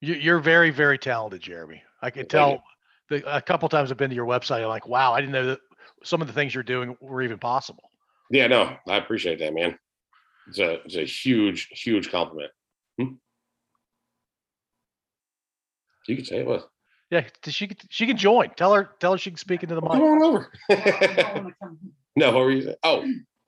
You, 0.00 0.14
you're 0.14 0.38
very, 0.38 0.70
very 0.70 0.98
talented, 0.98 1.40
Jeremy. 1.40 1.82
I 2.02 2.10
can 2.10 2.26
tell. 2.26 2.62
The, 3.10 3.22
a 3.36 3.40
couple 3.40 3.68
times 3.68 3.90
I've 3.90 3.98
been 3.98 4.10
to 4.10 4.16
your 4.16 4.26
website. 4.26 4.62
I'm 4.62 4.68
like, 4.68 4.88
wow, 4.88 5.12
I 5.12 5.20
didn't 5.20 5.32
know 5.32 5.46
that 5.46 5.60
some 6.04 6.20
of 6.20 6.26
the 6.26 6.32
things 6.32 6.54
you're 6.54 6.62
doing 6.62 6.96
were 7.00 7.22
even 7.22 7.38
possible. 7.38 7.82
Yeah, 8.30 8.46
no, 8.46 8.76
I 8.88 8.96
appreciate 8.96 9.38
that, 9.40 9.52
man. 9.52 9.78
It's 10.48 10.58
a 10.58 10.80
it's 10.84 10.96
a 10.96 11.04
huge, 11.04 11.68
huge 11.70 12.10
compliment. 12.10 12.50
Hmm? 12.98 13.14
You 16.06 16.16
can 16.16 16.24
say 16.24 16.38
it 16.40 16.46
was. 16.46 16.62
Yeah, 17.10 17.24
she 17.46 17.68
can- 17.68 17.76
she 17.90 18.06
can 18.06 18.16
join. 18.16 18.50
Tell 18.56 18.72
her 18.74 18.90
tell 18.98 19.12
her 19.12 19.18
she 19.18 19.30
can 19.30 19.36
speak 19.38 19.62
into 19.62 19.74
the 19.74 19.80
mic. 19.82 19.92
Come 19.92 20.02
on 20.02 20.22
over. 20.22 20.52
I 20.70 21.32
wanna 21.36 21.54
come- 21.62 21.78
no, 22.16 22.32
what 22.32 22.40
were 22.44 22.50
you 22.50 22.62
saying? 22.62 22.76
Oh, 22.82 23.04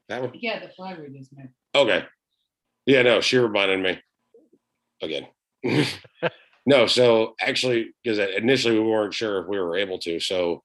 that 0.08 0.22
one. 0.22 0.32
Yeah, 0.34 0.58
the 0.60 0.68
flag 0.70 0.98
we 0.98 1.16
just 1.18 1.32
made. 1.32 1.48
Okay. 1.74 2.04
Yeah, 2.86 3.02
no, 3.02 3.20
she 3.20 3.38
reminded 3.38 3.80
me 3.80 4.00
again. 5.02 5.26
no, 6.66 6.86
so 6.86 7.34
actually, 7.40 7.92
because 8.02 8.18
initially 8.18 8.78
we 8.78 8.86
weren't 8.86 9.14
sure 9.14 9.42
if 9.42 9.48
we 9.48 9.58
were 9.58 9.76
able 9.76 9.98
to. 10.00 10.20
So 10.20 10.62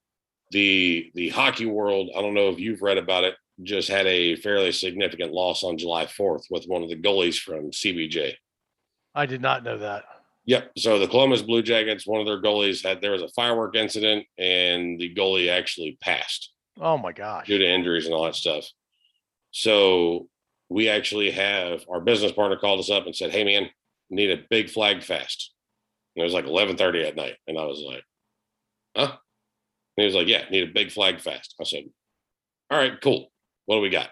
the 0.51 1.11
the 1.15 1.29
hockey 1.29 1.65
world, 1.65 2.09
I 2.15 2.21
don't 2.21 2.33
know 2.33 2.49
if 2.49 2.59
you've 2.59 2.81
read 2.81 2.97
about 2.97 3.23
it, 3.23 3.35
just 3.63 3.87
had 3.89 4.05
a 4.05 4.35
fairly 4.35 4.71
significant 4.71 5.31
loss 5.31 5.63
on 5.63 5.77
July 5.77 6.05
4th 6.05 6.43
with 6.49 6.65
one 6.65 6.83
of 6.83 6.89
the 6.89 6.95
goalies 7.01 7.39
from 7.39 7.71
CBJ. 7.71 8.33
I 9.15 9.25
did 9.25 9.41
not 9.41 9.63
know 9.63 9.77
that. 9.79 10.03
Yep. 10.45 10.71
So 10.77 10.97
the 10.99 11.07
Columbus 11.07 11.41
Blue 11.43 11.61
Jackets, 11.61 12.07
one 12.07 12.19
of 12.19 12.25
their 12.25 12.41
goalies 12.41 12.83
had 12.83 13.01
there 13.01 13.11
was 13.11 13.21
a 13.21 13.29
firework 13.29 13.75
incident 13.75 14.25
and 14.37 14.99
the 14.99 15.13
goalie 15.13 15.49
actually 15.49 15.97
passed 16.01 16.51
Oh 16.79 16.97
my 16.97 17.11
gosh. 17.11 17.45
due 17.47 17.59
to 17.59 17.65
injuries 17.65 18.05
and 18.05 18.13
all 18.15 18.23
that 18.25 18.35
stuff. 18.35 18.65
So 19.51 20.27
we 20.69 20.89
actually 20.89 21.31
have 21.31 21.85
our 21.91 21.99
business 21.99 22.31
partner 22.31 22.57
called 22.57 22.79
us 22.79 22.89
up 22.89 23.05
and 23.05 23.15
said, 23.15 23.31
"Hey, 23.31 23.43
man, 23.43 23.69
need 24.09 24.31
a 24.31 24.43
big 24.49 24.69
flag 24.69 25.03
fast." 25.03 25.51
And 26.15 26.21
it 26.21 26.25
was 26.25 26.33
like 26.33 26.45
eleven 26.45 26.77
thirty 26.77 27.03
at 27.03 27.15
night, 27.15 27.35
and 27.47 27.57
I 27.57 27.65
was 27.65 27.79
like, 27.85 28.03
"Huh?" 28.95 29.17
And 29.97 30.03
he 30.03 30.05
was 30.05 30.15
like, 30.15 30.27
"Yeah, 30.27 30.45
need 30.49 30.67
a 30.69 30.71
big 30.73 30.91
flag 30.91 31.19
fast." 31.19 31.55
I 31.59 31.65
said, 31.65 31.83
"All 32.69 32.77
right, 32.77 32.99
cool. 33.01 33.31
What 33.65 33.75
do 33.75 33.81
we 33.81 33.89
got?" 33.89 34.09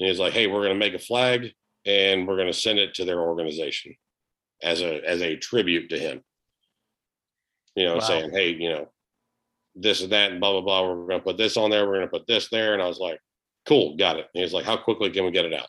And 0.00 0.08
he's 0.08 0.18
like, 0.18 0.32
"Hey, 0.32 0.46
we're 0.46 0.62
going 0.64 0.72
to 0.72 0.74
make 0.78 0.94
a 0.94 0.98
flag 0.98 1.52
and 1.84 2.26
we're 2.26 2.36
going 2.36 2.52
to 2.52 2.58
send 2.58 2.78
it 2.78 2.94
to 2.94 3.04
their 3.04 3.20
organization 3.20 3.94
as 4.62 4.80
a 4.82 5.00
as 5.08 5.22
a 5.22 5.36
tribute 5.36 5.90
to 5.90 5.98
him." 5.98 6.22
You 7.74 7.84
know, 7.84 7.94
Wow. 7.94 8.00
saying, 8.00 8.30
"Hey, 8.32 8.50
you 8.50 8.70
know, 8.70 8.90
this 9.74 10.00
and 10.02 10.12
that 10.12 10.30
and 10.32 10.40
blah 10.40 10.52
blah 10.52 10.60
blah. 10.62 10.82
We're 10.88 11.06
going 11.06 11.20
to 11.20 11.24
put 11.24 11.36
this 11.36 11.56
on 11.56 11.70
there. 11.70 11.86
We're 11.86 11.96
going 11.96 12.06
to 12.06 12.18
put 12.18 12.26
this 12.26 12.48
there." 12.48 12.72
And 12.74 12.82
I 12.82 12.86
was 12.88 12.98
like, 12.98 13.20
"Cool, 13.66 13.96
got 13.96 14.18
it." 14.18 14.28
And 14.34 14.42
he's 14.42 14.52
like, 14.54 14.64
"How 14.64 14.76
quickly 14.76 15.10
can 15.10 15.24
we 15.24 15.30
get 15.30 15.44
it 15.44 15.52
out?" 15.54 15.68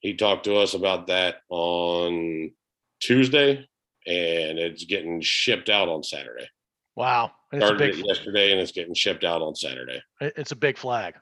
He 0.00 0.14
talked 0.14 0.44
to 0.44 0.56
us 0.56 0.74
about 0.74 1.06
that 1.06 1.36
on 1.48 2.52
Tuesday, 3.00 3.66
and 4.06 4.58
it's 4.58 4.84
getting 4.84 5.20
shipped 5.22 5.70
out 5.70 5.88
on 5.88 6.02
Saturday. 6.02 6.48
Wow. 6.96 7.32
It's 7.52 7.62
a 7.62 7.66
Started 7.66 7.78
big 7.78 7.98
it 8.00 8.06
yesterday, 8.06 8.52
and 8.52 8.60
it's 8.60 8.72
getting 8.72 8.94
shipped 8.94 9.24
out 9.24 9.40
on 9.42 9.54
Saturday. 9.54 10.02
it's 10.20 10.52
a 10.52 10.56
big 10.56 10.76
flag. 10.76 11.14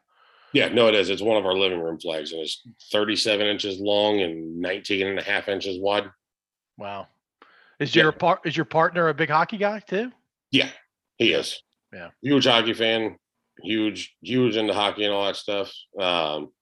Yeah, 0.53 0.69
no, 0.69 0.89
it 0.89 0.95
is. 0.95 1.09
It's 1.09 1.23
one 1.23 1.39
of 1.39 1.47
our 1.47 1.55
living 1.55 1.81
room 1.81 1.99
flags, 1.99 2.33
and 2.33 2.43
it's 2.43 2.61
37 2.91 3.47
inches 3.47 3.81
long 3.81 4.21
and 4.21 4.61
19 4.61 5.07
and 5.07 5.19
a 5.19 5.23
half 5.23 5.49
inches 5.49 5.79
wide. 5.79 6.11
Wow. 6.79 7.09
Is 7.79 7.95
Yeah. 7.95 8.05
your 8.05 8.13
part 8.13 8.41
is 8.47 8.57
your 8.57 8.65
partner 8.67 9.09
a 9.09 9.15
big 9.15 9.31
hockey 9.31 9.57
guy 9.59 9.81
too? 9.81 10.13
Yeah, 10.51 10.71
he 11.19 11.33
is. 11.33 11.63
Yeah. 11.93 12.11
Huge 12.21 12.47
hockey 12.47 12.73
fan, 12.75 13.17
huge, 13.63 14.15
huge 14.21 14.57
into 14.57 14.73
hockey 14.75 15.05
and 15.05 15.13
all 15.13 15.27
that 15.27 15.37
stuff. 15.37 15.73
Um, 15.99 16.53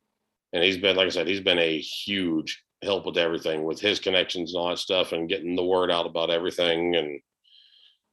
and 0.52 0.64
he's 0.64 0.78
been, 0.78 0.96
like 0.96 1.06
I 1.06 1.10
said, 1.10 1.28
he's 1.28 1.40
been 1.40 1.58
a 1.58 1.78
huge 1.80 2.62
help 2.82 3.04
with 3.06 3.18
everything 3.18 3.62
with 3.64 3.78
his 3.80 4.00
connections 4.00 4.54
and 4.54 4.60
all 4.60 4.70
that 4.70 4.78
stuff 4.78 5.12
and 5.12 5.28
getting 5.28 5.54
the 5.54 5.64
word 5.64 5.90
out 5.90 6.06
about 6.06 6.30
everything 6.30 6.96
and 6.96 7.20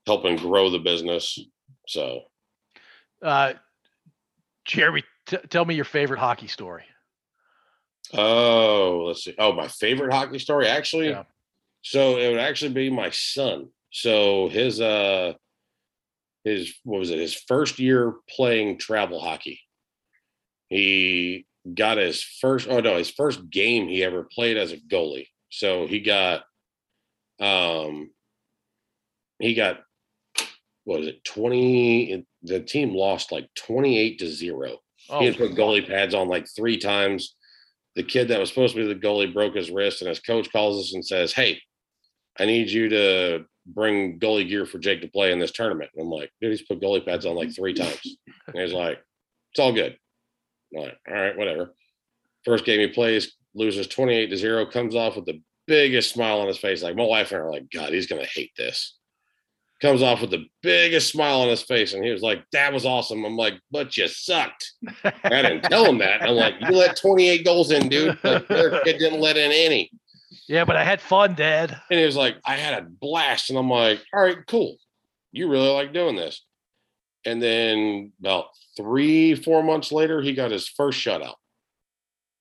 helping 0.05 0.35
grow 0.35 0.69
the 0.69 0.79
business. 0.79 1.39
So, 1.87 2.23
Uh 3.21 3.53
Jeremy, 4.65 5.03
t- 5.25 5.37
tell 5.49 5.63
me 5.65 5.75
your 5.75 5.85
favorite 5.85 6.19
hockey 6.19 6.47
story. 6.47 6.83
oh, 8.13 9.05
let's 9.07 9.23
see. 9.23 9.35
Oh, 9.37 9.53
my 9.53 9.67
favorite 9.67 10.13
hockey 10.13 10.39
story 10.39 10.67
actually. 10.67 11.09
Yeah. 11.09 11.23
So 11.81 12.17
it 12.17 12.29
would 12.29 12.39
actually 12.39 12.73
be 12.73 12.89
my 12.89 13.09
son. 13.11 13.69
So 13.91 14.49
his 14.49 14.81
uh 14.81 15.33
his 16.43 16.73
what 16.83 16.99
was 16.99 17.11
it? 17.11 17.19
His 17.19 17.33
first 17.33 17.79
year 17.79 18.15
playing 18.29 18.79
travel 18.79 19.19
hockey. 19.19 19.61
He 20.69 21.45
got 21.73 21.97
his 21.97 22.23
first 22.23 22.67
oh 22.69 22.79
no, 22.79 22.97
his 22.97 23.11
first 23.11 23.49
game 23.49 23.87
he 23.87 24.03
ever 24.03 24.27
played 24.31 24.57
as 24.57 24.71
a 24.71 24.77
goalie. 24.77 25.27
So 25.49 25.87
he 25.87 25.99
got 26.01 26.43
um 27.39 28.09
he 29.39 29.53
got 29.53 29.79
what 30.83 30.99
was 30.99 31.07
it 31.07 31.23
20 31.25 32.25
the 32.43 32.61
team 32.61 32.95
lost 32.95 33.31
like 33.31 33.47
28 33.55 34.19
to 34.19 34.27
0 34.27 34.77
Oh, 35.09 35.19
he 35.19 35.25
had 35.27 35.37
put 35.37 35.51
goalie 35.51 35.87
pads 35.87 36.13
on 36.13 36.27
like 36.27 36.47
three 36.53 36.77
times. 36.77 37.35
The 37.97 38.03
kid 38.03 38.27
that 38.27 38.39
was 38.39 38.49
supposed 38.49 38.75
to 38.75 38.81
be 38.81 38.93
the 38.93 38.99
goalie 38.99 39.33
broke 39.33 39.55
his 39.55 39.71
wrist, 39.71 40.01
and 40.01 40.07
his 40.07 40.19
coach 40.19 40.51
calls 40.51 40.79
us 40.79 40.93
and 40.93 41.05
says, 41.05 41.33
Hey, 41.33 41.59
I 42.39 42.45
need 42.45 42.69
you 42.69 42.89
to 42.89 43.45
bring 43.65 44.19
goalie 44.19 44.47
gear 44.47 44.67
for 44.67 44.77
Jake 44.77 45.01
to 45.01 45.07
play 45.07 45.31
in 45.31 45.39
this 45.39 45.51
tournament. 45.51 45.89
And 45.95 46.03
I'm 46.03 46.11
like, 46.11 46.31
dude, 46.39 46.51
he's 46.51 46.61
put 46.61 46.79
goalie 46.79 47.03
pads 47.03 47.25
on 47.25 47.35
like 47.35 47.53
three 47.53 47.73
times. 47.73 48.17
And 48.47 48.57
he's 48.57 48.71
like, 48.71 48.99
It's 49.51 49.59
all 49.59 49.73
good. 49.73 49.97
I'm 50.75 50.83
like, 50.83 50.97
all 51.07 51.15
right, 51.15 51.37
whatever. 51.37 51.73
First 52.45 52.65
game 52.65 52.79
he 52.79 52.87
plays, 52.87 53.33
loses 53.55 53.87
28 53.87 54.27
to 54.27 54.37
0, 54.37 54.65
comes 54.67 54.95
off 54.95 55.15
with 55.15 55.25
the 55.25 55.41
biggest 55.65 56.13
smile 56.13 56.39
on 56.39 56.47
his 56.47 56.59
face. 56.59 56.83
Like 56.83 56.95
my 56.95 57.03
wife 57.03 57.31
and 57.31 57.41
I 57.41 57.43
are 57.45 57.51
like, 57.51 57.69
God, 57.71 57.93
he's 57.93 58.07
gonna 58.07 58.25
hate 58.25 58.51
this. 58.57 58.95
Comes 59.79 60.01
off 60.01 60.21
with 60.21 60.31
the 60.31 60.45
biggest 60.63 61.11
smile 61.11 61.41
on 61.41 61.49
his 61.49 61.61
face, 61.61 61.93
and 61.93 62.03
he 62.03 62.09
was 62.09 62.23
like, 62.23 62.43
"That 62.51 62.73
was 62.73 62.83
awesome." 62.85 63.23
I'm 63.23 63.37
like, 63.37 63.59
"But 63.69 63.95
you 63.95 64.07
sucked." 64.07 64.73
I 65.03 65.41
didn't 65.43 65.63
tell 65.63 65.85
him 65.85 65.99
that. 65.99 66.23
I'm 66.23 66.35
like, 66.35 66.55
"You 66.61 66.75
let 66.75 66.97
28 66.97 67.45
goals 67.45 67.69
in, 67.69 67.87
dude. 67.87 68.17
Like, 68.23 68.47
kid 68.47 68.97
didn't 68.97 69.19
let 69.19 69.37
in 69.37 69.51
any." 69.51 69.91
yeah, 70.47 70.65
but 70.65 70.75
I 70.75 70.83
had 70.83 71.01
fun, 71.01 71.35
Dad. 71.35 71.79
And 71.89 71.99
he 71.99 72.05
was 72.05 72.15
like, 72.15 72.37
"I 72.45 72.55
had 72.55 72.81
a 72.81 72.87
blast," 72.87 73.49
and 73.49 73.59
I'm 73.59 73.69
like, 73.69 74.03
"All 74.13 74.23
right, 74.23 74.37
cool. 74.47 74.77
You 75.31 75.47
really 75.49 75.69
like 75.69 75.93
doing 75.93 76.15
this." 76.15 76.43
And 77.25 77.41
then 77.41 78.13
about 78.19 78.47
three, 78.77 79.35
four 79.35 79.61
months 79.61 79.91
later, 79.91 80.21
he 80.21 80.33
got 80.33 80.51
his 80.51 80.67
first 80.67 80.99
shutout, 80.99 81.35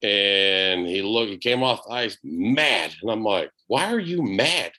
and 0.02 0.86
he 0.86 1.02
looked. 1.02 1.30
He 1.30 1.38
came 1.38 1.62
off 1.62 1.84
the 1.84 1.92
ice 1.92 2.16
mad, 2.22 2.94
and 3.02 3.10
I'm 3.10 3.24
like, 3.24 3.50
"Why 3.66 3.92
are 3.92 4.00
you 4.00 4.22
mad?" 4.22 4.72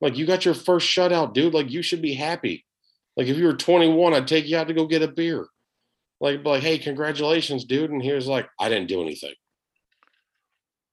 Like 0.00 0.16
you 0.16 0.26
got 0.26 0.44
your 0.44 0.54
first 0.54 0.88
shutout, 0.88 1.32
dude. 1.32 1.54
Like 1.54 1.70
you 1.70 1.82
should 1.82 2.02
be 2.02 2.14
happy. 2.14 2.64
Like 3.16 3.28
if 3.28 3.36
you 3.36 3.46
were 3.46 3.54
21, 3.54 4.14
I'd 4.14 4.28
take 4.28 4.46
you 4.46 4.56
out 4.56 4.68
to 4.68 4.74
go 4.74 4.86
get 4.86 5.02
a 5.02 5.08
beer. 5.08 5.46
Like, 6.20 6.44
like, 6.44 6.62
hey, 6.62 6.78
congratulations, 6.78 7.64
dude. 7.64 7.90
And 7.90 8.02
he 8.02 8.12
was 8.12 8.26
like, 8.26 8.48
I 8.58 8.68
didn't 8.68 8.88
do 8.88 9.02
anything. 9.02 9.34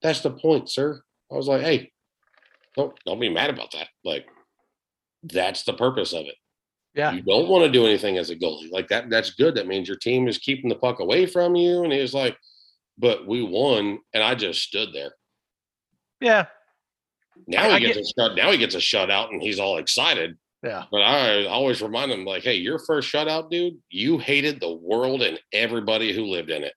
That's 0.02 0.20
the 0.20 0.30
point, 0.30 0.68
sir. 0.68 1.02
I 1.32 1.34
was 1.34 1.48
like, 1.48 1.62
hey, 1.62 1.92
don't 2.76 2.92
don't 3.06 3.20
be 3.20 3.30
mad 3.30 3.50
about 3.50 3.72
that. 3.72 3.88
Like, 4.04 4.26
that's 5.22 5.62
the 5.62 5.72
purpose 5.72 6.12
of 6.12 6.26
it. 6.26 6.34
Yeah. 6.94 7.12
You 7.12 7.22
don't 7.22 7.48
want 7.48 7.64
to 7.64 7.70
do 7.70 7.86
anything 7.86 8.18
as 8.18 8.30
a 8.30 8.36
goalie. 8.36 8.70
Like 8.70 8.88
that, 8.88 9.10
that's 9.10 9.30
good. 9.30 9.56
That 9.56 9.66
means 9.66 9.88
your 9.88 9.96
team 9.96 10.28
is 10.28 10.38
keeping 10.38 10.68
the 10.68 10.76
puck 10.76 11.00
away 11.00 11.26
from 11.26 11.56
you. 11.56 11.82
And 11.82 11.92
he 11.92 12.00
was 12.00 12.14
like, 12.14 12.36
but 12.98 13.26
we 13.26 13.42
won, 13.42 13.98
and 14.12 14.22
I 14.22 14.36
just 14.36 14.62
stood 14.62 14.90
there. 14.92 15.12
Yeah. 16.20 16.46
Now 17.46 17.70
I- 17.70 17.78
he 17.78 17.86
gets 17.86 17.98
a 17.98 18.12
shut. 18.20 18.34
Now 18.36 18.50
he 18.50 18.58
gets 18.58 18.74
a 18.74 18.78
shutout, 18.78 19.30
and 19.30 19.42
he's 19.42 19.58
all 19.58 19.78
excited. 19.78 20.36
Yeah. 20.62 20.84
But 20.90 21.02
I 21.02 21.44
always 21.46 21.82
remind 21.82 22.10
him, 22.10 22.24
like, 22.24 22.42
hey, 22.42 22.54
your 22.54 22.78
first 22.78 23.12
shutout, 23.12 23.50
dude, 23.50 23.74
you 23.90 24.16
hated 24.18 24.60
the 24.60 24.72
world 24.74 25.20
and 25.20 25.38
everybody 25.52 26.14
who 26.14 26.24
lived 26.24 26.50
in 26.50 26.64
it. 26.64 26.72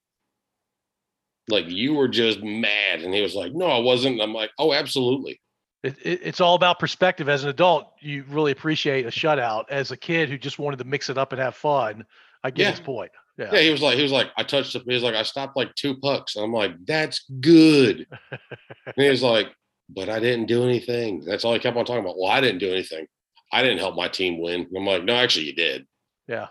like 1.49 1.69
you 1.69 1.93
were 1.93 2.09
just 2.09 2.43
mad. 2.43 3.01
And 3.01 3.13
he 3.13 3.21
was 3.21 3.33
like, 3.33 3.53
no, 3.53 3.67
I 3.67 3.79
wasn't. 3.79 4.15
And 4.15 4.21
I'm 4.21 4.33
like, 4.33 4.51
oh, 4.59 4.73
absolutely. 4.73 5.39
It, 5.83 5.95
it, 6.03 6.19
it's 6.21 6.41
all 6.41 6.55
about 6.55 6.79
perspective. 6.79 7.29
As 7.29 7.45
an 7.45 7.49
adult, 7.49 7.93
you 8.01 8.25
really 8.27 8.51
appreciate 8.51 9.05
a 9.05 9.09
shutout. 9.09 9.63
As 9.69 9.91
a 9.91 9.95
kid 9.97 10.27
who 10.29 10.37
just 10.37 10.59
wanted 10.59 10.79
to 10.79 10.83
mix 10.85 11.09
it 11.09 11.17
up 11.17 11.31
and 11.31 11.41
have 11.41 11.55
fun, 11.55 12.03
I 12.43 12.51
get 12.51 12.63
Yeah. 12.63 12.71
his 12.71 12.79
point. 12.81 13.11
Yeah. 13.37 13.51
Yeah, 13.53 13.59
he 13.61 13.71
was 13.71 13.81
like, 13.81 13.95
he 13.95 14.03
was 14.03 14.11
like, 14.11 14.27
I 14.35 14.43
touched 14.43 14.73
the, 14.73 14.79
he 14.79 14.93
was 14.95 15.03
like, 15.03 15.15
I 15.15 15.23
stopped 15.23 15.55
like 15.55 15.73
two 15.75 15.95
pucks. 15.99 16.35
And 16.35 16.43
I'm 16.43 16.51
like, 16.51 16.71
that's 16.85 17.23
good. 17.39 18.05
and 18.31 18.95
he 18.97 19.07
was 19.09 19.23
like, 19.23 19.47
but 19.89 20.09
I 20.09 20.19
didn't 20.19 20.47
do 20.47 20.63
anything. 20.63 21.23
That's 21.25 21.45
all 21.45 21.53
he 21.53 21.59
kept 21.59 21.77
on 21.77 21.85
talking 21.85 22.03
about. 22.03 22.17
Well, 22.17 22.31
I 22.31 22.41
didn't 22.41 22.59
do 22.59 22.71
anything. 22.71 23.07
I 23.51 23.61
didn't 23.61 23.77
help 23.79 23.95
my 23.95 24.07
team 24.07 24.39
win. 24.41 24.61
And 24.61 24.77
I'm 24.77 24.85
like, 24.85 25.03
no, 25.03 25.15
actually, 25.15 25.45
you 25.45 25.53
did. 25.55 25.87
Yeah. 26.27 26.47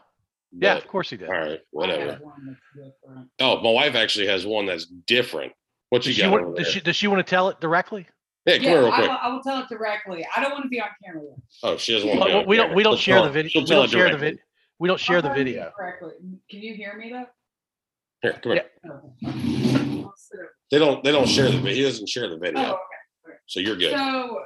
Yeah. 0.59 0.77
Of 0.77 0.87
course 0.87 1.11
he 1.11 1.17
did. 1.19 1.29
All 1.29 1.35
right, 1.35 1.61
whatever. 1.71 2.13
have 2.13 2.21
one 2.21 2.47
that's 2.47 2.61
different. 2.75 3.29
Oh, 3.41 3.61
my 3.61 3.71
wife 3.71 3.95
actually 3.95 4.27
has 4.29 4.47
one 4.47 4.65
that's 4.67 4.87
different. 4.87 5.53
What 5.91 6.07
you 6.07 6.11
Does 6.13 6.17
she, 6.17 6.23
got? 6.23 6.31
want, 6.33 6.45
over 6.45 6.55
does, 6.57 6.69
she, 6.69 6.81
does 6.81 6.97
she 6.97 7.07
want 7.09 7.25
to 7.25 7.31
tell 7.31 7.49
it 7.51 7.61
directly? 7.61 8.07
Yeah, 8.47 8.55
come 8.57 8.63
Yeah, 8.65 8.71
here 8.71 8.79
real 8.81 8.89
I 8.93 8.97
quick. 8.97 9.09
will, 9.11 9.19
I 9.23 9.29
will 9.29 9.43
tell 9.43 9.59
it 9.61 9.69
directly. 9.69 10.27
I 10.37 10.41
don't 10.41 10.53
want 10.53 10.63
to 10.65 10.69
be 10.69 10.81
on 10.81 10.89
camera. 11.05 11.23
yet. 11.25 11.39
Oh, 11.63 11.77
she 11.77 11.93
doesn't 11.93 12.09
want 12.09 12.31
to. 12.31 12.37
Well, 12.39 12.47
we 12.47 12.57
don't. 12.57 12.75
We 12.75 12.83
don't 12.83 12.99
share 12.99 13.23
the 13.23 13.31
video. 13.31 13.51
She'll 13.51 13.63
We 13.63 13.69
don't 13.69 13.85
it 13.85 13.91
share 13.91 14.05
the 14.05 14.09
directly. 14.11 14.29
video. 14.31 14.43
We 14.79 14.89
don't 14.89 15.01
share 15.01 15.17
I'll 15.17 15.23
the 15.23 15.31
video. 15.35 15.73
Correctly. 15.77 16.13
Can 16.51 16.61
you 16.63 16.75
hear 16.75 16.97
me 16.97 17.11
though? 17.13 17.27
Here, 18.23 18.39
come 18.43 18.53
here. 18.53 18.65
Okay. 18.87 19.27
I'll 19.27 20.15
sit 20.17 20.39
over- 20.39 20.51
They 20.71 20.79
don't. 20.79 21.05
They 21.05 21.13
don't 21.13 21.29
share 21.29 21.51
the 21.51 21.59
video. 21.59 21.75
He 21.75 21.83
doesn't 21.83 22.09
share 22.09 22.29
the 22.29 22.39
video, 22.39 22.61
Oh, 22.63 22.79
so 23.47 23.61
you're 23.61 23.77
good. 23.77 23.93
So 23.93 24.41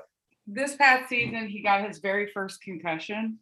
this 0.47 0.77
past 0.77 1.09
season, 1.09 1.49
he 1.49 1.63
got 1.63 1.87
his 1.87 1.99
very 1.99 2.27
first 2.33 2.61
concussion, 2.63 3.39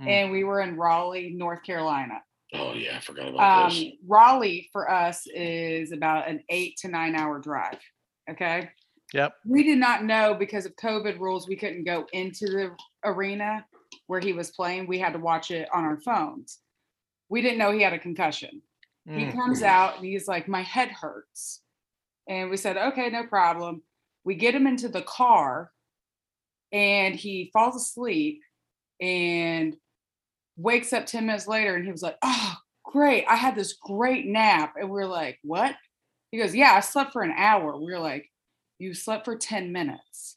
Mm. 0.00 0.08
and 0.08 0.30
we 0.30 0.44
were 0.44 0.60
in 0.60 0.76
Raleigh, 0.76 1.30
North 1.30 1.62
Carolina. 1.62 2.22
oh 2.52 2.74
yeah, 2.74 2.96
I 2.96 3.00
forgot 3.00 3.28
about 3.28 3.70
this. 3.70 3.80
Um, 3.82 3.92
Raleigh 4.06 4.68
for 4.72 4.90
us 4.90 5.26
is 5.34 5.90
about 5.90 6.28
an 6.28 6.42
eight 6.50 6.76
to 6.78 6.88
nine 6.88 7.14
hour 7.16 7.38
drive. 7.40 7.78
Okay. 8.30 8.70
Yep. 9.14 9.34
We 9.46 9.62
did 9.62 9.78
not 9.78 10.04
know 10.04 10.34
because 10.34 10.66
of 10.66 10.74
COVID 10.76 11.18
rules, 11.18 11.48
we 11.48 11.56
couldn't 11.56 11.84
go 11.84 12.06
into 12.12 12.46
the 12.46 12.76
arena 13.04 13.64
where 14.08 14.20
he 14.20 14.32
was 14.32 14.50
playing. 14.50 14.86
We 14.86 14.98
had 14.98 15.12
to 15.14 15.18
watch 15.18 15.50
it 15.50 15.68
on 15.72 15.84
our 15.84 15.98
phones. 16.00 16.58
We 17.28 17.40
didn't 17.40 17.58
know 17.58 17.70
he 17.72 17.82
had 17.82 17.92
a 17.94 17.98
concussion. 17.98 18.62
He 19.08 19.26
Mm. 19.26 19.32
comes 19.34 19.62
out 19.62 19.96
and 19.96 20.04
he's 20.04 20.26
like, 20.28 20.46
My 20.48 20.62
head 20.62 20.90
hurts. 20.90 21.62
And 22.28 22.50
we 22.50 22.56
said, 22.56 22.76
Okay, 22.76 23.08
no 23.10 23.24
problem. 23.26 23.82
We 24.26 24.34
get 24.34 24.56
him 24.56 24.66
into 24.66 24.88
the 24.88 25.02
car 25.02 25.70
and 26.72 27.14
he 27.14 27.48
falls 27.52 27.76
asleep 27.76 28.42
and 29.00 29.76
wakes 30.56 30.92
up 30.92 31.06
10 31.06 31.26
minutes 31.26 31.46
later 31.46 31.76
and 31.76 31.84
he 31.84 31.92
was 31.92 32.02
like, 32.02 32.16
Oh, 32.24 32.54
great. 32.84 33.24
I 33.28 33.36
had 33.36 33.54
this 33.54 33.74
great 33.74 34.26
nap. 34.26 34.74
And 34.78 34.90
we're 34.90 35.06
like, 35.06 35.38
What? 35.42 35.76
He 36.32 36.38
goes, 36.38 36.56
Yeah, 36.56 36.72
I 36.72 36.80
slept 36.80 37.12
for 37.12 37.22
an 37.22 37.34
hour. 37.36 37.80
We 37.80 37.92
are 37.92 38.00
like, 38.00 38.28
You 38.80 38.94
slept 38.94 39.24
for 39.24 39.36
10 39.36 39.72
minutes. 39.72 40.36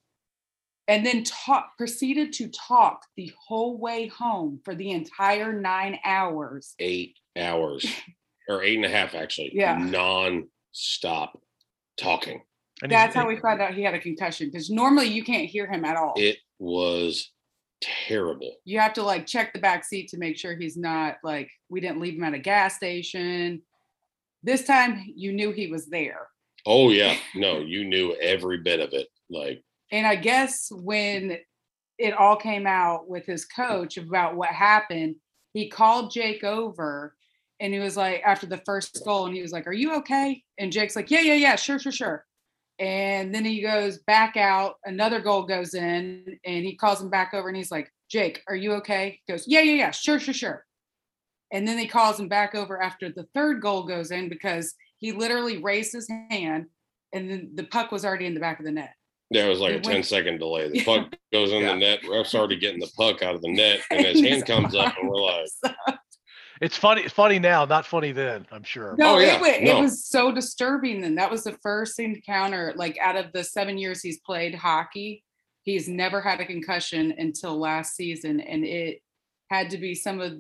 And 0.88 1.04
then 1.04 1.24
talk 1.24 1.76
proceeded 1.76 2.32
to 2.34 2.50
talk 2.50 3.06
the 3.18 3.32
whole 3.48 3.80
way 3.80 4.08
home 4.08 4.60
for 4.64 4.76
the 4.76 4.92
entire 4.92 5.52
nine 5.52 5.98
hours. 6.06 6.76
Eight 6.78 7.16
hours, 7.36 7.88
or 8.48 8.62
eight 8.62 8.76
and 8.76 8.86
a 8.86 8.90
half 8.90 9.16
actually. 9.16 9.52
Yeah. 9.54 9.78
Non-stop 9.78 11.40
talking. 11.98 12.42
And 12.82 12.92
That's 12.92 13.16
how 13.16 13.28
we 13.28 13.38
found 13.38 13.62
out 13.62 13.74
he 13.74 13.84
had 13.84 13.94
a 13.94 14.00
concussion 14.00 14.48
because 14.48 14.70
normally 14.70 15.08
you 15.08 15.24
can't 15.24 15.50
hear 15.50 15.68
him 15.68 15.84
at 15.84 15.98
all. 15.98 16.14
It 16.16 16.38
was 16.60 17.32
terrible. 17.82 18.56
you 18.66 18.78
have 18.80 18.94
to 18.94 19.04
like 19.04 19.26
check 19.26 19.54
the 19.54 19.60
back 19.60 19.86
seat 19.86 20.10
to 20.10 20.18
make 20.18 20.38
sure 20.38 20.56
he's 20.56 20.76
not 20.76 21.16
like 21.24 21.50
we 21.70 21.80
didn't 21.80 22.02
leave 22.02 22.16
him 22.16 22.24
at 22.24 22.34
a 22.34 22.40
gas 22.40 22.76
station. 22.76 23.62
This 24.44 24.64
time 24.64 25.04
you 25.16 25.34
knew 25.34 25.52
he 25.52 25.68
was 25.68 25.88
there. 25.88 26.28
Oh 26.66 26.90
yeah, 26.90 27.16
no, 27.36 27.60
you 27.60 27.86
knew 27.86 28.16
every 28.22 28.58
bit 28.58 28.80
of 28.80 28.94
it. 28.94 29.08
Like 29.30 29.62
And 29.92 30.06
I 30.08 30.16
guess 30.16 30.70
when 30.72 31.38
it 31.98 32.14
all 32.14 32.38
came 32.38 32.66
out 32.66 33.10
with 33.10 33.26
his 33.26 33.46
coach 33.46 33.98
about 33.98 34.36
what 34.36 34.50
happened, 34.50 35.16
he 35.54 35.70
called 35.70 36.12
Jake 36.12 36.44
over 36.44 37.16
and 37.60 37.74
he 37.74 37.80
was 37.80 37.98
like, 37.98 38.22
after 38.26 38.46
the 38.48 38.62
first 38.66 39.02
goal, 39.04 39.26
and 39.26 39.36
he 39.36 39.42
was 39.42 39.52
like, 39.52 39.68
Are 39.68 39.74
you 39.74 39.96
okay? 39.96 40.42
And 40.58 40.72
Jake's 40.72 40.96
like, 40.96 41.12
Yeah, 41.12 41.22
yeah, 41.22 41.34
yeah, 41.34 41.56
sure, 41.56 41.80
sure, 41.80 41.92
sure. 41.92 42.26
And 42.80 43.36
then 43.36 43.44
he 43.44 43.62
goes 43.62 43.98
back 44.00 44.38
out, 44.38 44.76
another 44.86 45.20
goal 45.20 45.44
goes 45.44 45.74
in, 45.74 46.40
and 46.46 46.64
he 46.66 46.76
calls 46.76 47.02
him 47.02 47.10
back 47.10 47.34
over 47.34 47.48
and 47.50 47.58
he's 47.58 47.72
like, 47.72 47.92
Jake, 48.10 48.42
are 48.48 48.56
you 48.56 48.74
okay? 48.76 49.20
He 49.26 49.34
goes, 49.34 49.44
Yeah, 49.48 49.60
yeah, 49.62 49.74
yeah, 49.74 49.92
sure, 49.92 50.20
sure, 50.20 50.34
sure. 50.34 50.66
And 51.52 51.68
then 51.68 51.78
he 51.78 51.88
calls 51.88 52.20
him 52.20 52.28
back 52.30 52.56
over 52.56 52.82
after 52.82 53.10
the 53.12 53.28
third 53.36 53.62
goal 53.62 53.84
goes 53.84 54.12
in 54.12 54.30
because 54.30 54.76
he 54.98 55.12
literally 55.12 55.58
raised 55.58 55.94
his 55.94 56.08
hand 56.30 56.68
and 57.14 57.30
then 57.30 57.52
the 57.56 57.64
puck 57.66 57.92
was 57.92 58.06
already 58.06 58.26
in 58.28 58.34
the 58.34 58.40
back 58.40 58.60
of 58.60 58.66
the 58.66 58.72
net. 58.72 58.94
there 59.32 59.50
was 59.50 59.60
like 59.60 59.72
a 59.74 59.76
It 59.78 59.86
went- 59.86 59.96
10 59.98 60.04
second 60.04 60.38
delay. 60.40 60.70
The 60.70 60.84
puck 60.86 61.14
goes 61.34 61.52
in 61.52 61.62
Yeah. 61.62 61.74
the 61.74 61.80
net. 61.80 62.00
Ref's 62.08 62.34
already 62.36 62.56
getting 62.58 62.80
the 62.80 62.92
puck 62.96 63.22
out 63.24 63.36
of 63.36 63.42
the 63.42 63.52
net, 63.52 63.80
and 63.92 64.06
his 64.06 64.22
hand 64.22 64.46
comes 64.46 64.74
up, 64.76 64.96
and 64.98 65.10
we're 65.10 65.22
like, 65.22 65.48
It's 66.62 66.76
funny. 66.78 67.02
It's 67.04 67.14
funny 67.14 67.40
now, 67.40 67.64
not 67.66 67.86
funny 67.86 68.12
then. 68.12 68.46
I'm 68.52 68.64
sure. 68.64 68.96
No, 68.98 69.16
Oh, 69.16 69.20
yeah, 69.20 69.36
it, 69.36 69.42
wa- 69.42 69.72
no. 69.74 69.78
it 69.78 69.82
was 69.82 70.06
so 70.06 70.32
disturbing. 70.32 71.02
Then 71.02 71.16
that 71.16 71.32
was 71.32 71.44
the 71.46 71.58
first 71.64 72.00
encounter, 72.00 72.74
like 72.76 72.98
out 73.02 73.16
of 73.16 73.32
the 73.32 73.44
seven 73.44 73.78
years 73.78 74.02
he's 74.02 74.20
played 74.20 74.54
hockey, 74.56 75.24
he's 75.64 75.88
never 75.88 76.20
had 76.22 76.40
a 76.42 76.46
concussion 76.46 77.14
until 77.18 77.58
last 77.58 77.96
season, 77.96 78.40
and 78.42 78.66
it 78.66 79.02
had 79.50 79.70
to 79.72 79.78
be 79.78 79.96
some 79.96 80.20
of. 80.20 80.34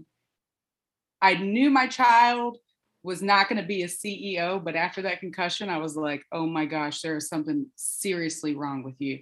I 1.21 1.35
knew 1.35 1.69
my 1.69 1.87
child 1.87 2.57
was 3.03 3.21
not 3.21 3.47
going 3.47 3.61
to 3.61 3.67
be 3.67 3.83
a 3.83 3.87
CEO, 3.87 4.61
but 4.63 4.75
after 4.75 5.01
that 5.03 5.19
concussion, 5.21 5.69
I 5.69 5.77
was 5.77 5.95
like, 5.95 6.23
"Oh 6.33 6.45
my 6.47 6.65
gosh, 6.65 7.01
there 7.01 7.15
is 7.15 7.29
something 7.29 7.67
seriously 7.75 8.55
wrong 8.55 8.83
with 8.83 8.95
you." 8.99 9.19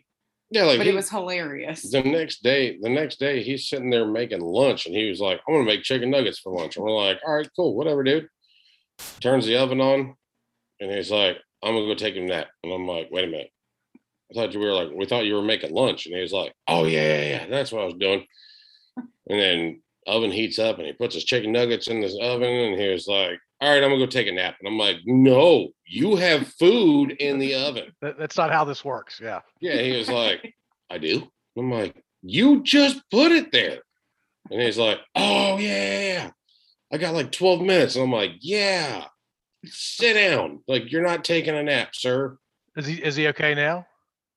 Yeah, 0.49 0.63
like 0.63 0.77
But 0.79 0.85
he- 0.87 0.91
it 0.93 0.95
was 0.95 1.09
hilarious. 1.09 1.81
the 1.91 2.01
next 2.03 2.41
day, 2.43 2.77
the 2.81 2.89
next 2.89 3.19
day, 3.19 3.43
he's 3.43 3.67
sitting 3.67 3.89
there 3.89 4.05
making 4.07 4.41
lunch, 4.41 4.85
and 4.85 4.95
he 4.95 5.09
was 5.09 5.19
like, 5.19 5.39
"I'm 5.47 5.53
gonna 5.53 5.65
make 5.65 5.83
chicken 5.83 6.09
nuggets 6.09 6.39
for 6.39 6.51
lunch." 6.53 6.75
And 6.77 6.85
we're 6.85 6.91
like, 6.95 7.19
"All 7.25 7.35
right, 7.35 7.49
cool, 7.55 7.75
whatever, 7.75 8.03
dude." 8.03 8.27
Turns 9.19 9.45
the 9.45 9.57
oven 9.57 9.79
on, 9.81 10.15
and 10.79 10.91
he's 10.91 11.11
like, 11.11 11.37
"I'm 11.63 11.73
gonna 11.75 11.85
go 11.87 11.95
take 11.95 12.15
a 12.15 12.21
nap." 12.21 12.47
And 12.63 12.71
I'm 12.73 12.87
like, 12.87 13.09
"Wait 13.11 13.25
a 13.25 13.27
minute, 13.27 13.51
I 14.31 14.33
thought 14.33 14.53
you 14.53 14.59
were 14.59 14.73
like, 14.73 14.89
we 14.91 15.05
thought 15.05 15.25
you 15.25 15.35
were 15.35 15.41
making 15.41 15.73
lunch." 15.73 16.05
And 16.05 16.15
he 16.15 16.21
was 16.21 16.33
like, 16.33 16.53
"Oh 16.67 16.85
yeah, 16.85 17.01
yeah, 17.21 17.29
yeah, 17.29 17.45
that's 17.47 17.71
what 17.71 17.81
I 17.81 17.85
was 17.85 17.95
doing." 17.99 18.25
And 19.29 19.39
then 19.39 19.81
oven 20.07 20.31
heats 20.31 20.57
up, 20.59 20.77
and 20.77 20.87
he 20.87 20.93
puts 20.93 21.13
his 21.13 21.25
chicken 21.25 21.51
nuggets 21.51 21.87
in 21.87 21.99
this 22.01 22.17
oven, 22.21 22.49
and 22.49 22.79
he 22.79 22.87
was 22.87 23.07
like, 23.07 23.37
"All 23.61 23.69
right, 23.69 23.83
I'm 23.83 23.89
gonna 23.89 23.97
go 23.99 24.05
take 24.07 24.27
a 24.27 24.31
nap." 24.31 24.55
And 24.59 24.67
I'm 24.67 24.77
like, 24.77 24.97
"No, 25.05 25.69
you 25.87 26.15
have 26.15 26.47
food 26.47 27.11
in 27.11 27.39
the 27.39 27.55
oven." 27.55 27.91
That, 28.01 28.17
that's 28.17 28.37
not 28.37 28.51
how 28.51 28.63
this 28.63 28.83
works. 28.83 29.19
Yeah. 29.21 29.41
Yeah, 29.59 29.81
he 29.81 29.97
was 29.97 30.09
like, 30.09 30.53
I 30.89 30.97
do. 30.97 31.27
I'm 31.57 31.71
like, 31.71 32.01
you 32.21 32.63
just 32.63 33.01
put 33.11 33.31
it 33.31 33.51
there. 33.51 33.79
And 34.51 34.61
he's 34.61 34.77
like, 34.77 34.99
oh, 35.15 35.57
yeah, 35.57 35.99
yeah. 35.99 36.29
I 36.91 36.97
got 36.97 37.13
like 37.13 37.31
12 37.31 37.61
minutes. 37.61 37.95
And 37.95 38.03
I'm 38.03 38.11
like, 38.11 38.31
yeah, 38.39 39.05
sit 39.65 40.13
down. 40.13 40.63
Like, 40.67 40.91
you're 40.91 41.05
not 41.05 41.23
taking 41.23 41.55
a 41.55 41.63
nap, 41.63 41.89
sir. 41.93 42.37
Is 42.75 42.85
he 42.85 42.95
is 43.03 43.15
he 43.15 43.27
okay 43.29 43.55
now? 43.55 43.85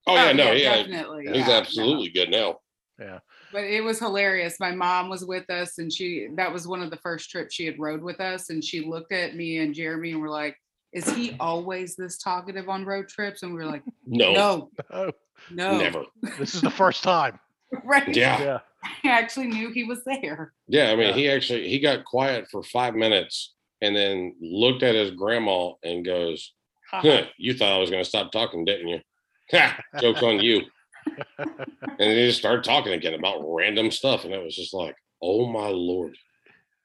Oh, 0.07 0.15
yeah, 0.15 0.31
oh, 0.31 0.33
no, 0.33 0.53
yeah. 0.53 0.77
definitely. 0.77 1.27
He's 1.27 1.37
yeah, 1.37 1.47
no. 1.47 1.53
absolutely 1.53 2.09
good 2.09 2.31
now. 2.31 2.57
Yeah. 2.99 3.19
But 3.53 3.65
it 3.65 3.83
was 3.83 3.99
hilarious. 3.99 4.59
My 4.59 4.73
mom 4.73 5.09
was 5.09 5.25
with 5.25 5.49
us, 5.51 5.79
and 5.79 5.93
she 5.93 6.29
that 6.37 6.53
was 6.53 6.67
one 6.67 6.83
of 6.83 6.91
the 6.91 6.97
first 6.97 7.31
trips 7.31 7.55
she 7.55 7.67
had 7.67 7.79
rode 7.79 8.03
with 8.03 8.21
us, 8.21 8.51
and 8.51 8.65
she 8.65 8.85
looked 8.85 9.13
at 9.13 9.37
me 9.37 9.59
and 9.59 9.75
Jeremy 9.75 10.13
and 10.13 10.23
were 10.23 10.31
like, 10.31 10.57
"Is 10.93 11.09
he 11.15 11.37
always 11.41 11.97
this 11.97 12.19
talkative 12.19 12.69
on 12.69 12.85
road 12.85 13.09
trips?" 13.09 13.43
And 13.43 13.53
we 13.55 13.59
were 13.61 13.67
like, 13.71 13.83
No, 14.07 14.33
"No, 14.33 15.12
no, 15.51 15.79
never. 15.79 16.05
this 16.39 16.55
is 16.55 16.61
the 16.61 16.71
first 16.71 17.03
time. 17.03 17.39
right?" 17.85 18.15
Yeah. 18.15 18.41
Yeah. 18.43 18.59
I 19.05 19.09
actually 19.09 19.49
knew 19.49 19.71
he 19.71 19.85
was 19.85 20.03
there. 20.05 20.53
Yeah. 20.67 20.91
I 20.91 20.97
mean, 20.97 21.09
Yeah. 21.09 21.15
he 21.15 21.29
actually, 21.31 21.69
he 21.69 21.79
got 21.81 22.05
quiet 22.05 22.49
for 22.51 22.62
five 22.62 22.95
minutes 22.95 23.55
and 23.83 23.95
then 23.95 24.35
looked 24.41 24.83
at 24.83 24.95
his 24.95 25.11
grandma 25.11 25.73
and 25.83 26.05
goes, 26.05 26.53
huh, 26.91 27.23
you 27.37 27.55
thought 27.55 27.73
I 27.73 27.79
was 27.79 27.91
going 27.91 28.03
to 28.03 28.09
stop 28.09 28.33
talking, 28.33 28.65
didn't 28.65 28.89
you? 28.89 29.01
Ha, 29.53 29.81
joke's 30.01 30.23
on 30.23 30.39
you. 30.41 30.62
and 31.39 31.51
then 31.99 32.11
he 32.17 32.27
just 32.27 32.39
started 32.39 32.62
talking 32.65 32.93
again 32.93 33.15
about 33.15 33.43
random 33.43 33.91
stuff. 33.91 34.25
And 34.25 34.33
it 34.33 34.43
was 34.43 34.55
just 34.57 34.73
like, 34.73 34.95
oh 35.23 35.47
my 35.47 35.69
Lord. 35.69 36.17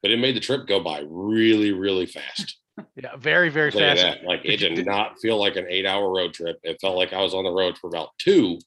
But 0.01 0.11
it 0.11 0.17
made 0.19 0.35
the 0.35 0.39
trip 0.39 0.67
go 0.67 0.79
by 0.81 1.03
really, 1.07 1.71
really 1.71 2.05
fast. 2.07 2.57
Yeah. 2.95 3.15
Very 3.17 3.49
very 3.49 3.67
I'll 3.67 3.71
tell 3.71 3.81
you 3.95 4.01
fast. 4.01 4.19
that. 4.21 4.23
Like 4.27 4.41
it 4.43 4.57
Did 4.57 4.85
not 4.85 5.19
feel 5.19 5.37
like 5.37 5.55
an 5.55 5.65
eight 5.69 5.85
hour 5.85 6.11
road 6.11 6.33
trip. 6.33 6.57
It 6.63 6.77
felt 6.81 6.95
like 6.97 7.13
I 7.13 7.21
was 7.21 7.33
on 7.33 7.43
the 7.45 7.51
road 7.51 7.77
for 7.77 7.87
about 7.87 8.09
two. 8.17 8.59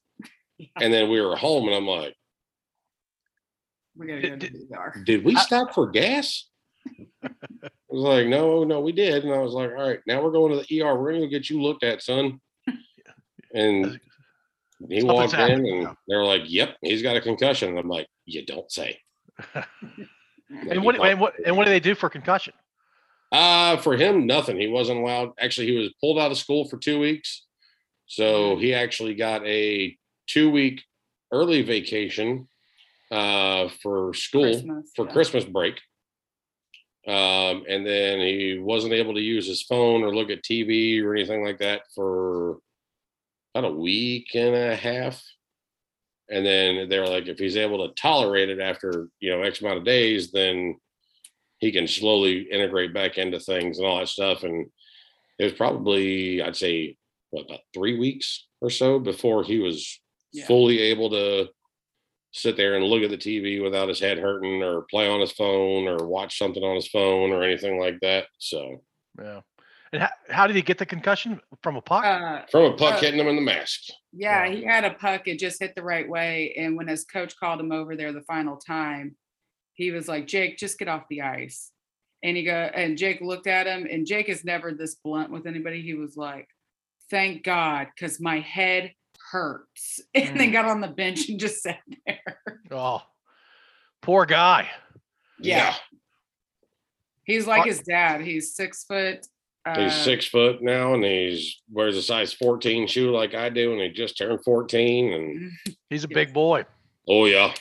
And 0.81 0.93
then 0.93 1.09
we 1.11 1.21
were 1.21 1.37
home 1.37 1.67
and 1.69 1.77
I'm 1.77 1.87
like, 1.87 2.15
We 3.97 4.07
gotta 4.07 4.21
Did- 4.23 4.31
go 4.31 4.37
to 4.37 4.49
did- 4.51 4.69
the 4.71 4.77
ER. 4.77 5.03
did 5.05 5.25
we 5.25 5.37
I- 5.37 5.41
stop 5.43 5.75
for 5.75 5.89
gas? 5.91 6.49
I 7.23 7.29
was 7.89 8.03
like, 8.03 8.27
no, 8.29 8.65
no, 8.65 8.81
we 8.81 8.93
did. 8.93 9.25
And 9.25 9.33
I 9.33 9.39
was 9.39 9.53
like, 9.55 9.71
all 9.71 9.89
right, 9.89 9.99
now 10.07 10.23
we're 10.23 10.31
going 10.31 10.53
to 10.53 10.65
the 10.65 10.83
ER. 10.83 10.95
We're 10.99 11.11
going 11.11 11.23
to 11.23 11.27
go 11.27 11.31
get 11.31 11.49
you 11.51 11.61
looked 11.61 11.83
at, 11.85 12.03
son. 12.03 12.41
And 13.55 13.99
he 14.89 15.01
Something's 15.01 15.05
walked 15.05 15.33
in 15.33 15.39
happened, 15.41 15.67
and 15.67 15.83
yeah. 15.85 15.93
they 16.07 16.15
were 16.17 16.25
like, 16.25 16.43
yep, 16.47 16.77
he's 16.83 17.03
got 17.03 17.17
a 17.17 17.21
concussion. 17.21 17.71
And 17.71 17.79
I'm 17.79 17.89
like, 17.89 18.07
you 18.27 18.45
don't 18.45 18.71
say. 18.71 18.99
And 20.51 20.83
what, 20.83 20.99
and 21.05 21.21
what 21.21 21.35
and 21.45 21.57
what 21.59 21.65
do 21.67 21.71
they 21.71 21.81
do 21.81 21.95
for 21.95 22.09
concussion? 22.09 22.55
Uh, 23.31 23.77
for 23.79 23.97
him, 23.97 24.27
nothing. 24.27 24.59
He 24.59 24.69
wasn't 24.69 25.01
allowed. 25.01 25.33
Actually, 25.39 25.67
he 25.67 25.77
was 25.77 25.93
pulled 26.01 26.19
out 26.19 26.31
of 26.31 26.39
school 26.39 26.67
for 26.67 26.79
two 26.79 26.99
weeks. 26.99 27.45
So 28.07 28.57
he 28.57 28.73
actually 28.73 29.15
got 29.15 29.47
a 29.47 29.97
two 30.27 30.51
week 30.51 30.83
early 31.31 31.63
vacation 31.63 32.49
uh, 33.11 33.69
for 33.83 34.15
school 34.15 34.45
Christmas, 34.45 34.91
for 34.97 35.07
yeah. 35.07 35.13
Christmas 35.13 35.45
break. 35.45 35.81
Um, 37.07 37.65
and 37.69 37.87
then 37.87 38.19
he 38.21 38.59
wasn't 38.61 38.93
able 38.93 39.15
to 39.15 39.21
use 39.21 39.47
his 39.47 39.63
phone 39.63 40.03
or 40.03 40.15
look 40.15 40.31
at 40.31 40.43
TV 40.43 41.03
or 41.03 41.15
anything 41.15 41.45
like 41.45 41.59
that 41.59 41.83
for 41.95 42.59
about 43.55 43.71
a 43.71 43.75
week 43.75 44.35
and 44.35 44.55
a 44.55 44.77
half. 44.77 45.23
And 46.31 46.45
then 46.45 46.89
they're 46.91 47.07
like, 47.07 47.27
if 47.27 47.39
he's 47.39 47.57
able 47.57 47.87
to 47.87 47.95
tolerate 47.95 48.51
it 48.51 48.61
after, 48.61 49.09
you 49.21 49.31
know, 49.31 49.43
X 49.43 49.63
amount 49.63 49.79
of 49.79 49.85
days, 49.85 50.31
then 50.31 50.79
he 51.59 51.73
can 51.73 51.87
slowly 51.89 52.43
integrate 52.51 52.95
back 52.95 53.19
into 53.19 53.41
things 53.41 53.79
and 53.79 53.87
all 53.87 53.99
that 53.99 54.09
stuff. 54.09 54.45
And 54.45 54.67
it 55.39 55.45
was 55.45 55.53
probably, 55.55 56.43
I'd 56.43 56.57
say, 56.57 56.97
what, 57.31 57.47
about 57.47 57.61
three 57.75 57.99
weeks 57.99 58.47
or 58.61 58.71
so 58.71 58.99
before 58.99 59.43
he 59.45 59.59
was 59.59 60.01
Yeah. 60.33 60.47
fully 60.47 60.79
able 60.81 61.11
to 61.11 61.49
sit 62.33 62.57
there 62.57 62.77
and 62.77 62.85
look 62.85 63.03
at 63.03 63.11
the 63.11 63.17
TV 63.17 63.61
without 63.63 63.89
his 63.89 63.99
head 64.01 64.19
hurting 64.19 64.63
or 64.63 64.83
play 64.91 65.09
on 65.09 65.21
his 65.21 65.33
phone 65.33 65.89
or 65.89 66.07
watch 66.07 66.39
something 66.39 66.63
on 66.63 66.75
his 66.77 66.87
phone 66.89 67.31
or 67.33 67.43
anything 67.43 67.79
like 67.81 67.99
that. 68.01 68.27
So 68.39 68.85
Yeah. 69.21 69.41
And 69.91 70.03
how, 70.03 70.11
how 70.29 70.47
did 70.47 70.55
he 70.55 70.61
get 70.61 70.77
the 70.77 70.85
concussion 70.85 71.41
from 71.63 71.77
a 71.77 71.81
puck? 71.81 72.05
Uh, 72.05 72.45
from 72.53 72.65
a 72.75 72.77
puck 72.77 72.97
Uh, 72.97 73.01
hitting 73.01 73.19
him 73.19 73.27
in 73.29 73.37
the 73.37 73.43
mask. 73.43 73.85
yeah, 74.13 74.45
Yeah. 74.45 74.55
he 74.55 74.63
had 74.65 74.85
a 74.85 74.93
puck. 74.93 75.27
It 75.27 75.39
just 75.39 75.61
hit 75.61 75.75
the 75.75 75.83
right 75.83 76.07
way. 76.07 76.55
And 76.59 76.77
when 76.77 76.87
his 76.89 77.05
coach 77.05 77.35
called 77.41 77.59
him 77.59 77.73
over 77.73 77.97
there 77.97 78.13
the 78.13 78.21
final 78.23 78.59
time, 78.59 79.17
he 79.79 79.93
was 79.93 80.09
like, 80.09 80.27
Jake, 80.27 80.59
just 80.59 80.77
get 80.79 80.89
off 80.89 81.05
the 81.09 81.23
ice. 81.23 81.71
And 82.25 82.37
he 82.37 82.43
go 82.43 82.53
and 82.75 82.99
Jake 82.99 83.21
looked 83.21 83.47
at 83.47 83.69
him, 83.69 83.87
and 83.89 84.05
Jake 84.05 84.29
is 84.29 84.45
never 84.45 84.73
this 84.73 84.97
blunt 84.97 85.31
with 85.31 85.47
anybody. 85.47 85.81
He 85.83 85.95
was 85.95 86.17
like, 86.17 86.49
Thank 87.11 87.45
God, 87.45 87.87
because 87.95 88.21
my 88.21 88.41
head 88.41 88.93
hurts. 89.31 90.01
And 90.15 90.39
then 90.39 90.51
Mm. 90.51 90.53
got 90.53 90.65
on 90.67 90.81
the 90.81 90.89
bench 90.89 91.29
and 91.29 91.39
just 91.41 91.63
sat 91.63 91.79
there. 92.07 92.41
oh, 92.73 93.03
poor 94.03 94.27
guy. 94.27 94.69
Yeah. 95.41 95.75
He's 97.25 97.47
like 97.47 97.61
Are- 97.63 97.69
his 97.69 97.81
dad. 97.81 98.21
He's 98.23 98.55
six 98.55 98.85
foot. 98.85 99.27
Uh, 99.65 99.79
He's 99.85 99.95
six 99.95 100.27
foot 100.27 100.63
now 100.63 100.95
and 100.95 101.05
he's 101.05 101.61
wears 101.71 101.97
a 101.97 102.03
size 102.03 102.33
14 102.33 102.87
shoe 102.87 103.11
like 103.11 103.35
I 103.35 103.49
do, 103.51 103.73
and 103.73 103.81
he 103.83 103.91
just 103.91 104.17
turned 104.19 104.43
14. 104.45 105.13
And 105.13 105.53
He's 105.91 106.05
a 106.05 106.09
big 106.09 106.33
boy. 106.33 106.65
oh 107.09 107.27
yeah, 107.27 107.53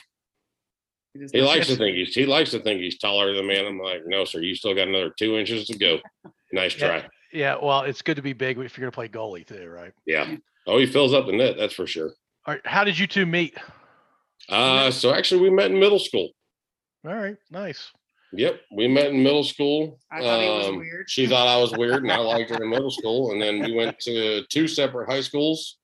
he 1.18 1.24
just 1.24 1.34
he 1.34 1.42
likes 1.42 1.66
to 1.66 1.76
think 1.76 1.96
he's 1.96 2.14
he 2.14 2.26
likes 2.26 2.50
to 2.52 2.60
think 2.60 2.80
he's 2.80 2.98
taller 2.98 3.34
than 3.34 3.46
me. 3.46 3.58
And 3.58 3.66
I'm 3.68 3.78
like, 3.80 4.02
no, 4.06 4.24
sir, 4.24 4.40
you 4.40 4.54
still 4.54 4.74
got 4.74 4.88
another 4.88 5.12
two 5.18 5.36
inches 5.36 5.66
to 5.66 5.78
go. 5.78 5.98
Nice 6.50 6.72
try. 6.72 7.06
Yeah. 7.30 7.56
Well, 7.62 7.82
it's 7.82 8.00
good 8.00 8.16
to 8.16 8.22
be 8.22 8.32
big 8.32 8.58
if 8.58 8.78
you're 8.78 8.90
going 8.90 8.90
to 8.90 8.94
play 8.94 9.08
goalie 9.08 9.46
too, 9.46 9.68
right? 9.68 9.92
Yeah. 10.06 10.36
Oh, 10.66 10.78
he 10.78 10.86
fills 10.86 11.12
up 11.12 11.26
the 11.26 11.32
net, 11.32 11.56
that's 11.58 11.74
for 11.74 11.86
sure. 11.86 12.12
All 12.46 12.54
right. 12.54 12.66
How 12.66 12.84
did 12.84 12.98
you 12.98 13.06
two 13.06 13.26
meet? 13.26 13.54
Uh 14.48 14.90
so 14.90 15.12
actually 15.12 15.42
we 15.42 15.50
met 15.50 15.70
in 15.70 15.78
middle 15.78 15.98
school. 15.98 16.30
All 17.06 17.14
right. 17.14 17.36
Nice. 17.50 17.90
Yep, 18.32 18.60
we 18.74 18.88
met 18.88 19.06
in 19.06 19.22
middle 19.22 19.44
school. 19.44 19.98
I 20.10 20.20
thought 20.20 20.40
he 20.42 20.48
was 20.48 20.66
Um, 20.68 20.76
weird. 20.78 21.08
She 21.10 21.26
thought 21.26 21.48
I 21.48 21.56
was 21.58 21.72
weird, 21.72 22.02
and 22.02 22.12
I 22.12 22.16
liked 22.34 22.50
her 22.50 22.62
in 22.62 22.68
middle 22.70 22.90
school. 22.90 23.32
And 23.32 23.40
then 23.40 23.60
we 23.60 23.74
went 23.74 23.98
to 24.00 24.44
two 24.50 24.68
separate 24.68 25.10
high 25.10 25.22
schools, 25.22 25.78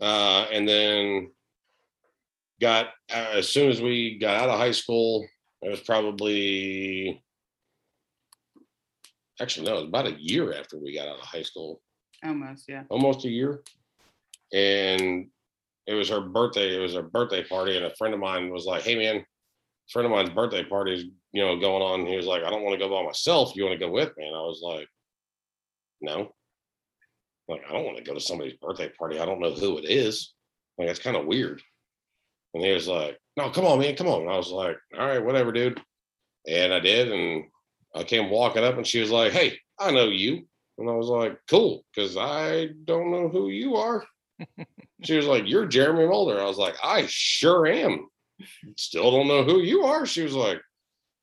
uh, 0.00 0.46
and 0.52 0.66
then 0.66 1.30
got 2.60 2.86
uh, 3.12 3.32
as 3.34 3.48
soon 3.48 3.70
as 3.70 3.80
we 3.80 4.18
got 4.18 4.40
out 4.40 4.48
of 4.48 4.58
high 4.58 4.72
school, 4.72 5.26
it 5.62 5.70
was 5.70 5.80
probably 5.80 7.22
actually 9.40 9.66
no, 9.66 9.72
it 9.72 9.80
was 9.80 9.88
about 9.88 10.06
a 10.06 10.16
year 10.20 10.54
after 10.54 10.78
we 10.78 10.94
got 10.94 11.08
out 11.08 11.18
of 11.18 11.24
high 11.24 11.42
school, 11.42 11.80
Almost, 12.24 12.64
yeah. 12.68 12.84
almost 12.90 13.24
a 13.24 13.30
year, 13.30 13.62
and 14.52 15.26
it 15.86 15.94
was 15.94 16.08
her 16.08 16.20
birthday. 16.20 16.76
It 16.76 16.80
was 16.80 16.94
her 16.94 17.02
birthday 17.02 17.44
party, 17.44 17.76
and 17.76 17.86
a 17.86 17.94
friend 17.96 18.14
of 18.14 18.20
mine 18.20 18.50
was 18.50 18.64
like, 18.66 18.82
"Hey, 18.82 18.96
man." 18.96 19.24
Friend 19.90 20.06
of 20.06 20.12
mine's 20.12 20.30
birthday 20.30 20.64
party 20.64 20.94
is, 20.94 21.04
you 21.32 21.44
know, 21.44 21.60
going 21.60 21.82
on. 21.82 22.06
He 22.06 22.16
was 22.16 22.24
like, 22.24 22.42
I 22.42 22.48
don't 22.48 22.62
want 22.62 22.72
to 22.72 22.82
go 22.82 22.88
by 22.88 23.04
myself. 23.04 23.54
You 23.54 23.64
want 23.66 23.78
to 23.78 23.86
go 23.86 23.92
with 23.92 24.16
me? 24.16 24.26
And 24.26 24.34
I 24.34 24.40
was 24.40 24.62
like, 24.62 24.88
no. 26.00 26.32
Like, 27.48 27.60
I 27.68 27.72
don't 27.74 27.84
want 27.84 27.98
to 27.98 28.02
go 28.02 28.14
to 28.14 28.20
somebody's 28.20 28.56
birthday 28.62 28.88
party. 28.98 29.20
I 29.20 29.26
don't 29.26 29.40
know 29.40 29.52
who 29.52 29.76
it 29.76 29.84
is. 29.84 30.32
Like, 30.78 30.88
that's 30.88 31.00
kind 31.00 31.18
of 31.18 31.26
weird. 31.26 31.60
And 32.54 32.62
he 32.62 32.72
was 32.72 32.88
like, 32.88 33.18
no, 33.36 33.50
come 33.50 33.66
on, 33.66 33.80
man, 33.80 33.96
come 33.96 34.06
on. 34.06 34.22
And 34.22 34.30
I 34.30 34.36
was 34.36 34.50
like, 34.50 34.76
all 34.96 35.06
right, 35.06 35.24
whatever, 35.24 35.52
dude. 35.52 35.80
And 36.48 36.72
I 36.72 36.80
did. 36.80 37.10
And 37.10 37.44
I 37.94 38.04
came 38.04 38.30
walking 38.30 38.64
up 38.64 38.76
and 38.76 38.86
she 38.86 39.00
was 39.00 39.10
like, 39.10 39.32
hey, 39.32 39.58
I 39.78 39.90
know 39.90 40.08
you. 40.08 40.46
And 40.78 40.88
I 40.88 40.92
was 40.92 41.08
like, 41.08 41.38
cool, 41.48 41.84
because 41.94 42.16
I 42.16 42.68
don't 42.84 43.10
know 43.10 43.28
who 43.28 43.48
you 43.48 43.76
are. 43.76 44.04
she 45.02 45.16
was 45.16 45.26
like, 45.26 45.44
you're 45.46 45.66
Jeremy 45.66 46.06
Mulder. 46.06 46.40
I 46.40 46.44
was 46.44 46.58
like, 46.58 46.74
I 46.82 47.06
sure 47.08 47.66
am. 47.66 48.08
Still 48.76 49.10
don't 49.10 49.28
know 49.28 49.44
who 49.44 49.60
you 49.60 49.82
are. 49.84 50.06
She 50.06 50.22
was 50.22 50.34
like, 50.34 50.60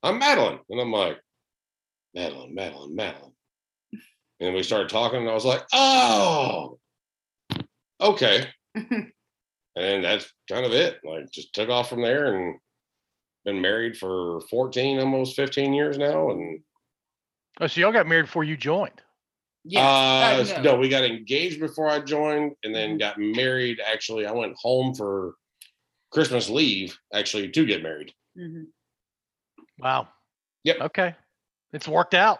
I'm 0.03 0.20
Madeline. 0.20 0.60
And 0.70 0.80
I'm 0.80 0.91
like, 0.91 1.18
Madeline, 2.14 2.56
Madeline, 2.56 2.95
Madeline. 2.95 3.34
And 4.40 4.56
we 4.56 4.64
started 4.64 4.90
talking, 4.90 5.20
and 5.20 5.30
I 5.30 5.34
was 5.34 5.45
like, 5.45 5.64
oh, 5.72 6.80
okay. 8.02 8.48
and 9.76 10.03
that's 10.03 10.31
kind 10.49 10.65
of 10.65 10.73
it. 10.73 10.99
Like, 11.03 11.31
just 11.31 11.53
took 11.53 11.69
off 11.69 11.89
from 11.89 12.02
there 12.02 12.35
and 12.35 12.57
been 13.45 13.61
married 13.61 13.98
for 13.98 14.41
14, 14.49 14.99
almost 14.99 15.35
15 15.35 15.73
years 15.73 15.98
now. 15.98 16.30
And 16.31 16.61
Oh, 17.60 17.68
so 17.68 17.81
y'all 17.81 17.91
got 17.91 18.07
married 18.07 18.26
before 18.26 18.43
you 18.43 18.57
joined. 18.57 19.02
Yes. 19.64 19.84
uh, 20.56 20.60
uh, 20.60 20.61
no, 20.64 20.77
we 20.77 20.89
got 20.89 21.03
engaged 21.03 21.60
before 21.60 21.88
I 21.88 21.99
joined, 21.99 22.56
and 22.64 22.73
then 22.73 22.95
Mhm. 22.95 22.99
got 22.99 23.19
married. 23.19 23.80
Actually, 23.80 24.26
I 24.26 24.31
went 24.31 24.56
home 24.57 24.95
for 24.95 25.35
Christmas 26.11 26.49
leave, 26.49 26.98
actually, 27.14 27.49
to 27.52 27.65
get 27.65 27.84
married. 27.84 28.14
Mhm. 28.38 28.68
Wow. 29.77 30.07
Yep. 30.64 30.81
Okay. 30.81 31.15
It's 31.73 31.88
worked 31.88 32.14
out. 32.14 32.39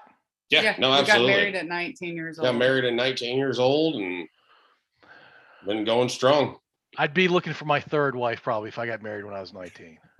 Yeah, 0.50 0.76
no, 0.80 0.92
we 0.92 0.98
absolutely. 0.98 1.32
got 1.32 1.38
married 1.38 1.56
at 1.56 1.66
19 1.68 2.16
years 2.16 2.38
old. 2.38 2.46
got 2.46 2.56
married 2.56 2.84
at 2.84 2.94
19 2.94 3.38
years 3.38 3.60
old 3.60 3.96
and 3.96 4.28
been 5.66 5.86
going 5.86 6.10
strong. 6.10 6.60
I'd 6.98 7.14
be 7.14 7.28
looking 7.28 7.54
for 7.54 7.66
my 7.66 7.80
third 7.80 8.16
wife 8.16 8.42
probably 8.44 8.70
if 8.70 8.78
I 8.78 8.86
got 8.86 9.02
married 9.02 9.24
when 9.26 9.34
I 9.34 9.40
was 9.42 9.54
19. 9.54 9.98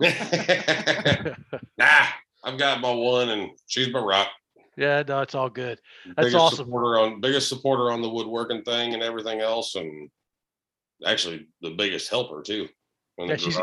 nah, 1.78 2.06
I've 2.44 2.58
got 2.58 2.80
my 2.80 2.90
one 2.92 3.28
and 3.28 3.50
she's 3.66 3.92
my 3.92 4.00
rock. 4.00 4.28
yeah, 4.76 5.02
no, 5.06 5.20
it's 5.20 5.34
all 5.34 5.50
good. 5.50 5.78
That's 6.06 6.16
biggest 6.28 6.36
awesome. 6.36 6.56
supporter 6.66 6.98
on 6.98 7.20
biggest 7.20 7.48
supporter 7.48 7.90
on 7.90 8.00
the 8.02 8.08
woodworking 8.08 8.62
thing 8.62 8.94
and 8.94 9.02
everything 9.02 9.40
else, 9.40 9.74
and 9.74 10.08
actually 11.06 11.46
the 11.60 11.70
biggest 11.70 12.08
helper 12.08 12.42
too. 12.42 12.68
Yeah, 13.18 13.36
she's- 13.36 13.58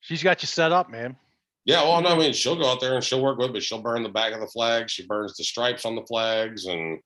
She's 0.00 0.22
got 0.22 0.42
you 0.42 0.46
set 0.46 0.70
up, 0.70 0.90
man. 0.90 1.16
yeah, 1.64 1.82
well, 1.82 2.02
no, 2.02 2.10
I 2.10 2.18
mean 2.18 2.34
she'll 2.34 2.56
go 2.56 2.70
out 2.70 2.78
there 2.78 2.94
and 2.94 3.02
she'll 3.02 3.22
work 3.22 3.38
with 3.38 3.52
me. 3.52 3.60
She'll 3.60 3.80
burn 3.80 4.02
the 4.02 4.10
back 4.10 4.34
of 4.34 4.40
the 4.40 4.46
flag. 4.48 4.90
She 4.90 5.06
burns 5.06 5.34
the 5.38 5.44
stripes 5.44 5.86
on 5.86 5.94
the 5.96 6.04
flags 6.04 6.66
and 6.66 7.00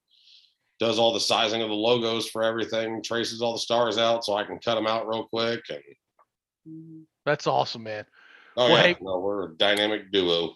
does 0.78 0.98
all 0.98 1.12
the 1.12 1.20
sizing 1.20 1.62
of 1.62 1.68
the 1.68 1.74
logos 1.74 2.28
for 2.28 2.42
everything. 2.44 3.02
Traces 3.02 3.42
all 3.42 3.52
the 3.52 3.58
stars 3.58 3.98
out 3.98 4.24
so 4.24 4.34
I 4.34 4.44
can 4.44 4.58
cut 4.58 4.74
them 4.76 4.86
out 4.86 5.08
real 5.08 5.24
quick. 5.26 5.60
And. 5.70 7.04
That's 7.24 7.46
awesome, 7.46 7.82
man. 7.82 8.04
oh 8.56 8.68
Well, 8.68 8.76
yeah, 8.76 8.82
hey- 8.82 8.96
no, 9.00 9.18
we're 9.18 9.46
a 9.50 9.54
dynamic 9.56 10.12
duo. 10.12 10.54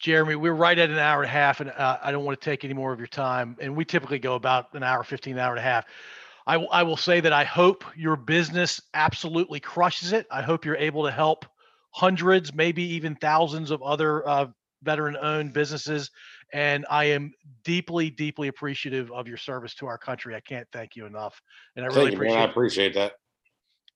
Jeremy, 0.00 0.34
we're 0.34 0.52
right 0.54 0.78
at 0.78 0.90
an 0.90 0.98
hour 0.98 1.22
and 1.22 1.28
a 1.28 1.32
half, 1.32 1.60
and 1.60 1.70
uh, 1.70 1.98
I 2.02 2.10
don't 2.10 2.24
want 2.24 2.38
to 2.38 2.44
take 2.44 2.64
any 2.64 2.74
more 2.74 2.92
of 2.92 2.98
your 2.98 3.06
time. 3.06 3.56
And 3.60 3.76
we 3.76 3.84
typically 3.84 4.18
go 4.18 4.34
about 4.34 4.74
an 4.74 4.82
hour, 4.82 5.04
15, 5.04 5.38
hour 5.38 5.52
and 5.52 5.60
a 5.60 5.62
half. 5.62 5.84
I, 6.46 6.54
w- 6.54 6.68
I 6.72 6.82
will 6.82 6.96
say 6.96 7.20
that 7.20 7.32
I 7.32 7.44
hope 7.44 7.84
your 7.96 8.16
business 8.16 8.80
absolutely 8.94 9.60
crushes 9.60 10.12
it. 10.12 10.26
I 10.30 10.42
hope 10.42 10.64
you're 10.64 10.76
able 10.76 11.04
to 11.04 11.12
help 11.12 11.46
hundreds, 11.90 12.52
maybe 12.52 12.82
even 12.82 13.14
thousands 13.14 13.70
of 13.70 13.80
other 13.82 14.28
uh, 14.28 14.46
veteran 14.82 15.16
owned 15.20 15.52
businesses. 15.52 16.10
And 16.52 16.84
I 16.90 17.04
am 17.04 17.32
deeply, 17.64 18.10
deeply 18.10 18.48
appreciative 18.48 19.10
of 19.12 19.26
your 19.26 19.36
service 19.38 19.74
to 19.76 19.86
our 19.86 19.96
country. 19.98 20.34
I 20.34 20.40
can't 20.40 20.66
thank 20.72 20.96
you 20.96 21.06
enough. 21.06 21.40
And 21.76 21.84
I 21.84 21.88
really 21.88 22.10
Thank 22.10 22.12
you, 22.12 22.18
man. 22.18 22.26
appreciate 22.28 22.40
I 22.46 22.50
appreciate 22.50 22.94
that. 22.94 23.12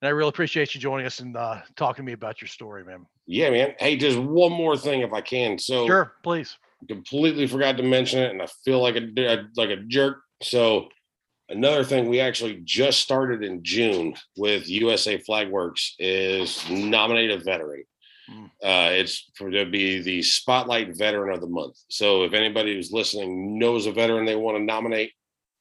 and 0.00 0.08
I 0.08 0.10
really 0.10 0.28
appreciate 0.30 0.74
you 0.74 0.80
joining 0.80 1.06
us 1.06 1.20
and 1.20 1.36
uh, 1.36 1.60
talking 1.76 2.02
to 2.04 2.06
me 2.06 2.12
about 2.12 2.40
your 2.40 2.48
story, 2.48 2.84
man. 2.84 3.06
Yeah, 3.26 3.50
man. 3.50 3.74
Hey, 3.78 3.96
just 3.96 4.18
one 4.18 4.52
more 4.52 4.76
thing 4.76 5.00
if 5.02 5.12
I 5.12 5.20
can. 5.20 5.58
So 5.58 5.86
Sure, 5.86 6.14
please. 6.22 6.56
completely 6.88 7.46
forgot 7.46 7.76
to 7.76 7.82
mention 7.82 8.20
it, 8.20 8.30
and 8.30 8.40
I 8.40 8.46
feel 8.64 8.80
like 8.80 8.96
a 8.96 9.02
a- 9.18 9.48
like 9.56 9.70
a 9.70 9.76
jerk. 9.76 10.18
So 10.42 10.88
another 11.48 11.82
thing 11.84 12.08
we 12.08 12.20
actually 12.20 12.60
just 12.64 13.00
started 13.00 13.42
in 13.42 13.62
June 13.64 14.14
with 14.36 14.68
USA 14.68 15.18
Flag 15.18 15.48
Works 15.50 15.94
is 15.98 16.62
nominate 16.70 17.30
a 17.32 17.38
veteran. 17.38 17.84
Mm. 18.30 18.46
Uh, 18.62 18.90
it's 18.92 19.30
for 19.34 19.50
to 19.50 19.64
be 19.66 20.02
the 20.02 20.22
Spotlight 20.22 20.96
Veteran 20.96 21.34
of 21.34 21.40
the 21.40 21.46
Month. 21.46 21.76
So 21.88 22.24
if 22.24 22.32
anybody 22.32 22.74
who's 22.74 22.92
listening 22.92 23.58
knows 23.58 23.86
a 23.86 23.92
veteran 23.92 24.24
they 24.24 24.36
want 24.36 24.56
to 24.56 24.62
nominate, 24.62 25.12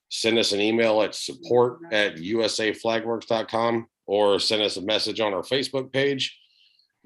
send 0.09 0.37
us 0.37 0.51
an 0.51 0.61
email 0.61 1.01
at 1.01 1.15
support 1.15 1.79
at 1.91 2.15
usaflagworks.com 2.15 3.87
or 4.07 4.39
send 4.39 4.61
us 4.61 4.77
a 4.77 4.81
message 4.81 5.19
on 5.19 5.33
our 5.33 5.41
Facebook 5.41 5.91
page. 5.91 6.37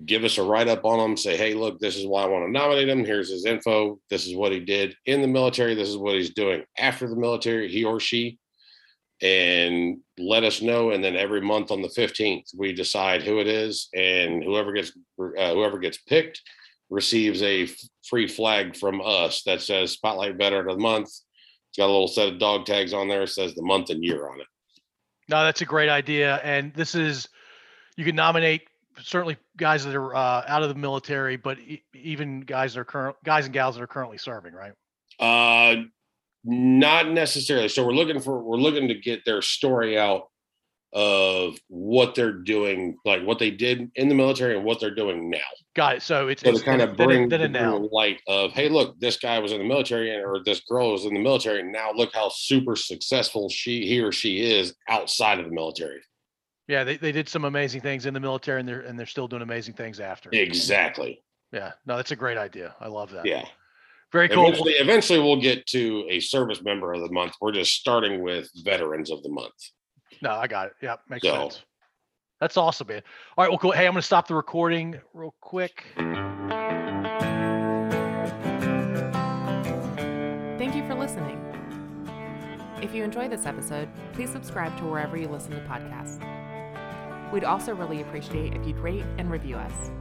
give 0.06 0.23
us 0.23 0.38
a 0.38 0.44
write 0.44 0.68
up 0.68 0.86
on 0.86 0.98
them. 0.99 1.18
say, 1.18 1.36
hey, 1.36 1.53
look, 1.53 1.80
this 1.80 1.98
is 1.98 2.06
why 2.06 2.23
I 2.23 2.27
want 2.27 2.45
to 2.45 2.52
nominate 2.52 2.88
him. 2.90 3.03
Here's 3.03 3.30
his 3.30 3.45
info. 3.45 3.99
This 4.10 4.27
is 4.27 4.36
what 4.36 4.52
he 4.52 4.60
did 4.60 4.95
in 5.06 5.22
the 5.22 5.27
military. 5.27 5.76
This 5.76 5.90
is 5.90 5.98
what 5.98 6.15
he's 6.15 6.34
doing 6.34 6.64
after 6.77 7.07
the 7.07 7.15
military, 7.15 7.68
he 7.68 7.84
or 7.84 7.99
she. 7.99 8.38
And 9.22 9.98
let 10.18 10.44
us 10.44 10.62
know. 10.62 10.91
And 10.91 11.04
then 11.04 11.16
every 11.16 11.41
month 11.41 11.72
on 11.72 11.82
the 11.82 11.90
15th, 11.90 12.56
we 12.58 12.72
decide 12.74 13.22
who 13.22 13.40
it 13.40 13.48
is. 13.48 13.90
And 13.94 14.44
whoever 14.44 14.72
gets 14.72 14.91
uh, 15.20 15.54
whoever 15.54 15.78
gets 15.78 15.98
picked 15.98 16.41
receives 16.90 17.41
a 17.44 17.64
f- 17.64 17.76
free 18.08 18.28
flag 18.28 18.76
from 18.76 19.02
us 19.04 19.44
that 19.44 19.62
says 19.62 19.91
Spotlight 19.91 20.38
Veteran 20.38 20.70
of 20.70 20.78
the 20.78 20.82
Month. 20.82 21.08
It's 21.08 21.78
got 21.78 21.86
a 21.86 21.91
little 21.91 22.08
set 22.08 22.30
of 22.32 22.40
dog 22.40 22.66
tags 22.66 22.94
on 22.94 23.08
there. 23.08 23.24
It 23.24 23.28
says 23.28 23.54
the 23.54 23.62
month 23.62 23.90
and 23.90 24.04
year 24.04 24.28
on 24.30 24.40
it. 24.40 24.48
No, 25.28 25.44
that's 25.44 25.62
a 25.62 25.66
great 25.66 25.90
idea. 25.90 26.38
And 26.38 26.74
this 26.74 26.96
is, 26.96 27.28
you 27.96 28.06
can 28.06 28.16
nominate 28.16 28.64
certainly 29.04 29.38
guys 29.58 29.86
that 29.86 29.96
are 29.96 30.16
uh, 30.16 30.44
out 30.48 30.64
of 30.64 30.70
the 30.70 30.76
military, 30.76 31.38
but 31.38 31.60
e- 31.60 31.84
even 31.94 32.41
guys 32.41 32.74
that 32.74 32.82
are 32.82 32.86
current 32.86 33.16
guys 33.24 33.46
and 33.46 33.54
gals 33.54 33.76
that 33.76 33.84
are 33.84 33.88
currently 33.88 34.18
serving, 34.18 34.54
right? 34.54 34.74
Uh, 35.20 35.84
not 36.44 37.10
necessarily. 37.10 37.70
So 37.70 37.86
we're 37.86 37.94
looking 37.94 38.20
for 38.20 38.41
we're 38.41 38.57
looking 38.57 38.88
to 38.88 38.95
get 38.95 39.26
their 39.26 39.41
story 39.41 39.98
out 39.98 40.24
of 40.91 41.56
what 41.68 42.16
they're 42.16 42.34
doing, 42.34 42.98
like 43.06 43.24
what 43.24 43.38
they 43.38 43.52
did 43.52 43.91
in 43.95 44.10
the 44.10 44.16
military 44.16 44.56
and 44.56 44.66
what 44.66 44.80
they're 44.80 44.95
doing 44.95 45.30
now. 45.30 45.38
Got 45.76 45.98
it. 45.98 46.02
So 46.02 46.30
it's, 46.30 46.41
So 46.41 46.49
it's 46.49 46.64
kind 46.64 46.82
of 46.82 46.98
then, 46.98 47.07
bring, 47.07 47.30
then 47.30 47.40
bring 47.41 47.52
now. 47.52 47.78
light 47.91 48.20
of, 48.28 48.52
hey, 48.53 48.70
look, 48.70 48.99
this 48.99 49.18
guy 49.18 49.38
was 49.38 49.52
in 49.52 49.60
the 49.60 49.68
military 49.68 50.16
and 50.16 50.26
or 50.26 50.41
this 50.44 50.61
girl 50.61 50.94
was 50.94 51.06
in 51.06 51.14
the 51.14 51.20
military. 51.20 51.60
And 51.60 51.72
now 51.72 51.91
look 51.94 52.10
how 52.14 52.30
super 52.30 52.76
successful 52.76 53.49
she 53.49 53.86
he 53.86 53.99
or 53.99 54.11
she 54.11 54.41
is 54.41 54.74
outside 54.88 55.40
of 55.40 55.45
the 55.45 55.52
military. 55.52 56.02
Yeah, 56.68 56.84
they, 56.84 56.98
they 56.98 57.11
did 57.11 57.30
some 57.30 57.45
amazing 57.45 57.82
things 57.82 58.06
in 58.06 58.14
the 58.14 58.20
military, 58.20 58.60
and 58.60 58.70
they're 58.70 58.82
and 58.82 58.98
they're 58.98 59.07
still 59.07 59.28
doing 59.28 59.41
amazing 59.41 59.74
things 59.74 59.99
after. 59.99 60.30
Exactly. 60.32 61.24
Yeah, 61.52 61.72
no, 61.88 61.95
that's 61.95 62.11
a 62.11 62.16
great 62.16 62.38
idea. 62.38 62.76
I 62.80 62.88
love 62.88 63.10
that. 63.11 63.26
Yeah. 63.26 63.45
Very 64.11 64.27
cool. 64.30 64.45
Eventually, 64.48 64.73
eventually 64.73 65.19
we'll 65.19 65.41
get 65.41 65.65
to 65.68 66.06
a 66.10 66.19
service 66.19 66.61
member 66.64 66.94
of 66.94 67.02
the 67.02 67.11
month. 67.11 67.34
We're 67.41 67.52
just 67.52 67.73
starting 67.73 68.22
with 68.23 68.49
veterans 68.64 69.11
of 69.11 69.22
the 69.23 69.30
month. 69.30 69.53
No, 70.22 70.31
I 70.31 70.48
got 70.48 70.68
it. 70.68 70.73
Yeah, 70.81 70.95
makes 71.07 71.23
So- 71.26 71.49
sense. 71.49 71.64
That's 72.41 72.56
awesome, 72.56 72.88
man. 72.88 73.02
All 73.38 73.44
right, 73.44 73.49
well, 73.49 73.57
cool. 73.60 73.72
Hey, 73.72 73.86
I'm 73.86 73.91
gonna 73.91 74.02
stop 74.02 74.27
the 74.30 74.34
recording 74.36 74.99
real 75.14 75.36
quick. 75.41 75.84
Thank 80.57 80.73
you 80.76 80.86
for 80.88 80.95
listening. 80.95 81.38
If 82.81 82.94
you 82.94 83.03
enjoy 83.03 83.27
this 83.27 83.45
episode, 83.45 83.90
please 84.14 84.30
subscribe 84.30 84.77
to 84.77 84.86
wherever 84.86 85.18
you 85.18 85.27
listen 85.27 85.52
to 85.52 85.60
podcasts. 85.61 86.19
We'd 87.34 87.44
also 87.44 87.76
really 87.76 88.02
appreciate 88.02 88.53
if 88.56 88.65
you'd 88.65 88.77
rate 88.80 89.03
and 89.18 89.30
review 89.30 89.57
us. 89.57 89.91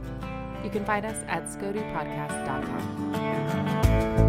You 0.63 0.69
can 0.69 0.85
find 0.85 1.05
us 1.05 1.17
at 1.27 1.45
scodupodcast.com. 1.45 4.28